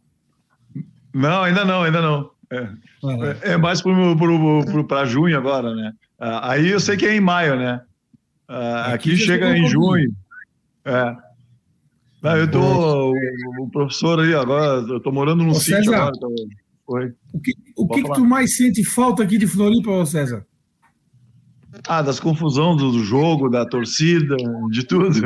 Não, 1.14 1.44
ainda 1.44 1.64
não, 1.64 1.84
ainda 1.84 2.02
não. 2.02 2.32
É, 2.52 2.62
uhum. 3.04 3.24
é 3.44 3.58
mais 3.58 3.84
para 4.88 5.06
junho 5.06 5.38
agora, 5.38 5.76
né? 5.76 5.94
Ah, 6.20 6.54
aí 6.54 6.70
eu 6.70 6.80
sei 6.80 6.98
que 6.98 7.06
é 7.06 7.16
em 7.16 7.22
maio, 7.22 7.56
né? 7.56 7.82
Ah, 8.48 8.94
aqui, 8.94 9.14
aqui 9.14 9.18
chega 9.18 9.56
em 9.56 9.68
junho. 9.68 10.12
É. 10.90 11.16
Não, 12.22 12.36
eu 12.36 12.50
tô. 12.50 12.60
O, 12.60 13.14
o, 13.62 13.70
professor 13.70 14.20
aí 14.20 14.34
agora, 14.34 14.82
eu 14.82 15.00
tô 15.00 15.12
morando 15.12 15.44
num 15.44 15.52
ô, 15.52 15.56
sítio 15.56 15.84
César, 15.84 15.96
agora. 15.96 16.12
Tô, 16.20 16.34
oi. 16.88 17.14
O 17.32 17.40
que, 17.40 17.54
o 17.78 17.88
que, 17.88 18.04
que, 18.04 18.14
tu 18.14 18.26
mais 18.26 18.56
sente 18.56 18.84
falta 18.84 19.22
aqui 19.24 19.38
de 19.38 19.46
Floripa, 19.48 20.06
César? 20.06 20.46
Ah, 21.88 22.02
das 22.02 22.20
confusões 22.20 22.78
do, 22.78 22.92
do 22.92 23.04
jogo, 23.04 23.48
da 23.50 23.66
torcida, 23.66 24.36
de 24.70 24.84
tudo. 24.84 25.22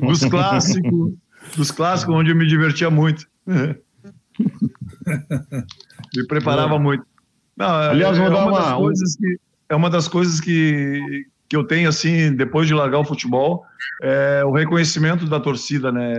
dos 0.00 0.24
clássicos, 0.26 1.14
dos 1.56 1.70
clássicos 1.70 2.14
onde 2.14 2.30
eu 2.30 2.36
me 2.36 2.46
divertia 2.46 2.90
muito. 2.90 3.26
me 3.46 3.74
preparava 6.28 6.78
muito. 6.78 7.04
Não, 7.56 7.66
Aliás, 7.66 8.16
é, 8.16 8.20
vou 8.20 8.28
é 8.28 8.30
dar 8.30 8.46
uma, 8.46 8.76
uma... 8.76 8.92
Que, 8.92 9.40
é 9.70 9.74
uma 9.74 9.90
das 9.90 10.06
coisas 10.06 10.40
que, 10.40 11.26
que 11.50 11.56
eu 11.56 11.64
tenho 11.64 11.88
assim 11.88 12.32
depois 12.32 12.68
de 12.68 12.74
largar 12.74 13.00
o 13.00 13.04
futebol 13.04 13.66
é 14.00 14.44
o 14.44 14.52
reconhecimento 14.52 15.26
da 15.26 15.40
torcida, 15.40 15.90
né? 15.90 16.14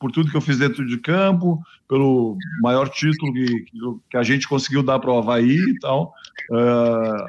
Por 0.00 0.10
tudo 0.10 0.30
que 0.30 0.36
eu 0.36 0.40
fiz 0.40 0.58
dentro 0.58 0.84
de 0.84 0.98
campo, 0.98 1.60
pelo 1.88 2.36
maior 2.60 2.88
título 2.88 3.32
que, 3.32 3.64
que 4.10 4.16
a 4.16 4.24
gente 4.24 4.48
conseguiu 4.48 4.82
dar 4.82 4.98
para 4.98 5.12
o 5.12 5.18
Havaí 5.18 5.56
e 5.56 5.78
tal. 5.78 6.12
Uh, 6.50 7.24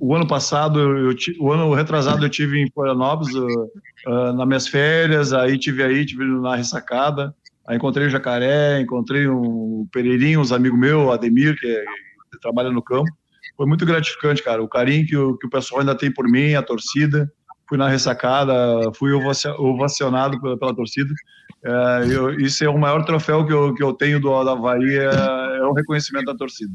o 0.00 0.14
ano 0.14 0.26
passado, 0.26 0.78
eu, 0.78 1.10
eu, 1.10 1.16
o 1.40 1.52
ano 1.52 1.74
retrasado 1.74 2.24
eu 2.24 2.30
tive 2.30 2.62
em 2.62 2.70
Florianópolis 2.70 3.34
uh, 3.34 3.70
uh, 4.06 4.32
nas 4.32 4.46
minhas 4.46 4.68
férias, 4.68 5.32
aí 5.32 5.58
tive 5.58 5.82
aí, 5.82 6.06
tive 6.06 6.24
na 6.24 6.54
ressacada, 6.54 7.34
aí 7.66 7.76
encontrei 7.76 8.06
o 8.06 8.10
Jacaré, 8.10 8.80
encontrei 8.80 9.26
o 9.26 9.86
Pereirinho, 9.92 10.40
uns 10.40 10.52
amigos 10.52 10.78
meus, 10.78 11.12
Ademir, 11.12 11.58
que, 11.58 11.66
é, 11.66 11.84
que, 12.30 12.40
trabalha 12.40 12.70
no 12.70 12.80
campo. 12.80 13.10
Foi 13.56 13.66
muito 13.66 13.86
gratificante, 13.86 14.42
cara, 14.42 14.62
o 14.62 14.68
carinho 14.68 15.06
que 15.06 15.16
o, 15.16 15.36
que 15.36 15.46
o 15.46 15.50
pessoal 15.50 15.80
ainda 15.80 15.94
tem 15.94 16.12
por 16.12 16.28
mim, 16.28 16.54
a 16.54 16.62
torcida. 16.62 17.30
Fui 17.68 17.78
na 17.78 17.88
ressacada, 17.88 18.54
fui 18.94 19.10
ovacionado 19.12 20.40
pela, 20.40 20.58
pela 20.58 20.74
torcida. 20.74 21.12
É, 21.64 22.04
eu, 22.10 22.30
isso 22.38 22.62
é 22.62 22.68
o 22.68 22.78
maior 22.78 23.04
troféu 23.04 23.46
que 23.46 23.52
eu, 23.52 23.74
que 23.74 23.82
eu 23.82 23.94
tenho 23.94 24.20
do, 24.20 24.44
da 24.44 24.52
Havaí, 24.52 24.98
é, 24.98 25.58
é 25.58 25.64
o 25.64 25.72
reconhecimento 25.72 26.26
da 26.26 26.34
torcida. 26.34 26.72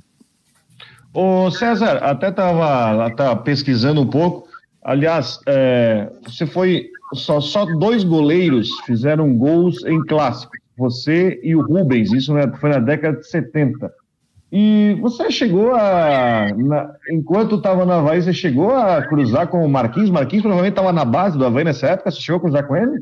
Ô 1.13 1.49
César, 1.51 1.97
até 1.97 2.29
estava 2.29 3.09
tá 3.15 3.35
pesquisando 3.35 4.01
um 4.01 4.07
pouco. 4.07 4.47
Aliás, 4.83 5.39
é, 5.47 6.11
você 6.23 6.45
foi. 6.45 6.89
Só, 7.13 7.41
só 7.41 7.65
dois 7.65 8.03
goleiros 8.03 8.69
fizeram 8.85 9.35
gols 9.35 9.83
em 9.85 9.99
clássico. 10.05 10.51
Você 10.77 11.39
e 11.43 11.55
o 11.55 11.61
Rubens, 11.61 12.13
isso 12.13 12.33
foi 12.59 12.69
na 12.69 12.79
década 12.79 13.17
de 13.17 13.27
70. 13.27 13.91
E 14.51 14.97
você 15.01 15.29
chegou 15.29 15.75
a. 15.75 16.47
Na, 16.55 16.93
enquanto 17.11 17.55
estava 17.55 17.85
na 17.85 17.97
Havaí, 17.97 18.21
você 18.21 18.33
chegou 18.33 18.71
a 18.75 19.01
cruzar 19.01 19.47
com 19.47 19.63
o 19.65 19.69
Marquinhos? 19.69 20.09
Marquinhos 20.09 20.41
provavelmente 20.41 20.73
estava 20.73 20.91
na 20.91 21.05
base 21.05 21.37
do 21.37 21.45
Havaí 21.45 21.63
nessa 21.63 21.87
época. 21.87 22.09
Você 22.09 22.19
chegou 22.19 22.37
a 22.37 22.41
cruzar 22.41 22.67
com 22.67 22.75
ele? 22.75 22.99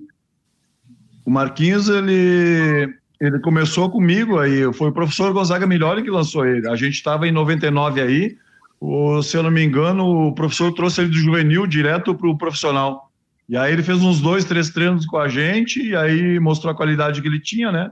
O 1.26 1.32
Marquinhos, 1.32 1.88
ele 1.90 2.94
Ele 3.20 3.40
começou 3.40 3.90
comigo 3.90 4.38
aí, 4.38 4.72
foi 4.74 4.90
o 4.90 4.94
professor 4.94 5.34
Gonzaga 5.34 5.66
Milhori 5.66 6.04
que 6.04 6.10
lançou 6.12 6.46
ele. 6.46 6.70
A 6.70 6.76
gente 6.76 6.94
estava 6.94 7.28
em 7.28 7.32
99 7.32 8.00
aí, 8.00 8.38
o, 8.80 9.24
se 9.24 9.36
eu 9.36 9.42
não 9.42 9.50
me 9.50 9.64
engano, 9.64 10.28
o 10.28 10.36
professor 10.36 10.72
trouxe 10.72 11.02
ele 11.02 11.10
do 11.10 11.18
juvenil 11.18 11.66
direto 11.66 12.14
para 12.14 12.30
o 12.30 12.38
profissional. 12.38 13.10
E 13.50 13.58
aí 13.58 13.74
ele 13.74 13.82
fez 13.82 14.04
uns 14.04 14.22
dois, 14.22 14.46
três 14.46 14.70
treinos 14.70 15.06
com 15.06 15.18
a 15.18 15.28
gente, 15.28 15.82
e 15.82 15.96
aí 15.96 16.40
mostrou 16.40 16.72
a 16.72 16.76
qualidade 16.76 17.22
que 17.22 17.28
ele 17.28 17.40
tinha, 17.40 17.72
né? 17.72 17.90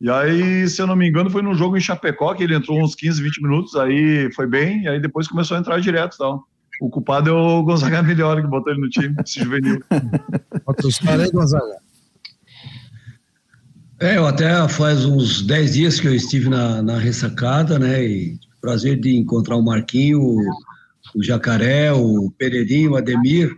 E 0.00 0.10
aí, 0.10 0.68
se 0.68 0.82
eu 0.82 0.86
não 0.86 0.96
me 0.96 1.08
engano, 1.08 1.30
foi 1.30 1.42
num 1.42 1.54
jogo 1.54 1.76
em 1.76 1.80
Chapecó, 1.80 2.34
que 2.34 2.42
ele 2.42 2.54
entrou 2.54 2.82
uns 2.82 2.94
15, 2.94 3.22
20 3.22 3.42
minutos, 3.42 3.76
aí 3.76 4.30
foi 4.32 4.46
bem, 4.46 4.82
e 4.82 4.88
aí 4.88 5.00
depois 5.00 5.28
começou 5.28 5.56
a 5.56 5.60
entrar 5.60 5.80
direto 5.80 6.14
e 6.14 6.18
tal. 6.18 6.46
O 6.80 6.90
culpado 6.90 7.30
é 7.30 7.32
o 7.32 7.62
Gonzaga 7.62 8.02
Melhor, 8.02 8.40
que 8.42 8.48
botou 8.48 8.72
ele 8.72 8.82
no 8.82 8.88
time, 8.88 9.14
esse 9.24 9.40
juvenil. 9.40 9.80
Outra 10.66 10.88
história 10.88 11.24
aí, 11.24 11.30
Gonzaga. 11.30 11.76
É, 14.00 14.16
eu 14.16 14.26
até 14.26 14.68
faz 14.68 15.04
uns 15.04 15.42
10 15.42 15.74
dias 15.74 16.00
que 16.00 16.08
eu 16.08 16.14
estive 16.14 16.48
na, 16.48 16.82
na 16.82 16.98
ressacada, 16.98 17.78
né? 17.78 18.04
E 18.04 18.38
prazer 18.60 18.98
de 18.98 19.14
encontrar 19.14 19.56
o 19.56 19.62
Marquinho, 19.62 20.20
o, 20.20 20.38
o 21.14 21.22
Jacaré, 21.22 21.92
o 21.92 22.30
Pereirinho, 22.36 22.92
o 22.92 22.96
Ademir, 22.96 23.54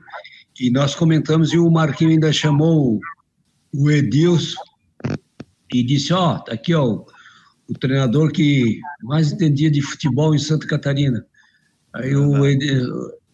e 0.60 0.70
nós 0.70 0.94
comentamos 0.94 1.52
e 1.52 1.58
o 1.58 1.70
Marquinho 1.70 2.10
ainda 2.10 2.32
chamou 2.32 3.00
o 3.72 3.90
Edilson 3.90 4.60
e 5.72 5.82
disse, 5.82 6.12
ó, 6.12 6.36
oh, 6.36 6.38
tá 6.40 6.52
aqui, 6.52 6.74
ó, 6.74 6.84
o, 6.84 7.06
o 7.68 7.74
treinador 7.74 8.30
que 8.32 8.80
mais 9.02 9.32
entendia 9.32 9.70
de 9.70 9.82
futebol 9.82 10.34
em 10.34 10.38
Santa 10.38 10.66
Catarina. 10.66 11.24
Aí 11.94 12.14
o 12.14 12.44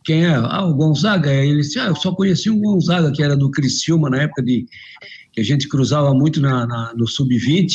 quem 0.05 0.25
é? 0.25 0.35
Ah, 0.35 0.65
o 0.65 0.75
Gonzaga. 0.75 1.31
Aí 1.31 1.49
ele 1.49 1.61
disse, 1.61 1.79
ah, 1.79 1.87
eu 1.87 1.97
só 1.97 2.13
conheci 2.13 2.51
um 2.51 2.61
Gonzaga, 2.61 3.13
que 3.13 3.23
era 3.23 3.37
do 3.37 3.51
Criciúma, 3.51 4.11
na 4.11 4.23
época 4.23 4.43
de 4.43 4.67
que 5.33 5.41
a 5.41 5.45
gente 5.45 5.69
cruzava 5.69 6.13
muito 6.13 6.41
na, 6.41 6.67
na 6.67 6.93
no 6.95 7.07
Sub-20, 7.07 7.73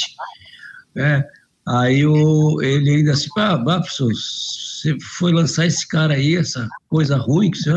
né? 0.95 1.23
Aí 1.67 2.05
o, 2.05 2.61
ele 2.61 2.89
ainda 2.89 3.11
assim, 3.11 3.29
ah, 3.37 3.57
professor, 3.57 4.11
você 4.13 4.95
foi 5.17 5.33
lançar 5.33 5.65
esse 5.65 5.85
cara 5.87 6.13
aí, 6.13 6.35
essa 6.35 6.67
coisa 6.87 7.17
ruim 7.17 7.51
que 7.51 7.57
você... 7.57 7.71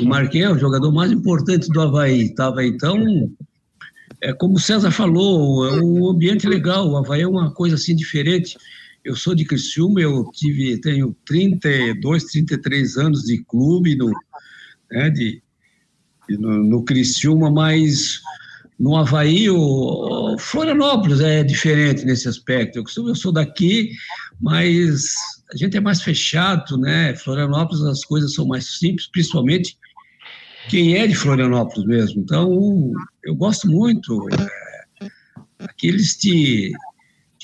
O 0.00 0.04
Marquinhos 0.04 0.50
é 0.50 0.52
o 0.52 0.58
jogador 0.58 0.92
mais 0.92 1.12
importante 1.12 1.68
do 1.68 1.80
Havaí, 1.80 2.24
estava 2.24 2.64
então... 2.64 3.30
É 4.24 4.32
como 4.32 4.54
o 4.54 4.58
César 4.58 4.90
falou, 4.90 5.68
é 5.68 5.82
um 5.82 6.08
ambiente 6.08 6.48
legal, 6.48 6.88
o 6.88 6.96
Havaí 6.96 7.20
é 7.20 7.28
uma 7.28 7.52
coisa 7.52 7.74
assim 7.74 7.94
diferente. 7.94 8.56
Eu 9.04 9.14
sou 9.14 9.34
de 9.34 9.44
Criciúma, 9.44 10.00
eu 10.00 10.30
tive, 10.32 10.80
tenho 10.80 11.14
32, 11.26 12.24
33 12.24 12.96
anos 12.96 13.24
de 13.24 13.44
clube 13.44 13.94
no, 13.94 14.10
né, 14.90 15.10
de, 15.10 15.42
no, 16.30 16.64
no 16.64 16.82
Criciúma, 16.84 17.50
mas 17.50 18.22
no 18.80 18.96
Havaí, 18.96 19.50
o, 19.50 20.36
Florianópolis 20.38 21.20
é 21.20 21.44
diferente 21.44 22.06
nesse 22.06 22.26
aspecto. 22.26 22.78
Eu, 22.78 23.08
eu 23.08 23.14
sou 23.14 23.30
daqui, 23.30 23.90
mas 24.40 25.12
a 25.52 25.56
gente 25.58 25.76
é 25.76 25.80
mais 25.80 26.00
fechado, 26.00 26.78
né? 26.78 27.14
Florianópolis 27.14 27.82
as 27.82 28.02
coisas 28.06 28.32
são 28.32 28.46
mais 28.46 28.78
simples, 28.78 29.06
principalmente 29.06 29.76
quem 30.68 30.96
é 30.96 31.06
de 31.06 31.14
Florianópolis 31.14 31.86
mesmo. 31.86 32.22
Então, 32.22 32.92
eu 33.22 33.34
gosto 33.34 33.68
muito. 33.68 34.26
É, 34.30 35.08
aqueles 35.58 36.16
te 36.16 36.72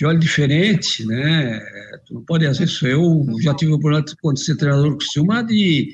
de 0.00 0.06
olho 0.06 0.18
diferente, 0.18 1.04
né? 1.06 1.60
Tu 2.06 2.14
não 2.14 2.24
pode, 2.24 2.46
às 2.46 2.56
vezes, 2.56 2.80
eu 2.80 3.26
já 3.42 3.54
tive 3.54 3.72
a 3.72 3.74
oportunidade 3.74 4.16
de 4.34 4.44
ser 4.44 4.56
treinador 4.56 4.96
com 4.96 5.20
o 5.20 5.42
de, 5.42 5.92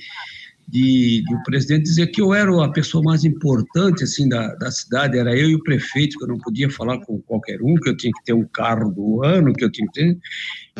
de, 0.68 1.24
de, 1.24 1.34
o 1.34 1.42
presidente 1.42 1.82
dizer 1.82 2.06
que 2.08 2.20
eu 2.20 2.32
era 2.32 2.64
a 2.64 2.70
pessoa 2.70 3.02
mais 3.02 3.24
importante, 3.24 4.04
assim, 4.04 4.28
da, 4.28 4.54
da 4.54 4.70
cidade, 4.70 5.18
era 5.18 5.36
eu 5.36 5.50
e 5.50 5.56
o 5.56 5.62
prefeito, 5.64 6.18
que 6.18 6.24
eu 6.24 6.28
não 6.28 6.38
podia 6.38 6.70
falar 6.70 7.00
com 7.00 7.20
qualquer 7.22 7.60
um, 7.60 7.74
que 7.74 7.88
eu 7.88 7.96
tinha 7.96 8.12
que 8.12 8.24
ter 8.24 8.32
um 8.32 8.46
carro 8.46 8.92
do 8.92 9.24
ano, 9.24 9.52
que 9.52 9.64
eu 9.64 9.72
tinha 9.72 9.88
que 9.88 10.00
ter... 10.00 10.18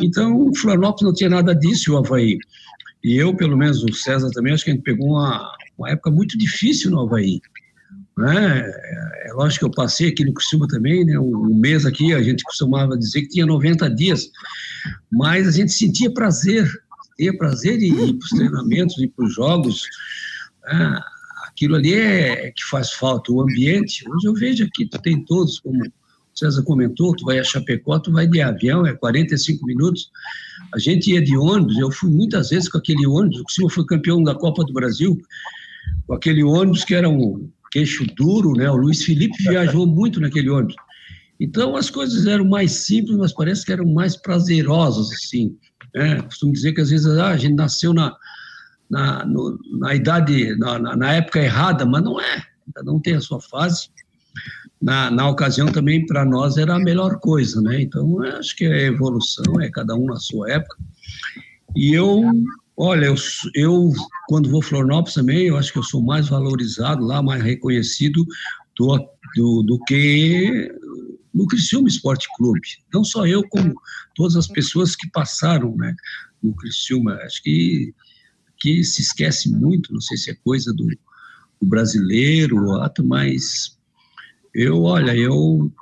Então, 0.01 0.55
Florianópolis 0.55 1.03
não 1.03 1.15
tinha 1.15 1.31
nada 1.31 1.53
disso, 1.53 1.95
o 1.95 1.97
Havaí. 1.97 2.39
E 3.03 3.17
eu, 3.17 3.35
pelo 3.35 3.57
menos, 3.57 3.83
o 3.83 3.93
César 3.93 4.31
também, 4.31 4.53
acho 4.53 4.65
que 4.65 4.71
a 4.71 4.75
gente 4.75 4.85
pegou 4.85 5.09
uma, 5.09 5.51
uma 5.79 5.91
época 5.91 6.11
muito 6.11 6.37
difícil 6.39 6.91
no 6.91 7.01
Havaí. 7.01 7.41
Né? 8.17 8.61
É, 8.61 9.29
é 9.29 9.33
lógico 9.35 9.61
que 9.61 9.65
eu 9.67 9.75
passei 9.75 10.09
aqui 10.09 10.25
no 10.25 10.33
Criciúma 10.33 10.67
também, 10.69 11.05
né? 11.05 11.19
um 11.19 11.55
mês 11.55 11.85
aqui, 11.85 12.15
a 12.15 12.23
gente 12.23 12.43
costumava 12.45 12.97
dizer 12.97 13.23
que 13.23 13.29
tinha 13.29 13.47
90 13.47 13.91
dias, 13.91 14.31
mas 15.13 15.47
a 15.47 15.51
gente 15.51 15.73
sentia 15.73 16.11
prazer, 16.11 16.67
tinha 17.17 17.37
prazer 17.37 17.79
em 17.83 18.09
ir 18.09 18.15
para 18.15 18.25
os 18.25 18.31
treinamentos, 18.31 18.99
ir 18.99 19.09
para 19.09 19.27
os 19.27 19.35
jogos, 19.35 19.83
né? 20.65 21.01
aquilo 21.47 21.77
ali 21.77 21.95
é, 21.95 22.47
é 22.47 22.51
que 22.51 22.65
faz 22.65 22.93
falta, 22.93 23.33
o 23.33 23.43
ambiente, 23.43 24.09
hoje 24.09 24.27
eu 24.27 24.35
vejo 24.35 24.65
aqui, 24.65 24.87
tu 24.87 24.99
tem 25.01 25.23
todos, 25.25 25.61
como 25.61 25.79
o 25.85 25.93
César 26.35 26.63
comentou, 26.63 27.15
tu 27.15 27.25
vai 27.25 27.39
a 27.39 27.45
Chapecó, 27.45 27.99
tu 27.99 28.13
vai 28.13 28.27
de 28.27 28.41
avião, 28.41 28.87
é 28.87 28.95
45 28.95 29.65
minutos, 29.67 30.11
a 30.75 30.79
gente 30.79 31.11
ia 31.11 31.21
de 31.21 31.37
ônibus, 31.37 31.79
eu 31.79 31.91
fui 31.91 32.11
muitas 32.11 32.49
vezes 32.49 32.69
com 32.69 32.79
aquele 32.79 33.07
ônibus, 33.07 33.41
o 33.41 33.45
Criciúma 33.45 33.71
foi 33.71 33.87
campeão 33.87 34.23
da 34.23 34.35
Copa 34.35 34.65
do 34.65 34.73
Brasil, 34.73 35.19
com 36.07 36.15
aquele 36.15 36.43
ônibus 36.43 36.85
que 36.85 36.95
era 36.95 37.09
um 37.09 37.51
queixo 37.71 38.07
duro, 38.15 38.53
né? 38.53 38.71
O 38.71 38.77
Luiz 38.77 39.05
Felipe 39.05 39.43
viajou 39.43 39.87
muito 39.87 40.21
naquele 40.21 40.49
ônibus. 40.49 40.77
Então 41.39 41.77
as 41.77 41.91
coisas 41.91 42.27
eram 42.27 42.45
mais 42.45 42.73
simples, 42.73 43.17
mas 43.17 43.33
parece 43.33 43.65
que 43.65 43.73
eram 43.73 43.87
mais 43.87 44.17
prazerosas, 44.17 45.11
assim. 45.13 45.57
Né? 45.95 46.23
Costumo 46.23 46.53
dizer 46.53 46.73
que 46.73 46.81
às 46.81 46.91
vezes 46.91 47.07
ah, 47.07 47.29
a 47.29 47.37
gente 47.37 47.55
nasceu 47.55 47.93
na, 47.93 48.17
na, 48.91 49.25
no, 49.25 49.59
na 49.79 49.95
idade, 49.95 50.57
na, 50.57 50.79
na, 50.79 51.13
época 51.13 51.41
errada, 51.41 51.85
mas 51.85 52.03
não 52.03 52.21
é. 52.21 52.43
Um 52.87 53.01
tem 53.01 53.15
a 53.15 53.21
sua 53.21 53.41
fase. 53.41 53.89
Na, 54.81 55.11
na 55.11 55.29
ocasião 55.29 55.69
também, 55.69 56.05
para 56.07 56.25
nós, 56.25 56.57
era 56.57 56.75
a 56.75 56.79
melhor 56.79 57.19
coisa, 57.19 57.61
né? 57.63 57.81
Então, 57.81 58.23
acho 58.23 58.55
que 58.57 58.65
é 58.65 58.87
evolução, 58.87 59.61
é 59.61 59.71
cada 59.71 59.95
um 59.95 60.07
na 60.07 60.17
sua 60.17 60.51
época. 60.53 60.77
E 61.75 61.95
eu 61.95 62.23
Olha, 62.77 63.07
eu, 63.07 63.15
eu 63.55 63.93
quando 64.29 64.51
vou 64.51 64.61
a 64.61 64.63
Florianópolis 64.63 65.15
também, 65.15 65.47
eu 65.47 65.57
acho 65.57 65.73
que 65.73 65.79
eu 65.79 65.83
sou 65.83 66.03
mais 66.03 66.29
valorizado 66.29 67.05
lá, 67.05 67.23
mais 67.23 67.43
reconhecido 67.43 68.27
do, 68.77 68.99
do, 69.35 69.63
do 69.63 69.79
que 69.87 70.71
no 71.33 71.47
Criciúma 71.47 71.89
Esporte 71.89 72.29
Clube. 72.37 72.61
Não 72.93 73.03
só 73.03 73.27
eu, 73.27 73.47
como 73.49 73.75
todas 74.15 74.37
as 74.37 74.47
pessoas 74.47 74.95
que 74.95 75.09
passaram 75.11 75.75
né, 75.77 75.95
no 76.43 76.55
Criciúma. 76.55 77.15
Acho 77.23 77.43
que, 77.43 77.95
que 78.59 78.85
se 78.85 79.01
esquece 79.03 79.51
muito, 79.51 79.93
não 79.93 80.01
sei 80.01 80.19
se 80.19 80.31
é 80.31 80.35
coisa 80.35 80.73
do, 80.73 80.87
do 81.61 81.67
brasileiro, 81.67 82.57
mas 83.05 83.79
eu, 84.55 84.83
olha, 84.83 85.17
eu 85.17 85.73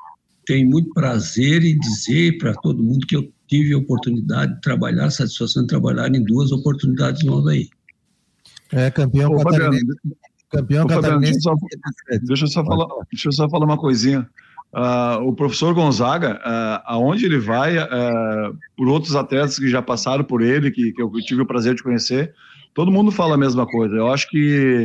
tenho 0.47 0.69
muito 0.69 0.93
prazer 0.93 1.65
em 1.65 1.79
dizer 1.79 2.39
para 2.39 2.55
todo 2.55 2.83
mundo 2.83 3.07
que 3.07 3.17
eu 3.17 3.33
tive 3.47 3.75
a 3.75 3.79
oportunidade 3.79 4.55
de 4.55 4.61
trabalhar, 4.61 5.11
satisfação 5.11 5.63
de 5.63 5.69
trabalhar 5.69 6.09
em 6.09 6.25
duas 6.25 6.53
oportunidades 6.53 7.23
novas 7.25 7.55
aí. 7.55 7.69
É, 8.73 8.91
campeão 8.91 9.33
Ô, 9.33 9.45
catarinense. 9.45 9.87
Campeão 10.51 10.85
Ô, 10.85 10.89
catarinense. 10.89 11.39
Deixa, 11.41 12.25
deixa, 12.25 12.45
eu 12.45 12.49
só 12.49 12.65
falar, 12.65 12.87
deixa 13.11 13.29
eu 13.29 13.33
só 13.33 13.49
falar 13.49 13.65
uma 13.65 13.79
coisinha. 13.79 14.29
Uh, 14.73 15.29
o 15.29 15.33
professor 15.33 15.73
Gonzaga, 15.73 16.41
uh, 16.41 16.83
aonde 16.87 17.25
ele 17.25 17.39
vai, 17.39 17.79
uh, 17.79 18.57
por 18.77 18.89
outros 18.89 19.15
atletas 19.15 19.57
que 19.57 19.69
já 19.69 19.81
passaram 19.81 20.25
por 20.25 20.43
ele, 20.43 20.71
que, 20.73 20.93
que 20.93 21.01
eu 21.01 21.11
tive 21.25 21.43
o 21.43 21.47
prazer 21.47 21.77
de 21.77 21.83
conhecer, 21.83 22.35
todo 22.75 22.91
mundo 22.91 23.13
fala 23.13 23.35
a 23.35 23.39
mesma 23.39 23.67
coisa. 23.67 23.95
Eu 23.95 24.13
acho 24.13 24.29
que 24.29 24.85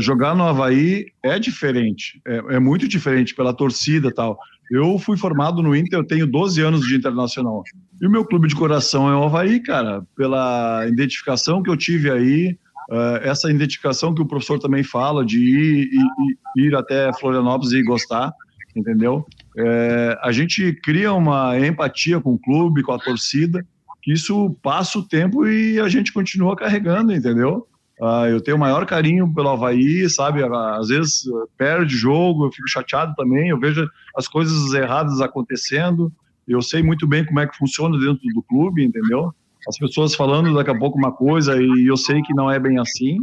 jogar 0.00 0.34
no 0.34 0.44
Havaí 0.44 1.06
é 1.22 1.38
diferente, 1.38 2.20
é, 2.26 2.56
é 2.56 2.58
muito 2.58 2.88
diferente 2.88 3.34
pela 3.34 3.54
torcida 3.54 4.12
tal. 4.12 4.38
Eu 4.70 4.98
fui 4.98 5.16
formado 5.16 5.62
no 5.62 5.74
Inter, 5.74 5.98
eu 5.98 6.04
tenho 6.04 6.26
12 6.26 6.60
anos 6.60 6.86
de 6.86 6.96
internacional. 6.96 7.62
E 8.00 8.06
o 8.06 8.10
meu 8.10 8.24
clube 8.24 8.48
de 8.48 8.54
coração 8.54 9.08
é 9.08 9.16
o 9.16 9.24
Havaí, 9.24 9.60
cara, 9.60 10.02
pela 10.16 10.86
identificação 10.86 11.62
que 11.62 11.70
eu 11.70 11.76
tive 11.76 12.10
aí, 12.10 12.58
uh, 12.90 13.16
essa 13.22 13.50
identificação 13.50 14.14
que 14.14 14.20
o 14.20 14.26
professor 14.26 14.58
também 14.58 14.82
fala 14.82 15.24
de 15.24 15.38
ir, 15.38 15.88
ir, 15.92 16.66
ir 16.66 16.74
até 16.74 17.10
Florianópolis 17.18 17.72
e 17.72 17.82
gostar, 17.82 18.32
entendeu? 18.76 19.26
É, 19.56 20.18
a 20.22 20.30
gente 20.30 20.72
cria 20.82 21.12
uma 21.12 21.58
empatia 21.58 22.20
com 22.20 22.34
o 22.34 22.38
clube, 22.38 22.82
com 22.82 22.92
a 22.92 22.98
torcida, 22.98 23.66
que 24.02 24.12
isso 24.12 24.56
passa 24.62 24.98
o 24.98 25.06
tempo 25.06 25.46
e 25.46 25.80
a 25.80 25.88
gente 25.88 26.12
continua 26.12 26.54
carregando, 26.54 27.12
entendeu? 27.12 27.66
Uh, 28.00 28.26
eu 28.30 28.40
tenho 28.40 28.56
o 28.56 28.60
maior 28.60 28.86
carinho 28.86 29.32
pelo 29.34 29.48
Havaí, 29.48 30.08
sabe? 30.08 30.42
Às 30.44 30.88
vezes 30.88 31.24
perde 31.56 31.96
jogo, 31.96 32.46
eu 32.46 32.52
fico 32.52 32.68
chateado 32.68 33.12
também, 33.16 33.48
eu 33.48 33.58
vejo 33.58 33.88
as 34.16 34.28
coisas 34.28 34.72
erradas 34.72 35.20
acontecendo. 35.20 36.12
Eu 36.46 36.62
sei 36.62 36.82
muito 36.82 37.06
bem 37.06 37.24
como 37.24 37.40
é 37.40 37.46
que 37.46 37.56
funciona 37.56 37.98
dentro 37.98 38.22
do 38.34 38.42
clube, 38.42 38.84
entendeu? 38.84 39.34
As 39.68 39.76
pessoas 39.76 40.14
falando 40.14 40.54
daqui 40.54 40.70
a 40.70 40.78
pouco 40.78 40.96
uma 40.96 41.12
coisa 41.12 41.60
e 41.60 41.86
eu 41.86 41.96
sei 41.96 42.22
que 42.22 42.32
não 42.32 42.50
é 42.50 42.58
bem 42.58 42.78
assim, 42.78 43.18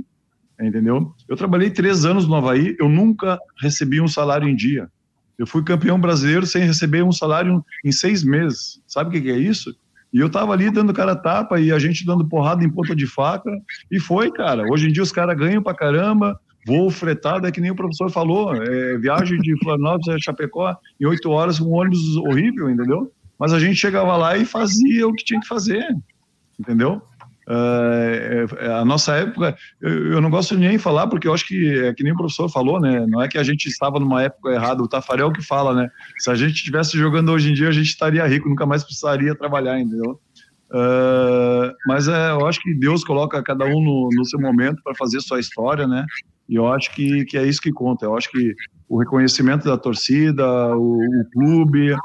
entendeu? 0.61 1.14
Eu 1.27 1.38
trabalhei 1.38 1.69
três 1.69 2.06
anos 2.06 2.27
no 2.27 2.35
Havaí, 2.35 2.76
eu 2.80 2.89
nunca 2.89 3.39
recebi 3.61 4.02
um 4.02 4.07
salário 4.07 4.47
em 4.47 4.56
dia. 4.56 4.89
Eu 5.38 5.47
fui 5.47 5.64
campeão 5.64 5.99
brasileiro 5.99 6.45
sem 6.45 6.64
receber 6.64 7.03
um 7.03 7.11
salário 7.11 7.64
em 7.84 7.91
seis 7.91 8.23
meses. 8.23 8.81
Sabe 8.88 9.18
o 9.18 9.22
que 9.22 9.30
é 9.30 9.38
isso? 9.38 9.76
E 10.16 10.20
eu 10.22 10.30
tava 10.30 10.54
ali 10.54 10.72
dando 10.72 10.94
cara 10.94 11.14
tapa 11.14 11.60
e 11.60 11.74
a 11.74 11.78
gente 11.78 12.06
dando 12.06 12.26
porrada 12.26 12.64
em 12.64 12.70
ponta 12.70 12.96
de 12.96 13.06
faca. 13.06 13.52
E 13.92 14.00
foi, 14.00 14.32
cara. 14.32 14.64
Hoje 14.72 14.88
em 14.88 14.92
dia 14.94 15.04
os 15.04 15.12
caras 15.12 15.38
ganham 15.38 15.62
pra 15.62 15.74
caramba, 15.74 16.40
Voo 16.66 16.90
fretado 16.90 17.46
é 17.46 17.52
que 17.52 17.60
nem 17.60 17.70
o 17.70 17.76
professor 17.76 18.10
falou, 18.10 18.56
é, 18.56 18.98
viagem 18.98 19.38
de 19.40 19.60
Florianópolis 19.60 20.08
a 20.08 20.18
Chapecó 20.18 20.74
em 21.02 21.06
oito 21.06 21.30
horas, 21.30 21.60
um 21.60 21.70
ônibus 21.70 22.16
horrível, 22.16 22.70
entendeu? 22.70 23.12
Mas 23.38 23.52
a 23.52 23.60
gente 23.60 23.76
chegava 23.76 24.16
lá 24.16 24.38
e 24.38 24.46
fazia 24.46 25.06
o 25.06 25.14
que 25.14 25.26
tinha 25.26 25.42
que 25.42 25.48
fazer, 25.48 25.86
entendeu? 26.58 27.02
Uh, 27.47 28.72
a 28.80 28.84
nossa 28.84 29.15
época, 29.15 29.55
eu, 29.80 30.13
eu, 30.13 30.22
não 30.22 30.31
gosto 30.31 30.57
nem 30.57 30.72
de 30.72 30.77
falar, 30.80 31.05
porque 31.07 31.27
eu 31.27 31.34
acho 31.34 31.47
que 31.47 31.80
é 31.80 31.93
que 31.93 32.03
nem 32.03 32.11
o 32.11 32.17
professor 32.17 32.49
falou, 32.49 32.80
né? 32.80 33.05
Não 33.07 33.22
é 33.22 33.27
que 33.27 33.38
a 33.38 33.43
gente 33.43 33.67
estava 33.67 33.99
numa 33.99 34.23
época 34.23 34.49
errada, 34.49 34.81
o 34.81 34.88
Tafarel 34.88 35.31
que 35.31 35.43
fala, 35.43 35.73
né? 35.73 35.89
Se 36.17 36.31
a 36.31 36.35
gente 36.35 36.55
estivesse 36.55 36.97
jogando 36.97 37.31
hoje 37.31 37.51
em 37.51 37.53
dia, 37.53 37.69
a 37.69 37.72
gente 37.72 37.88
estaria 37.88 38.26
rico, 38.26 38.49
nunca 38.49 38.65
mais 38.65 38.84
precisaria 38.84 39.35
trabalhar, 39.35 39.80
entendeu? 39.80 40.19
Uh, 40.72 41.72
mas 41.88 42.07
é, 42.07 42.31
eu 42.31 42.47
acho 42.47 42.59
que 42.59 42.73
Deus 42.73 43.03
coloca 43.03 43.41
cada 43.43 43.65
um 43.65 43.81
no, 43.81 44.09
no 44.11 44.26
seu 44.26 44.39
momento 44.39 44.81
para 44.84 44.95
fazer 44.95 45.22
sua 45.22 45.39
história, 45.39 45.88
né? 45.88 46.03
E 46.49 46.55
eu 46.55 46.67
acho 46.67 46.93
que, 46.93 47.26
que 47.26 47.38
é 47.38 47.45
isso 47.45 47.61
que 47.61 47.72
conta. 47.72 48.05
Eu 48.05 48.17
acho 48.17 48.30
que 48.31 48.55
o 48.89 48.99
reconhecimento 48.99 49.65
da 49.65 49.77
torcida, 49.77 50.45
o, 50.76 50.97
o 50.97 51.26
clube, 51.31 51.95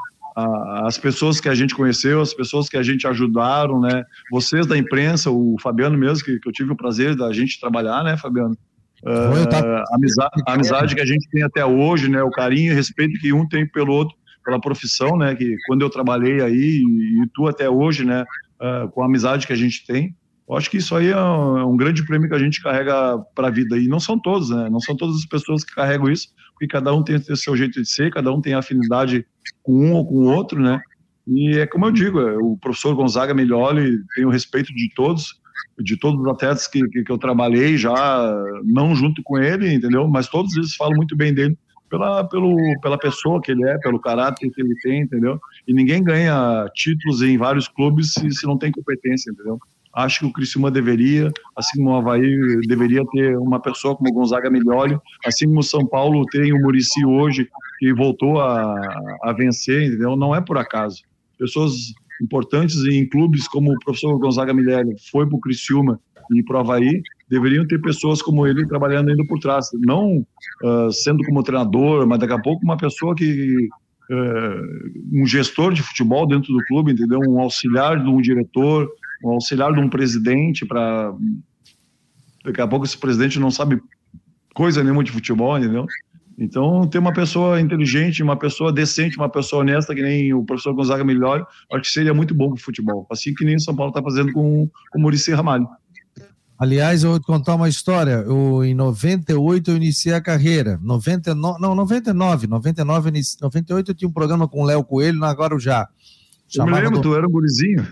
a, 0.44 0.86
as 0.86 0.98
pessoas 0.98 1.40
que 1.40 1.48
a 1.48 1.54
gente 1.54 1.74
conheceu, 1.74 2.20
as 2.20 2.34
pessoas 2.34 2.68
que 2.68 2.76
a 2.76 2.82
gente 2.82 3.06
ajudaram, 3.06 3.80
né? 3.80 4.04
Vocês 4.30 4.66
da 4.66 4.76
imprensa, 4.76 5.30
o 5.30 5.56
Fabiano 5.60 5.96
mesmo, 5.96 6.24
que, 6.24 6.38
que 6.38 6.48
eu 6.48 6.52
tive 6.52 6.72
o 6.72 6.76
prazer 6.76 7.16
da 7.16 7.32
gente 7.32 7.60
trabalhar, 7.60 8.02
né, 8.04 8.16
Fabiano? 8.16 8.56
Uh, 9.02 9.54
a, 9.54 9.94
amizade, 9.94 10.42
a 10.46 10.52
amizade 10.52 10.94
que 10.94 11.00
a 11.00 11.06
gente 11.06 11.28
tem 11.30 11.42
até 11.42 11.64
hoje, 11.64 12.08
né? 12.08 12.22
O 12.22 12.30
carinho 12.30 12.72
e 12.72 12.74
respeito 12.74 13.18
que 13.18 13.32
um 13.32 13.48
tem 13.48 13.66
pelo 13.66 13.92
outro, 13.92 14.14
pela 14.44 14.60
profissão, 14.60 15.16
né? 15.16 15.34
Que 15.34 15.56
quando 15.66 15.82
eu 15.82 15.90
trabalhei 15.90 16.42
aí 16.42 16.82
e, 16.82 17.22
e 17.22 17.26
tu 17.34 17.46
até 17.46 17.68
hoje, 17.68 18.04
né? 18.04 18.24
Uh, 18.60 18.88
com 18.90 19.02
a 19.02 19.06
amizade 19.06 19.46
que 19.46 19.52
a 19.52 19.56
gente 19.56 19.86
tem, 19.86 20.14
eu 20.50 20.56
acho 20.56 20.68
que 20.68 20.78
isso 20.78 20.96
aí 20.96 21.08
é 21.10 21.16
um, 21.16 21.58
é 21.58 21.64
um 21.64 21.76
grande 21.76 22.04
prêmio 22.04 22.28
que 22.28 22.34
a 22.34 22.38
gente 22.38 22.60
carrega 22.60 23.18
para 23.36 23.46
a 23.46 23.50
vida. 23.50 23.78
E 23.78 23.86
não 23.86 24.00
são 24.00 24.18
todos, 24.18 24.50
né? 24.50 24.68
Não 24.68 24.80
são 24.80 24.96
todas 24.96 25.14
as 25.14 25.24
pessoas 25.24 25.62
que 25.62 25.72
carregam 25.72 26.10
isso, 26.10 26.26
porque 26.60 26.66
cada 26.66 26.94
um 26.94 27.02
tem 27.02 27.16
o 27.16 27.36
seu 27.36 27.56
jeito 27.56 27.80
de 27.80 27.88
ser, 27.88 28.12
cada 28.12 28.30
um 28.30 28.40
tem 28.40 28.52
afinidade 28.52 29.24
com 29.62 29.72
um 29.72 29.94
ou 29.94 30.06
com 30.06 30.14
o 30.16 30.24
outro, 30.24 30.60
né? 30.60 30.78
E 31.26 31.56
é 31.58 31.66
como 31.66 31.86
eu 31.86 31.90
digo, 31.90 32.20
é, 32.20 32.36
o 32.36 32.58
professor 32.58 32.94
Gonzaga 32.94 33.32
Melholi 33.32 33.98
tem 34.14 34.26
o 34.26 34.30
respeito 34.30 34.74
de 34.74 34.92
todos, 34.94 35.40
de 35.78 35.96
todos 35.96 36.20
os 36.20 36.26
atletas 36.26 36.66
que, 36.66 36.86
que, 36.88 37.02
que, 37.02 37.10
eu 37.10 37.16
trabalhei 37.16 37.78
já, 37.78 38.30
não 38.62 38.94
junto 38.94 39.22
com 39.22 39.38
ele, 39.38 39.72
entendeu? 39.72 40.06
Mas 40.06 40.28
todos 40.28 40.54
eles 40.54 40.74
falam 40.74 40.96
muito 40.96 41.16
bem 41.16 41.32
dele 41.32 41.56
pela, 41.88 42.24
pelo, 42.24 42.56
pela 42.82 42.98
pessoa 42.98 43.40
que 43.40 43.52
ele 43.52 43.66
é, 43.66 43.78
pelo 43.78 43.98
caráter 43.98 44.50
que 44.50 44.60
ele 44.60 44.74
tem, 44.82 45.00
entendeu? 45.00 45.40
E 45.66 45.72
ninguém 45.72 46.04
ganha 46.04 46.68
títulos 46.74 47.22
em 47.22 47.38
vários 47.38 47.68
clubes 47.68 48.12
se, 48.12 48.30
se 48.32 48.46
não 48.46 48.58
tem 48.58 48.70
competência, 48.70 49.30
entendeu? 49.30 49.58
Acho 49.92 50.20
que 50.20 50.26
o 50.26 50.32
Criciúma 50.32 50.70
deveria, 50.70 51.32
assim 51.56 51.78
como 51.78 51.90
o 51.90 51.96
Havaí 51.96 52.60
deveria 52.66 53.04
ter 53.12 53.36
uma 53.36 53.60
pessoa 53.60 53.96
como 53.96 54.08
o 54.08 54.12
Gonzaga 54.12 54.48
Melholi, 54.48 54.96
assim 55.26 55.46
como 55.46 55.60
o 55.60 55.64
São 55.64 55.84
Paulo 55.84 56.24
tem 56.26 56.52
o 56.52 56.60
Murici 56.60 57.04
hoje, 57.04 57.48
que 57.78 57.92
voltou 57.92 58.40
a, 58.40 58.76
a 59.24 59.32
vencer, 59.32 59.88
entendeu? 59.88 60.16
Não 60.16 60.34
é 60.34 60.40
por 60.40 60.58
acaso. 60.58 61.02
Pessoas 61.38 61.72
importantes 62.22 62.76
em 62.84 63.08
clubes 63.08 63.48
como 63.48 63.72
o 63.72 63.78
professor 63.80 64.16
Gonzaga 64.18 64.54
Milhelli 64.54 64.94
foi 65.10 65.26
para 65.26 65.36
o 65.36 65.40
Criciúma 65.40 65.98
e 66.32 66.42
para 66.42 66.58
o 66.58 66.60
Havaí, 66.60 67.02
deveriam 67.28 67.66
ter 67.66 67.80
pessoas 67.80 68.22
como 68.22 68.46
ele 68.46 68.66
trabalhando 68.66 69.10
ainda 69.10 69.24
por 69.24 69.38
trás. 69.38 69.68
Não 69.74 70.18
uh, 70.62 70.92
sendo 70.92 71.24
como 71.24 71.42
treinador, 71.42 72.06
mas 72.06 72.18
daqui 72.18 72.32
a 72.32 72.38
pouco 72.38 72.64
uma 72.64 72.76
pessoa 72.76 73.14
que. 73.14 73.68
Uh, 74.12 75.20
um 75.20 75.24
gestor 75.24 75.72
de 75.72 75.82
futebol 75.82 76.26
dentro 76.26 76.52
do 76.52 76.58
clube, 76.64 76.90
entendeu? 76.90 77.20
Um 77.28 77.40
auxiliar 77.40 78.02
de 78.02 78.10
um 78.10 78.20
diretor, 78.20 78.90
um 79.24 79.30
auxiliar 79.30 79.72
de 79.72 79.80
um 79.80 79.88
presidente 79.88 80.64
para 80.66 81.14
daqui 82.44 82.60
a 82.60 82.66
pouco 82.66 82.86
esse 82.86 82.96
presidente 82.96 83.38
não 83.38 83.50
sabe 83.50 83.80
coisa 84.54 84.82
nenhuma 84.82 85.04
de 85.04 85.12
futebol, 85.12 85.58
entendeu? 85.58 85.86
Então, 86.38 86.88
ter 86.88 86.98
uma 86.98 87.12
pessoa 87.12 87.60
inteligente, 87.60 88.22
uma 88.22 88.36
pessoa 88.36 88.72
decente, 88.72 89.18
uma 89.18 89.28
pessoa 89.28 89.60
honesta, 89.60 89.94
que 89.94 90.02
nem 90.02 90.32
o 90.32 90.42
professor 90.42 90.72
Gonzaga 90.72 91.04
Melhor, 91.04 91.46
acho 91.70 91.82
que 91.82 91.90
seria 91.90 92.14
muito 92.14 92.34
bom 92.34 92.48
para 92.48 92.58
o 92.58 92.62
futebol. 92.62 93.06
Assim 93.10 93.34
que 93.34 93.44
nem 93.44 93.56
o 93.56 93.60
São 93.60 93.76
Paulo 93.76 93.90
está 93.90 94.02
fazendo 94.02 94.32
com, 94.32 94.66
com 94.90 94.98
o 94.98 95.02
Murici 95.02 95.32
Ramalho. 95.32 95.68
Aliás, 96.58 97.04
eu 97.04 97.10
vou 97.10 97.20
te 97.20 97.26
contar 97.26 97.54
uma 97.54 97.68
história. 97.68 98.24
Eu, 98.26 98.64
em 98.64 98.74
98 98.74 99.70
eu 99.70 99.76
iniciei 99.76 100.14
a 100.14 100.20
carreira. 100.20 100.78
99, 100.82 101.60
não, 101.60 101.74
99. 101.74 102.46
99, 102.46 103.12
98 103.40 103.90
eu 103.90 103.94
tinha 103.94 104.08
um 104.08 104.12
programa 104.12 104.48
com 104.48 104.62
o 104.62 104.66
Léo 104.66 104.82
Coelho 104.82 105.18
na 105.18 105.32
Guarujá. 105.32 105.88
Eu 106.54 106.64
me 106.64 106.72
lembro, 106.72 107.00
do... 107.00 107.02
tu 107.02 107.14
era 107.14 107.26
um 107.26 107.30
gurizinho. 107.30 107.86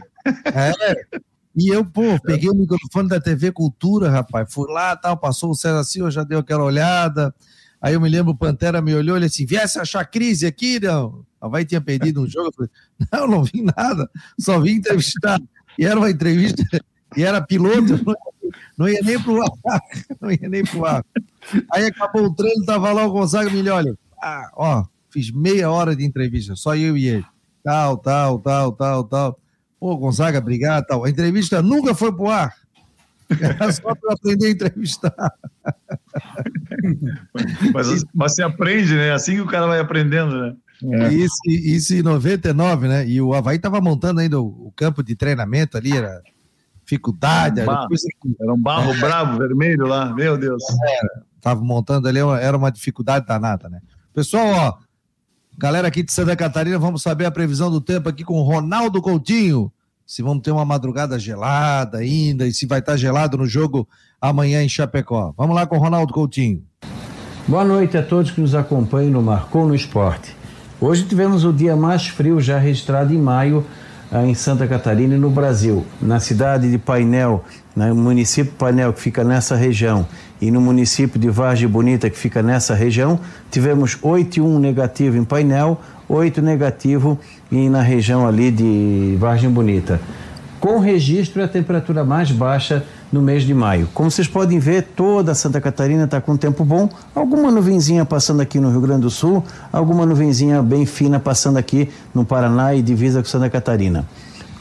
É. 0.44 1.18
E 1.56 1.68
eu, 1.68 1.84
pô, 1.84 2.20
peguei 2.22 2.48
o 2.48 2.54
microfone 2.54 3.08
da 3.08 3.20
TV 3.20 3.50
Cultura, 3.50 4.08
rapaz. 4.08 4.52
Fui 4.52 4.72
lá, 4.72 4.94
tal, 4.96 5.16
passou 5.16 5.50
o 5.50 5.54
César 5.54 5.82
Silva, 5.82 6.10
já 6.10 6.22
deu 6.22 6.38
aquela 6.38 6.62
olhada. 6.62 7.34
Aí 7.80 7.94
eu 7.94 8.00
me 8.00 8.08
lembro, 8.08 8.32
o 8.32 8.36
Pantera 8.36 8.80
me 8.80 8.94
olhou, 8.94 9.16
ele 9.16 9.26
assim, 9.26 9.46
viesse 9.46 9.78
achar 9.78 10.04
crise 10.04 10.46
aqui, 10.46 10.80
não? 10.80 11.24
A 11.40 11.48
vai 11.48 11.64
tinha 11.64 11.80
perdido 11.80 12.22
um 12.22 12.28
jogo. 12.28 12.48
Eu 12.48 12.52
falei, 12.52 12.70
não, 13.12 13.26
não 13.26 13.44
vi 13.44 13.62
nada, 13.62 14.08
só 14.38 14.60
vim 14.60 14.72
entrevistar. 14.72 15.40
E 15.78 15.84
era 15.84 15.98
uma 15.98 16.10
entrevista, 16.10 16.62
e 17.16 17.22
era 17.22 17.40
piloto, 17.40 18.04
não 18.76 18.88
ia 18.88 19.00
nem 19.02 19.20
pro 19.22 19.40
ar, 19.42 19.80
não 20.20 20.30
ia 20.30 20.48
nem 20.48 20.64
pro 20.64 20.84
ar. 20.84 21.04
Aí 21.72 21.86
acabou 21.86 22.24
o 22.24 22.34
treino, 22.34 22.64
tava 22.64 22.92
lá 22.92 23.06
o 23.06 23.12
Gonzaga 23.12 23.48
me 23.48 23.68
olha, 23.68 23.96
ah, 24.20 24.50
ó, 24.56 24.84
fiz 25.08 25.30
meia 25.30 25.70
hora 25.70 25.94
de 25.94 26.04
entrevista, 26.04 26.56
só 26.56 26.74
eu 26.74 26.96
e 26.96 27.06
ele. 27.06 27.24
Tal, 27.62 27.96
tal, 27.96 28.40
tal, 28.40 28.72
tal, 28.72 29.04
tal. 29.04 29.38
Pô, 29.78 29.96
Gonzaga, 29.96 30.38
obrigado, 30.38 30.86
tal. 30.86 31.04
A 31.04 31.10
entrevista 31.10 31.62
nunca 31.62 31.94
foi 31.94 32.12
pro 32.12 32.28
ar. 32.28 32.52
Era 33.40 33.70
só 33.72 33.94
para 33.94 34.14
aprender 34.14 34.46
a 34.46 34.50
entrevistar. 34.50 35.14
mas, 37.72 38.04
mas 38.14 38.34
você 38.34 38.42
aprende, 38.42 38.94
né? 38.94 39.12
Assim 39.12 39.34
que 39.34 39.42
o 39.42 39.46
cara 39.46 39.66
vai 39.66 39.78
aprendendo, 39.78 40.40
né? 40.40 40.56
É. 40.82 41.12
Isso, 41.12 41.36
isso 41.46 41.94
em 41.94 42.02
99, 42.02 42.88
né? 42.88 43.06
E 43.06 43.20
o 43.20 43.34
Havaí 43.34 43.56
estava 43.56 43.80
montando 43.80 44.20
ainda 44.20 44.40
o, 44.40 44.68
o, 44.68 44.72
campo 44.74 45.02
de 45.02 45.16
treinamento 45.16 45.76
ali, 45.76 45.96
era 45.96 46.22
dificuldade. 46.84 47.60
Era 47.60 47.70
um 47.70 47.74
barro, 47.74 47.88
era 48.40 48.54
um 48.54 48.62
barro 48.62 48.94
é. 48.94 48.98
bravo, 48.98 49.38
vermelho 49.38 49.86
lá, 49.86 50.14
meu 50.14 50.38
Deus. 50.38 50.62
Estava 51.36 51.60
montando 51.60 52.08
ali, 52.08 52.18
era 52.18 52.56
uma 52.56 52.70
dificuldade 52.70 53.26
danada, 53.26 53.68
né? 53.68 53.80
Pessoal, 54.14 54.46
ó, 54.46 54.78
galera 55.58 55.88
aqui 55.88 56.04
de 56.04 56.12
Santa 56.12 56.36
Catarina, 56.36 56.78
vamos 56.78 57.02
saber 57.02 57.24
a 57.24 57.32
previsão 57.32 57.68
do 57.68 57.80
tempo 57.80 58.08
aqui 58.08 58.22
com 58.22 58.34
o 58.34 58.44
Ronaldo 58.44 59.02
Coutinho 59.02 59.72
se 60.06 60.22
vamos 60.22 60.42
ter 60.42 60.52
uma 60.52 60.64
madrugada 60.64 61.18
gelada 61.18 61.98
ainda 61.98 62.46
e 62.46 62.54
se 62.54 62.64
vai 62.64 62.78
estar 62.78 62.96
gelado 62.96 63.36
no 63.36 63.44
jogo 63.44 63.86
amanhã 64.18 64.62
em 64.62 64.68
Chapecó. 64.68 65.34
Vamos 65.36 65.54
lá 65.54 65.66
com 65.66 65.76
Ronaldo 65.76 66.14
Coutinho. 66.14 66.62
Boa 67.46 67.64
noite 67.64 67.98
a 67.98 68.02
todos 68.02 68.30
que 68.30 68.40
nos 68.40 68.54
acompanham 68.54 69.10
no 69.10 69.20
Marcou 69.20 69.66
no 69.66 69.74
Esporte. 69.74 70.34
Hoje 70.80 71.04
tivemos 71.04 71.44
o 71.44 71.52
dia 71.52 71.76
mais 71.76 72.06
frio 72.06 72.40
já 72.40 72.56
registrado 72.56 73.12
em 73.12 73.18
maio 73.18 73.66
ah, 74.10 74.24
em 74.24 74.34
Santa 74.34 74.66
Catarina 74.66 75.16
e 75.16 75.18
no 75.18 75.28
Brasil. 75.28 75.84
Na 76.00 76.20
cidade 76.20 76.70
de 76.70 76.78
Painel, 76.78 77.44
no 77.76 77.94
município 77.94 78.52
Painel, 78.52 78.94
que 78.94 79.00
fica 79.00 79.22
nessa 79.22 79.56
região, 79.56 80.06
e 80.40 80.50
no 80.50 80.60
município 80.60 81.18
de 81.18 81.28
Vargem 81.28 81.68
Bonita, 81.68 82.08
que 82.08 82.18
fica 82.18 82.42
nessa 82.42 82.74
região, 82.74 83.18
tivemos 83.50 83.96
8,1 83.96 84.58
negativo 84.58 85.16
em 85.16 85.24
Painel, 85.24 85.80
8 86.08 86.40
negativo 86.40 87.18
e 87.50 87.68
na 87.68 87.82
região 87.82 88.26
ali 88.26 88.50
de 88.50 89.16
Vargem 89.18 89.50
Bonita. 89.50 90.00
Com 90.60 90.78
registro 90.80 91.42
a 91.42 91.46
temperatura 91.46 92.04
mais 92.04 92.32
baixa 92.32 92.84
no 93.12 93.22
mês 93.22 93.44
de 93.44 93.54
maio. 93.54 93.88
Como 93.94 94.10
vocês 94.10 94.26
podem 94.26 94.58
ver, 94.58 94.82
toda 94.96 95.34
Santa 95.34 95.60
Catarina 95.60 96.04
está 96.04 96.20
com 96.20 96.36
tempo 96.36 96.64
bom. 96.64 96.88
Alguma 97.14 97.50
nuvenzinha 97.50 98.04
passando 98.04 98.40
aqui 98.40 98.58
no 98.58 98.70
Rio 98.70 98.80
Grande 98.80 99.02
do 99.02 99.10
Sul, 99.10 99.44
alguma 99.72 100.04
nuvenzinha 100.04 100.62
bem 100.62 100.84
fina 100.84 101.20
passando 101.20 101.58
aqui 101.58 101.90
no 102.12 102.24
Paraná 102.24 102.74
e 102.74 102.82
divisa 102.82 103.22
com 103.22 103.28
Santa 103.28 103.48
Catarina. 103.48 104.04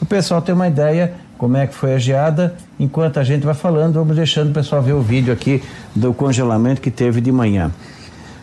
O 0.00 0.06
pessoal 0.06 0.40
ter 0.40 0.52
uma 0.52 0.68
ideia 0.68 1.14
como 1.38 1.56
é 1.56 1.66
que 1.68 1.74
foi 1.74 1.94
a 1.94 1.98
geada, 1.98 2.54
enquanto 2.78 3.18
a 3.18 3.24
gente 3.24 3.46
vai 3.46 3.54
falando, 3.54 3.94
vamos 3.94 4.16
deixando 4.16 4.50
o 4.50 4.52
pessoal 4.52 4.82
ver 4.82 4.92
o 4.92 5.00
vídeo 5.00 5.32
aqui 5.32 5.62
do 5.94 6.12
congelamento 6.12 6.80
que 6.80 6.90
teve 6.90 7.20
de 7.20 7.30
manhã. 7.30 7.70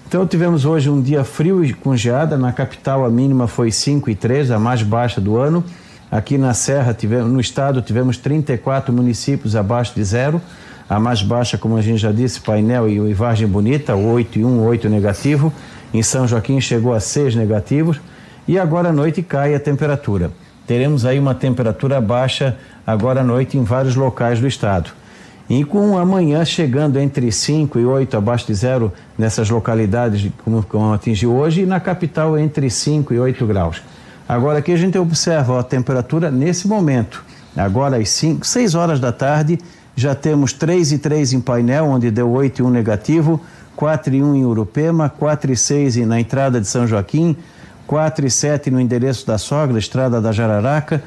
Então 0.07 0.25
tivemos 0.25 0.65
hoje 0.65 0.89
um 0.89 1.01
dia 1.01 1.23
frio 1.25 1.63
e 1.63 1.73
com 1.73 1.95
geada, 1.95 2.37
na 2.37 2.53
capital 2.53 3.03
a 3.03 3.09
mínima 3.09 3.47
foi 3.47 3.69
5 3.69 4.09
e 4.09 4.15
3, 4.15 4.49
a 4.49 4.57
mais 4.57 4.81
baixa 4.81 5.19
do 5.19 5.35
ano. 5.37 5.63
Aqui 6.09 6.37
na 6.37 6.53
Serra, 6.53 6.93
tivemos, 6.93 7.29
no 7.29 7.41
estado, 7.41 7.81
tivemos 7.81 8.17
34 8.17 8.93
municípios 8.93 9.55
abaixo 9.55 9.93
de 9.93 10.03
zero. 10.03 10.41
A 10.87 10.99
mais 10.99 11.21
baixa, 11.21 11.57
como 11.57 11.75
a 11.75 11.81
gente 11.81 11.97
já 11.97 12.11
disse, 12.11 12.39
Painel 12.39 12.87
e 12.87 13.13
Vargem 13.13 13.47
Bonita, 13.47 13.95
8 13.95 14.39
e 14.39 14.45
1, 14.45 14.63
8 14.63 14.87
negativo. 14.87 15.51
Em 15.93 16.01
São 16.01 16.27
Joaquim 16.27 16.61
chegou 16.61 16.93
a 16.93 16.99
6 16.99 17.35
negativos. 17.35 17.99
E 18.47 18.57
agora 18.59 18.89
à 18.89 18.93
noite 18.93 19.21
cai 19.23 19.55
a 19.55 19.59
temperatura. 19.59 20.31
Teremos 20.67 21.05
aí 21.05 21.19
uma 21.19 21.35
temperatura 21.35 21.99
baixa 21.99 22.57
agora 22.85 23.21
à 23.21 23.23
noite 23.23 23.57
em 23.57 23.63
vários 23.63 23.95
locais 23.95 24.39
do 24.39 24.47
estado. 24.47 24.91
E 25.49 25.63
com 25.63 25.97
amanhã 25.97 26.43
chegando 26.43 26.99
entre 26.99 27.31
5 27.31 27.79
e 27.79 27.85
8 27.85 28.17
abaixo 28.17 28.47
de 28.47 28.53
zero 28.53 28.91
nessas 29.17 29.49
localidades 29.49 30.31
como, 30.43 30.63
como 30.63 30.93
atingiu 30.93 31.35
hoje, 31.35 31.61
e 31.61 31.65
na 31.65 31.79
capital 31.79 32.37
entre 32.37 32.69
5 32.69 33.13
e 33.13 33.19
8 33.19 33.45
graus. 33.45 33.81
Agora 34.27 34.57
aqui 34.57 34.71
a 34.71 34.77
gente 34.77 34.97
observa 34.97 35.59
a 35.59 35.63
temperatura 35.63 36.31
nesse 36.31 36.67
momento, 36.67 37.23
agora 37.55 37.97
às 37.97 38.09
5, 38.09 38.45
6 38.45 38.73
horas 38.73 38.99
da 38.99 39.11
tarde, 39.11 39.59
já 39.95 40.15
temos 40.15 40.51
3 40.51 40.93
e 40.93 40.97
3 40.97 41.33
em 41.33 41.39
painel, 41.39 41.85
onde 41.85 42.09
deu 42.09 42.29
8 42.31 42.59
e 42.59 42.63
1 42.63 42.69
negativo, 42.71 43.39
4 43.75 44.15
e 44.15 44.23
1 44.23 44.35
em 44.35 44.45
Urupema, 44.45 45.09
4 45.09 45.51
e 45.51 45.55
6 45.55 45.97
na 46.07 46.19
entrada 46.19 46.59
de 46.59 46.67
São 46.67 46.87
Joaquim, 46.87 47.37
4 47.85 48.25
e 48.25 48.31
7 48.31 48.71
no 48.71 48.81
endereço 48.81 49.27
da 49.27 49.37
Sogra, 49.37 49.77
Estrada 49.77 50.19
da 50.19 50.31
Jararaca, 50.31 51.03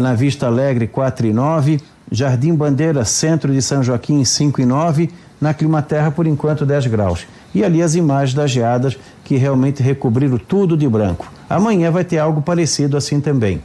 na 0.00 0.14
Vista 0.14 0.46
Alegre 0.46 0.86
4 0.86 1.26
e 1.26 1.32
9, 1.32 1.80
Jardim 2.10 2.54
Bandeira, 2.54 3.04
centro 3.04 3.52
de 3.52 3.60
São 3.60 3.82
Joaquim 3.82 4.24
5 4.24 4.60
e 4.60 4.66
9, 4.66 5.10
na 5.40 5.52
Climaterra 5.52 6.10
por 6.10 6.26
enquanto 6.26 6.64
10 6.64 6.86
graus. 6.86 7.26
E 7.54 7.64
ali 7.64 7.82
as 7.82 7.94
imagens 7.94 8.34
das 8.34 8.50
geadas 8.50 8.96
que 9.24 9.36
realmente 9.36 9.82
recobriram 9.82 10.38
tudo 10.38 10.76
de 10.76 10.88
branco. 10.88 11.30
Amanhã 11.48 11.90
vai 11.90 12.04
ter 12.04 12.18
algo 12.18 12.40
parecido 12.40 12.96
assim 12.96 13.20
também. 13.20 13.60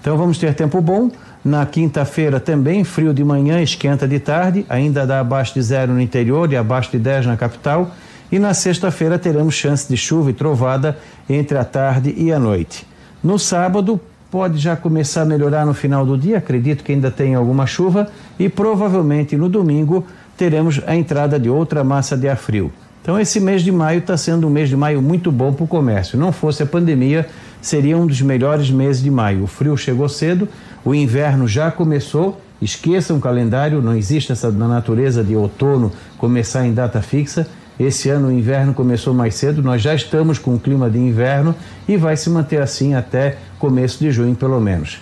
Então 0.00 0.18
vamos 0.18 0.38
ter 0.38 0.54
tempo 0.54 0.80
bom. 0.80 1.10
Na 1.44 1.64
quinta-feira 1.66 2.38
também, 2.38 2.84
frio 2.84 3.12
de 3.12 3.24
manhã, 3.24 3.60
esquenta 3.60 4.06
de 4.08 4.18
tarde, 4.18 4.64
ainda 4.68 5.06
dá 5.06 5.20
abaixo 5.20 5.54
de 5.54 5.62
zero 5.62 5.92
no 5.92 6.00
interior 6.00 6.50
e 6.52 6.56
abaixo 6.56 6.90
de 6.90 6.98
10 6.98 7.26
na 7.26 7.36
capital. 7.36 7.90
E 8.30 8.38
na 8.38 8.54
sexta-feira 8.54 9.18
teremos 9.18 9.54
chance 9.54 9.88
de 9.88 9.96
chuva 9.96 10.30
e 10.30 10.32
trovada 10.34 10.98
entre 11.28 11.56
a 11.58 11.64
tarde 11.64 12.14
e 12.16 12.32
a 12.32 12.38
noite. 12.38 12.86
No 13.22 13.38
sábado, 13.38 14.00
pode 14.34 14.58
já 14.58 14.74
começar 14.74 15.22
a 15.22 15.24
melhorar 15.24 15.64
no 15.64 15.72
final 15.72 16.04
do 16.04 16.18
dia, 16.18 16.38
acredito 16.38 16.82
que 16.82 16.90
ainda 16.90 17.08
tem 17.08 17.36
alguma 17.36 17.66
chuva, 17.66 18.08
e 18.36 18.48
provavelmente 18.48 19.36
no 19.36 19.48
domingo 19.48 20.04
teremos 20.36 20.80
a 20.88 20.96
entrada 20.96 21.38
de 21.38 21.48
outra 21.48 21.84
massa 21.84 22.16
de 22.16 22.28
ar 22.28 22.36
frio. 22.36 22.72
Então, 23.00 23.16
esse 23.20 23.38
mês 23.38 23.62
de 23.62 23.70
maio 23.70 24.00
está 24.00 24.16
sendo 24.16 24.48
um 24.48 24.50
mês 24.50 24.68
de 24.68 24.76
maio 24.76 25.00
muito 25.00 25.30
bom 25.30 25.52
para 25.52 25.62
o 25.62 25.68
comércio. 25.68 26.18
Não 26.18 26.32
fosse 26.32 26.64
a 26.64 26.66
pandemia, 26.66 27.28
seria 27.62 27.96
um 27.96 28.08
dos 28.08 28.20
melhores 28.22 28.72
meses 28.72 29.00
de 29.00 29.08
maio. 29.08 29.44
O 29.44 29.46
frio 29.46 29.76
chegou 29.76 30.08
cedo, 30.08 30.48
o 30.84 30.92
inverno 30.92 31.46
já 31.46 31.70
começou. 31.70 32.40
Esqueçam 32.60 33.18
o 33.18 33.20
calendário, 33.20 33.80
não 33.80 33.94
existe 33.94 34.32
essa 34.32 34.50
na 34.50 34.66
natureza 34.66 35.22
de 35.22 35.36
outono 35.36 35.92
começar 36.18 36.66
em 36.66 36.74
data 36.74 37.00
fixa. 37.00 37.46
Esse 37.78 38.08
ano 38.08 38.28
o 38.28 38.32
inverno 38.32 38.72
começou 38.72 39.12
mais 39.12 39.34
cedo, 39.34 39.60
nós 39.60 39.82
já 39.82 39.94
estamos 39.94 40.38
com 40.38 40.54
o 40.54 40.60
clima 40.60 40.88
de 40.88 40.98
inverno 40.98 41.54
e 41.88 41.96
vai 41.96 42.16
se 42.16 42.30
manter 42.30 42.62
assim 42.62 42.94
até 42.94 43.36
começo 43.64 43.98
de 43.98 44.12
junho, 44.12 44.36
pelo 44.36 44.60
menos. 44.60 45.00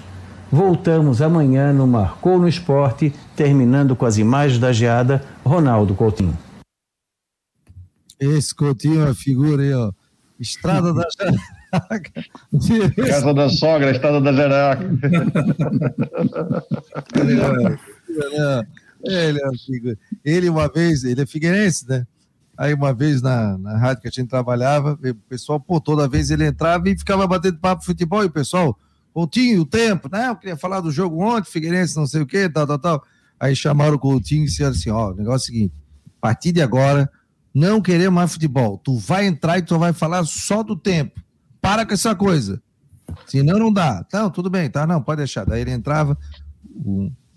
Voltamos 0.48 1.20
amanhã 1.20 1.72
no 1.72 1.84
Marcou 1.84 2.38
no 2.38 2.46
Esporte, 2.46 3.12
terminando 3.34 3.96
com 3.96 4.06
as 4.06 4.18
imagens 4.18 4.60
da 4.60 4.72
geada, 4.72 5.20
Ronaldo 5.44 5.96
Coutinho. 5.96 6.38
Esse 8.20 8.54
Coutinho 8.54 9.00
é 9.00 9.06
uma 9.06 9.14
figura 9.16 9.64
aí, 9.64 9.74
ó. 9.74 9.90
Estrada 10.38 10.94
da 10.94 11.04
Jaraca. 11.18 12.24
Casa 13.04 13.34
da 13.34 13.48
sogra, 13.48 13.90
Estrada 13.90 14.20
da 14.20 14.32
Jaraca. 14.32 14.84
ele, 17.18 17.40
é, 19.08 19.28
ele 19.28 19.40
é 19.40 19.44
uma 19.44 19.58
figura. 19.58 19.98
Ele, 20.24 20.48
uma 20.48 20.68
vez, 20.68 21.02
ele 21.02 21.20
é 21.20 21.26
figueirense, 21.26 21.88
né? 21.88 22.06
Aí, 22.56 22.74
uma 22.74 22.92
vez 22.92 23.22
na, 23.22 23.56
na 23.58 23.78
rádio 23.78 24.02
que 24.02 24.08
a 24.08 24.10
gente 24.10 24.28
trabalhava, 24.28 24.98
o 25.02 25.14
pessoal, 25.28 25.58
pô, 25.58 25.80
toda 25.80 26.08
vez 26.08 26.30
ele 26.30 26.46
entrava 26.46 26.88
e 26.88 26.98
ficava 26.98 27.26
batendo 27.26 27.58
papo 27.58 27.84
futebol, 27.84 28.22
e 28.22 28.26
o 28.26 28.30
pessoal, 28.30 28.78
Coutinho, 29.12 29.62
o 29.62 29.66
tempo, 29.66 30.08
né? 30.10 30.28
Eu 30.28 30.36
queria 30.36 30.56
falar 30.56 30.80
do 30.80 30.90
jogo 30.90 31.22
ontem, 31.22 31.50
Figueirense, 31.50 31.96
não 31.96 32.06
sei 32.06 32.22
o 32.22 32.26
quê, 32.26 32.48
tal, 32.48 32.66
tal, 32.66 32.78
tal. 32.78 33.04
Aí 33.38 33.54
chamaram 33.54 33.94
o 33.94 33.98
Coutinho 33.98 34.44
e 34.44 34.46
disseram 34.46 34.70
assim: 34.70 34.90
ó, 34.90 35.10
o 35.10 35.14
negócio 35.14 35.50
é 35.50 35.52
o 35.52 35.54
seguinte, 35.54 35.74
a 36.06 36.20
partir 36.20 36.52
de 36.52 36.62
agora 36.62 37.10
não 37.54 37.80
querer 37.82 38.10
mais 38.10 38.32
futebol. 38.32 38.78
Tu 38.78 38.96
vai 38.96 39.26
entrar 39.26 39.58
e 39.58 39.62
tu 39.62 39.78
vai 39.78 39.92
falar 39.92 40.24
só 40.24 40.62
do 40.62 40.74
tempo. 40.76 41.20
Para 41.60 41.84
com 41.84 41.92
essa 41.92 42.14
coisa. 42.14 42.62
Senão 43.26 43.58
não 43.58 43.72
dá. 43.72 44.06
Não, 44.12 44.30
tudo 44.30 44.48
bem, 44.48 44.70
tá? 44.70 44.86
Não, 44.86 45.02
pode 45.02 45.18
deixar. 45.18 45.44
Daí 45.44 45.60
ele 45.60 45.70
entrava, 45.70 46.16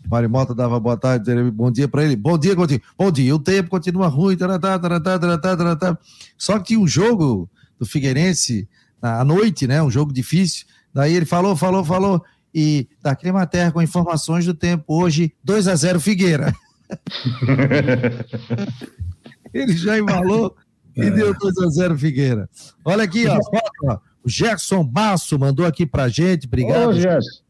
o 0.05 0.09
Marimota 0.09 0.53
dava 0.53 0.79
boa 0.79 0.95
tarde, 0.95 1.33
bom 1.51 1.71
dia 1.71 1.87
para 1.87 2.03
ele. 2.03 2.15
Bom 2.15 2.37
dia, 2.37 2.55
continua. 2.55 2.81
Bom 2.97 3.11
dia. 3.11 3.35
O 3.35 3.39
tempo 3.39 3.69
continua 3.69 4.07
ruim. 4.07 4.37
Taratá, 4.37 4.77
taratá, 4.77 5.19
taratá, 5.19 5.57
taratá. 5.57 5.97
Só 6.37 6.59
que 6.59 6.65
tinha 6.65 6.79
um 6.79 6.87
jogo 6.87 7.49
do 7.79 7.85
Figueirense 7.85 8.67
à 9.01 9.23
noite, 9.23 9.67
né? 9.67 9.81
Um 9.81 9.89
jogo 9.89 10.13
difícil. 10.13 10.65
Daí 10.93 11.13
ele 11.13 11.25
falou, 11.25 11.55
falou, 11.55 11.83
falou. 11.83 12.23
E 12.53 12.87
da 13.01 13.15
Climaterra 13.15 13.71
com 13.71 13.81
informações 13.81 14.45
do 14.45 14.53
tempo. 14.53 14.83
Hoje, 14.87 15.33
2 15.43 15.67
a 15.67 15.75
0 15.75 15.99
Figueira. 15.99 16.53
ele 19.53 19.75
já 19.75 19.97
embalou 19.97 20.55
e 20.95 21.01
é. 21.01 21.09
deu 21.09 21.37
2 21.37 21.57
a 21.57 21.67
0 21.67 21.97
Figueira. 21.97 22.49
Olha 22.83 23.03
aqui, 23.03 23.27
ó, 23.27 23.37
ó, 23.83 23.99
o 24.23 24.29
Gerson 24.29 24.83
Basso 24.83 25.37
mandou 25.37 25.65
aqui 25.65 25.85
pra 25.85 26.07
gente, 26.07 26.47
obrigado. 26.47 26.89
Ô, 26.89 26.93
Gerson. 26.93 27.43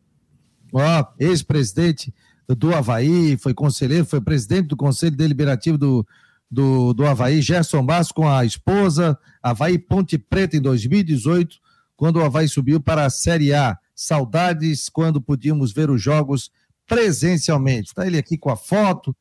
Ó, 0.74 1.06
ex-presidente 1.20 2.14
do 2.48 2.76
Havaí, 2.76 3.38
foi 3.38 3.54
conselheiro, 3.54 4.06
foi 4.06 4.22
presidente 4.22 4.68
do 4.68 4.78
Conselho 4.78 5.16
Deliberativo 5.16 5.78
do, 5.78 6.06
do, 6.50 6.94
do 6.94 7.06
Havaí, 7.06 7.42
Gerson 7.42 7.84
Basso 7.84 8.14
com 8.14 8.28
a 8.28 8.46
esposa, 8.46 9.18
Havaí 9.42 9.78
Ponte 9.78 10.18
Preta 10.18 10.58
em 10.58 10.62
2018, 10.62 11.58
quando 11.96 12.18
o 12.18 12.24
Havaí 12.24 12.48
subiu 12.48 12.80
para 12.80 13.06
a 13.06 13.10
Série 13.10 13.54
A. 13.54 13.78
Saudades 13.96 14.90
quando 14.90 15.22
podíamos 15.22 15.72
ver 15.72 15.90
os 15.90 16.02
jogos 16.02 16.52
presencialmente. 16.86 17.88
Está 17.88 18.06
ele 18.06 18.18
aqui 18.18 18.38
com 18.38 18.52
a 18.52 18.58
foto, 18.58 19.16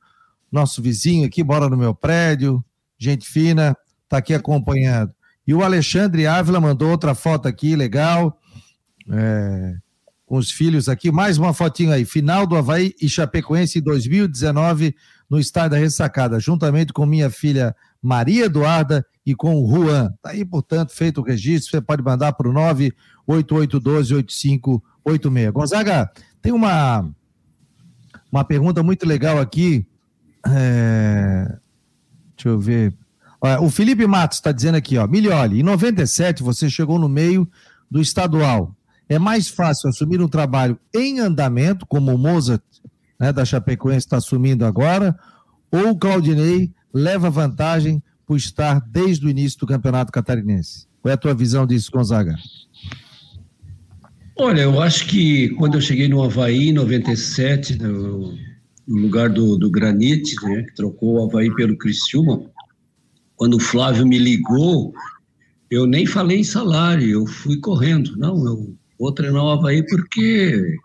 nosso 0.50 0.82
vizinho 0.82 1.26
aqui, 1.26 1.42
mora 1.42 1.68
no 1.68 1.76
meu 1.76 1.94
prédio, 1.94 2.64
gente 2.98 3.26
fina, 3.26 3.76
está 4.02 4.18
aqui 4.18 4.34
acompanhando. 4.34 5.14
E 5.46 5.54
o 5.54 5.62
Alexandre 5.62 6.26
Ávila 6.26 6.60
mandou 6.60 6.90
outra 6.90 7.14
foto 7.14 7.46
aqui, 7.46 7.76
legal, 7.76 8.38
é, 9.10 9.76
com 10.34 10.38
os 10.38 10.50
filhos 10.50 10.88
aqui. 10.88 11.12
Mais 11.12 11.38
uma 11.38 11.54
fotinho 11.54 11.92
aí, 11.92 12.04
final 12.04 12.44
do 12.44 12.56
Havaí 12.56 12.92
e 13.00 13.08
Chapecoense 13.08 13.78
em 13.78 13.82
2019, 13.82 14.96
no 15.30 15.38
estádio 15.38 15.70
da 15.70 15.76
Ressacada, 15.76 16.40
juntamente 16.40 16.92
com 16.92 17.06
minha 17.06 17.30
filha 17.30 17.72
Maria 18.02 18.46
Eduarda 18.46 19.06
e 19.24 19.32
com 19.32 19.54
o 19.54 19.70
Juan. 19.70 20.10
Está 20.12 20.30
aí, 20.30 20.44
portanto, 20.44 20.90
feito 20.90 21.20
o 21.20 21.24
registro, 21.24 21.70
você 21.70 21.80
pode 21.80 22.02
mandar 22.02 22.32
para 22.32 22.48
o 22.48 22.52
988128586. 23.28 25.52
Gonzaga, 25.52 26.10
tem 26.42 26.52
uma, 26.52 27.08
uma 28.32 28.42
pergunta 28.42 28.82
muito 28.82 29.06
legal 29.06 29.38
aqui. 29.38 29.86
É, 30.48 31.46
deixa 32.34 32.48
eu 32.48 32.58
ver. 32.58 32.92
O 33.60 33.70
Felipe 33.70 34.04
Matos 34.04 34.38
está 34.38 34.50
dizendo 34.50 34.74
aqui, 34.74 34.98
ó, 34.98 35.06
Milioli, 35.06 35.60
em 35.60 35.62
97 35.62 36.42
você 36.42 36.68
chegou 36.68 36.98
no 36.98 37.08
meio 37.08 37.48
do 37.88 38.00
estadual. 38.00 38.74
É 39.08 39.18
mais 39.18 39.48
fácil 39.48 39.88
assumir 39.88 40.20
um 40.20 40.28
trabalho 40.28 40.78
em 40.94 41.20
andamento, 41.20 41.86
como 41.86 42.14
o 42.14 42.18
Mozart 42.18 42.62
né, 43.18 43.32
da 43.32 43.44
Chapecoense 43.44 44.06
está 44.06 44.16
assumindo 44.16 44.64
agora, 44.64 45.16
ou 45.70 45.90
o 45.90 45.98
Claudinei 45.98 46.70
leva 46.92 47.28
vantagem 47.28 48.02
por 48.26 48.36
estar 48.36 48.80
desde 48.80 49.26
o 49.26 49.28
início 49.28 49.58
do 49.58 49.66
Campeonato 49.66 50.12
Catarinense? 50.12 50.86
Qual 51.02 51.10
é 51.10 51.14
a 51.14 51.18
tua 51.18 51.34
visão 51.34 51.66
disso, 51.66 51.90
Gonzaga? 51.92 52.34
Olha, 54.36 54.62
eu 54.62 54.80
acho 54.80 55.06
que 55.06 55.50
quando 55.50 55.74
eu 55.74 55.80
cheguei 55.80 56.08
no 56.08 56.22
Havaí, 56.22 56.70
em 56.70 56.72
97, 56.72 57.78
no, 57.78 58.34
no 58.86 58.96
lugar 58.96 59.28
do, 59.28 59.56
do 59.56 59.70
Granite, 59.70 60.34
né, 60.42 60.62
que 60.62 60.74
trocou 60.74 61.14
o 61.14 61.24
Havaí 61.24 61.54
pelo 61.54 61.76
Criciúma, 61.76 62.42
quando 63.36 63.54
o 63.54 63.60
Flávio 63.60 64.06
me 64.06 64.18
ligou, 64.18 64.94
eu 65.70 65.86
nem 65.86 66.06
falei 66.06 66.38
em 66.38 66.44
salário, 66.44 67.08
eu 67.08 67.26
fui 67.26 67.58
correndo. 67.58 68.16
Não, 68.16 68.44
eu 68.46 68.76
vou 68.98 69.12
treinar 69.12 69.44
o 69.44 69.50
Havaí 69.50 69.84
porque 69.86 70.76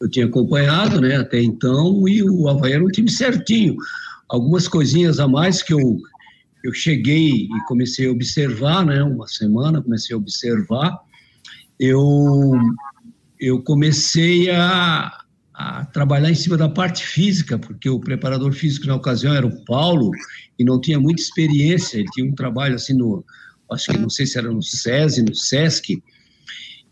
eu 0.00 0.08
tinha 0.08 0.26
acompanhado 0.26 1.00
né, 1.00 1.16
até 1.16 1.40
então 1.40 2.08
e 2.08 2.22
o 2.22 2.48
Havaí 2.48 2.72
era 2.72 2.84
um 2.84 2.88
time 2.88 3.10
certinho. 3.10 3.76
Algumas 4.28 4.68
coisinhas 4.68 5.18
a 5.18 5.26
mais 5.26 5.62
que 5.62 5.72
eu, 5.72 5.98
eu 6.64 6.72
cheguei 6.72 7.44
e 7.44 7.64
comecei 7.66 8.06
a 8.06 8.12
observar, 8.12 8.84
né, 8.84 9.02
uma 9.02 9.26
semana, 9.26 9.82
comecei 9.82 10.14
a 10.14 10.18
observar, 10.18 10.98
eu, 11.80 12.52
eu 13.40 13.62
comecei 13.62 14.50
a, 14.50 15.24
a 15.54 15.84
trabalhar 15.86 16.30
em 16.30 16.34
cima 16.34 16.56
da 16.56 16.68
parte 16.68 17.04
física, 17.04 17.58
porque 17.58 17.88
o 17.88 18.00
preparador 18.00 18.52
físico 18.52 18.86
na 18.86 18.96
ocasião 18.96 19.34
era 19.34 19.46
o 19.46 19.64
Paulo 19.64 20.10
e 20.58 20.64
não 20.64 20.80
tinha 20.80 21.00
muita 21.00 21.22
experiência, 21.22 21.98
ele 21.98 22.10
tinha 22.12 22.30
um 22.30 22.34
trabalho 22.34 22.74
assim 22.74 22.92
no, 22.92 23.24
acho 23.72 23.90
que 23.90 23.98
não 23.98 24.10
sei 24.10 24.26
se 24.26 24.38
era 24.38 24.50
no 24.50 24.62
SESI, 24.62 25.22
no 25.22 25.34
SESC, 25.34 26.02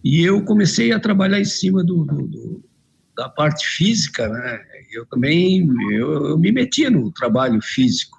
e 0.08 0.22
eu 0.22 0.40
comecei 0.44 0.92
a 0.92 1.00
trabalhar 1.00 1.40
em 1.40 1.44
cima 1.44 1.82
do, 1.82 2.04
do, 2.04 2.28
do 2.28 2.64
da 3.16 3.28
parte 3.28 3.66
física, 3.66 4.28
né? 4.28 4.60
Eu 4.92 5.04
também 5.06 5.68
eu, 5.90 6.28
eu, 6.28 6.38
me 6.38 6.52
metia 6.52 6.88
no 6.88 7.10
trabalho 7.10 7.60
físico 7.60 8.16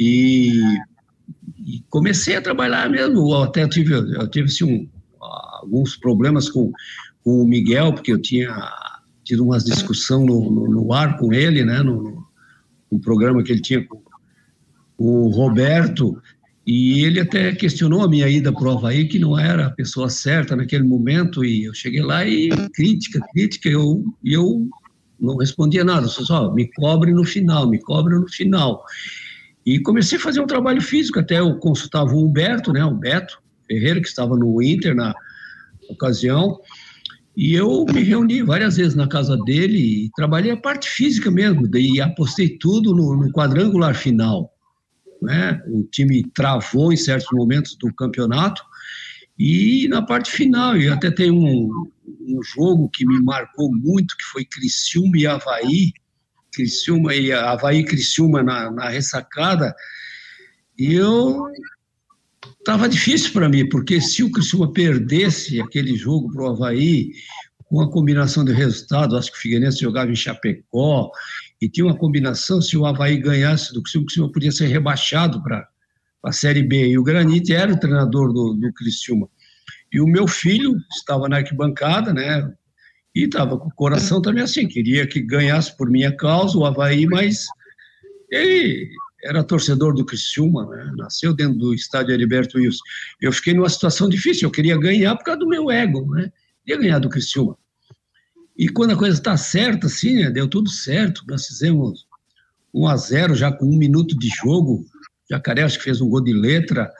e, 0.00 0.62
e 1.58 1.84
comecei 1.90 2.36
a 2.36 2.40
trabalhar 2.40 2.88
mesmo. 2.88 3.34
Até 3.34 3.68
tive 3.68 3.92
eu 3.92 4.26
tive 4.30 4.46
assim, 4.46 4.64
um, 4.64 4.88
alguns 5.60 5.94
problemas 5.94 6.48
com, 6.48 6.72
com 7.22 7.42
o 7.42 7.46
Miguel 7.46 7.92
porque 7.92 8.10
eu 8.10 8.22
tinha 8.22 8.56
tido 9.24 9.44
umas 9.44 9.62
discussão 9.62 10.24
no, 10.24 10.50
no, 10.50 10.70
no, 10.70 10.92
ar 10.94 11.18
com 11.18 11.34
ele, 11.34 11.66
né, 11.66 11.82
no, 11.82 12.26
no, 12.90 12.98
programa 12.98 13.42
que 13.42 13.52
ele 13.52 13.60
tinha 13.60 13.86
com 13.86 14.02
o 14.96 15.28
Roberto, 15.28 16.16
e 16.66 17.04
ele 17.04 17.20
até 17.20 17.52
questionou 17.52 18.02
a 18.02 18.08
minha 18.08 18.28
ida 18.28 18.50
para 18.52 18.68
o 18.68 18.70
Havaí, 18.70 19.06
que 19.06 19.18
não 19.18 19.38
era 19.38 19.66
a 19.66 19.70
pessoa 19.70 20.08
certa 20.08 20.56
naquele 20.56 20.84
momento, 20.84 21.44
e 21.44 21.64
eu 21.64 21.74
cheguei 21.74 22.02
lá 22.02 22.26
e 22.26 22.48
crítica, 22.72 23.20
crítica, 23.32 23.68
eu, 23.68 24.02
eu 24.24 24.66
não 25.20 25.36
respondia 25.36 25.84
nada, 25.84 26.06
só, 26.08 26.24
só 26.24 26.54
me 26.54 26.70
cobre 26.72 27.12
no 27.12 27.24
final, 27.24 27.68
me 27.68 27.78
cobre 27.78 28.14
no 28.14 28.26
final. 28.28 28.82
E 29.66 29.78
comecei 29.80 30.16
a 30.16 30.20
fazer 30.20 30.40
um 30.40 30.46
trabalho 30.46 30.80
físico, 30.80 31.20
até 31.20 31.38
eu 31.38 31.54
consultava 31.58 32.14
o 32.14 32.24
Humberto, 32.24 32.72
né, 32.72 32.82
o 32.82 32.94
Beto 32.94 33.38
Ferreira, 33.66 34.00
que 34.00 34.08
estava 34.08 34.34
no 34.34 34.62
Inter 34.62 34.94
na 34.94 35.14
ocasião, 35.90 36.58
e 37.36 37.52
eu 37.52 37.84
me 37.92 38.02
reuni 38.02 38.42
várias 38.42 38.76
vezes 38.76 38.94
na 38.94 39.08
casa 39.08 39.36
dele 39.44 40.06
e 40.06 40.10
trabalhei 40.16 40.52
a 40.52 40.56
parte 40.56 40.88
física 40.88 41.30
mesmo, 41.30 41.68
e 41.76 42.00
apostei 42.00 42.48
tudo 42.48 42.94
no, 42.94 43.16
no 43.16 43.30
quadrangular 43.32 43.94
final. 43.94 44.53
Né? 45.24 45.60
O 45.66 45.84
time 45.84 46.22
travou 46.34 46.92
em 46.92 46.96
certos 46.96 47.28
momentos 47.32 47.76
do 47.76 47.92
campeonato, 47.94 48.62
e 49.38 49.88
na 49.88 50.00
parte 50.00 50.30
final, 50.30 50.76
e 50.76 50.88
até 50.88 51.10
tem 51.10 51.30
um, 51.30 51.90
um 52.20 52.40
jogo 52.42 52.88
que 52.90 53.04
me 53.04 53.20
marcou 53.22 53.74
muito, 53.74 54.16
que 54.16 54.24
foi 54.24 54.44
Criciúma 54.44 55.18
e 55.18 55.26
Havaí, 55.26 55.92
Criciúma 56.52 57.14
e 57.14 57.32
Havaí 57.32 57.84
Criciúma 57.84 58.42
na, 58.42 58.70
na 58.70 58.88
ressacada, 58.88 59.74
e 60.78 60.94
eu 60.94 61.46
estava 62.58 62.88
difícil 62.88 63.32
para 63.32 63.48
mim, 63.48 63.68
porque 63.68 64.00
se 64.00 64.22
o 64.22 64.30
Criciúma 64.30 64.72
perdesse 64.72 65.60
aquele 65.60 65.96
jogo 65.96 66.32
para 66.32 66.44
o 66.44 66.50
Havaí, 66.50 67.10
com 67.64 67.80
a 67.80 67.90
combinação 67.90 68.44
de 68.44 68.52
resultados, 68.52 69.16
acho 69.16 69.32
que 69.32 69.38
o 69.38 69.40
Figueirense 69.40 69.80
jogava 69.80 70.10
em 70.10 70.14
Chapecó, 70.16 71.10
e 71.64 71.68
tinha 71.68 71.86
uma 71.86 71.96
combinação, 71.96 72.60
se 72.60 72.76
o 72.76 72.84
Havaí 72.84 73.16
ganhasse 73.16 73.72
do 73.72 73.82
Criciúma, 73.82 74.28
o 74.28 74.32
podia 74.32 74.52
ser 74.52 74.66
rebaixado 74.66 75.42
para 75.42 75.66
a 76.22 76.30
Série 76.30 76.62
B, 76.62 76.88
e 76.88 76.98
o 76.98 77.02
Granite 77.02 77.54
era 77.54 77.72
o 77.72 77.80
treinador 77.80 78.34
do, 78.34 78.52
do 78.52 78.72
Criciúma. 78.74 79.26
E 79.90 79.98
o 79.98 80.06
meu 80.06 80.28
filho 80.28 80.76
estava 80.94 81.26
na 81.26 81.36
arquibancada, 81.36 82.12
né, 82.12 82.52
e 83.14 83.24
estava 83.24 83.56
com 83.56 83.68
o 83.68 83.74
coração 83.74 84.20
também 84.20 84.42
assim, 84.42 84.68
queria 84.68 85.06
que 85.06 85.22
ganhasse 85.22 85.74
por 85.74 85.88
minha 85.88 86.14
causa 86.14 86.58
o 86.58 86.66
Havaí, 86.66 87.06
mas 87.06 87.46
ele 88.30 88.90
era 89.24 89.42
torcedor 89.42 89.94
do 89.94 90.04
Criciúma, 90.04 90.66
né? 90.66 90.92
nasceu 90.98 91.32
dentro 91.32 91.56
do 91.56 91.72
estádio 91.72 92.12
Heriberto 92.12 92.58
Wilson. 92.58 92.84
Eu 93.22 93.32
fiquei 93.32 93.54
numa 93.54 93.70
situação 93.70 94.06
difícil, 94.06 94.46
eu 94.46 94.52
queria 94.52 94.76
ganhar 94.76 95.16
por 95.16 95.24
causa 95.24 95.40
do 95.40 95.48
meu 95.48 95.70
ego, 95.70 96.14
né? 96.14 96.30
Queria 96.62 96.82
ganhar 96.82 96.98
do 96.98 97.08
Criciúma. 97.08 97.56
E 98.56 98.68
quando 98.68 98.92
a 98.92 98.96
coisa 98.96 99.16
está 99.16 99.36
certa, 99.36 99.86
assim, 99.86 100.14
né? 100.14 100.30
deu 100.30 100.48
tudo 100.48 100.70
certo, 100.70 101.24
nós 101.26 101.46
fizemos 101.46 102.06
1 102.72 102.86
a 102.86 102.96
0 102.96 103.34
já 103.34 103.50
com 103.50 103.66
um 103.66 103.76
minuto 103.76 104.16
de 104.16 104.28
jogo, 104.28 104.86
Jacaré 105.28 105.62
acho 105.62 105.78
que 105.78 105.84
fez 105.84 106.00
um 106.00 106.08
gol 106.08 106.22
de 106.22 106.32
letra, 106.32 106.92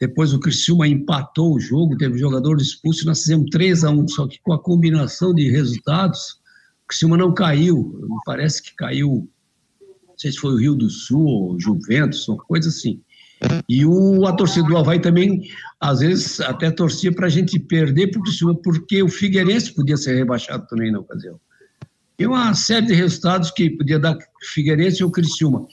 depois 0.00 0.32
o 0.32 0.40
Criciúma 0.40 0.88
empatou 0.88 1.54
o 1.54 1.60
jogo, 1.60 1.96
teve 1.96 2.18
jogador 2.18 2.60
expulso, 2.60 3.06
nós 3.06 3.20
fizemos 3.20 3.50
3 3.50 3.84
a 3.84 3.90
1 3.90 4.08
só 4.08 4.26
que 4.26 4.40
com 4.40 4.52
a 4.52 4.58
combinação 4.58 5.34
de 5.34 5.48
resultados, 5.50 6.40
o 6.84 6.88
Criciúma 6.88 7.16
não 7.16 7.34
caiu, 7.34 8.08
parece 8.24 8.62
que 8.62 8.74
caiu, 8.74 9.28
não 10.08 10.18
sei 10.18 10.32
se 10.32 10.38
foi 10.38 10.54
o 10.54 10.58
Rio 10.58 10.74
do 10.74 10.90
Sul 10.90 11.24
ou 11.24 11.60
Juventus, 11.60 12.26
uma 12.28 12.38
coisa 12.38 12.68
assim. 12.68 13.00
E 13.68 13.86
o, 13.86 14.26
a 14.26 14.32
torcida 14.32 14.66
do 14.66 14.76
Havaí 14.76 15.00
também, 15.00 15.48
às 15.80 16.00
vezes, 16.00 16.40
até 16.40 16.70
torcia 16.70 17.12
para 17.12 17.26
a 17.26 17.30
gente 17.30 17.58
perder 17.58 18.10
Criciúma, 18.10 18.54
porque 18.62 19.02
o 19.02 19.08
Figueirense 19.08 19.72
podia 19.72 19.96
ser 19.96 20.14
rebaixado 20.14 20.66
também 20.66 20.92
na 20.92 21.00
ocasião. 21.00 21.40
E 22.18 22.26
uma 22.26 22.52
série 22.54 22.86
de 22.86 22.94
resultados 22.94 23.50
que 23.50 23.70
podia 23.70 23.98
dar 23.98 24.18
Figueirense 24.52 25.02
ou 25.02 25.10
Criciúma. 25.10 25.66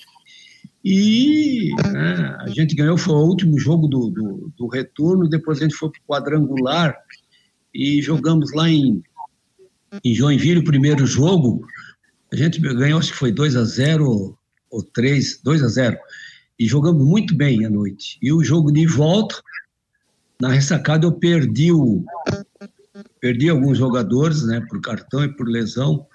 E 0.83 1.71
né, 1.91 2.37
a 2.39 2.47
gente 2.47 2.73
ganhou, 2.73 2.97
foi 2.97 3.15
o 3.15 3.25
último 3.25 3.59
jogo 3.59 3.87
do, 3.87 4.09
do, 4.09 4.53
do 4.57 4.67
retorno, 4.67 5.27
depois 5.27 5.59
a 5.59 5.63
gente 5.63 5.75
foi 5.75 5.89
para 5.89 5.99
o 5.99 6.07
quadrangular 6.07 6.95
e 7.73 8.01
jogamos 8.01 8.53
lá 8.53 8.69
em, 8.69 9.03
em 10.05 10.13
Joinville 10.13 10.59
o 10.59 10.63
primeiro 10.63 11.05
jogo. 11.05 11.67
A 12.31 12.35
gente 12.37 12.61
ganhou, 12.61 12.99
acho 12.99 13.11
que 13.11 13.17
foi 13.17 13.33
2 13.33 13.57
a 13.57 13.65
0 13.65 14.37
ou 14.71 14.83
3, 14.83 15.41
2 15.43 15.63
a 15.63 15.67
0 15.67 15.97
e 16.59 16.67
jogamos 16.67 17.05
muito 17.05 17.35
bem 17.35 17.65
à 17.65 17.69
noite. 17.69 18.17
E 18.21 18.31
o 18.31 18.43
jogo 18.43 18.71
de 18.71 18.85
volta, 18.85 19.35
na 20.39 20.49
ressacada 20.49 21.05
eu 21.05 21.11
perdi 21.11 21.71
o 21.71 22.03
perdi 23.19 23.49
alguns 23.49 23.77
jogadores, 23.77 24.43
né, 24.43 24.65
por 24.69 24.81
cartão 24.81 25.23
e 25.23 25.27
por 25.27 25.47
lesão. 25.47 26.05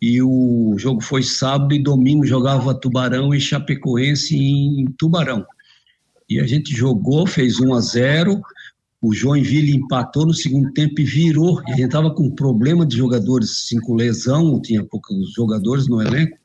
E 0.00 0.22
o 0.22 0.74
jogo 0.78 1.00
foi 1.00 1.22
sábado 1.22 1.74
e 1.74 1.82
domingo 1.82 2.24
jogava 2.24 2.74
Tubarão 2.74 3.34
e 3.34 3.40
Chapecoense 3.40 4.36
em 4.36 4.86
Tubarão. 4.96 5.44
E 6.28 6.38
a 6.38 6.46
gente 6.46 6.74
jogou, 6.74 7.26
fez 7.26 7.58
1 7.58 7.74
a 7.74 7.80
0. 7.80 8.40
O 9.00 9.14
Joinville 9.14 9.74
empatou 9.74 10.26
no 10.26 10.34
segundo 10.34 10.72
tempo 10.72 11.00
e 11.00 11.04
virou. 11.04 11.60
E 11.66 11.72
a 11.72 11.76
gente 11.76 11.86
estava 11.86 12.12
com 12.12 12.30
problema 12.30 12.84
de 12.84 12.96
jogadores, 12.96 13.50
assim, 13.50 13.80
com 13.80 13.94
lesão, 13.94 14.60
tinha 14.60 14.84
poucos 14.84 15.32
jogadores 15.32 15.88
no 15.88 16.02
elenco. 16.02 16.36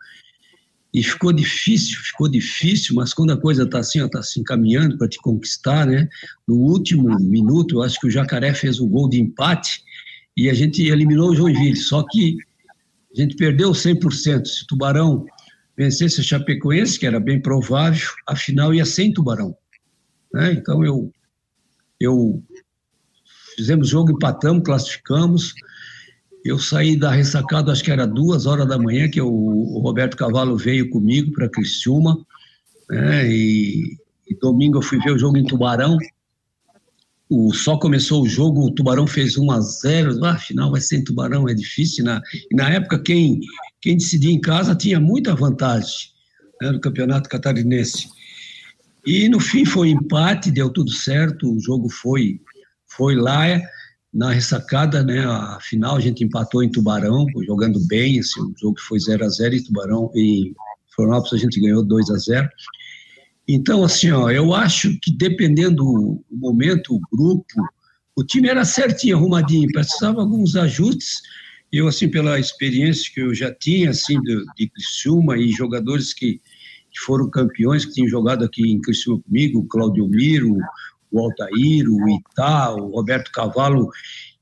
E 0.94 1.02
ficou 1.02 1.34
difícil, 1.34 1.98
ficou 2.00 2.30
difícil, 2.30 2.94
mas 2.94 3.14
quando 3.14 3.32
a 3.32 3.38
coisa 3.38 3.64
está 3.64 3.80
assim, 3.80 4.04
está 4.06 4.22
se 4.22 4.40
encaminhando 4.40 4.98
para 4.98 5.08
te 5.08 5.18
conquistar, 5.18 5.88
né? 5.88 6.08
No 6.48 6.56
último 6.56 7.18
minuto, 7.20 7.76
eu 7.76 7.84
acho 7.84 8.00
que 8.00 8.08
o 8.08 8.12
Jacaré 8.12 8.54
fez 8.54 8.80
o 8.80 8.88
gol 8.88 9.10
de 9.10 9.20
empate 9.20 9.84
e 10.38 10.50
a 10.50 10.54
gente 10.54 10.84
eliminou 10.84 11.32
o 11.32 11.36
Joinville. 11.36 11.76
Só 11.76 12.04
que 12.04 12.38
a 13.12 13.22
gente 13.22 13.36
perdeu 13.36 13.72
100%. 13.72 14.46
Se 14.46 14.68
Tubarão 14.68 15.26
vencesse 15.76 16.22
a 16.22 16.24
Chapecoense, 16.24 17.00
que 17.00 17.08
era 17.08 17.20
bem 17.20 17.42
provável, 17.42 18.08
a 18.28 18.36
final 18.36 18.72
ia 18.72 18.86
sem 18.86 19.12
Tubarão. 19.12 19.58
Né? 20.32 20.54
Então 20.54 20.86
eu, 20.86 21.12
eu 22.00 22.44
fizemos 23.56 23.90
jogo, 23.90 24.12
empatamos, 24.12 24.64
classificamos. 24.64 25.54
Eu 26.44 26.60
saí 26.60 26.98
da 26.98 27.12
ressacada, 27.12 27.72
acho 27.72 27.84
que 27.84 27.92
era 27.92 28.06
duas 28.06 28.46
horas 28.46 28.68
da 28.68 28.78
manhã, 28.78 29.10
que 29.10 29.22
o 29.22 29.80
Roberto 29.80 30.18
Cavalo 30.18 30.58
veio 30.58 30.90
comigo 30.90 31.32
para 31.32 31.50
Criciúma. 31.50 32.18
Né? 32.90 33.30
E, 33.32 33.98
e 34.30 34.36
domingo 34.36 34.78
eu 34.78 34.82
fui 34.82 35.00
ver 35.00 35.12
o 35.12 35.20
jogo 35.20 35.38
em 35.38 35.46
Tubarão 35.46 35.98
o, 37.36 37.52
só 37.52 37.78
começou 37.78 38.22
o 38.22 38.28
jogo, 38.28 38.68
o 38.68 38.72
Tubarão 38.72 39.08
fez 39.08 39.38
1 39.38 39.52
a 39.52 39.60
0 39.60 40.24
ah, 40.24 40.34
afinal 40.34 40.70
vai 40.70 40.80
ser 40.80 40.98
em 40.98 41.04
Tubarão, 41.04 41.50
é 41.50 41.54
difícil. 41.54 42.06
Na, 42.06 42.22
e 42.52 42.56
na 42.56 42.70
época, 42.70 43.00
quem, 43.00 43.40
quem 43.82 43.98
decidia 43.98 44.32
em 44.32 44.40
casa 44.40 44.76
tinha 44.76 45.00
muita 45.00 45.34
vantagem 45.34 46.10
né, 46.62 46.72
no 46.72 46.80
campeonato 46.80 47.28
catarinense. 47.28 48.08
E 49.06 49.28
no 49.30 49.40
fim 49.40 49.66
foi 49.66 49.90
empate, 49.90 50.52
deu 50.52 50.70
tudo 50.70 50.92
certo, 50.92 51.52
o 51.52 51.60
jogo 51.60 51.90
foi, 51.90 52.40
foi 52.88 53.16
lá 53.16 53.48
na 54.14 54.32
ressacada, 54.32 55.04
né? 55.04 55.26
A 55.26 55.58
final 55.60 55.96
a 55.96 56.00
gente 56.00 56.24
empatou 56.24 56.62
em 56.62 56.70
Tubarão, 56.70 57.26
jogando 57.46 57.80
bem, 57.88 58.20
assim, 58.20 58.42
o 58.42 58.54
jogo 58.60 58.80
foi 58.80 59.00
0 59.00 59.26
a 59.26 59.30
0 59.30 59.56
em 59.56 59.64
Tubarão, 59.64 60.12
em 60.16 60.54
Florianópolis 60.96 61.34
a 61.34 61.44
gente 61.44 61.60
ganhou 61.60 61.84
2 61.84 62.10
a 62.12 62.18
0 62.18 62.50
então, 63.48 63.84
assim, 63.84 64.10
ó, 64.12 64.30
eu 64.30 64.54
acho 64.54 64.98
que 65.02 65.12
dependendo 65.12 65.84
do 65.84 66.24
momento, 66.32 66.96
o 66.96 67.02
grupo, 67.12 67.46
o 68.16 68.24
time 68.24 68.48
era 68.48 68.64
certinho, 68.64 69.18
arrumadinho, 69.18 69.68
precisava 69.72 70.22
alguns 70.22 70.56
ajustes. 70.56 71.22
Eu, 71.72 71.88
assim, 71.88 72.08
pela 72.08 72.40
experiência 72.40 73.12
que 73.14 73.20
eu 73.20 73.34
já 73.34 73.54
tinha, 73.54 73.90
assim, 73.90 74.20
de, 74.22 74.46
de 74.56 74.70
Criciúma 74.70 75.38
e 75.38 75.50
jogadores 75.50 76.14
que, 76.14 76.36
que 76.36 77.00
foram 77.06 77.30
campeões, 77.30 77.84
que 77.84 77.94
tinham 77.94 78.08
jogado 78.08 78.46
aqui 78.46 78.72
em 78.72 78.80
Criciúma 78.80 79.22
comigo, 79.22 79.60
o 79.60 79.68
Claudio 79.68 80.08
Miro, 80.08 80.56
o 81.14 81.20
Altair, 81.20 81.88
o 81.90 82.10
Itá, 82.10 82.72
o 82.72 82.90
Roberto 82.90 83.32
Cavalo, 83.32 83.90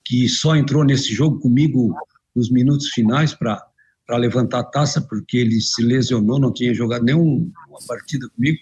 que 0.04 0.28
só 0.28 0.56
entrou 0.56 0.84
nesse 0.84 1.14
jogo 1.14 1.40
comigo 1.40 1.94
nos 2.36 2.50
minutos 2.50 2.88
finais 2.88 3.34
para 3.34 3.62
levantar 4.18 4.60
a 4.62 4.64
taça, 4.64 5.02
porque 5.02 5.38
ele 5.38 5.62
se 5.62 5.84
lesionou, 5.84 6.40
não 6.40 6.52
tinha 6.52 6.74
jogado 6.74 7.04
nenhuma 7.04 7.52
partida 7.88 8.28
comigo 8.36 8.58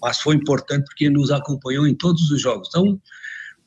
mas 0.00 0.20
foi 0.20 0.36
importante 0.36 0.84
porque 0.84 1.10
nos 1.10 1.30
acompanhou 1.30 1.86
em 1.86 1.94
todos 1.94 2.30
os 2.30 2.40
jogos. 2.40 2.68
Então, 2.68 3.00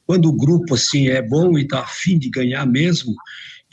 quando 0.06 0.28
o 0.28 0.36
grupo 0.36 0.76
assim 0.76 1.08
é 1.08 1.22
bom 1.22 1.58
e 1.58 1.64
está 1.64 1.82
afim 1.82 2.18
de 2.18 2.30
ganhar 2.30 2.66
mesmo, 2.66 3.16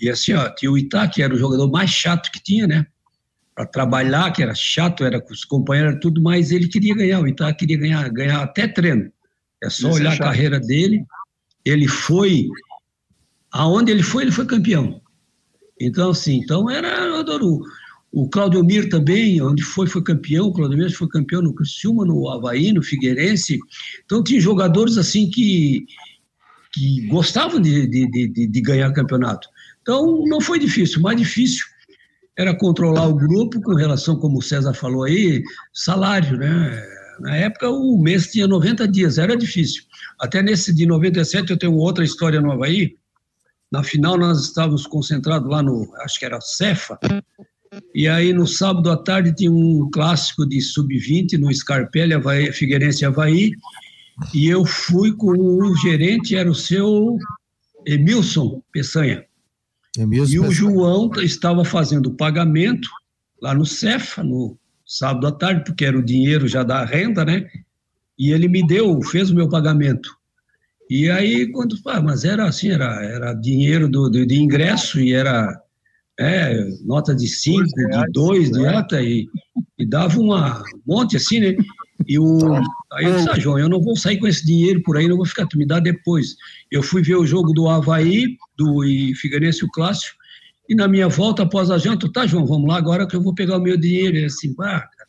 e 0.01 0.09
assim, 0.09 0.32
ó, 0.32 0.48
tinha 0.55 0.70
o 0.70 0.78
Itá, 0.78 1.09
que 1.09 1.22
era 1.22 1.35
o 1.35 1.39
jogador 1.39 1.70
mais 1.70 1.90
chato 1.90 2.30
que 2.30 2.43
tinha, 2.43 2.66
né? 2.66 2.86
Para 3.55 3.66
trabalhar, 3.66 4.32
que 4.32 4.43
era 4.43 4.55
chato, 4.55 5.05
era 5.05 5.20
com 5.20 5.32
os 5.32 5.44
companheiros, 5.44 5.98
tudo, 6.01 6.22
mas 6.22 6.52
ele 6.52 6.68
queria 6.68 6.94
ganhar, 6.94 7.20
o 7.20 7.26
Itá 7.26 7.52
queria 7.52 7.76
ganhar, 7.76 8.09
ganhar 8.10 8.43
até 8.43 8.68
treino. 8.68 9.10
É 9.62 9.68
só 9.68 9.89
Isso 9.89 9.98
é 9.98 10.01
olhar 10.01 10.12
é 10.12 10.14
a 10.14 10.18
carreira 10.18 10.60
dele. 10.60 11.05
Ele 11.64 11.89
foi, 11.89 12.48
aonde 13.51 13.90
ele 13.90 14.02
foi, 14.02 14.24
ele 14.24 14.32
foi 14.32 14.47
campeão. 14.47 15.01
Então, 15.80 16.10
assim, 16.10 16.36
então 16.36 16.68
era, 16.70 16.89
eu 16.89 17.16
adoro, 17.16 17.60
o 18.10 18.28
Claudio 18.28 18.64
Mir 18.64 18.89
também, 18.89 19.40
onde 19.43 19.62
foi, 19.62 19.86
foi 19.86 20.02
campeão. 20.02 20.48
O 20.48 20.52
Claudio 20.52 20.78
Mir 20.78 20.90
foi 20.90 21.09
campeão 21.09 21.43
no 21.43 21.55
Criciúma, 21.55 22.05
no 22.05 22.28
Havaí, 22.28 22.72
no 22.72 22.82
Figueirense. 22.82 23.59
Então, 24.05 24.22
tinha 24.22 24.40
jogadores 24.40 24.97
assim 24.97 25.30
que, 25.30 25.85
que 26.72 27.06
gostavam 27.09 27.60
de, 27.60 27.86
de, 27.86 28.06
de, 28.09 28.47
de 28.47 28.60
ganhar 28.60 28.93
campeonato. 28.93 29.48
Então, 29.82 30.24
não 30.26 30.40
foi 30.40 30.59
difícil. 30.59 31.01
O 31.01 31.02
mais 31.02 31.18
difícil 31.18 31.64
era 32.36 32.55
controlar 32.55 33.09
o 33.09 33.14
grupo 33.14 33.60
com 33.60 33.74
relação, 33.74 34.16
como 34.16 34.39
o 34.39 34.43
César 34.43 34.72
falou 34.72 35.05
aí, 35.05 35.43
salário, 35.72 36.39
né? 36.39 36.82
Na 37.20 37.36
época, 37.36 37.68
o 37.68 38.00
mês 38.00 38.30
tinha 38.30 38.46
90 38.46 38.86
dias, 38.88 39.18
era 39.18 39.36
difícil. 39.36 39.82
Até 40.20 40.42
nesse 40.42 40.74
de 40.74 40.86
97, 40.86 41.50
eu 41.50 41.58
tenho 41.58 41.74
outra 41.74 42.04
história 42.04 42.40
no 42.40 42.52
Havaí. 42.52 42.96
Na 43.70 43.82
final, 43.82 44.16
nós 44.16 44.44
estávamos 44.44 44.86
concentrados 44.86 45.48
lá 45.48 45.62
no, 45.62 45.92
acho 46.00 46.18
que 46.18 46.24
era 46.24 46.40
Cefa, 46.40 46.98
E 47.94 48.08
aí 48.08 48.32
no 48.32 48.46
sábado 48.46 48.90
à 48.90 48.96
tarde 48.96 49.34
tinha 49.34 49.50
um 49.50 49.90
clássico 49.90 50.46
de 50.46 50.60
sub-20 50.60 51.38
no 51.38 51.52
Scarpelli, 51.52 52.14
Havaí, 52.14 52.52
Figueirense 52.52 53.04
Havaí. 53.04 53.52
E 54.34 54.48
eu 54.48 54.64
fui 54.64 55.12
com 55.12 55.32
o 55.32 55.76
gerente, 55.76 56.34
era 56.34 56.50
o 56.50 56.54
seu 56.54 57.18
Emilson 57.86 58.62
Peçanha. 58.72 59.24
Emilson 59.96 60.32
e 60.32 60.38
o 60.38 60.42
Peçanha. 60.42 60.54
João 60.54 61.10
estava 61.18 61.64
fazendo 61.64 62.06
o 62.06 62.14
pagamento 62.14 62.88
lá 63.40 63.54
no 63.54 63.66
Cefa, 63.66 64.22
no 64.24 64.58
sábado 64.89 65.27
à 65.27 65.32
tarde, 65.32 65.65
porque 65.65 65.85
era 65.85 65.98
o 65.98 66.05
dinheiro 66.05 66.48
já 66.48 66.62
da 66.62 66.82
renda, 66.85 67.24
né? 67.24 67.47
E 68.19 68.32
ele 68.32 68.48
me 68.48 68.66
deu, 68.66 69.01
fez 69.02 69.31
o 69.31 69.35
meu 69.35 69.48
pagamento. 69.48 70.09
E 70.90 71.10
aí, 71.10 71.52
quando. 71.52 71.77
Ah, 71.86 72.01
mas 72.01 72.24
era 72.24 72.47
assim, 72.47 72.70
era, 72.70 73.05
era 73.05 73.35
dinheiro 73.35 73.89
do, 73.89 74.09
do, 74.09 74.27
de 74.27 74.36
ingresso 74.36 74.98
e 74.98 75.12
era 75.12 75.62
é, 76.19 76.66
nota 76.85 77.15
de 77.15 77.28
5, 77.28 77.62
de 77.65 78.12
2, 78.12 78.51
de 78.51 78.59
nota, 78.59 79.02
e, 79.02 79.28
e 79.78 79.86
dava 79.86 80.19
uma, 80.19 80.60
um 80.60 80.94
monte 80.94 81.16
assim, 81.16 81.40
né? 81.40 81.55
E 82.06 82.19
o, 82.19 82.55
aí 82.93 83.05
eu 83.05 83.16
disse, 83.16 83.31
ah, 83.31 83.39
João, 83.39 83.59
eu 83.59 83.69
não 83.69 83.82
vou 83.82 83.97
sair 83.97 84.19
com 84.19 84.27
esse 84.27 84.44
dinheiro 84.47 84.82
por 84.82 84.97
aí, 84.97 85.06
não 85.06 85.16
vou 85.16 85.27
ficar, 85.27 85.47
tu 85.47 85.59
me 85.59 85.66
dá 85.66 85.78
depois. 85.78 86.36
Eu 86.70 86.82
fui 86.82 87.02
ver 87.02 87.16
o 87.16 87.27
jogo 87.27 87.52
do 87.52 87.69
Havaí, 87.69 88.36
do 88.56 88.85
e 88.85 89.15
Figueirense, 89.15 89.65
o 89.65 89.70
Clássico, 89.70 90.16
e 90.68 90.74
na 90.74 90.86
minha 90.86 91.08
volta 91.08 91.44
após 91.44 91.70
a 91.70 91.78
janta, 91.78 92.12
tá, 92.12 92.26
João, 92.26 92.46
vamos 92.46 92.68
lá 92.68 92.76
agora 92.76 93.06
que 93.06 93.16
eu 93.16 93.22
vou 93.22 93.34
pegar 93.34 93.56
o 93.56 93.62
meu 93.62 93.76
dinheiro. 93.76 94.16
Ele 94.16 94.26
assim, 94.26 94.54
ah, 94.60 94.80
cara, 94.80 95.08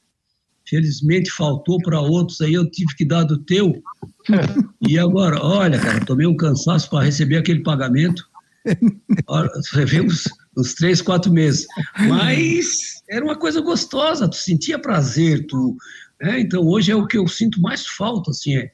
felizmente 0.65 1.29
faltou 1.31 1.77
para 1.79 1.99
outros 1.99 2.39
aí, 2.39 2.53
eu 2.53 2.69
tive 2.69 2.95
que 2.95 3.03
dar 3.03 3.23
do 3.23 3.37
teu. 3.37 3.81
e 4.87 4.97
agora, 4.97 5.43
olha, 5.43 5.77
cara, 5.77 6.05
tomei 6.05 6.25
um 6.25 6.37
cansaço 6.37 6.89
para 6.89 7.03
receber 7.03 7.37
aquele 7.37 7.61
pagamento. 7.61 8.23
Você 9.55 9.85
vê 9.85 10.01
uns, 10.01 10.29
uns 10.55 10.73
três, 10.75 11.01
quatro 11.01 11.31
meses. 11.31 11.67
Mas 12.07 13.01
era 13.09 13.25
uma 13.25 13.35
coisa 13.35 13.59
gostosa, 13.59 14.29
tu 14.29 14.37
sentia 14.37 14.79
prazer, 14.79 15.45
tu. 15.47 15.75
né? 16.21 16.39
Então 16.39 16.63
hoje 16.65 16.91
é 16.91 16.95
o 16.95 17.07
que 17.07 17.17
eu 17.17 17.27
sinto 17.27 17.59
mais 17.59 17.85
falta, 17.85 18.31
assim, 18.31 18.55
é, 18.55 18.71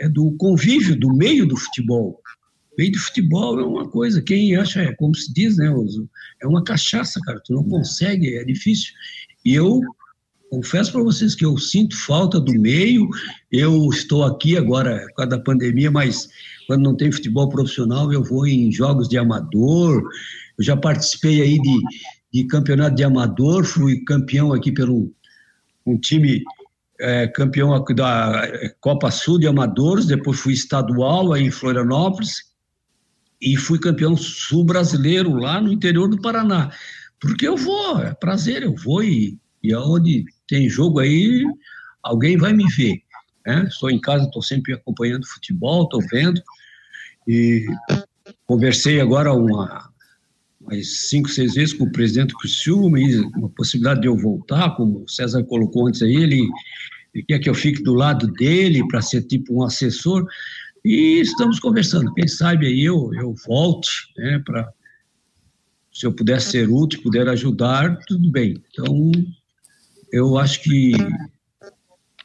é 0.00 0.08
do 0.08 0.32
convívio, 0.32 0.98
do 0.98 1.14
meio 1.14 1.46
do 1.46 1.56
futebol. 1.56 2.20
Meio 2.76 2.92
do 2.92 2.98
futebol 2.98 3.60
é 3.60 3.64
uma 3.64 3.88
coisa, 3.88 4.20
quem 4.20 4.56
acha, 4.56 4.82
é 4.82 4.92
como 4.94 5.14
se 5.14 5.32
diz, 5.32 5.56
né, 5.56 5.70
Oso? 5.70 6.08
É 6.42 6.46
uma 6.46 6.64
cachaça, 6.64 7.20
cara, 7.20 7.40
tu 7.44 7.54
não 7.54 7.64
consegue, 7.64 8.36
é 8.36 8.44
difícil. 8.44 8.92
E 9.44 9.54
eu 9.54 9.80
confesso 10.50 10.92
para 10.92 11.02
vocês 11.02 11.34
que 11.34 11.44
eu 11.44 11.56
sinto 11.58 11.96
falta 11.96 12.40
do 12.40 12.52
meio. 12.52 13.08
Eu 13.50 13.88
estou 13.90 14.24
aqui 14.24 14.56
agora 14.56 15.06
por 15.08 15.14
causa 15.16 15.30
da 15.30 15.38
pandemia, 15.38 15.90
mas 15.90 16.28
quando 16.66 16.82
não 16.82 16.96
tem 16.96 17.12
futebol 17.12 17.48
profissional, 17.48 18.12
eu 18.12 18.22
vou 18.22 18.46
em 18.46 18.72
jogos 18.72 19.08
de 19.08 19.18
amador. 19.18 20.02
Eu 20.58 20.64
já 20.64 20.76
participei 20.76 21.42
aí 21.42 21.58
de, 21.60 21.80
de 22.32 22.44
campeonato 22.46 22.96
de 22.96 23.04
amador, 23.04 23.64
fui 23.64 24.04
campeão 24.04 24.52
aqui 24.52 24.72
pelo 24.72 25.12
um 25.86 25.98
time 25.98 26.42
é, 26.98 27.28
campeão 27.28 27.84
da 27.94 28.48
Copa 28.80 29.10
Sul 29.10 29.38
de 29.38 29.46
Amadores, 29.46 30.06
depois 30.06 30.40
fui 30.40 30.54
estadual 30.54 31.32
aí 31.32 31.44
em 31.44 31.50
Florianópolis 31.50 32.53
e 33.44 33.56
fui 33.56 33.78
campeão 33.78 34.16
sul 34.16 34.64
brasileiro 34.64 35.34
lá 35.34 35.60
no 35.60 35.70
interior 35.70 36.08
do 36.08 36.20
Paraná. 36.20 36.72
Porque 37.20 37.46
eu 37.46 37.56
vou, 37.56 38.00
é 38.00 38.14
prazer, 38.14 38.62
eu 38.62 38.74
vou 38.74 39.04
e, 39.04 39.38
e 39.62 39.72
aonde 39.74 40.24
tem 40.48 40.68
jogo 40.68 40.98
aí, 40.98 41.44
alguém 42.02 42.38
vai 42.38 42.54
me 42.54 42.66
ver. 42.70 43.02
Né? 43.46 43.66
Estou 43.68 43.90
em 43.90 44.00
casa, 44.00 44.24
estou 44.24 44.42
sempre 44.42 44.72
acompanhando 44.72 45.26
futebol, 45.26 45.84
estou 45.84 46.00
vendo. 46.10 46.40
E 47.28 47.66
conversei 48.46 48.98
agora 48.98 49.34
uma, 49.34 49.90
umas 50.58 51.08
cinco, 51.08 51.28
seis 51.28 51.54
vezes 51.54 51.74
com 51.74 51.84
o 51.84 51.92
presidente 51.92 52.34
Criciúma, 52.34 52.98
e 52.98 53.20
uma 53.36 53.50
possibilidade 53.50 54.00
de 54.00 54.08
eu 54.08 54.16
voltar, 54.16 54.74
como 54.74 55.04
o 55.04 55.08
César 55.08 55.44
colocou 55.44 55.86
antes 55.86 56.00
aí, 56.00 56.16
ele, 56.16 56.48
ele 57.14 57.24
quer 57.24 57.38
que 57.38 57.50
eu 57.50 57.54
fique 57.54 57.82
do 57.82 57.92
lado 57.92 58.26
dele 58.32 58.86
para 58.88 59.02
ser 59.02 59.22
tipo 59.22 59.54
um 59.54 59.62
assessor. 59.62 60.26
E 60.84 61.20
estamos 61.20 61.58
conversando. 61.58 62.12
Quem 62.12 62.28
sabe 62.28 62.66
aí 62.66 62.84
eu, 62.84 63.10
eu 63.14 63.34
volte, 63.46 63.90
né, 64.18 64.42
para 64.44 64.70
se 65.90 66.04
eu 66.06 66.12
puder 66.12 66.40
ser 66.40 66.68
útil, 66.68 67.02
puder 67.02 67.26
ajudar, 67.28 67.96
tudo 68.06 68.30
bem. 68.30 68.62
Então, 68.70 69.12
eu 70.12 70.36
acho 70.36 70.60
que, 70.62 70.92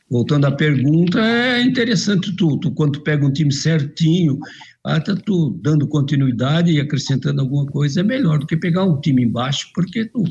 voltando 0.10 0.45
à 0.45 0.52
pergunta, 0.52 1.19
é 1.22 1.61
interessante 1.61 2.36
tu, 2.36 2.57
tu 2.57 2.72
quando 2.72 3.02
pega 3.02 3.26
um 3.26 3.31
time 3.31 3.53
certinho, 3.53 4.40
até 4.84 5.15
tu 5.15 5.52
dando 5.61 5.88
continuidade 5.88 6.72
e 6.72 6.81
acrescentando 6.81 7.41
alguma 7.41 7.65
coisa, 7.68 8.02
é 8.02 8.03
melhor 8.03 8.40
do 8.40 8.48
que 8.48 8.57
pegar 8.57 8.84
um 8.84 8.99
time 8.99 9.23
embaixo, 9.23 9.69
porque 9.73 10.06
tu 10.06 10.23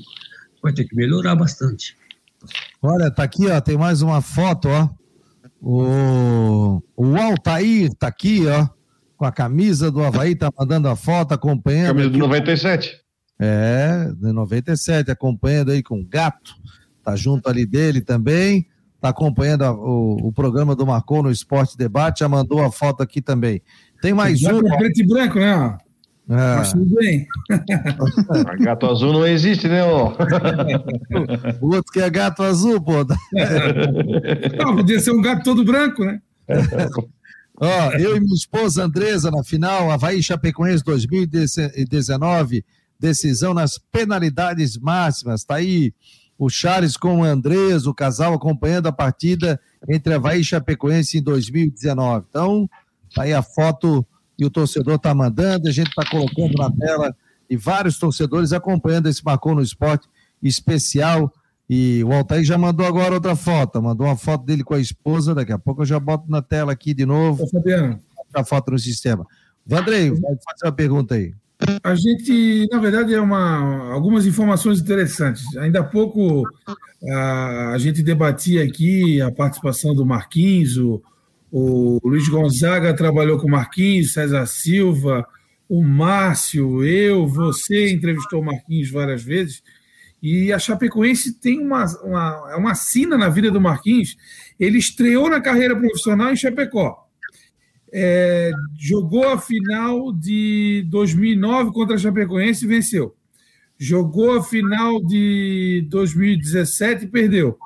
vai 0.62 0.72
ter 0.72 0.84
que 0.84 0.96
melhorar 0.96 1.36
bastante. 1.36 1.96
Olha, 2.82 3.10
tá 3.10 3.22
aqui, 3.22 3.46
ó, 3.46 3.60
tem 3.60 3.78
mais 3.78 4.02
uma 4.02 4.20
foto, 4.20 4.68
ó. 4.68 4.88
O, 5.60 6.82
o 6.97 7.16
Altair 7.16 7.90
tá 7.98 8.06
aqui, 8.09 8.47
ó, 8.47 8.66
com 9.16 9.24
a 9.24 9.32
camisa 9.32 9.90
do 9.90 10.02
Havaí, 10.02 10.35
tá 10.35 10.51
mandando 10.59 10.89
a 10.89 10.97
foto, 10.97 11.32
acompanhando. 11.32 11.89
Camisa 11.89 12.09
do 12.10 12.16
aqui. 12.16 12.18
97. 12.18 12.97
É, 13.40 14.10
de 14.20 14.32
97, 14.32 15.10
acompanhando 15.10 15.70
aí 15.70 15.82
com 15.82 16.01
o 16.01 16.05
Gato, 16.05 16.55
tá 17.05 17.14
junto 17.14 17.48
ali 17.48 17.64
dele 17.64 18.01
também, 18.01 18.66
tá 19.01 19.10
acompanhando 19.10 19.62
a- 19.64 19.72
o, 19.72 20.28
o 20.28 20.32
programa 20.32 20.74
do 20.74 20.85
Marcou 20.86 21.22
no 21.22 21.30
Esporte 21.30 21.76
Debate, 21.76 22.20
já 22.20 22.28
mandou 22.28 22.64
a 22.64 22.70
foto 22.72 23.02
aqui 23.02 23.20
também. 23.22 23.62
Tem 24.02 24.12
mais 24.12 24.40
Já 24.40 24.52
um. 24.55 24.60
com 24.60 24.76
preto 24.76 25.01
e 25.01 25.06
branco, 25.06 25.39
né? 25.39 25.78
É. 26.30 26.56
Mas 26.56 26.72
tudo 26.72 26.94
bem. 26.94 27.26
Ah, 27.50 28.56
Gato 28.60 28.86
azul 28.86 29.12
não 29.14 29.26
existe, 29.26 29.66
né, 29.66 29.82
ô? 29.84 30.12
O 31.60 31.74
outro 31.74 31.90
que 31.92 32.00
é 32.00 32.10
gato 32.10 32.42
azul, 32.42 32.80
pô. 32.80 33.05
Não, 34.59 34.76
podia 34.76 35.00
ser 35.00 35.12
um 35.12 35.22
gato 35.22 35.42
todo 35.42 35.64
branco, 35.64 36.05
né? 36.05 36.20
Ó, 37.60 37.92
eu 37.92 38.16
e 38.16 38.20
minha 38.20 38.34
esposa 38.34 38.84
Andresa 38.84 39.30
na 39.30 39.42
final, 39.42 39.90
Havaí 39.90 40.22
Chapecoense 40.22 40.84
2019, 40.84 42.64
decisão 43.00 43.52
nas 43.52 43.78
penalidades 43.90 44.76
máximas. 44.76 45.44
Tá 45.44 45.56
aí 45.56 45.92
o 46.38 46.48
Charles 46.48 46.96
com 46.96 47.20
o 47.20 47.24
Andrés, 47.24 47.86
o 47.86 47.94
casal 47.94 48.34
acompanhando 48.34 48.86
a 48.86 48.92
partida 48.92 49.60
entre 49.88 50.14
Havaí 50.14 50.40
e 50.40 50.44
Chapecoense 50.44 51.18
em 51.18 51.22
2019. 51.22 52.26
Então, 52.28 52.70
tá 53.12 53.22
aí 53.22 53.32
a 53.32 53.42
foto 53.42 54.06
e 54.39 54.44
o 54.44 54.51
torcedor 54.51 54.98
tá 54.98 55.15
mandando, 55.15 55.69
a 55.69 55.73
gente 55.73 55.93
tá 55.94 56.05
colocando 56.09 56.55
na 56.56 56.70
tela 56.70 57.16
e 57.51 57.56
vários 57.56 57.98
torcedores 57.98 58.52
acompanhando 58.52 59.09
esse 59.09 59.24
Marcou 59.24 59.55
no 59.55 59.62
Esporte 59.62 60.09
especial. 60.43 61.32
E 61.69 62.02
o 62.05 62.12
Altair 62.12 62.44
já 62.44 62.56
mandou 62.56 62.86
agora 62.86 63.15
outra 63.15 63.36
foto, 63.36 63.82
mandou 63.82 64.06
uma 64.06 64.16
foto 64.16 64.44
dele 64.44 64.65
com 64.65 64.74
a 64.74 64.81
esposa, 64.81 65.35
daqui 65.35 65.52
a 65.52 65.59
pouco 65.59 65.82
eu 65.82 65.86
já 65.86 66.01
boto 66.01 66.31
na 66.31 66.40
tela 66.40 66.73
aqui 66.73 66.94
de 66.94 67.05
novo. 67.05 67.47
Fabiano. 67.48 68.01
A 68.35 68.44
foto 68.44 68.70
no 68.70 68.78
sistema. 68.78 69.27
Vandrei, 69.66 70.10
vai 70.10 70.20
fazer 70.20 70.65
uma 70.65 70.73
pergunta 70.73 71.15
aí. 71.15 71.35
A 71.82 71.94
gente, 71.94 72.69
na 72.70 72.78
verdade, 72.78 73.12
é 73.12 73.20
uma, 73.20 73.93
algumas 73.93 74.24
informações 74.24 74.81
interessantes. 74.81 75.56
Ainda 75.56 75.81
há 75.81 75.85
pouco 75.85 76.44
a, 77.10 77.73
a 77.73 77.78
gente 77.78 78.02
debatia 78.02 78.62
aqui 78.65 79.20
a 79.20 79.31
participação 79.31 79.94
do 79.94 80.06
Marquinhos, 80.06 80.77
o, 80.77 81.02
o 81.51 81.99
Luiz 82.05 82.29
Gonzaga 82.29 82.95
trabalhou 82.95 83.39
com 83.39 83.49
Marquinhos, 83.49 84.12
César 84.12 84.47
Silva, 84.47 85.27
o 85.69 85.83
Márcio, 85.83 86.83
eu, 86.85 87.27
você 87.27 87.91
entrevistou 87.91 88.41
o 88.41 88.45
Marquinhos 88.45 88.91
várias 88.91 89.23
vezes. 89.23 89.62
E 90.23 90.53
a 90.53 90.59
Chapecoense 90.59 91.39
tem 91.39 91.61
uma, 91.61 91.85
uma, 92.03 92.57
uma 92.57 92.75
sina 92.75 93.16
na 93.16 93.29
vida 93.29 93.51
do 93.51 93.61
Marquinhos. 93.61 94.16
Ele 94.59 94.79
estreou 94.79 95.31
na 95.31 95.41
carreira 95.41 95.77
profissional 95.77 96.33
em 96.33 96.37
Chapecó. 96.37 97.07
É, 97.93 98.51
jogou 98.79 99.29
a 99.29 99.39
final 99.39 100.12
de 100.12 100.85
2009 100.89 101.73
contra 101.73 101.95
a 101.95 101.99
Chapecoense 101.99 102.65
e 102.65 102.69
venceu. 102.69 103.15
Jogou 103.79 104.37
a 104.37 104.43
final 104.43 105.01
de 105.05 105.87
2017 105.89 107.05
e 107.05 107.09
perdeu. 107.09 107.57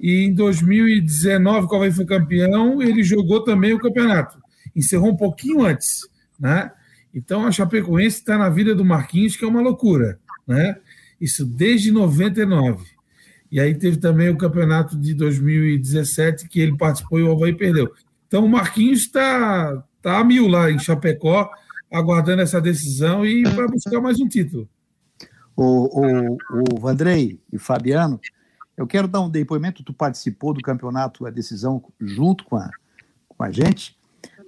E 0.00 0.24
em 0.24 0.34
2019, 0.34 1.66
qual 1.66 1.90
foi 1.90 2.04
campeão, 2.04 2.82
ele 2.82 3.02
jogou 3.02 3.42
também 3.42 3.72
o 3.72 3.78
campeonato. 3.78 4.38
Encerrou 4.74 5.10
um 5.10 5.16
pouquinho 5.16 5.64
antes, 5.64 6.06
né? 6.38 6.70
Então 7.14 7.46
a 7.46 7.52
Chapecoense 7.52 8.18
está 8.18 8.36
na 8.36 8.50
vida 8.50 8.74
do 8.74 8.84
Marquinhos, 8.84 9.36
que 9.36 9.44
é 9.44 9.48
uma 9.48 9.62
loucura, 9.62 10.18
né? 10.46 10.76
Isso 11.18 11.46
desde 11.46 11.90
99. 11.90 12.84
E 13.50 13.58
aí 13.58 13.74
teve 13.74 13.96
também 13.96 14.28
o 14.28 14.36
campeonato 14.36 14.96
de 14.98 15.14
2017 15.14 16.46
que 16.48 16.60
ele 16.60 16.76
participou 16.76 17.18
e 17.18 17.22
o 17.22 17.32
Havaí 17.32 17.54
perdeu. 17.54 17.90
Então 18.26 18.44
o 18.44 18.48
Marquinhos 18.48 19.00
está 19.00 19.82
tá 20.02 20.18
a 20.18 20.24
mil 20.24 20.46
lá 20.46 20.70
em 20.70 20.78
Chapecó, 20.78 21.50
aguardando 21.90 22.42
essa 22.42 22.60
decisão 22.60 23.24
e 23.24 23.44
para 23.44 23.66
buscar 23.66 24.00
mais 24.00 24.20
um 24.20 24.28
título. 24.28 24.68
O, 25.56 26.34
o, 26.34 26.36
o 26.50 26.80
Vandrei 26.80 27.40
e 27.50 27.58
Fabiano, 27.58 28.20
eu 28.76 28.86
quero 28.86 29.08
dar 29.08 29.20
um 29.20 29.30
depoimento. 29.30 29.82
Tu 29.82 29.92
participou 29.92 30.52
do 30.52 30.60
campeonato, 30.60 31.26
a 31.26 31.30
decisão 31.30 31.82
junto 32.00 32.44
com 32.44 32.56
a, 32.56 32.70
com 33.28 33.42
a 33.42 33.50
gente. 33.50 33.96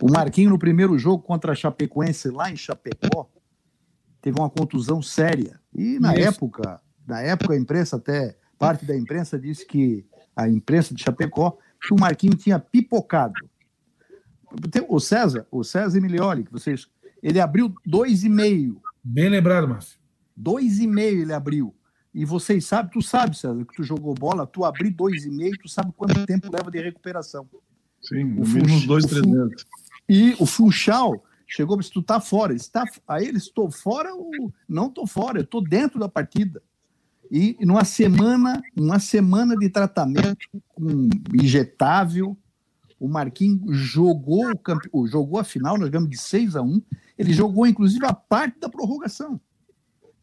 O 0.00 0.10
Marquinho, 0.10 0.50
no 0.50 0.58
primeiro 0.58 0.98
jogo 0.98 1.22
contra 1.22 1.52
a 1.52 1.54
Chapecoense, 1.54 2.28
lá 2.30 2.50
em 2.50 2.56
Chapecó, 2.56 3.28
teve 4.20 4.38
uma 4.38 4.50
contusão 4.50 5.00
séria. 5.02 5.58
E 5.74 5.98
na 5.98 6.14
Isso. 6.14 6.28
época, 6.28 6.80
Na 7.06 7.22
época, 7.22 7.54
a 7.54 7.58
imprensa 7.58 7.96
até, 7.96 8.36
parte 8.58 8.84
da 8.84 8.94
imprensa 8.94 9.38
disse 9.38 9.66
que, 9.66 10.04
a 10.36 10.46
imprensa 10.46 10.94
de 10.94 11.02
Chapecó, 11.02 11.56
que 11.80 11.94
o 11.94 11.98
Marquinhos 11.98 12.42
tinha 12.42 12.58
pipocado. 12.58 13.34
O 14.88 15.00
César, 15.00 15.46
o 15.50 15.64
César 15.64 15.96
Emilioli, 15.96 16.44
que 16.44 16.52
vocês, 16.52 16.86
ele 17.22 17.40
abriu 17.40 17.74
dois 17.84 18.24
e 18.24 18.28
meio. 18.28 18.80
Bem 19.02 19.28
lembrado, 19.30 19.66
Márcio. 19.66 19.98
Dois 20.36 20.78
e 20.78 20.86
meio 20.86 21.22
ele 21.22 21.32
abriu. 21.32 21.74
E 22.14 22.24
vocês 22.24 22.64
sabem, 22.64 22.90
tu 22.90 23.02
sabe, 23.02 23.36
César, 23.36 23.64
que 23.64 23.76
tu 23.76 23.82
jogou 23.82 24.14
bola, 24.14 24.46
tu 24.46 24.64
abrir 24.64 24.90
dois 24.90 25.24
e 25.24 25.30
meio, 25.30 25.56
tu 25.58 25.68
sabe 25.68 25.92
quanto 25.96 26.24
tempo 26.26 26.50
leva 26.50 26.70
de 26.70 26.80
recuperação. 26.80 27.46
Sim, 28.00 28.24
no 28.24 28.46
mínimo 28.46 28.74
uns 28.74 28.86
dois, 28.86 29.04
três 29.04 29.24
meses. 29.24 29.64
E 30.08 30.34
o 30.38 30.46
Funchal 30.46 31.22
chegou 31.46 31.76
para 31.76 31.86
tu 31.88 32.02
tá 32.02 32.20
fora. 32.20 32.52
Ele 32.52 32.60
está, 32.60 32.84
aí 33.06 33.26
ele 33.26 33.38
estou 33.38 33.70
fora, 33.70 34.14
ou 34.14 34.52
não 34.68 34.86
estou 34.86 35.06
fora, 35.06 35.38
eu 35.38 35.44
estou 35.44 35.62
dentro 35.62 35.98
da 35.98 36.08
partida. 36.08 36.62
E 37.30 37.56
numa 37.60 37.84
semana, 37.84 38.62
uma 38.76 38.98
semana 38.98 39.54
de 39.56 39.68
tratamento 39.68 40.48
com 40.68 41.10
injetável, 41.34 42.36
o 42.98 43.06
Marquinhos 43.06 43.76
jogou, 43.76 44.50
o 44.50 44.58
campe... 44.58 44.88
jogou 45.06 45.38
a 45.38 45.44
final, 45.44 45.78
nós 45.78 45.88
ganhamos 45.88 46.10
de 46.10 46.18
6 46.18 46.56
a 46.56 46.62
1 46.62 46.82
Ele 47.18 47.32
jogou, 47.32 47.66
inclusive, 47.66 48.04
a 48.06 48.14
parte 48.14 48.58
da 48.58 48.68
prorrogação. 48.68 49.40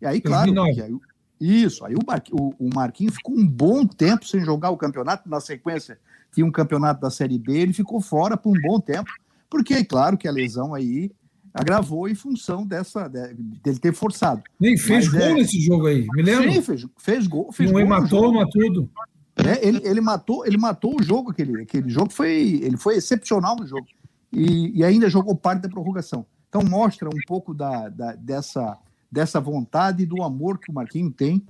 E 0.01 0.05
aí, 0.05 0.19
claro, 0.19 0.51
aí, 0.61 0.95
isso, 1.39 1.85
aí 1.85 1.95
o, 1.95 2.05
Mar... 2.05 2.21
o 2.31 2.69
Marquinhos 2.73 3.15
ficou 3.15 3.35
um 3.35 3.47
bom 3.47 3.85
tempo 3.85 4.25
sem 4.25 4.41
jogar 4.41 4.69
o 4.69 4.77
campeonato, 4.77 5.29
na 5.29 5.39
sequência 5.39 5.97
tinha 6.35 6.45
um 6.45 6.51
campeonato 6.51 6.99
da 6.99 7.09
Série 7.09 7.39
B, 7.39 7.57
ele 7.57 7.73
ficou 7.73 8.01
fora 8.01 8.35
por 8.35 8.55
um 8.55 8.61
bom 8.61 8.77
tempo, 8.77 9.09
porque, 9.49 9.85
claro, 9.85 10.17
que 10.17 10.27
a 10.27 10.31
lesão 10.31 10.73
aí 10.73 11.09
agravou 11.53 12.09
em 12.09 12.13
função 12.13 12.67
dessa 12.67 13.07
dele 13.07 13.79
ter 13.79 13.93
forçado. 13.93 14.43
Nem 14.59 14.77
fez 14.77 15.05
Mas, 15.05 15.13
gol 15.13 15.29
é... 15.29 15.33
nesse 15.35 15.61
jogo 15.61 15.87
aí, 15.87 16.05
me 16.13 16.21
lembro? 16.21 16.51
Sim, 16.51 16.61
fez, 16.61 16.85
fez 16.97 17.27
gol. 17.27 17.51
Fez 17.53 17.69
um 17.69 17.73
gol 17.73 17.81
hematoma, 17.81 18.45
tudo. 18.51 18.89
É, 19.37 19.65
ele, 19.65 19.81
ele, 19.85 20.01
matou, 20.01 20.45
ele 20.45 20.57
matou 20.57 20.99
o 20.99 21.03
jogo, 21.03 21.31
aquele, 21.31 21.61
aquele 21.61 21.89
jogo 21.89 22.11
foi, 22.11 22.59
ele 22.61 22.75
foi 22.75 22.97
excepcional 22.97 23.55
no 23.55 23.65
jogo. 23.65 23.87
E, 24.31 24.77
e 24.77 24.83
ainda 24.83 25.09
jogou 25.09 25.35
parte 25.35 25.61
da 25.61 25.69
prorrogação. 25.69 26.25
Então 26.49 26.61
mostra 26.63 27.07
um 27.07 27.19
pouco 27.25 27.53
da, 27.53 27.87
da, 27.87 28.13
dessa, 28.13 28.77
dessa 29.15 29.39
vontade 29.39 30.03
e 30.03 30.05
do 30.05 30.21
amor 30.21 30.59
que 30.59 30.69
o 30.69 30.73
Marquinhos 30.73 31.13
tem 31.15 31.41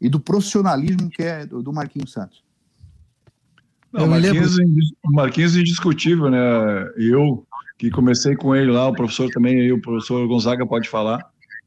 e 0.00 0.08
do 0.08 0.18
profissionalismo 0.18 1.08
que 1.08 1.22
é 1.22 1.46
do, 1.46 1.62
do 1.62 1.72
Marquinhos 1.72 2.12
Santos. 2.12 2.42
Não, 3.92 4.08
Marquinhos, 4.08 4.56
Marquinhos 5.04 5.56
indiscutível, 5.56 6.28
né? 6.28 6.38
Eu, 6.96 7.46
que 7.78 7.90
comecei 7.90 8.34
com 8.34 8.56
ele 8.56 8.72
lá, 8.72 8.88
o 8.88 8.94
professor 8.94 9.30
também, 9.30 9.60
aí, 9.60 9.72
o 9.72 9.80
professor 9.80 10.26
Gonzaga 10.26 10.66
pode 10.66 10.88
falar, 10.88 11.20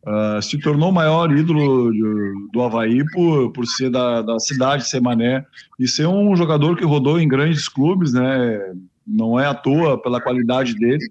uh, 0.05 0.41
se 0.41 0.59
tornou 0.59 0.89
o 0.89 0.93
maior 0.93 1.31
ídolo 1.31 1.93
do, 1.93 2.49
do 2.51 2.61
Havaí 2.61 3.05
por, 3.11 3.51
por 3.53 3.65
ser 3.65 3.89
da, 3.89 4.21
da 4.21 4.37
cidade, 4.39 4.89
ser 4.89 4.99
mané, 4.99 5.45
e 5.79 5.87
ser 5.87 6.07
um 6.07 6.35
jogador 6.35 6.75
que 6.75 6.83
rodou 6.83 7.17
em 7.17 7.27
grandes 7.27 7.69
clubes, 7.69 8.11
né? 8.11 8.73
Não 9.07 9.39
é 9.39 9.45
à 9.45 9.53
toa 9.53 10.01
pela 10.01 10.19
qualidade 10.19 10.75
dele 10.75 11.07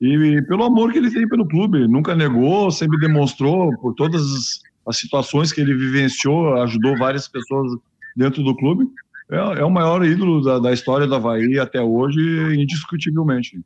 e 0.00 0.42
pelo 0.42 0.64
amor 0.64 0.92
que 0.92 0.98
ele 0.98 1.10
tem 1.10 1.28
pelo 1.28 1.46
clube. 1.46 1.86
Nunca 1.86 2.14
negou, 2.14 2.70
sempre 2.70 2.98
demonstrou 2.98 3.76
por 3.78 3.94
todas 3.94 4.22
as 4.86 4.98
situações 4.98 5.52
que 5.52 5.60
ele 5.60 5.74
vivenciou, 5.74 6.60
ajudou 6.62 6.96
várias 6.98 7.26
pessoas 7.26 7.72
dentro 8.16 8.42
do 8.42 8.54
clube 8.56 8.88
é, 9.30 9.60
é 9.60 9.64
o 9.64 9.70
maior 9.70 10.04
ídolo 10.04 10.42
da, 10.42 10.58
da, 10.58 10.72
história 10.72 11.06
do 11.06 11.14
Havaí 11.14 11.58
até 11.58 11.80
hoje, 11.80 12.20
indiscutivelmente. 12.56 13.60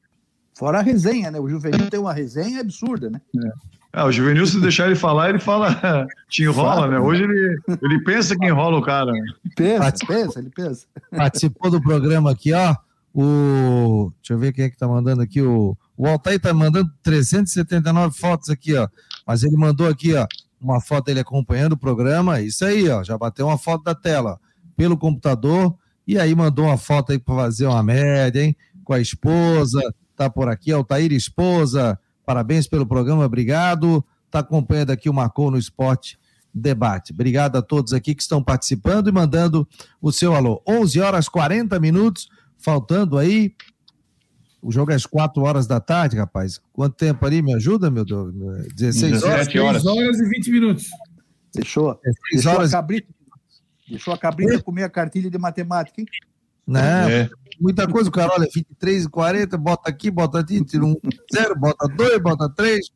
Fora 0.55 0.78
a 0.78 0.82
resenha, 0.82 1.31
né? 1.31 1.39
O 1.39 1.48
Juvenil 1.48 1.90
tem 1.90 2.01
uma 2.01 2.12
resenha 2.12 2.61
absurda, 2.61 3.11
né? 3.11 3.20
É. 3.94 4.01
é 4.01 4.05
o 4.05 4.12
Juvenil, 4.12 4.47
se 4.47 4.61
deixar 4.61 4.86
ele 4.86 4.97
falar, 4.97 5.31
ele 5.31 5.39
fala, 5.39 6.07
te 6.28 6.44
enrola, 6.44 6.89
né? 6.89 6.98
Hoje 6.98 7.24
ele, 7.24 7.59
ele 7.82 8.02
pensa 8.05 8.36
que 8.36 8.47
enrola 8.47 8.78
o 8.78 8.82
cara. 8.82 9.12
Pensa, 9.55 9.93
pensa, 10.07 10.39
ele 10.39 10.51
pensa. 10.51 10.86
Participou 11.11 11.70
do 11.70 11.81
programa 11.81 12.31
aqui, 12.31 12.52
ó. 12.52 12.74
O. 13.12 14.12
Deixa 14.20 14.35
eu 14.35 14.39
ver 14.39 14.52
quem 14.52 14.65
é 14.65 14.70
que 14.70 14.78
tá 14.78 14.86
mandando 14.89 15.20
aqui. 15.20 15.43
O, 15.43 15.77
o 16.01 16.06
Altair 16.06 16.40
tá 16.40 16.55
mandando 16.55 16.90
379 17.02 18.16
fotos 18.16 18.48
aqui, 18.48 18.74
ó. 18.74 18.89
Mas 19.27 19.43
ele 19.43 19.55
mandou 19.55 19.86
aqui, 19.86 20.14
ó, 20.14 20.27
uma 20.59 20.81
foto 20.81 21.05
dele 21.05 21.20
acompanhando 21.20 21.74
o 21.74 21.77
programa. 21.77 22.40
Isso 22.40 22.64
aí, 22.64 22.89
ó. 22.89 23.05
Já 23.05 23.18
bateu 23.18 23.47
uma 23.47 23.59
foto 23.59 23.85
da 23.85 23.94
tela, 23.94 24.40
pelo 24.74 24.97
computador 24.97 25.77
e 26.06 26.18
aí 26.18 26.35
mandou 26.35 26.64
uma 26.64 26.78
foto 26.78 27.12
aí 27.12 27.18
para 27.18 27.35
fazer 27.35 27.66
uma 27.66 27.82
média, 27.82 28.43
hein? 28.43 28.56
Com 28.82 28.94
a 28.94 28.98
esposa, 28.98 29.78
tá 30.16 30.31
por 30.31 30.48
aqui, 30.48 30.72
Altair 30.72 31.12
esposa, 31.12 32.01
parabéns 32.24 32.66
pelo 32.66 32.86
programa, 32.86 33.27
obrigado. 33.27 34.02
Tá 34.31 34.39
acompanhando 34.39 34.93
aqui 34.93 35.10
o 35.10 35.12
Marcou 35.12 35.51
no 35.51 35.59
Esporte 35.59 36.18
Debate. 36.52 37.12
Obrigado 37.12 37.56
a 37.56 37.62
todos 37.62 37.93
aqui 37.93 38.14
que 38.14 38.22
estão 38.22 38.43
participando 38.43 39.09
e 39.09 39.12
mandando 39.12 39.68
o 40.01 40.10
seu 40.10 40.35
alô. 40.35 40.62
11 40.66 40.98
horas 40.98 41.28
40 41.28 41.78
minutos, 41.78 42.31
faltando 42.56 43.18
aí. 43.18 43.55
O 44.62 44.70
jogo 44.70 44.93
é 44.93 44.95
às 44.95 45.07
4 45.07 45.43
horas 45.43 45.66
da 45.66 45.81
tarde, 45.81 46.16
rapaz. 46.16 46.61
Quanto 46.73 46.95
tempo 46.95 47.24
ali? 47.24 47.41
Me 47.41 47.55
ajuda, 47.55 47.91
meu 47.91 48.05
Deus? 48.05 48.32
16 48.74 49.23
horas? 49.23 49.49
17 49.49 49.59
horas. 49.59 49.82
6 49.82 49.97
horas 49.97 50.20
e 50.20 50.28
20 50.28 50.51
minutos. 50.51 50.87
Fechou. 51.55 51.99
6 52.31 52.47
horas. 52.47 52.70
Cabrito 52.73 53.09
Deixou 53.91 54.15
a 54.15 54.19
cabrita 54.19 54.62
comer 54.62 54.85
a 54.85 54.89
cartilha 54.89 55.28
de 55.28 55.37
matemática, 55.37 56.01
hein? 56.01 56.07
Né? 56.66 57.23
É. 57.23 57.31
Muita 57.61 57.89
coisa, 57.89 58.09
o 58.09 58.12
cara 58.12 58.32
olha 58.32 58.49
23 58.55 59.05
e 59.05 59.09
40, 59.09 59.59
bota 59.59 59.91
aqui, 59.91 60.11
bota 60.11 60.39
aqui, 60.39 60.65
tira 60.65 60.85
um 60.85 60.95
zero, 61.35 61.59
bota 61.59 61.89
dois, 61.89 62.23
bota 62.23 62.49
três. 62.49 62.89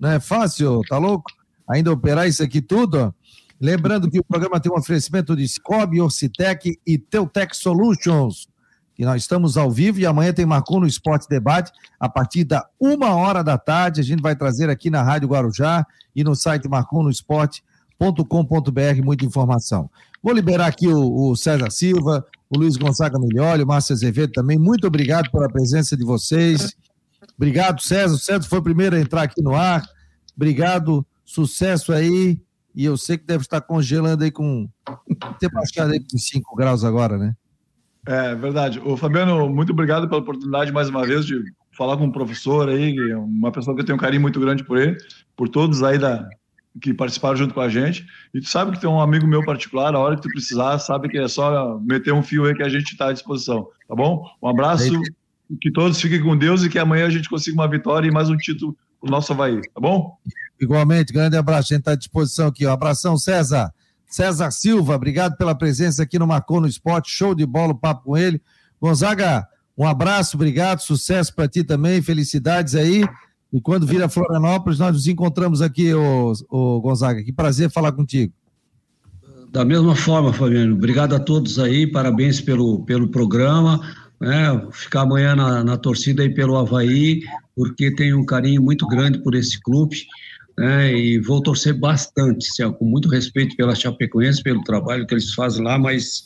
Não 0.00 0.10
é 0.10 0.18
fácil, 0.18 0.80
tá 0.88 0.96
louco? 0.96 1.30
Ainda 1.68 1.92
operar 1.92 2.26
isso 2.26 2.42
aqui 2.42 2.62
tudo, 2.62 2.98
ó. 2.98 3.12
Lembrando 3.60 4.10
que 4.10 4.18
o 4.18 4.24
programa 4.24 4.58
tem 4.58 4.72
um 4.72 4.76
oferecimento 4.76 5.36
de 5.36 5.46
Scob, 5.46 6.00
Orcitec 6.00 6.78
e 6.86 6.96
Teutec 6.96 7.54
Solutions. 7.54 8.48
Que 8.98 9.04
nós 9.04 9.22
estamos 9.22 9.56
ao 9.56 9.70
vivo 9.70 10.00
e 10.00 10.06
amanhã 10.06 10.32
tem 10.32 10.44
Marcou 10.44 10.80
no 10.80 10.86
Esporte 10.86 11.28
Debate 11.28 11.70
a 12.00 12.08
partir 12.08 12.42
da 12.42 12.68
uma 12.80 13.14
hora 13.14 13.44
da 13.44 13.56
tarde. 13.56 14.00
A 14.00 14.04
gente 14.04 14.20
vai 14.20 14.34
trazer 14.34 14.68
aqui 14.68 14.90
na 14.90 15.04
Rádio 15.04 15.28
Guarujá 15.28 15.86
e 16.16 16.24
no 16.24 16.34
site 16.34 16.68
marconosport.com.br 16.68 19.04
muita 19.04 19.24
informação. 19.24 19.88
Vou 20.20 20.34
liberar 20.34 20.66
aqui 20.66 20.88
o, 20.88 21.30
o 21.30 21.36
César 21.36 21.70
Silva, 21.70 22.26
o 22.50 22.58
Luiz 22.58 22.76
Gonzaga 22.76 23.20
Milholi, 23.20 23.62
o 23.62 23.66
Márcio 23.68 23.92
Azevedo 23.92 24.32
também. 24.32 24.58
Muito 24.58 24.88
obrigado 24.88 25.30
pela 25.30 25.48
presença 25.48 25.96
de 25.96 26.04
vocês. 26.04 26.74
Obrigado, 27.36 27.80
César. 27.80 28.16
O 28.16 28.18
César 28.18 28.48
foi 28.48 28.58
o 28.58 28.62
primeiro 28.62 28.96
a 28.96 29.00
entrar 29.00 29.22
aqui 29.22 29.40
no 29.40 29.54
ar. 29.54 29.88
Obrigado, 30.34 31.06
sucesso 31.24 31.92
aí. 31.92 32.36
E 32.74 32.84
eu 32.84 32.96
sei 32.96 33.16
que 33.16 33.24
deve 33.24 33.42
estar 33.42 33.60
congelando 33.60 34.24
aí 34.24 34.32
com. 34.32 34.68
ter 35.38 35.52
baixado 35.52 35.92
aí 35.92 36.00
com 36.00 36.18
5 36.18 36.56
graus 36.56 36.82
agora, 36.82 37.16
né? 37.16 37.36
É 38.06 38.34
verdade. 38.34 38.80
O 38.80 38.96
Fabiano, 38.96 39.48
muito 39.48 39.72
obrigado 39.72 40.08
pela 40.08 40.20
oportunidade 40.20 40.72
mais 40.72 40.88
uma 40.88 41.06
vez 41.06 41.26
de 41.26 41.40
falar 41.76 41.96
com 41.96 42.04
um 42.04 42.12
professor 42.12 42.68
aí, 42.68 42.96
uma 43.14 43.52
pessoa 43.52 43.74
que 43.74 43.82
eu 43.82 43.86
tenho 43.86 43.96
um 43.96 44.00
carinho 44.00 44.22
muito 44.22 44.40
grande 44.40 44.64
por 44.64 44.78
ele, 44.78 44.96
por 45.36 45.48
todos 45.48 45.82
aí 45.82 45.98
da, 45.98 46.28
que 46.80 46.92
participaram 46.94 47.36
junto 47.36 47.54
com 47.54 47.60
a 47.60 47.68
gente. 47.68 48.06
E 48.34 48.40
tu 48.40 48.48
sabe 48.48 48.72
que 48.72 48.80
tem 48.80 48.88
um 48.88 49.00
amigo 49.00 49.26
meu 49.26 49.44
particular, 49.44 49.94
a 49.94 49.98
hora 49.98 50.16
que 50.16 50.22
tu 50.22 50.28
precisar, 50.28 50.78
sabe 50.78 51.08
que 51.08 51.18
é 51.18 51.28
só 51.28 51.78
meter 51.80 52.12
um 52.12 52.22
fio 52.22 52.46
aí 52.46 52.54
que 52.54 52.62
a 52.62 52.68
gente 52.68 52.92
está 52.92 53.08
à 53.08 53.12
disposição, 53.12 53.68
tá 53.86 53.94
bom? 53.94 54.24
Um 54.42 54.48
abraço, 54.48 55.00
que 55.60 55.70
todos 55.70 56.00
fiquem 56.00 56.22
com 56.22 56.36
Deus 56.36 56.62
e 56.62 56.68
que 56.68 56.78
amanhã 56.78 57.06
a 57.06 57.10
gente 57.10 57.28
consiga 57.28 57.56
uma 57.56 57.68
vitória 57.68 58.08
e 58.08 58.10
mais 58.10 58.28
um 58.28 58.36
título 58.36 58.76
pro 59.00 59.10
nosso 59.10 59.32
Havaí, 59.32 59.60
tá 59.74 59.80
bom? 59.80 60.16
Igualmente, 60.60 61.12
grande 61.12 61.36
abraço, 61.36 61.72
a 61.72 61.76
gente 61.76 61.82
está 61.82 61.92
à 61.92 61.96
disposição 61.96 62.48
aqui. 62.48 62.66
Um 62.66 62.72
abração, 62.72 63.16
César. 63.16 63.72
César 64.08 64.50
Silva, 64.50 64.94
obrigado 64.94 65.36
pela 65.36 65.54
presença 65.54 66.02
aqui 66.02 66.18
no 66.18 66.26
Marcou 66.26 66.60
no 66.60 66.66
Esporte, 66.66 67.10
show 67.10 67.34
de 67.34 67.44
bola, 67.44 67.72
o 67.72 67.78
papo 67.78 68.04
com 68.04 68.16
ele. 68.16 68.40
Gonzaga, 68.80 69.46
um 69.76 69.86
abraço, 69.86 70.36
obrigado, 70.36 70.80
sucesso 70.80 71.34
para 71.34 71.46
ti 71.46 71.62
também, 71.62 72.00
felicidades 72.00 72.74
aí. 72.74 73.04
E 73.52 73.60
quando 73.60 73.86
vira 73.86 74.08
Florianópolis, 74.08 74.78
nós 74.78 74.92
nos 74.92 75.06
encontramos 75.06 75.62
aqui, 75.62 75.92
o, 75.94 76.32
o 76.50 76.80
Gonzaga. 76.80 77.22
Que 77.22 77.32
prazer 77.32 77.70
falar 77.70 77.92
contigo. 77.92 78.32
Da 79.50 79.64
mesma 79.64 79.96
forma, 79.96 80.32
Fabiano. 80.32 80.74
Obrigado 80.74 81.14
a 81.14 81.18
todos 81.18 81.58
aí, 81.58 81.86
parabéns 81.86 82.40
pelo, 82.40 82.84
pelo 82.84 83.08
programa. 83.08 83.80
Né? 84.20 84.66
Ficar 84.72 85.02
amanhã 85.02 85.34
na, 85.34 85.64
na 85.64 85.76
torcida 85.76 86.22
aí 86.22 86.34
pelo 86.34 86.56
Havaí, 86.56 87.22
porque 87.56 87.94
tenho 87.94 88.18
um 88.18 88.26
carinho 88.26 88.62
muito 88.62 88.86
grande 88.86 89.18
por 89.20 89.34
esse 89.34 89.60
clube. 89.60 89.96
Né? 90.58 90.92
E 90.92 91.20
vou 91.20 91.40
torcer 91.40 91.72
bastante, 91.72 92.48
assim, 92.50 92.72
com 92.72 92.84
muito 92.84 93.08
respeito 93.08 93.56
pela 93.56 93.76
Chapecoense, 93.76 94.42
pelo 94.42 94.62
trabalho 94.64 95.06
que 95.06 95.14
eles 95.14 95.32
fazem 95.32 95.62
lá, 95.62 95.78
mas 95.78 96.24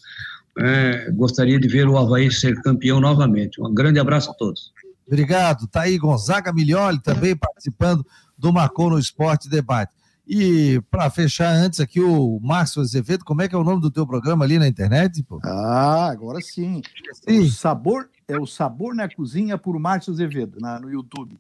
é, 0.59 1.11
gostaria 1.11 1.61
de 1.61 1.69
ver 1.69 1.87
o 1.87 1.99
Havaí 1.99 2.33
ser 2.33 2.61
campeão 2.63 2.99
novamente. 2.99 3.61
Um 3.61 3.75
grande 3.75 4.01
abraço 4.01 4.31
a 4.31 4.35
todos. 4.35 4.73
Obrigado. 5.07 5.67
Tá 5.67 5.83
aí 5.83 5.99
Gonzaga 5.99 6.51
Milioli 6.51 6.99
também 7.03 7.37
participando 7.37 8.07
do 8.39 8.51
Marcou 8.51 8.89
no 8.89 8.99
Esporte 8.99 9.51
Debate. 9.51 9.93
E 10.27 10.81
para 10.91 11.11
fechar 11.11 11.53
antes 11.53 11.79
aqui, 11.79 12.01
o 12.01 12.41
Márcio 12.41 12.81
Azevedo, 12.81 13.25
como 13.25 13.43
é 13.43 13.49
que 13.49 13.55
é 13.55 13.59
o 13.59 13.65
nome 13.65 13.83
do 13.83 13.91
teu 13.91 14.07
programa 14.07 14.47
ali 14.47 14.59
na 14.59 14.67
internet? 14.67 15.23
Pô? 15.25 15.41
Ah, 15.45 16.09
agora 16.11 16.41
sim. 16.41 16.81
sim. 17.29 17.41
O 17.41 17.51
sabor, 17.51 18.09
é 18.27 18.39
o 18.39 18.47
Sabor 18.47 18.95
na 18.95 19.09
Cozinha 19.09 19.59
por 19.59 19.79
Márcio 19.79 20.13
Azevedo, 20.13 20.59
na, 20.59 20.81
no 20.81 20.91
YouTube. 20.91 21.39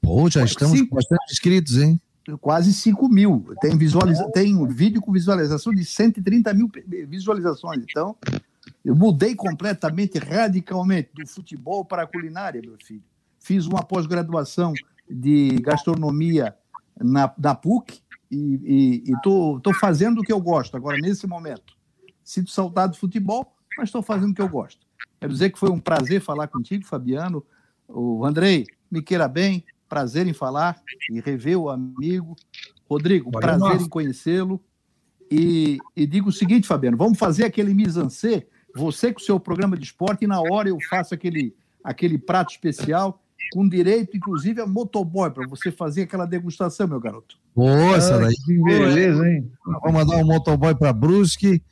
Pô, 0.00 0.28
já 0.28 0.44
estamos 0.44 0.76
sim. 0.76 0.86
com 0.86 0.96
bastante 0.96 1.30
inscritos, 1.30 1.76
hein? 1.76 2.00
Quase 2.40 2.72
5 2.72 3.08
mil. 3.08 3.44
Tem, 3.60 3.76
visualiza... 3.76 4.30
tem 4.32 4.54
um 4.56 4.66
vídeo 4.66 5.00
com 5.00 5.12
visualização 5.12 5.74
de 5.74 5.84
130 5.84 6.52
mil 6.54 6.70
visualizações. 7.08 7.84
Então, 7.88 8.16
eu 8.84 8.94
mudei 8.94 9.34
completamente, 9.34 10.18
radicalmente, 10.18 11.10
do 11.14 11.26
futebol 11.26 11.84
para 11.84 12.02
a 12.02 12.06
culinária, 12.06 12.60
meu 12.60 12.76
filho. 12.82 13.02
Fiz 13.38 13.66
uma 13.66 13.82
pós-graduação 13.82 14.72
de 15.08 15.56
gastronomia 15.60 16.54
na, 17.00 17.32
na 17.36 17.54
PUC 17.54 18.00
e 18.30 19.02
estou 19.06 19.74
fazendo 19.78 20.20
o 20.20 20.24
que 20.24 20.32
eu 20.32 20.40
gosto 20.40 20.76
agora, 20.76 20.96
nesse 20.98 21.26
momento. 21.26 21.74
Sinto 22.24 22.50
saudade 22.50 22.92
do 22.92 22.98
futebol, 22.98 23.54
mas 23.76 23.88
estou 23.88 24.02
fazendo 24.02 24.30
o 24.30 24.34
que 24.34 24.42
eu 24.42 24.48
gosto. 24.48 24.86
Quero 25.20 25.32
dizer 25.32 25.50
que 25.50 25.58
foi 25.58 25.70
um 25.70 25.78
prazer 25.78 26.20
falar 26.20 26.48
contigo, 26.48 26.84
Fabiano. 26.84 27.44
O 27.86 28.24
Andrei, 28.24 28.66
me 28.90 29.02
queira 29.02 29.28
bem, 29.28 29.64
prazer 29.92 30.26
em 30.26 30.32
falar 30.32 30.80
e 31.10 31.20
rever 31.20 31.58
o 31.58 31.68
amigo. 31.68 32.34
Rodrigo, 32.88 33.30
Valeu, 33.30 33.40
prazer 33.40 33.74
nossa. 33.74 33.84
em 33.84 33.88
conhecê-lo. 33.90 34.58
E, 35.30 35.76
e, 35.94 36.06
digo 36.06 36.30
o 36.30 36.32
seguinte, 36.32 36.66
Fabiano, 36.66 36.96
vamos 36.96 37.18
fazer 37.18 37.44
aquele 37.44 37.74
mise-en-scène, 37.74 38.46
você 38.74 39.12
com 39.12 39.20
o 39.20 39.22
seu 39.22 39.38
programa 39.38 39.76
de 39.76 39.84
esporte, 39.84 40.24
e 40.24 40.26
na 40.26 40.40
hora 40.40 40.70
eu 40.70 40.78
faço 40.88 41.12
aquele, 41.12 41.54
aquele 41.84 42.18
prato 42.18 42.52
especial, 42.52 43.22
com 43.52 43.68
direito, 43.68 44.16
inclusive, 44.16 44.62
a 44.62 44.66
motoboy, 44.66 45.30
para 45.30 45.46
você 45.46 45.70
fazer 45.70 46.02
aquela 46.02 46.24
degustação, 46.24 46.88
meu 46.88 47.00
garoto. 47.00 47.36
Nossa, 47.54 48.18
daí. 48.18 48.34
Que 48.34 48.62
beleza, 48.62 49.28
hein? 49.28 49.50
Vamos 49.66 49.92
mandar 49.92 50.16
um 50.16 50.26
motoboy 50.26 50.74
para 50.74 50.92
Brusque, 50.92 51.62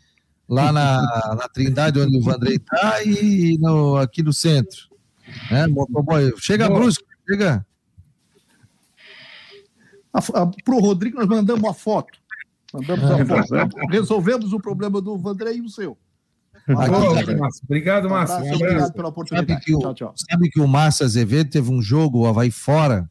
lá 0.46 0.70
na, 0.72 1.00
na 1.40 1.48
Trindade, 1.48 2.00
onde 2.00 2.18
o 2.18 2.22
Vandrei 2.22 2.56
está, 2.56 3.02
e 3.02 3.56
no, 3.58 3.96
aqui 3.96 4.22
no 4.22 4.32
centro. 4.32 4.90
Né? 5.50 5.66
Motoboy. 5.68 6.34
Chega, 6.36 6.68
Boa. 6.68 6.80
Brusque, 6.80 7.04
chega. 7.26 7.64
Para 10.12 10.74
o 10.74 10.80
Rodrigo, 10.80 11.18
nós 11.18 11.28
mandamos 11.28 11.62
uma 11.62 11.74
foto. 11.74 12.18
Mandamos 12.72 13.04
a 13.04 13.24
tá 13.24 13.46
foto. 13.46 13.76
Resolvemos 13.90 14.52
o 14.52 14.60
problema 14.60 15.00
do 15.00 15.18
Vandrei 15.18 15.56
e 15.56 15.60
o 15.60 15.68
seu. 15.68 15.96
Aqui, 16.68 17.34
Márcio. 17.34 17.62
Obrigado, 17.64 18.08
Márcio. 18.08 18.36
Um 18.36 18.54
obrigado 18.54 18.92
pela 18.92 19.08
oportunidade. 19.08 19.52
Sabe 19.52 19.64
que, 19.64 19.74
o, 19.74 19.78
tchau, 19.80 19.94
tchau. 19.94 20.14
sabe 20.16 20.50
que 20.50 20.60
o 20.60 20.68
Márcio 20.68 21.04
Azevedo 21.04 21.50
teve 21.50 21.70
um 21.70 21.82
jogo, 21.82 22.20
o 22.20 22.26
Havaí 22.26 22.50
fora, 22.50 23.10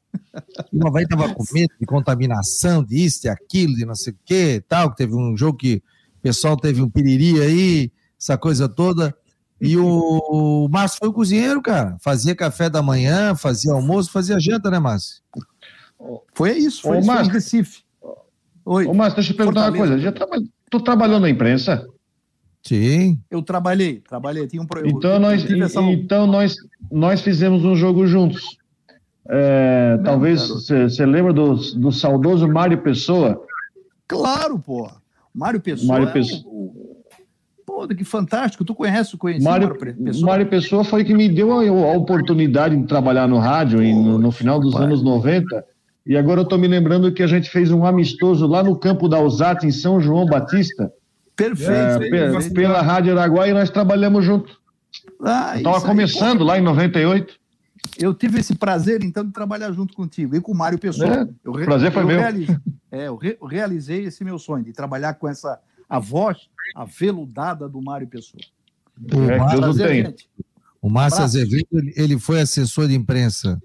e 0.72 0.78
o 0.78 0.88
Havaí 0.88 1.04
estava 1.04 1.34
com 1.34 1.44
medo 1.52 1.74
de 1.80 1.86
contaminação, 1.86 2.84
de 2.84 3.04
isso, 3.04 3.22
de 3.22 3.30
aquilo, 3.30 3.76
de 3.76 3.86
não 3.86 3.96
sei 3.96 4.14
o 4.14 4.18
que 4.24 4.64
tal. 4.68 4.94
Teve 4.94 5.16
um 5.16 5.36
jogo 5.36 5.58
que 5.58 5.82
o 6.18 6.22
pessoal 6.22 6.56
teve 6.56 6.82
um 6.82 6.90
piriri 6.90 7.42
aí, 7.42 7.92
essa 8.20 8.38
coisa 8.38 8.70
toda. 8.70 9.16
E 9.60 9.76
o, 9.76 10.22
o 10.30 10.70
Márcio 10.70 11.00
foi 11.00 11.10
o 11.10 11.14
cozinheiro, 11.14 11.62
cara. 11.62 11.98
Fazia 12.00 12.36
café 12.36 12.70
da 12.70 12.82
manhã, 12.82 13.36
fazia 13.36 13.74
almoço, 13.74 14.12
fazia 14.12 14.40
janta, 14.40 14.72
né, 14.72 14.80
Márcio? 14.80 15.22
Foi 16.34 16.52
isso, 16.58 16.82
foi 16.82 16.98
Ô, 16.98 17.00
isso 17.00 17.08
Márcio, 17.08 17.30
em 17.30 17.34
Recife. 17.34 17.84
Oi. 18.66 18.86
Ô, 18.86 18.94
Márcio, 18.94 19.16
deixa 19.16 19.34
eu 19.34 19.38
perguntar 19.38 19.62
Fortaleza. 19.62 19.84
uma 19.84 19.90
coisa. 19.90 20.04
Já 20.04 20.12
traba... 20.12 20.38
Tu 20.70 20.80
trabalhou 20.82 21.20
na 21.20 21.30
imprensa? 21.30 21.88
Sim. 22.64 23.20
Eu 23.30 23.42
trabalhei, 23.42 24.02
trabalhei. 24.08 24.48
Tinha 24.48 24.62
um 24.62 24.68
Então, 24.86 25.14
eu, 25.14 25.20
nós, 25.20 25.44
essa... 25.50 25.82
então 25.82 26.28
nós, 26.28 26.56
nós 26.92 27.22
fizemos 27.22 27.64
um 27.64 27.76
jogo 27.76 28.06
juntos. 28.06 28.58
É, 29.28 29.96
Não, 29.98 30.04
talvez 30.04 30.48
você 30.48 31.06
lembra 31.06 31.32
do, 31.32 31.56
do 31.56 31.92
saudoso 31.92 32.48
Mário 32.48 32.82
Pessoa? 32.82 33.42
Claro, 34.08 34.60
pô. 34.60 34.90
Mário 35.34 35.60
Pessoa. 35.60 35.88
Mário 35.88 36.10
é 36.10 36.12
Pessoa. 36.12 36.44
Pô, 37.66 37.88
que 37.88 38.04
fantástico. 38.04 38.66
Tu 38.66 38.74
conhece, 38.74 39.16
conheci 39.16 39.44
Mário, 39.44 39.70
Mário 39.70 39.96
Pessoa? 40.04 40.26
Mário 40.26 40.48
Pessoa 40.48 40.84
foi 40.84 41.04
que 41.06 41.14
me 41.14 41.30
deu 41.30 41.54
a, 41.54 41.64
a 41.64 41.98
oportunidade 41.98 42.76
de 42.76 42.88
trabalhar 42.88 43.28
no 43.28 43.38
rádio 43.38 43.82
em, 43.82 43.96
no, 43.96 44.18
no, 44.18 44.32
final 44.32 44.60
dos 44.60 44.74
pai. 44.74 44.86
anos 44.86 45.04
90. 45.04 45.64
E 46.10 46.18
agora 46.18 46.40
eu 46.40 46.44
estou 46.44 46.58
me 46.58 46.68
lembrando 46.68 47.14
que 47.14 47.22
a 47.22 47.28
gente 47.28 47.52
fez 47.52 47.70
um 47.70 47.86
amistoso 47.86 48.48
lá 48.48 48.64
no 48.64 48.76
campo 48.76 49.08
da 49.08 49.22
Usat, 49.22 49.64
em 49.64 49.72
São 49.72 50.02
João 50.02 50.26
Batista. 50.26 50.92
Perfeito. 51.36 51.72
É, 51.72 52.50
pela 52.50 52.82
Rádio 52.82 53.16
Araguaia 53.16 53.52
e 53.52 53.54
nós 53.54 53.70
trabalhamos 53.70 54.26
juntos. 54.26 54.58
Ah, 55.22 55.56
Estava 55.56 55.80
começando 55.82 56.42
aí, 56.42 56.48
lá 56.48 56.58
em 56.58 56.64
98. 56.64 57.36
Eu 58.00 58.12
tive 58.16 58.40
esse 58.40 58.56
prazer, 58.56 59.04
então, 59.04 59.24
de 59.24 59.32
trabalhar 59.32 59.72
junto 59.72 59.94
contigo 59.94 60.36
e 60.36 60.42
com 60.42 60.52
o 60.52 60.58
Mário 60.58 60.80
Pessoa. 60.80 61.30
É, 61.46 61.48
o 61.48 61.54
prazer 61.54 61.92
foi 61.92 62.02
eu 62.02 62.08
meu. 62.08 62.18
Realizei, 62.18 62.58
é, 62.92 63.08
eu, 63.08 63.16
re, 63.16 63.38
eu 63.40 63.46
realizei 63.46 64.06
esse 64.06 64.24
meu 64.24 64.40
sonho, 64.40 64.64
de 64.64 64.74
trabalhar 64.74 65.14
com 65.14 65.30
essa 65.30 65.60
a 65.88 66.00
voz 66.00 66.50
aveludada 66.76 67.70
do 67.70 67.80
Mário 67.84 68.08
Pessoa. 68.08 68.42
O, 69.14 69.30
é, 69.30 69.38
Márcio, 69.38 70.16
o 70.82 70.90
Márcio 70.90 71.24
Azevedo, 71.24 71.68
ele 71.96 72.18
foi 72.18 72.42
assessor 72.42 72.88
de 72.88 72.96
imprensa 72.96 73.62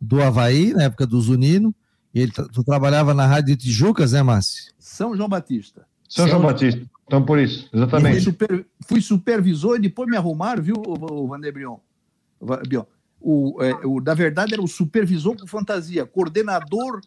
do 0.00 0.22
Havaí, 0.22 0.72
na 0.72 0.84
época 0.84 1.06
do 1.06 1.20
Zunino, 1.20 1.74
e 2.14 2.20
ele, 2.20 2.32
tu 2.32 2.64
trabalhava 2.64 3.12
na 3.12 3.26
Rádio 3.26 3.56
Tijucas, 3.56 4.12
né, 4.12 4.22
Márcio? 4.22 4.72
São 4.78 5.16
João 5.16 5.28
Batista. 5.28 5.86
São, 6.08 6.24
São 6.24 6.38
João 6.38 6.42
Batista. 6.42 6.82
Então, 7.06 7.24
por 7.24 7.38
isso, 7.38 7.68
exatamente. 7.72 8.14
Fui, 8.14 8.20
super, 8.20 8.66
fui, 8.88 9.00
supervisor 9.00 9.76
e 9.76 9.80
depois 9.80 10.08
me 10.08 10.16
arrumaram, 10.16 10.62
viu, 10.62 10.76
o, 10.76 11.22
o 11.24 11.28
Vanderbion? 11.28 11.78
O, 13.20 13.62
é, 13.62 13.74
o, 13.86 14.00
na 14.00 14.14
verdade, 14.14 14.54
era 14.54 14.62
o 14.62 14.68
supervisor 14.68 15.36
com 15.36 15.46
fantasia, 15.46 16.04
coordenador 16.06 17.00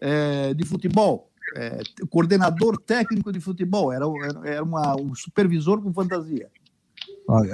é, 0.00 0.54
de 0.54 0.64
futebol, 0.64 1.30
é, 1.56 1.80
coordenador 2.10 2.78
técnico 2.78 3.32
de 3.32 3.40
futebol, 3.40 3.92
era, 3.92 4.04
era 4.44 4.62
uma, 4.62 4.96
um 4.96 5.14
supervisor 5.14 5.80
com 5.82 5.92
fantasia. 5.92 6.48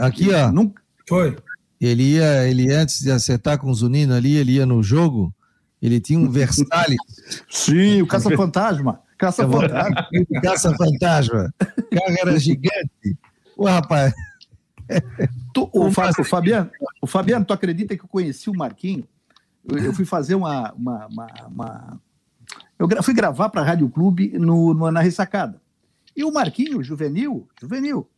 Aqui, 0.01 0.33
ó. 0.33 0.51
Nunca... 0.53 0.83
Foi. 1.09 1.37
Ele 1.85 2.15
ia, 2.15 2.49
ele 2.49 2.73
antes 2.73 3.01
de 3.01 3.11
acertar 3.11 3.59
com 3.59 3.71
o 3.71 3.75
Zunino 3.75 4.15
ali, 4.15 4.37
ele 4.37 4.53
ia 4.53 4.65
no 4.65 4.83
jogo, 4.83 5.35
ele 5.83 6.01
tinha 6.01 6.19
um 6.19 6.31
Versalhes. 6.31 6.97
Sim, 7.51 8.01
o 8.01 8.07
caça-fantasma. 8.07 9.01
Caça-fantasma. 9.19 10.09
Caça-fantasma. 10.43 11.55
Carro 11.59 12.17
era 12.19 12.39
gigante. 12.39 13.19
O 13.55 13.67
rapaz. 13.67 14.15
Tu, 15.53 15.69
o, 15.73 15.87
o, 15.87 16.25
Fabiano, 16.25 16.71
o 17.03 17.07
Fabiano, 17.07 17.45
tu 17.45 17.53
acredita 17.53 17.95
que 17.95 18.03
eu 18.03 18.09
conheci 18.09 18.49
o 18.49 18.57
Marquinho? 18.57 19.07
Eu, 19.69 19.79
eu 19.79 19.93
fui 19.93 20.07
fazer 20.07 20.35
uma, 20.35 20.73
uma, 20.73 21.07
uma, 21.07 21.27
uma... 21.49 22.01
Eu 22.79 23.03
fui 23.03 23.13
gravar 23.13 23.51
para 23.51 23.61
a 23.61 23.65
Rádio 23.65 23.89
Clube 23.91 24.39
no, 24.39 24.73
no, 24.73 24.91
na 24.91 25.01
ressacada. 25.01 25.61
E 26.17 26.25
o 26.25 26.33
Marquinho, 26.33 26.83
juvenil, 26.83 27.47
juvenil, 27.61 28.09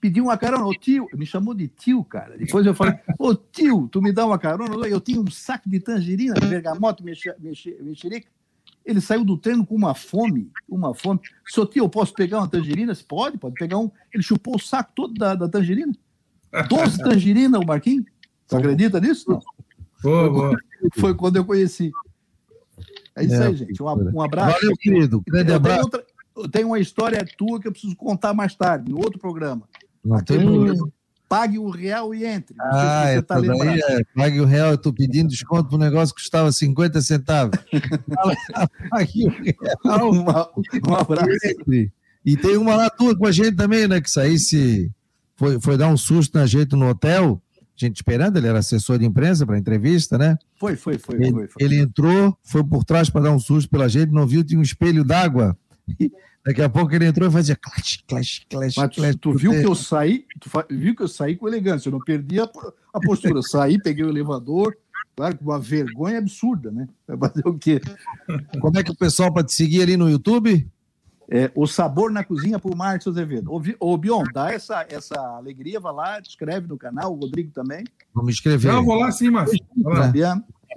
pediu 0.00 0.24
uma 0.24 0.36
carona. 0.36 0.64
Ô 0.64 0.74
tio, 0.74 1.08
me 1.14 1.26
chamou 1.26 1.54
de 1.54 1.68
tio, 1.68 2.04
cara. 2.04 2.36
Depois 2.36 2.64
eu 2.66 2.74
falei, 2.74 2.94
ô 3.18 3.34
tio, 3.34 3.88
tu 3.90 4.00
me 4.00 4.12
dá 4.12 4.26
uma 4.26 4.38
carona? 4.38 4.86
Eu 4.86 5.00
tinha 5.00 5.20
um 5.20 5.30
saco 5.30 5.68
de 5.68 5.80
tangerina, 5.80 6.34
de 6.34 6.46
bergamota, 6.46 7.02
mexerica. 7.02 8.28
Ele 8.84 9.00
saiu 9.00 9.24
do 9.24 9.36
treino 9.36 9.66
com 9.66 9.74
uma 9.74 9.94
fome, 9.94 10.50
uma 10.68 10.94
fome. 10.94 11.20
Seu 11.46 11.66
tio, 11.66 11.84
eu 11.84 11.88
posso 11.88 12.14
pegar 12.14 12.38
uma 12.38 12.48
tangerina? 12.48 12.94
Você 12.94 13.02
pode, 13.02 13.36
pode 13.36 13.54
pegar 13.54 13.78
um. 13.78 13.90
Ele 14.12 14.22
chupou 14.22 14.56
o 14.56 14.60
saco 14.60 14.92
todo 14.94 15.14
da, 15.14 15.34
da 15.34 15.48
tangerina. 15.48 15.92
Doze 16.68 16.98
tangerinas, 16.98 17.60
o 17.60 17.66
Marquinhos. 17.66 18.06
Você 18.46 18.56
acredita 18.56 19.00
nisso? 19.00 19.28
Não. 19.28 19.40
Boa, 20.02 20.30
boa. 20.30 20.56
Foi 20.98 21.14
quando 21.14 21.36
eu 21.36 21.44
conheci. 21.44 21.90
É 23.16 23.24
isso 23.24 23.34
é, 23.34 23.46
aí, 23.46 23.56
gente. 23.56 23.82
Um, 23.82 23.86
um 23.86 24.22
abraço. 24.22 24.60
Valeu, 24.60 24.76
querido. 24.76 25.22
Grande 25.26 25.52
abraço. 25.52 25.90
Tenho 26.52 26.68
uma 26.68 26.78
história 26.78 27.26
tua 27.36 27.60
que 27.60 27.66
eu 27.66 27.72
preciso 27.72 27.96
contar 27.96 28.34
mais 28.34 28.54
tarde, 28.54 28.90
no 28.90 28.98
outro 28.98 29.18
programa. 29.18 29.66
Não 30.06 30.22
tem 30.22 30.40
problema 30.40 30.88
pague 31.28 31.58
o 31.58 31.68
real 31.68 32.14
e 32.14 32.24
entre. 32.24 32.56
ah, 32.60 33.06
se 33.14 33.22
tá 33.22 33.40
daí 33.40 33.80
é, 33.80 34.04
pague 34.14 34.40
o 34.40 34.44
real, 34.44 34.68
eu 34.68 34.74
estou 34.76 34.92
pedindo 34.92 35.28
desconto 35.28 35.68
para 35.68 35.76
um 35.76 35.80
negócio 35.80 36.14
que 36.14 36.22
custava 36.22 36.50
50 36.50 37.00
centavos. 37.02 37.58
pague 38.90 39.26
o 39.26 39.30
real. 39.30 40.10
Uma, 40.10 40.50
um 40.88 40.94
abraço. 40.94 41.28
Entre. 41.44 41.92
E 42.24 42.36
tem 42.36 42.56
uma 42.56 42.74
lá 42.74 42.90
tua 42.90 43.16
com 43.16 43.26
a 43.26 43.32
gente 43.32 43.56
também, 43.56 43.86
né? 43.86 44.00
Que 44.00 44.10
saísse, 44.10 44.90
foi, 45.36 45.60
foi 45.60 45.76
dar 45.76 45.88
um 45.88 45.96
susto 45.96 46.36
na 46.36 46.46
gente 46.46 46.74
no 46.74 46.88
hotel, 46.88 47.40
gente 47.76 47.96
esperando, 47.96 48.36
ele 48.36 48.48
era 48.48 48.58
assessor 48.58 48.98
de 48.98 49.04
imprensa 49.04 49.46
para 49.46 49.58
entrevista, 49.58 50.18
né? 50.18 50.36
Foi, 50.58 50.74
foi, 50.74 50.98
foi. 50.98 51.16
Ele, 51.16 51.32
foi, 51.32 51.48
foi. 51.48 51.64
ele 51.64 51.78
entrou, 51.78 52.36
foi 52.42 52.64
por 52.64 52.84
trás 52.84 53.10
para 53.10 53.22
dar 53.22 53.32
um 53.32 53.38
susto 53.38 53.70
pela 53.70 53.88
gente, 53.88 54.10
não 54.12 54.26
viu, 54.26 54.42
tinha 54.42 54.58
um 54.58 54.62
espelho 54.62 55.04
d'água. 55.04 55.56
Daqui 56.46 56.62
a 56.62 56.68
pouco 56.68 56.94
ele 56.94 57.06
entrou 57.06 57.28
e 57.28 57.32
fazia 57.32 57.56
clash, 57.56 58.04
clash, 58.06 58.46
clash. 58.48 58.76
Mas 58.76 58.94
clash, 58.94 59.16
tu, 59.20 59.32
viu 59.32 59.50
que 59.50 59.66
eu 59.66 59.74
saí, 59.74 60.24
tu 60.40 60.48
viu 60.70 60.94
que 60.94 61.02
eu 61.02 61.08
saí 61.08 61.36
com 61.36 61.48
elegância, 61.48 61.88
eu 61.88 61.92
não 61.92 61.98
perdi 61.98 62.38
a, 62.38 62.44
a 62.44 63.00
postura. 63.00 63.38
Eu 63.38 63.42
saí, 63.42 63.82
peguei 63.82 64.04
o 64.04 64.08
elevador, 64.08 64.76
claro, 65.16 65.36
com 65.36 65.44
uma 65.44 65.58
vergonha 65.58 66.18
absurda, 66.18 66.70
né? 66.70 66.88
Vai 67.08 67.30
fazer 67.30 67.48
o 67.48 67.58
quê? 67.58 67.80
Como 68.60 68.78
é 68.78 68.84
que 68.84 68.92
o 68.92 68.96
pessoal 68.96 69.34
pode 69.34 69.48
te 69.48 69.54
seguir 69.54 69.82
ali 69.82 69.96
no 69.96 70.08
YouTube? 70.08 70.70
É, 71.28 71.50
o 71.56 71.66
Sabor 71.66 72.12
na 72.12 72.22
Cozinha 72.22 72.58
por 72.60 72.76
Márcio 72.76 73.10
Azevedo. 73.10 73.52
Ô, 73.52 73.60
ô 73.80 73.96
Bion, 73.96 74.22
dá 74.32 74.52
essa, 74.52 74.86
essa 74.88 75.20
alegria, 75.20 75.80
vai 75.80 75.92
lá, 75.92 76.22
te 76.22 76.28
inscreve 76.28 76.68
no 76.68 76.78
canal, 76.78 77.12
o 77.12 77.18
Rodrigo 77.18 77.50
também. 77.52 77.82
Vamos 78.14 78.34
escrever. 78.34 78.72
Não, 78.72 78.84
vou 78.84 78.94
lá 78.94 79.10
sim, 79.10 79.30
Márcio. 79.30 79.58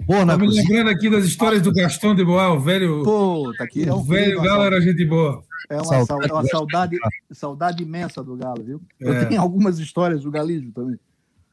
Boa, 0.04 0.24
na 0.24 0.36
me 0.36 0.48
lembrando 0.48 0.90
aqui 0.90 1.08
das 1.08 1.24
histórias 1.24 1.62
do 1.62 1.72
Gastão 1.72 2.14
de 2.14 2.24
Boa, 2.24 2.52
o 2.52 2.60
velho. 2.60 3.02
Pô, 3.02 3.52
tá 3.56 3.64
aqui. 3.64 3.88
É 3.88 3.92
o 3.92 4.02
velho 4.02 4.40
Galo 4.42 4.64
era 4.64 4.80
gente 4.80 5.04
boa. 5.04 5.42
É 5.68 5.76
uma 5.76 5.84
saudade, 5.84 6.32
uma 6.32 6.46
saudade, 6.46 6.96
saudade 7.32 7.82
imensa 7.82 8.22
do 8.22 8.36
Galo, 8.36 8.62
viu? 8.62 8.82
Eu 8.98 9.14
é. 9.14 9.24
tenho 9.26 9.40
algumas 9.40 9.78
histórias 9.78 10.22
do 10.22 10.30
Galijo 10.30 10.72
também. 10.72 10.98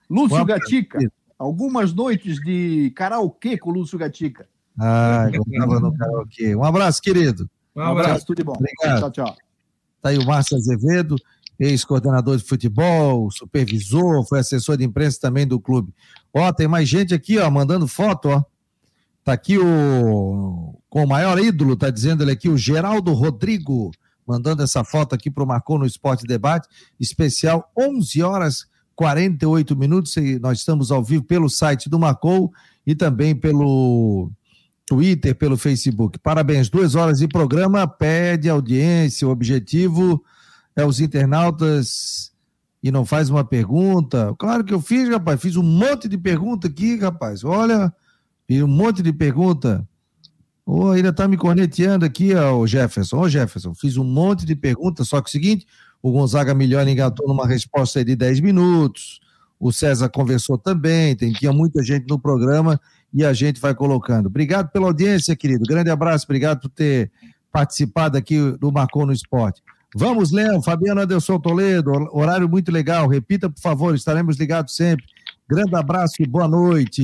Lúcio 0.10 0.44
Gatica, 0.46 1.00
algumas 1.38 1.94
noites 1.94 2.40
de 2.40 2.92
karaokê 2.96 3.58
com 3.58 3.70
o 3.70 3.74
Lúcio 3.74 3.98
Gatica. 3.98 4.48
Ah, 4.80 5.30
gostava 5.36 5.80
no 5.80 5.96
karaokê. 5.96 6.56
Um 6.56 6.64
abraço, 6.64 7.02
querido. 7.02 7.50
Um 7.76 7.82
abraço, 7.82 8.26
tudo 8.26 8.38
de 8.38 8.44
bom. 8.44 8.54
Obrigado. 8.54 9.00
Tchau, 9.00 9.12
tchau. 9.12 9.36
Tá 10.02 10.10
aí 10.10 10.18
o 10.18 10.26
Márcio 10.26 10.58
Azevedo, 10.58 11.16
ex-coordenador 11.60 12.38
de 12.38 12.44
futebol, 12.44 13.30
supervisor, 13.32 14.26
foi 14.28 14.40
assessor 14.40 14.78
de 14.78 14.86
imprensa 14.86 15.20
também 15.20 15.46
do 15.46 15.60
clube. 15.60 15.94
Ó, 16.38 16.52
tem 16.52 16.68
mais 16.68 16.88
gente 16.88 17.14
aqui, 17.14 17.38
ó, 17.38 17.50
mandando 17.50 17.88
foto, 17.88 18.30
ó. 18.30 18.44
Tá 19.24 19.34
aqui 19.34 19.58
o 19.58 20.74
com 20.90 21.04
o 21.04 21.08
maior 21.08 21.38
ídolo, 21.38 21.76
tá 21.76 21.90
dizendo 21.90 22.24
ele 22.24 22.32
aqui, 22.32 22.50
o 22.50 22.58
Geraldo 22.58 23.14
Rodrigo, 23.14 23.92
mandando 24.26 24.64
essa 24.64 24.84
foto 24.84 25.14
aqui 25.14 25.30
pro 25.30 25.46
Marcou 25.46 25.78
no 25.78 25.86
Esporte 25.86 26.26
Debate, 26.26 26.68
especial 27.00 27.72
11 27.78 28.24
horas 28.24 28.66
48 28.96 29.76
minutos, 29.76 30.16
nós 30.42 30.60
estamos 30.60 30.92
ao 30.92 31.04
vivo 31.04 31.24
pelo 31.24 31.50
site 31.50 31.88
do 31.90 32.00
Marcou 32.00 32.52
e 32.86 32.96
também 32.96 33.36
pelo 33.36 34.32
Twitter, 34.88 35.36
pelo 35.36 35.56
Facebook. 35.56 36.18
Parabéns, 36.18 36.70
duas 36.70 36.96
horas 36.96 37.20
de 37.20 37.28
programa, 37.28 37.88
pede 37.88 38.50
audiência, 38.50 39.28
o 39.28 39.32
objetivo 39.32 40.24
é 40.76 40.84
os 40.86 41.00
internautas 41.00 42.27
e 42.88 42.92
não 42.92 43.06
faz 43.06 43.30
uma 43.30 43.44
pergunta. 43.44 44.34
Claro 44.40 44.64
que 44.64 44.74
eu 44.74 44.80
fiz, 44.80 45.10
rapaz, 45.10 45.42
fiz 45.42 45.58
um 45.58 45.64
monte 45.64 46.08
de 46.08 46.18
pergunta 46.18 46.70
aqui, 46.70 46.98
rapaz. 46.98 47.44
Olha, 47.44 47.94
fiz 48.48 48.64
um 48.64 48.68
monte 48.68 49.04
de 49.04 49.12
pergunta. 49.12 49.86
Oh, 50.66 50.92
ainda 50.92 51.12
tá 51.12 51.28
me 51.28 51.36
corneteando 51.36 52.06
aqui, 52.06 52.34
ó, 52.34 52.58
o 52.58 52.66
Jefferson. 52.66 53.20
Ô, 53.20 53.28
Jefferson, 53.28 53.74
fiz 53.74 53.98
um 53.98 54.06
monte 54.06 54.46
de 54.46 54.56
perguntas, 54.56 55.10
só 55.10 55.22
que 55.22 55.28
o 55.28 55.32
seguinte, 55.32 55.68
o 56.02 56.14
Gonzaga 56.14 56.54
Milhões 56.54 56.88
engatou 56.88 57.28
numa 57.28 57.46
resposta 57.46 58.06
de 58.06 58.16
10 58.16 58.40
minutos, 58.40 59.20
o 59.60 59.74
César 59.74 60.08
conversou 60.08 60.58
também, 60.58 61.14
tem, 61.14 61.34
tinha 61.34 61.52
muita 61.52 61.84
gente 61.84 62.08
no 62.08 62.18
programa 62.18 62.80
e 63.14 63.26
a 63.26 63.34
gente 63.34 63.60
vai 63.60 63.76
colocando. 63.76 64.28
Obrigado 64.28 64.72
pela 64.72 64.88
audiência, 64.88 65.36
querido. 65.36 65.66
Grande 65.68 65.90
abraço, 65.90 66.24
obrigado 66.26 66.62
por 66.62 66.70
ter 66.70 67.12
participado 67.52 68.18
aqui 68.18 68.40
do 68.58 68.72
Marcou 68.72 69.06
no 69.06 69.12
Esporte. 69.12 69.62
Vamos, 70.00 70.32
Léo, 70.32 70.62
Fabiano 70.62 71.02
Anderson 71.02 71.40
Toledo, 71.40 71.92
horário 72.12 72.48
muito 72.48 72.72
legal. 72.72 73.08
Repita, 73.08 73.50
por 73.50 73.60
favor, 73.60 73.96
estaremos 73.96 74.38
ligados 74.38 74.76
sempre. 74.76 75.04
Grande 75.50 75.76
abraço 75.76 76.14
e 76.20 76.28
boa 76.28 76.48
noite. 76.48 77.02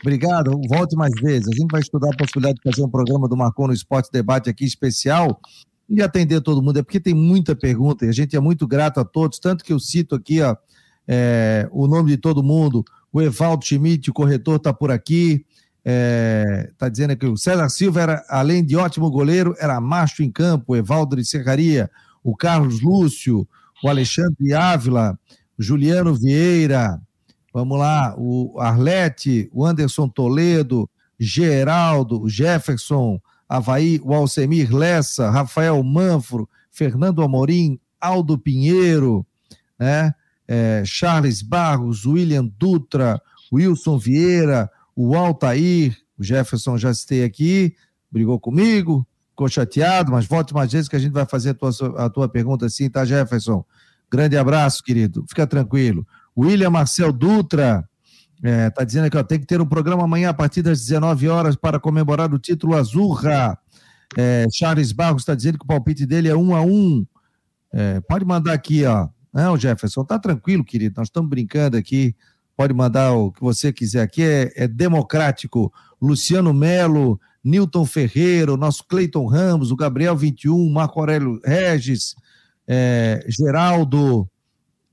Obrigado, 0.00 0.52
volte 0.68 0.94
mais 0.94 1.12
vezes. 1.20 1.48
A 1.48 1.56
gente 1.56 1.72
vai 1.72 1.80
estudar 1.80 2.10
a 2.10 2.16
possibilidade 2.16 2.60
de 2.62 2.70
fazer 2.70 2.86
um 2.86 2.88
programa 2.88 3.26
do 3.26 3.36
Marcou 3.36 3.66
no 3.66 3.72
Esporte 3.72 4.12
Debate 4.12 4.48
aqui 4.48 4.64
especial 4.64 5.40
e 5.88 6.00
atender 6.00 6.40
todo 6.40 6.62
mundo, 6.62 6.78
é 6.78 6.84
porque 6.84 7.00
tem 7.00 7.14
muita 7.14 7.56
pergunta 7.56 8.06
e 8.06 8.08
a 8.08 8.12
gente 8.12 8.36
é 8.36 8.40
muito 8.40 8.64
grato 8.64 9.00
a 9.00 9.04
todos, 9.04 9.40
tanto 9.40 9.64
que 9.64 9.72
eu 9.72 9.80
cito 9.80 10.14
aqui 10.14 10.40
ó, 10.40 10.56
é, 11.08 11.68
o 11.72 11.88
nome 11.88 12.12
de 12.12 12.16
todo 12.16 12.44
mundo, 12.44 12.84
o 13.12 13.20
Evaldo 13.20 13.64
Schmidt, 13.64 14.08
o 14.08 14.14
corretor, 14.14 14.56
está 14.56 14.72
por 14.72 14.92
aqui, 14.92 15.44
está 15.84 15.84
é, 15.84 16.70
tá 16.78 16.88
dizendo 16.88 17.16
que 17.16 17.26
o 17.26 17.36
César 17.36 17.68
Silva, 17.68 18.02
era, 18.02 18.24
além 18.28 18.64
de 18.64 18.76
ótimo 18.76 19.10
goleiro, 19.10 19.54
era 19.58 19.80
macho 19.80 20.22
em 20.22 20.30
campo, 20.30 20.74
o 20.74 20.76
Evaldo 20.76 21.16
de 21.16 21.24
Serraria, 21.24 21.90
o 22.24 22.34
Carlos 22.34 22.80
Lúcio, 22.80 23.46
o 23.82 23.88
Alexandre 23.88 24.54
Ávila, 24.54 25.18
o 25.58 25.62
Juliano 25.62 26.14
Vieira, 26.14 26.98
vamos 27.52 27.78
lá, 27.78 28.14
o 28.16 28.58
Arlete, 28.58 29.48
o 29.52 29.64
Anderson 29.64 30.08
Toledo, 30.08 30.88
Geraldo, 31.20 32.22
o 32.22 32.28
Jefferson, 32.28 33.20
Havaí, 33.46 34.00
o 34.02 34.14
Alcemir 34.14 34.74
Lessa, 34.74 35.30
Rafael 35.30 35.80
Manfro, 35.82 36.48
Fernando 36.72 37.22
Amorim, 37.22 37.78
Aldo 38.00 38.38
Pinheiro, 38.38 39.24
né? 39.78 40.14
É, 40.46 40.82
Charles 40.84 41.40
Barros, 41.40 42.04
William 42.04 42.44
Dutra, 42.58 43.20
Wilson 43.52 43.98
Vieira, 43.98 44.70
o 44.94 45.14
Altair, 45.14 45.96
o 46.18 46.22
Jefferson 46.22 46.76
já 46.76 46.92
citei 46.92 47.24
aqui, 47.24 47.74
brigou 48.10 48.38
comigo, 48.38 49.06
ficou 49.34 49.48
chateado, 49.48 50.12
mas 50.12 50.26
volte 50.26 50.54
mais 50.54 50.72
vezes 50.72 50.88
que 50.88 50.94
a 50.94 50.98
gente 50.98 51.12
vai 51.12 51.26
fazer 51.26 51.50
a 51.50 51.54
tua, 51.54 51.70
a 51.98 52.08
tua 52.08 52.28
pergunta 52.28 52.66
assim, 52.66 52.88
tá, 52.88 53.04
Jefferson? 53.04 53.64
Grande 54.10 54.36
abraço, 54.36 54.82
querido. 54.82 55.24
Fica 55.28 55.44
tranquilo. 55.44 56.06
William 56.38 56.70
Marcel 56.70 57.12
Dutra, 57.12 57.84
é, 58.42 58.70
tá 58.70 58.84
dizendo 58.84 59.08
ó, 59.16 59.22
tem 59.24 59.40
que 59.40 59.46
ter 59.46 59.60
um 59.60 59.66
programa 59.66 60.04
amanhã 60.04 60.30
a 60.30 60.34
partir 60.34 60.62
das 60.62 60.80
19 60.80 61.28
horas 61.28 61.56
para 61.56 61.80
comemorar 61.80 62.32
o 62.32 62.38
título 62.38 62.76
Azurra. 62.76 63.58
É, 64.16 64.46
Charles 64.52 64.92
Barros 64.92 65.22
está 65.22 65.34
dizendo 65.34 65.58
que 65.58 65.64
o 65.64 65.68
palpite 65.68 66.06
dele 66.06 66.28
é 66.28 66.36
um 66.36 66.54
a 66.54 66.60
um. 66.62 67.04
É, 67.72 68.00
pode 68.02 68.24
mandar 68.24 68.52
aqui, 68.52 68.84
ó. 68.84 69.08
Não, 69.32 69.56
Jefferson, 69.56 70.04
tá 70.04 70.16
tranquilo, 70.16 70.64
querido. 70.64 70.94
Nós 70.96 71.08
estamos 71.08 71.28
brincando 71.28 71.76
aqui. 71.76 72.14
Pode 72.56 72.72
mandar 72.72 73.12
o 73.12 73.32
que 73.32 73.40
você 73.40 73.72
quiser 73.72 74.02
aqui. 74.02 74.22
É, 74.22 74.52
é 74.54 74.68
democrático. 74.68 75.72
Luciano 76.04 76.52
Melo, 76.52 77.18
Newton 77.42 77.84
Ferreira, 77.86 78.52
o 78.52 78.56
nosso 78.56 78.84
Cleiton 78.84 79.26
Ramos, 79.26 79.70
o 79.70 79.76
Gabriel 79.76 80.16
21, 80.16 80.70
Marco 80.70 81.00
Aurélio 81.00 81.40
Regis, 81.44 82.14
é, 82.68 83.24
Geraldo, 83.28 84.28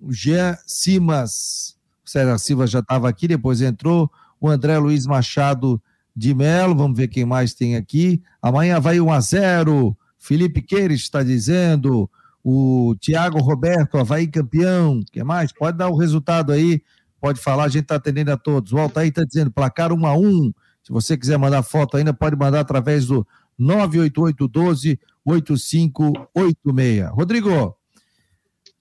Jean 0.09 0.57
Simas, 0.65 1.77
César 2.05 2.37
Silva 2.37 2.65
já 2.65 2.79
estava 2.79 3.09
aqui, 3.09 3.27
depois 3.27 3.61
entrou 3.61 4.09
o 4.39 4.49
André 4.49 4.77
Luiz 4.77 5.05
Machado 5.05 5.81
de 6.15 6.33
Melo, 6.33 6.75
vamos 6.75 6.97
ver 6.97 7.07
quem 7.07 7.25
mais 7.25 7.53
tem 7.53 7.75
aqui. 7.75 8.21
Amanhã 8.41 8.79
vai 8.79 8.99
1 8.99 9.11
a 9.11 9.19
0 9.19 9.97
Felipe 10.17 10.61
Queires 10.61 11.01
está 11.01 11.23
dizendo, 11.23 12.09
o 12.43 12.95
Tiago 12.99 13.39
Roberto, 13.39 13.97
Havaí 13.97 14.27
campeão, 14.27 15.01
que 15.11 15.23
mais? 15.23 15.51
Pode 15.51 15.77
dar 15.77 15.89
o 15.89 15.97
resultado 15.97 16.51
aí, 16.51 16.81
pode 17.19 17.39
falar, 17.39 17.65
a 17.65 17.69
gente 17.69 17.83
está 17.83 17.95
atendendo 17.95 18.31
a 18.31 18.37
todos. 18.37 18.71
O 18.71 18.77
Altair 18.77 19.09
está 19.09 19.23
dizendo, 19.23 19.51
placar 19.51 19.91
1 19.91 20.05
a 20.05 20.15
1 20.15 20.53
Se 20.91 20.93
você 20.93 21.17
quiser 21.17 21.37
mandar 21.37 21.63
foto 21.63 21.95
ainda, 21.95 22.13
pode 22.13 22.35
mandar 22.35 22.59
através 22.59 23.05
do 23.05 23.25
988 23.57 24.47
12 24.47 24.99
8586. 25.25 27.09
Rodrigo, 27.11 27.49
o 27.49 27.75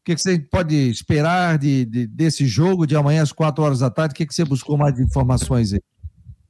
que, 0.05 0.17
que 0.17 0.21
você 0.21 0.39
pode 0.39 0.75
esperar 0.91 1.57
de, 1.57 1.85
de, 1.85 2.07
desse 2.09 2.47
jogo 2.47 2.85
de 2.85 2.97
amanhã 2.97 3.23
às 3.23 3.31
quatro 3.31 3.63
horas 3.63 3.79
da 3.79 3.91
tarde? 3.91 4.13
O 4.13 4.17
que, 4.17 4.27
que 4.27 4.35
você 4.35 4.45
buscou 4.45 4.77
mais 4.77 4.95
de 4.95 5.03
informações 5.03 5.73
aí? 5.73 5.81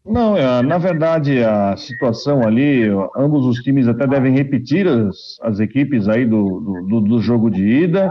Não, 0.06 0.34
é, 0.34 0.62
na 0.62 0.78
verdade, 0.78 1.44
a 1.44 1.76
situação 1.76 2.42
ali, 2.42 2.84
ambos 3.14 3.44
os 3.44 3.58
times 3.58 3.86
até 3.86 4.06
devem 4.06 4.32
repetir 4.32 4.88
as, 4.88 5.36
as 5.42 5.60
equipes 5.60 6.08
aí 6.08 6.24
do, 6.24 6.86
do, 6.88 7.00
do 7.02 7.20
jogo 7.20 7.50
de 7.50 7.62
ida. 7.62 8.10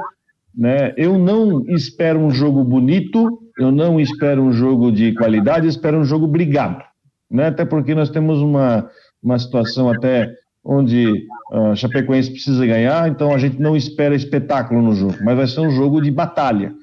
Né? 0.55 0.93
Eu 0.95 1.17
não 1.17 1.65
espero 1.67 2.19
um 2.19 2.29
jogo 2.29 2.63
bonito, 2.63 3.41
eu 3.57 3.71
não 3.71 3.99
espero 3.99 4.43
um 4.43 4.51
jogo 4.51 4.91
de 4.91 5.15
qualidade, 5.15 5.67
espero 5.67 5.97
um 5.97 6.05
jogo 6.05 6.27
brigado. 6.27 6.88
Né? 7.29 7.47
Até 7.47 7.65
porque 7.65 7.93
nós 7.93 8.09
temos 8.09 8.41
uma, 8.41 8.89
uma 9.21 9.37
situação 9.37 9.89
até 9.89 10.33
onde 10.63 11.25
a 11.51 11.71
uh, 11.71 11.75
Chapecoense 11.75 12.31
precisa 12.31 12.65
ganhar, 12.65 13.09
então 13.09 13.33
a 13.33 13.37
gente 13.37 13.59
não 13.59 13.75
espera 13.75 14.15
espetáculo 14.15 14.81
no 14.81 14.93
jogo, 14.93 15.15
mas 15.23 15.37
vai 15.37 15.47
ser 15.47 15.61
um 15.61 15.71
jogo 15.71 16.01
de 16.01 16.11
batalha. 16.11 16.73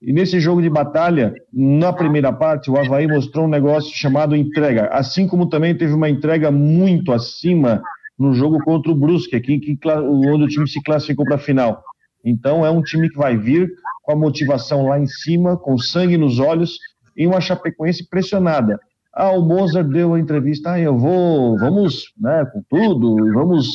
E 0.00 0.12
nesse 0.12 0.38
jogo 0.38 0.60
de 0.60 0.68
batalha, 0.68 1.32
na 1.52 1.92
primeira 1.92 2.32
parte, 2.32 2.70
o 2.70 2.78
Havaí 2.78 3.06
mostrou 3.06 3.46
um 3.46 3.48
negócio 3.48 3.94
chamado 3.96 4.36
entrega, 4.36 4.88
assim 4.92 5.26
como 5.26 5.48
também 5.48 5.74
teve 5.74 5.94
uma 5.94 6.08
entrega 6.08 6.50
muito 6.50 7.12
acima 7.12 7.82
no 8.18 8.32
jogo 8.34 8.58
contra 8.62 8.92
o 8.92 8.94
Brusque, 8.94 9.34
aqui, 9.34 9.58
que, 9.58 9.78
onde 9.88 10.44
o 10.44 10.48
time 10.48 10.68
se 10.68 10.82
classificou 10.82 11.24
para 11.24 11.36
a 11.36 11.38
final. 11.38 11.82
Então 12.24 12.64
é 12.64 12.70
um 12.70 12.82
time 12.82 13.08
que 13.08 13.16
vai 13.16 13.36
vir 13.36 13.68
com 14.02 14.12
a 14.12 14.16
motivação 14.16 14.86
lá 14.86 15.00
em 15.00 15.06
cima, 15.06 15.56
com 15.56 15.78
sangue 15.78 16.16
nos 16.16 16.38
olhos, 16.38 16.78
e 17.16 17.26
uma 17.26 17.40
Chapecoense 17.40 18.08
pressionada. 18.08 18.78
Ah, 19.14 19.30
o 19.30 19.42
Mozart 19.42 19.86
deu 19.88 20.14
a 20.14 20.18
entrevista, 20.18 20.72
ah, 20.72 20.80
eu 20.80 20.98
vou, 20.98 21.56
vamos, 21.58 22.12
né, 22.18 22.44
com 22.52 22.62
tudo, 22.68 23.16
vamos 23.32 23.68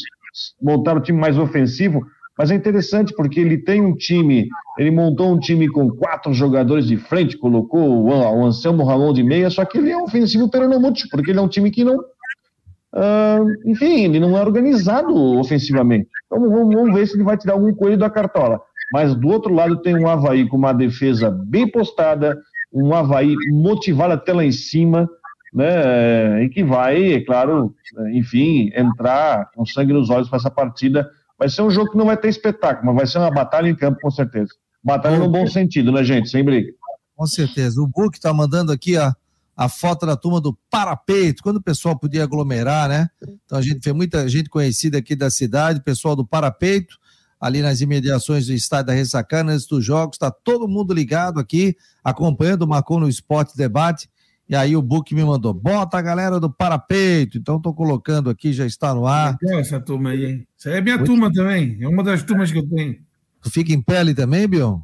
montar 0.61 0.97
o 0.97 0.99
time 0.99 1.17
mais 1.17 1.37
ofensivo, 1.37 2.05
mas 2.37 2.51
é 2.51 2.55
interessante 2.55 3.13
porque 3.13 3.39
ele 3.39 3.57
tem 3.57 3.81
um 3.81 3.95
time, 3.95 4.47
ele 4.77 4.91
montou 4.91 5.31
um 5.31 5.39
time 5.39 5.67
com 5.67 5.89
quatro 5.89 6.33
jogadores 6.33 6.87
de 6.87 6.97
frente, 6.97 7.37
colocou 7.37 8.05
o 8.05 8.45
Anselmo 8.45 8.83
Ramon 8.83 9.13
de 9.13 9.23
meia, 9.23 9.49
só 9.49 9.65
que 9.65 9.77
ele 9.77 9.91
é 9.91 9.97
ofensivo 9.97 10.49
peronomútil, 10.49 11.07
porque 11.11 11.31
ele 11.31 11.39
é 11.39 11.41
um 11.41 11.47
time 11.47 11.71
que 11.71 11.83
não, 11.83 11.97
uh, 11.97 13.45
enfim, 13.65 14.05
ele 14.05 14.19
não 14.19 14.37
é 14.37 14.41
organizado 14.41 15.13
ofensivamente. 15.37 16.09
Então 16.25 16.39
vamos, 16.49 16.73
vamos 16.73 16.93
ver 16.93 17.07
se 17.07 17.15
ele 17.15 17.23
vai 17.23 17.37
tirar 17.37 17.53
algum 17.53 17.73
coelho 17.73 17.97
da 17.97 18.09
cartola. 18.09 18.61
Mas 18.91 19.13
do 19.15 19.27
outro 19.27 19.53
lado 19.53 19.81
tem 19.81 19.95
um 19.95 20.07
Havaí 20.07 20.47
com 20.47 20.57
uma 20.57 20.73
defesa 20.73 21.29
bem 21.29 21.69
postada, 21.69 22.37
um 22.71 22.93
Havaí 22.93 23.35
motivado 23.51 24.13
até 24.13 24.33
lá 24.33 24.43
em 24.43 24.51
cima, 24.51 25.09
né, 25.53 26.43
e 26.43 26.49
que 26.49 26.63
vai, 26.63 27.13
é 27.13 27.25
claro, 27.25 27.75
enfim, 28.13 28.71
entrar 28.75 29.49
com 29.55 29.65
sangue 29.65 29.93
nos 29.93 30.09
olhos 30.09 30.29
para 30.29 30.37
essa 30.37 30.51
partida. 30.51 31.09
Vai 31.37 31.49
ser 31.49 31.61
um 31.61 31.71
jogo 31.71 31.91
que 31.91 31.97
não 31.97 32.05
vai 32.05 32.17
ter 32.17 32.29
espetáculo, 32.29 32.87
mas 32.87 32.95
vai 32.95 33.07
ser 33.07 33.17
uma 33.19 33.31
batalha 33.31 33.67
em 33.69 33.75
campo, 33.75 33.99
com 34.01 34.11
certeza. 34.11 34.51
Batalha 34.83 35.17
no 35.17 35.29
bom 35.29 35.45
sentido, 35.47 35.91
né, 35.91 36.03
gente? 36.03 36.29
Sem 36.29 36.43
briga. 36.43 36.71
Com 37.15 37.25
certeza. 37.25 37.81
O 37.81 37.87
Book 37.87 38.17
está 38.17 38.33
mandando 38.33 38.71
aqui 38.71 38.95
a, 38.95 39.13
a 39.55 39.67
foto 39.67 40.05
da 40.05 40.15
turma 40.15 40.39
do 40.39 40.57
Parapeito, 40.69 41.43
quando 41.43 41.57
o 41.57 41.61
pessoal 41.63 41.97
podia 41.97 42.23
aglomerar, 42.23 42.87
né? 42.87 43.09
Então 43.45 43.57
a 43.57 43.61
gente 43.61 43.81
fez 43.83 43.95
muita 43.95 44.27
gente 44.27 44.49
conhecida 44.49 44.97
aqui 44.97 45.15
da 45.15 45.29
cidade, 45.29 45.81
pessoal 45.81 46.15
do 46.15 46.25
Parapeito, 46.25 46.97
ali 47.39 47.61
nas 47.61 47.81
imediações 47.81 48.47
do 48.47 48.53
estádio 48.53 48.87
da 48.87 48.93
Ressacana, 48.93 49.53
antes 49.53 49.65
dos 49.65 49.83
jogos, 49.83 50.15
está 50.15 50.29
todo 50.29 50.67
mundo 50.67 50.93
ligado 50.93 51.39
aqui, 51.39 51.75
acompanhando 52.03 52.63
o 52.63 52.67
Marcou 52.67 52.99
no 52.99 53.07
Esporte 53.07 53.55
Debate 53.55 54.09
E 54.49 54.55
aí 54.55 54.75
o 54.75 54.81
Book 54.81 55.13
me 55.13 55.23
mandou, 55.23 55.53
bota 55.53 55.99
a 55.99 56.01
galera 56.01 56.39
do 56.39 56.49
Parapeito. 56.49 57.37
Então 57.37 57.57
estou 57.57 57.71
colocando 57.71 58.31
aqui, 58.31 58.51
já 58.51 58.65
está 58.65 58.95
no 58.95 59.05
ar. 59.05 59.37
Legal 59.43 59.59
essa 59.59 59.79
turma 59.79 60.09
aí, 60.09 60.25
hein? 60.25 60.47
Essa 60.57 60.71
é 60.71 60.81
minha 60.81 60.97
Muito... 60.97 61.07
turma 61.07 61.31
também. 61.31 61.77
É 61.79 61.87
uma 61.87 62.03
das 62.03 62.23
turmas 62.23 62.51
que 62.51 62.57
eu 62.57 62.67
tenho. 62.67 62.97
Tu 63.43 63.51
fica 63.51 63.71
em 63.71 63.79
pele 63.81 64.15
também, 64.15 64.47
Bion? 64.47 64.79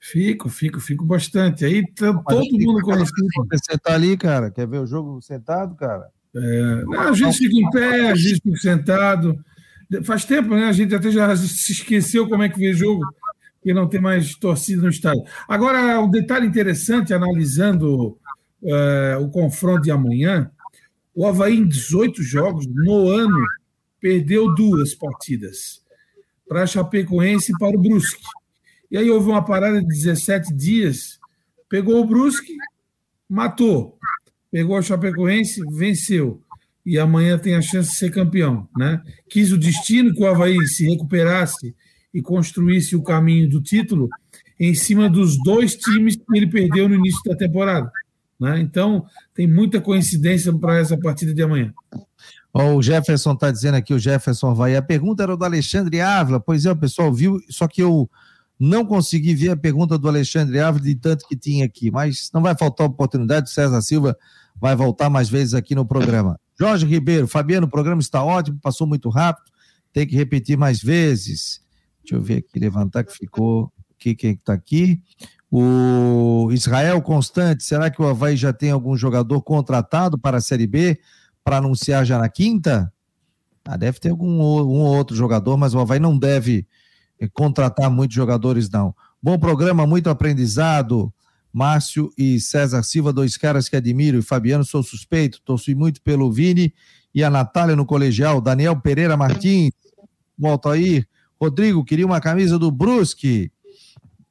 Fico, 0.00 0.48
fico, 0.48 0.80
fico 0.80 1.04
bastante. 1.04 1.64
Aí 1.66 1.86
tá, 1.92 2.10
todo 2.14 2.58
mundo 2.58 2.80
conhecido. 2.80 3.26
Você 3.52 3.76
tá 3.76 3.92
ali, 3.92 4.16
cara? 4.16 4.50
Quer 4.50 4.66
ver 4.66 4.78
o 4.78 4.86
jogo 4.86 5.20
sentado, 5.20 5.74
cara? 5.74 6.06
É, 6.34 6.82
a 6.98 7.12
gente 7.12 7.36
fica 7.36 7.54
em 7.54 7.70
pé, 7.70 8.10
a 8.10 8.14
gente 8.14 8.40
fica 8.40 8.56
sentado. 8.56 9.38
Faz 10.04 10.24
tempo, 10.24 10.54
né? 10.54 10.64
A 10.64 10.72
gente 10.72 10.94
até 10.94 11.10
já 11.10 11.36
se 11.36 11.72
esqueceu 11.72 12.28
como 12.28 12.42
é 12.42 12.48
que 12.48 12.58
vê 12.58 12.72
jogo, 12.72 13.02
e 13.64 13.74
não 13.74 13.88
tem 13.88 14.00
mais 14.00 14.34
torcida 14.36 14.82
no 14.82 14.88
estádio. 14.88 15.22
Agora, 15.48 16.00
um 16.00 16.10
detalhe 16.10 16.46
interessante, 16.46 17.12
analisando 17.12 18.16
uh, 18.66 19.22
o 19.22 19.30
confronto 19.30 19.82
de 19.82 19.90
amanhã, 19.90 20.50
o 21.14 21.26
Havaí, 21.26 21.56
em 21.56 21.66
18 21.66 22.22
jogos, 22.22 22.66
no 22.66 23.08
ano, 23.08 23.38
perdeu 24.00 24.54
duas 24.54 24.94
partidas 24.94 25.82
para 26.46 26.62
a 26.62 26.66
Chapecoense 26.66 27.52
e 27.52 27.58
para 27.58 27.76
o 27.76 27.80
Brusque. 27.80 28.22
E 28.90 28.96
aí 28.96 29.10
houve 29.10 29.30
uma 29.30 29.44
parada 29.44 29.80
de 29.80 29.88
17 29.88 30.54
dias, 30.54 31.18
pegou 31.68 32.00
o 32.00 32.06
Brusque, 32.06 32.54
matou. 33.28 33.98
Pegou 34.50 34.76
a 34.76 34.82
Chapecoense, 34.82 35.60
venceu. 35.72 36.40
E 36.84 36.98
amanhã 36.98 37.36
tem 37.36 37.56
a 37.56 37.62
chance 37.62 37.90
de 37.90 37.96
ser 37.96 38.10
campeão. 38.10 38.68
Né? 38.76 39.02
Quis 39.28 39.52
o 39.52 39.58
destino 39.58 40.14
que 40.14 40.22
o 40.22 40.26
Havaí 40.26 40.66
se 40.68 40.88
recuperasse 40.88 41.74
e 42.14 42.22
construísse 42.22 42.94
o 42.94 43.02
caminho 43.02 43.48
do 43.48 43.60
título 43.60 44.08
em 44.58 44.74
cima 44.74 45.10
dos 45.10 45.36
dois 45.42 45.74
times 45.74 46.16
que 46.16 46.22
ele 46.34 46.46
perdeu 46.46 46.88
no 46.88 46.94
início 46.94 47.20
da 47.24 47.36
temporada. 47.36 47.90
Né? 48.38 48.60
Então, 48.60 49.06
tem 49.34 49.46
muita 49.46 49.80
coincidência 49.80 50.52
para 50.56 50.78
essa 50.78 50.96
partida 50.98 51.34
de 51.34 51.42
amanhã. 51.42 51.72
Oh, 52.52 52.76
o 52.76 52.82
Jefferson 52.82 53.32
está 53.32 53.50
dizendo 53.50 53.74
aqui, 53.74 53.92
o 53.92 53.98
Jefferson 53.98 54.54
vai. 54.54 54.76
A 54.76 54.82
pergunta 54.82 55.22
era 55.22 55.36
do 55.36 55.44
Alexandre 55.44 56.00
Ávila. 56.00 56.40
Pois 56.40 56.64
é, 56.64 56.70
o 56.70 56.76
pessoal 56.76 57.12
viu, 57.12 57.38
só 57.50 57.68
que 57.68 57.82
eu 57.82 58.08
não 58.58 58.84
consegui 58.84 59.34
ver 59.34 59.50
a 59.50 59.56
pergunta 59.56 59.98
do 59.98 60.08
Alexandre 60.08 60.58
Ávila 60.58 60.84
de 60.84 60.94
tanto 60.94 61.26
que 61.28 61.36
tinha 61.36 61.66
aqui, 61.66 61.90
mas 61.90 62.30
não 62.32 62.40
vai 62.40 62.56
faltar 62.56 62.86
oportunidade. 62.86 63.50
O 63.50 63.52
César 63.52 63.80
Silva 63.82 64.16
vai 64.58 64.74
voltar 64.74 65.10
mais 65.10 65.28
vezes 65.28 65.52
aqui 65.52 65.74
no 65.74 65.84
programa. 65.84 66.40
Jorge 66.58 66.86
Ribeiro, 66.86 67.28
Fabiano, 67.28 67.66
o 67.66 67.70
programa 67.70 68.00
está 68.00 68.24
ótimo, 68.24 68.58
passou 68.62 68.86
muito 68.86 69.10
rápido, 69.10 69.50
tem 69.92 70.06
que 70.06 70.16
repetir 70.16 70.56
mais 70.56 70.80
vezes. 70.80 71.60
Deixa 72.02 72.16
eu 72.16 72.22
ver 72.22 72.38
aqui, 72.38 72.58
levantar 72.58 73.04
que 73.04 73.12
ficou. 73.12 73.70
Quem 73.98 74.16
está 74.22 74.52
aqui? 74.52 75.00
O 75.50 76.48
Israel 76.52 77.00
Constante, 77.02 77.62
será 77.62 77.90
que 77.90 78.02
o 78.02 78.06
Havaí 78.06 78.36
já 78.36 78.52
tem 78.52 78.70
algum 78.70 78.96
jogador 78.96 79.40
contratado 79.42 80.18
para 80.18 80.38
a 80.38 80.40
Série 80.40 80.66
B 80.66 80.98
para 81.44 81.58
anunciar 81.58 82.04
já 82.04 82.18
na 82.18 82.28
quinta? 82.28 82.92
Ah, 83.64 83.76
deve 83.76 83.98
ter 83.98 84.10
algum 84.10 84.40
um 84.40 84.80
outro 84.80 85.16
jogador, 85.16 85.56
mas 85.56 85.74
o 85.74 85.78
Havaí 85.78 85.98
não 85.98 86.18
deve 86.18 86.66
eh, 87.20 87.28
contratar 87.32 87.90
muitos 87.90 88.14
jogadores, 88.14 88.68
não. 88.68 88.94
Bom 89.22 89.38
programa, 89.38 89.86
muito 89.86 90.10
aprendizado. 90.10 91.12
Márcio 91.52 92.12
e 92.18 92.38
César 92.38 92.82
Silva, 92.82 93.14
dois 93.14 93.38
caras 93.38 93.66
que 93.66 93.76
admiro, 93.76 94.18
e 94.18 94.22
Fabiano, 94.22 94.62
sou 94.62 94.82
suspeito, 94.82 95.40
torci 95.42 95.74
muito 95.74 96.02
pelo 96.02 96.30
Vini 96.30 96.74
e 97.14 97.24
a 97.24 97.30
Natália 97.30 97.74
no 97.74 97.86
colegial, 97.86 98.42
Daniel 98.42 98.78
Pereira 98.78 99.16
Martins, 99.16 99.70
volta 100.38 100.72
aí, 100.72 101.02
Rodrigo, 101.40 101.82
queria 101.82 102.04
uma 102.04 102.20
camisa 102.20 102.58
do 102.58 102.70
Brusque, 102.70 103.50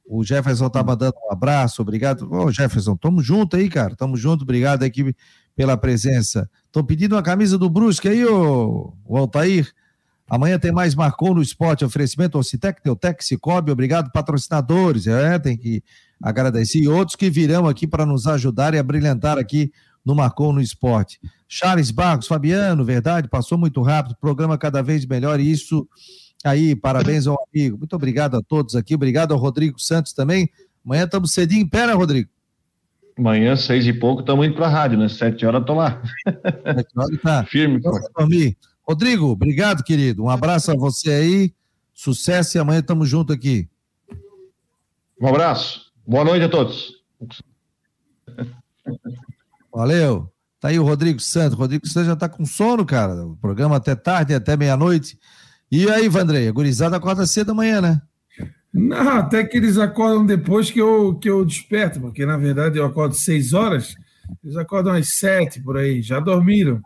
o 0.08 0.22
Jefferson 0.24 0.66
estava 0.66 0.94
dando 0.94 1.14
um 1.28 1.32
abraço, 1.32 1.82
obrigado. 1.82 2.32
Ô, 2.32 2.50
Jefferson, 2.50 2.96
tamo 2.96 3.20
junto 3.20 3.56
aí, 3.56 3.68
cara. 3.68 3.96
Tamo 3.96 4.16
junto, 4.16 4.42
obrigado 4.42 4.84
aqui 4.84 5.14
pela 5.54 5.76
presença. 5.76 6.48
Estão 6.66 6.84
pedindo 6.84 7.16
uma 7.16 7.22
camisa 7.22 7.58
do 7.58 7.68
Brusque 7.68 8.08
aí, 8.08 8.24
ô, 8.24 8.92
ô 9.04 9.16
Altair. 9.16 9.72
Amanhã 10.28 10.58
tem 10.58 10.72
mais 10.72 10.94
Marcou 10.94 11.34
no 11.34 11.40
Esporte, 11.40 11.84
oferecimento 11.84 12.36
Ocitec, 12.36 12.82
Teutec, 12.82 13.24
Cicobi, 13.24 13.70
obrigado 13.70 14.10
patrocinadores, 14.10 15.06
é, 15.06 15.38
tem 15.38 15.56
que 15.56 15.84
agradecer, 16.20 16.80
e 16.80 16.88
outros 16.88 17.14
que 17.14 17.30
virão 17.30 17.68
aqui 17.68 17.86
para 17.86 18.04
nos 18.04 18.26
ajudar 18.26 18.74
e 18.74 18.78
a 18.78 18.82
brilhantar 18.82 19.38
aqui 19.38 19.70
no 20.04 20.16
Marcou 20.16 20.52
no 20.52 20.60
Esporte. 20.60 21.20
Charles 21.46 21.92
Barros, 21.92 22.26
Fabiano, 22.26 22.84
verdade, 22.84 23.28
passou 23.28 23.56
muito 23.56 23.80
rápido, 23.82 24.16
programa 24.20 24.58
cada 24.58 24.82
vez 24.82 25.06
melhor, 25.06 25.38
e 25.38 25.48
isso 25.48 25.88
aí, 26.50 26.74
parabéns 26.74 27.26
ao 27.26 27.36
amigo. 27.52 27.78
Muito 27.78 27.94
obrigado 27.96 28.36
a 28.36 28.42
todos 28.42 28.74
aqui, 28.76 28.94
obrigado 28.94 29.32
ao 29.32 29.38
Rodrigo 29.38 29.78
Santos 29.78 30.12
também. 30.12 30.48
Amanhã 30.84 31.04
estamos 31.04 31.32
cedinho 31.32 31.62
em 31.62 31.68
pé, 31.68 31.86
né, 31.86 31.92
Rodrigo? 31.92 32.30
Amanhã, 33.18 33.56
seis 33.56 33.86
e 33.86 33.92
pouco, 33.92 34.20
estamos 34.20 34.46
indo 34.46 34.54
para 34.54 34.66
a 34.66 34.70
rádio, 34.70 34.98
né? 34.98 35.08
Sete 35.08 35.46
horas, 35.46 35.62
estou 35.62 35.76
lá. 35.76 36.02
Sete 36.24 36.90
horas 36.96 37.20
tá. 37.22 37.44
Firme. 37.44 37.76
Então, 37.76 37.92
dormir. 38.16 38.56
Rodrigo, 38.86 39.26
obrigado, 39.26 39.82
querido. 39.82 40.22
Um 40.22 40.30
abraço 40.30 40.70
a 40.70 40.76
você 40.76 41.10
aí. 41.10 41.54
Sucesso 41.92 42.56
e 42.56 42.60
amanhã 42.60 42.80
estamos 42.80 43.08
juntos 43.08 43.34
aqui. 43.34 43.68
Um 45.20 45.26
abraço. 45.26 45.86
Boa 46.06 46.24
noite 46.24 46.44
a 46.44 46.48
todos. 46.48 46.92
Valeu. 49.72 50.30
Tá 50.60 50.68
aí 50.68 50.78
o 50.78 50.84
Rodrigo 50.84 51.18
Santos. 51.20 51.54
O 51.54 51.60
Rodrigo 51.60 51.86
Santos 51.86 52.06
já 52.06 52.12
está 52.12 52.28
com 52.28 52.44
sono, 52.44 52.84
cara. 52.84 53.26
O 53.26 53.36
programa 53.36 53.76
até 53.76 53.94
tarde, 53.94 54.34
até 54.34 54.56
meia-noite. 54.56 55.18
E 55.70 55.90
aí, 55.90 56.08
Vandrei, 56.08 56.48
a 56.48 56.52
gurizada 56.52 56.96
acorda 56.96 57.26
cedo 57.26 57.52
amanhã, 57.52 57.80
né? 57.80 58.00
Não, 58.72 59.18
até 59.18 59.42
que 59.42 59.56
eles 59.56 59.78
acordam 59.78 60.26
depois 60.26 60.70
que 60.70 60.80
eu, 60.80 61.14
que 61.14 61.30
eu 61.30 61.44
desperto, 61.44 61.98
porque 61.98 62.26
na 62.26 62.36
verdade 62.36 62.78
eu 62.78 62.84
acordo 62.84 63.14
seis 63.14 63.54
horas, 63.54 63.96
eles 64.44 64.56
acordam 64.56 64.92
às 64.92 65.16
sete 65.16 65.62
por 65.62 65.78
aí, 65.78 66.02
já 66.02 66.20
dormiram. 66.20 66.82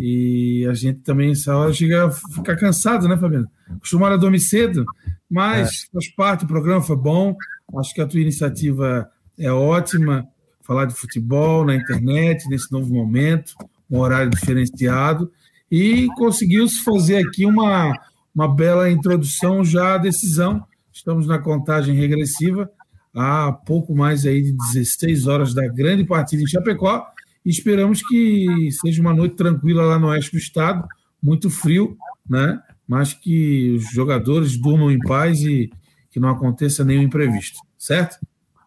E 0.00 0.66
a 0.70 0.74
gente 0.74 1.00
também, 1.00 1.32
essa 1.32 1.54
hora, 1.56 1.72
chega 1.72 2.06
a 2.06 2.10
ficar 2.10 2.56
cansado, 2.56 3.06
né, 3.08 3.16
Fabiano? 3.16 3.48
Acostumaram 3.76 4.14
a 4.14 4.18
dormir 4.18 4.40
cedo, 4.40 4.84
mas 5.28 5.68
é. 5.68 5.92
faz 5.92 6.14
parte, 6.14 6.44
o 6.44 6.48
programa 6.48 6.82
foi 6.82 6.96
bom. 6.96 7.36
Acho 7.78 7.94
que 7.94 8.00
a 8.00 8.06
tua 8.06 8.20
iniciativa 8.20 9.10
é 9.38 9.50
ótima. 9.50 10.26
Falar 10.62 10.84
de 10.84 10.94
futebol 10.94 11.64
na 11.64 11.74
internet, 11.74 12.48
nesse 12.48 12.70
novo 12.70 12.92
momento, 12.92 13.54
um 13.90 13.98
horário 13.98 14.30
diferenciado. 14.30 15.30
E 15.70 16.06
conseguiu-se 16.16 16.82
fazer 16.84 17.26
aqui 17.26 17.44
uma, 17.44 17.92
uma 18.34 18.48
bela 18.48 18.90
introdução 18.90 19.64
já 19.64 19.94
à 19.94 19.98
decisão. 19.98 20.64
Estamos 20.92 21.26
na 21.26 21.38
contagem 21.38 21.94
regressiva, 21.94 22.70
há 23.14 23.52
pouco 23.52 23.94
mais 23.94 24.26
aí 24.26 24.42
de 24.42 24.52
16 24.52 25.26
horas 25.26 25.54
da 25.54 25.66
grande 25.68 26.04
partida 26.04 26.42
em 26.42 26.46
Chapecó. 26.46 27.06
E 27.44 27.50
esperamos 27.50 28.02
que 28.06 28.68
seja 28.80 29.00
uma 29.00 29.12
noite 29.12 29.36
tranquila 29.36 29.82
lá 29.82 29.98
no 29.98 30.08
oeste 30.08 30.32
do 30.32 30.38
estado, 30.38 30.86
muito 31.22 31.50
frio, 31.50 31.96
né? 32.28 32.60
Mas 32.86 33.12
que 33.12 33.76
os 33.76 33.90
jogadores 33.92 34.56
durmam 34.56 34.90
em 34.90 34.98
paz 34.98 35.40
e 35.42 35.70
que 36.10 36.20
não 36.20 36.28
aconteça 36.28 36.84
nenhum 36.84 37.02
imprevisto, 37.02 37.58
certo? 37.76 38.18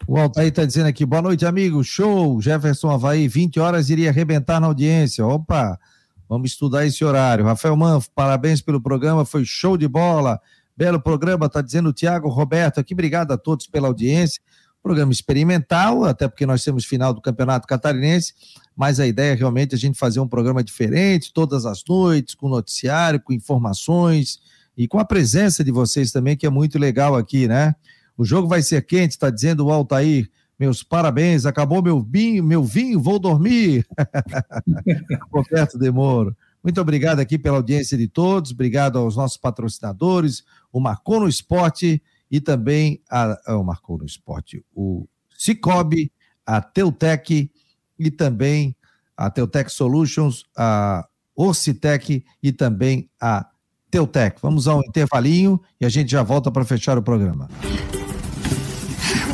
O 0.07 0.17
Altair 0.17 0.49
está 0.49 0.65
dizendo 0.65 0.87
aqui, 0.87 1.05
boa 1.05 1.21
noite, 1.21 1.45
amigo. 1.45 1.83
Show! 1.83 2.39
Jefferson 2.41 2.91
Havaí, 2.91 3.27
20 3.27 3.59
horas 3.59 3.89
iria 3.89 4.09
arrebentar 4.09 4.59
na 4.59 4.67
audiência. 4.67 5.25
Opa! 5.25 5.79
Vamos 6.27 6.51
estudar 6.51 6.85
esse 6.85 7.03
horário. 7.05 7.45
Rafael 7.45 7.75
Manfo, 7.75 8.09
parabéns 8.13 8.61
pelo 8.61 8.81
programa, 8.81 9.25
foi 9.25 9.45
show 9.45 9.77
de 9.77 9.87
bola. 9.87 10.39
Belo 10.75 10.99
programa, 10.99 11.45
está 11.45 11.61
dizendo 11.61 11.89
o 11.89 11.93
Tiago 11.93 12.27
Roberto 12.27 12.79
aqui. 12.79 12.93
Obrigado 12.93 13.31
a 13.31 13.37
todos 13.37 13.67
pela 13.67 13.87
audiência. 13.87 14.41
Programa 14.83 15.11
experimental, 15.11 16.03
até 16.03 16.27
porque 16.27 16.45
nós 16.45 16.63
temos 16.63 16.85
final 16.85 17.13
do 17.13 17.21
Campeonato 17.21 17.67
Catarinense, 17.67 18.33
mas 18.75 18.99
a 18.99 19.07
ideia 19.07 19.31
é 19.31 19.35
realmente 19.35 19.73
a 19.73 19.77
gente 19.77 19.97
fazer 19.97 20.19
um 20.19 20.27
programa 20.27 20.63
diferente, 20.63 21.33
todas 21.33 21.65
as 21.65 21.83
noites, 21.87 22.35
com 22.35 22.49
noticiário, 22.49 23.19
com 23.19 23.33
informações 23.33 24.39
e 24.77 24.87
com 24.87 24.99
a 24.99 25.05
presença 25.05 25.63
de 25.63 25.71
vocês 25.71 26.11
também, 26.11 26.35
que 26.35 26.45
é 26.45 26.49
muito 26.49 26.77
legal 26.77 27.15
aqui, 27.15 27.47
né? 27.47 27.73
O 28.17 28.23
jogo 28.23 28.47
vai 28.47 28.61
ser 28.61 28.85
quente, 28.85 29.11
está 29.11 29.29
dizendo 29.29 29.65
o 29.65 29.71
Altair. 29.71 30.29
Meus 30.57 30.83
parabéns, 30.83 31.45
acabou 31.45 31.81
meu 31.81 32.01
vinho, 32.01 32.43
meu 32.43 32.63
vinho, 32.63 32.99
vou 32.99 33.19
dormir. 33.19 33.85
Roberto 35.31 35.77
Demoro. 35.77 36.35
Muito 36.63 36.81
obrigado 36.81 37.19
aqui 37.19 37.37
pela 37.37 37.57
audiência 37.57 37.97
de 37.97 38.07
todos, 38.07 38.51
obrigado 38.51 38.97
aos 38.97 39.15
nossos 39.15 39.37
patrocinadores, 39.37 40.43
o 40.71 40.79
Marcou 40.79 41.19
no 41.19 41.27
Esporte 41.27 42.01
e 42.31 42.41
também 42.41 43.01
a, 43.09 43.37
a, 43.45 43.57
o 43.57 43.63
Marcou 43.63 43.99
no 43.99 44.05
Esporte, 44.05 44.65
o 44.73 45.07
Cicobi, 45.37 46.11
a 46.45 46.61
Teutec 46.61 47.51
e 47.99 48.11
também 48.11 48.75
a 49.15 49.29
Teutec 49.29 49.71
Solutions, 49.71 50.45
a 50.57 51.07
Orcitec 51.35 52.25
e 52.41 52.51
também 52.51 53.09
a 53.21 53.47
Teutec. 53.91 54.39
Vamos 54.41 54.67
a 54.67 54.75
um 54.75 54.81
intervalinho 54.81 55.61
e 55.79 55.85
a 55.85 55.89
gente 55.89 56.11
já 56.11 56.23
volta 56.23 56.51
para 56.51 56.65
fechar 56.65 56.97
o 56.97 57.03
programa. 57.03 57.47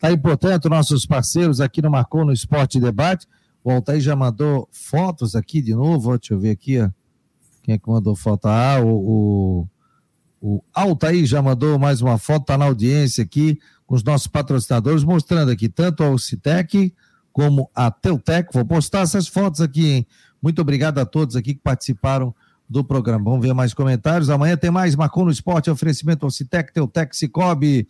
Tá 0.00 0.08
aí, 0.08 0.16
portanto, 0.16 0.68
nossos 0.68 1.06
parceiros 1.06 1.60
aqui 1.60 1.80
no 1.80 1.90
Marcou 1.90 2.24
no 2.24 2.32
Esporte 2.32 2.78
Debate. 2.78 3.26
O 3.64 3.70
Altair 3.70 4.00
já 4.00 4.14
mandou 4.14 4.68
fotos 4.70 5.34
aqui 5.34 5.60
de 5.60 5.74
novo. 5.74 6.16
Deixa 6.16 6.34
eu 6.34 6.38
ver 6.38 6.50
aqui, 6.50 6.80
ó. 6.80 6.88
Quem 7.62 7.74
é 7.74 7.78
que 7.78 7.88
mandou 7.88 8.14
foto? 8.14 8.46
Ah, 8.46 8.80
o, 8.80 8.88
o, 8.90 9.68
o 10.40 10.62
Altair 10.72 11.26
já 11.26 11.42
mandou 11.42 11.78
mais 11.78 12.00
uma 12.00 12.16
foto, 12.16 12.44
tá 12.46 12.56
na 12.56 12.66
audiência 12.66 13.24
aqui, 13.24 13.58
com 13.84 13.96
os 13.96 14.04
nossos 14.04 14.28
patrocinadores, 14.28 15.02
mostrando 15.02 15.50
aqui 15.50 15.68
tanto 15.68 16.04
a 16.04 16.10
Ocitec 16.10 16.94
como 17.32 17.68
a 17.74 17.90
Teutec. 17.90 18.50
Vou 18.52 18.64
postar 18.64 19.00
essas 19.00 19.26
fotos 19.26 19.60
aqui, 19.60 19.86
hein? 19.86 20.06
Muito 20.40 20.60
obrigado 20.60 20.98
a 20.98 21.04
todos 21.04 21.34
aqui 21.34 21.54
que 21.54 21.60
participaram 21.60 22.32
do 22.68 22.84
programa. 22.84 23.24
Vamos 23.24 23.44
ver 23.44 23.52
mais 23.52 23.74
comentários. 23.74 24.30
Amanhã 24.30 24.56
tem 24.56 24.70
mais 24.70 24.94
Marcou 24.94 25.24
no 25.24 25.30
Esporte, 25.30 25.70
oferecimento 25.70 26.24
Ocitec, 26.26 26.72
Teutec, 26.72 27.16
Cicobi. 27.16 27.88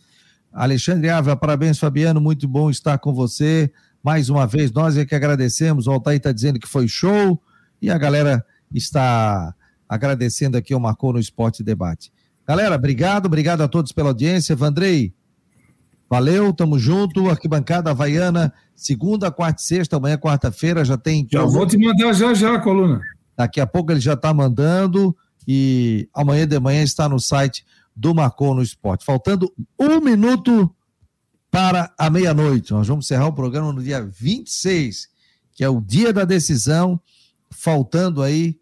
Alexandre 0.57 1.07
Ávila, 1.07 1.37
parabéns, 1.37 1.77
Fabiano, 1.77 2.19
muito 2.19 2.47
bom 2.47 2.67
estar 2.67 2.97
com 2.97 3.13
você. 3.13 3.71
Mais 4.03 4.27
uma 4.27 4.47
vez, 4.47 4.71
nós 4.71 4.97
é 4.97 5.05
que 5.05 5.13
agradecemos. 5.13 5.85
O 5.85 5.91
Altair 5.91 6.17
está 6.17 6.31
dizendo 6.31 6.59
que 6.59 6.67
foi 6.67 6.87
show 6.87 7.39
e 7.79 7.91
a 7.91 7.97
galera 7.97 8.43
está 8.73 9.53
agradecendo 9.87 10.57
aqui 10.57 10.73
o 10.73 10.79
Marcou 10.79 11.13
no 11.13 11.19
Esporte 11.19 11.63
Debate. 11.63 12.11
Galera, 12.47 12.73
obrigado, 12.73 13.27
obrigado 13.27 13.61
a 13.61 13.67
todos 13.67 13.91
pela 13.91 14.09
audiência. 14.09 14.55
Vandrei, 14.55 15.13
valeu, 16.09 16.51
tamo 16.51 16.79
junto. 16.79 17.29
Arquibancada 17.29 17.91
Havaiana, 17.91 18.51
segunda, 18.75 19.29
quarta 19.29 19.61
e 19.61 19.63
sexta, 19.63 19.97
amanhã, 19.97 20.17
quarta-feira, 20.17 20.83
já 20.83 20.97
tem. 20.97 21.27
Já 21.31 21.43
vou 21.43 21.67
te 21.67 21.77
mandar 21.77 22.13
já 22.13 22.33
já 22.33 22.59
coluna. 22.59 22.99
Daqui 23.37 23.61
a 23.61 23.67
pouco 23.67 23.91
ele 23.91 23.99
já 23.99 24.13
está 24.13 24.33
mandando 24.33 25.15
e 25.47 26.09
amanhã 26.15 26.47
de 26.47 26.59
manhã 26.59 26.81
está 26.81 27.07
no 27.07 27.19
site 27.19 27.63
do 27.97 28.13
Marcou 28.13 28.53
no 28.53 28.61
Esporte. 28.61 29.03
Faltando 29.03 29.51
um 29.79 29.99
minuto 29.99 30.71
para 31.49 31.91
a 31.97 32.11
meia-noite. 32.11 32.71
Nós 32.71 32.87
vamos 32.87 33.05
encerrar 33.05 33.25
o 33.25 33.33
programa 33.33 33.73
no 33.73 33.81
dia 33.81 34.03
26, 34.05 35.07
que 35.55 35.63
é 35.63 35.69
o 35.69 35.81
dia 35.81 36.13
da 36.13 36.23
decisão, 36.23 37.01
faltando 37.49 38.21
aí 38.21 38.59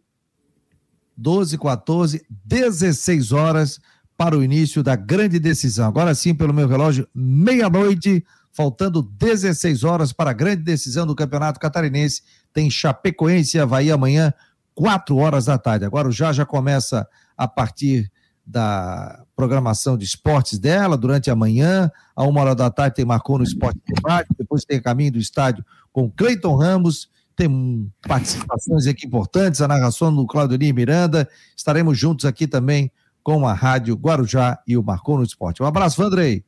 12, 1.17 1.57
14, 1.57 2.25
16 2.45 3.33
horas 3.33 3.79
para 4.17 4.37
o 4.37 4.43
início 4.43 4.81
da 4.81 4.95
grande 4.95 5.37
decisão. 5.37 5.85
Agora 5.85 6.15
sim, 6.15 6.33
pelo 6.33 6.53
meu 6.53 6.67
relógio, 6.67 7.05
meia-noite, 7.13 8.25
faltando 8.53 9.01
16 9.01 9.83
horas 9.83 10.13
para 10.13 10.29
a 10.29 10.33
grande 10.33 10.63
decisão 10.63 11.05
do 11.05 11.13
Campeonato 11.13 11.59
Catarinense. 11.59 12.21
Tem 12.53 12.69
Chapecoense 12.71 13.57
e 13.57 13.59
Havaí 13.59 13.91
amanhã, 13.91 14.33
4 14.73 15.17
horas 15.17 15.45
da 15.45 15.57
tarde. 15.57 15.83
Agora 15.83 16.07
o 16.07 16.11
já 16.11 16.31
já 16.31 16.45
começa 16.45 17.05
a 17.35 17.49
partir 17.49 18.09
da 18.45 19.23
programação 19.35 19.97
de 19.97 20.05
esportes 20.05 20.59
dela 20.59 20.95
durante 20.97 21.31
a 21.31 21.35
manhã. 21.35 21.91
A 22.15 22.23
uma 22.23 22.41
hora 22.41 22.55
da 22.55 22.69
tarde 22.69 22.97
tem 22.97 23.05
Marcou 23.05 23.37
no 23.39 23.43
Esporte 23.43 23.79
Debate, 23.87 24.29
depois 24.37 24.63
tem 24.63 24.81
Caminho 24.81 25.13
do 25.13 25.19
Estádio 25.19 25.65
com 25.91 26.11
Cleiton 26.11 26.55
Ramos, 26.55 27.09
tem 27.35 27.91
participações 28.07 28.85
aqui 28.87 29.07
importantes, 29.07 29.61
a 29.61 29.67
narração 29.67 30.15
do 30.15 30.25
Claudio 30.25 30.57
Miranda. 30.73 31.27
Estaremos 31.55 31.97
juntos 31.97 32.25
aqui 32.25 32.47
também 32.47 32.91
com 33.23 33.47
a 33.47 33.53
Rádio 33.53 33.95
Guarujá 33.95 34.59
e 34.67 34.77
o 34.77 34.83
Marcou 34.83 35.17
no 35.17 35.23
Esporte. 35.23 35.63
Um 35.63 35.65
abraço, 35.65 36.01
Vandrei. 36.01 36.45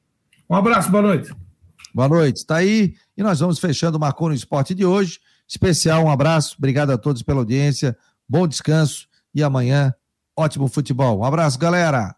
Um 0.50 0.56
abraço, 0.56 0.92
boa 0.92 1.02
noite. 1.02 1.34
Boa 1.94 2.08
noite, 2.08 2.38
está 2.38 2.58
aí. 2.58 2.94
E 3.18 3.24
nós 3.24 3.40
vamos 3.40 3.58
fechando 3.58 3.98
o 3.98 4.00
Marcou 4.00 4.30
no 4.30 4.36
Esporte 4.36 4.76
de 4.76 4.86
hoje. 4.86 5.20
Especial, 5.48 6.04
um 6.04 6.12
abraço, 6.12 6.56
obrigado 6.58 6.92
a 6.92 6.98
todos 6.98 7.24
pela 7.24 7.40
audiência, 7.40 7.98
bom 8.30 8.48
descanso 8.48 9.08
e 9.34 9.42
amanhã 9.42 9.94
ótimo 10.38 10.68
futebol. 10.68 11.20
Um 11.20 11.24
abraço, 11.24 11.58
galera. 11.58 12.17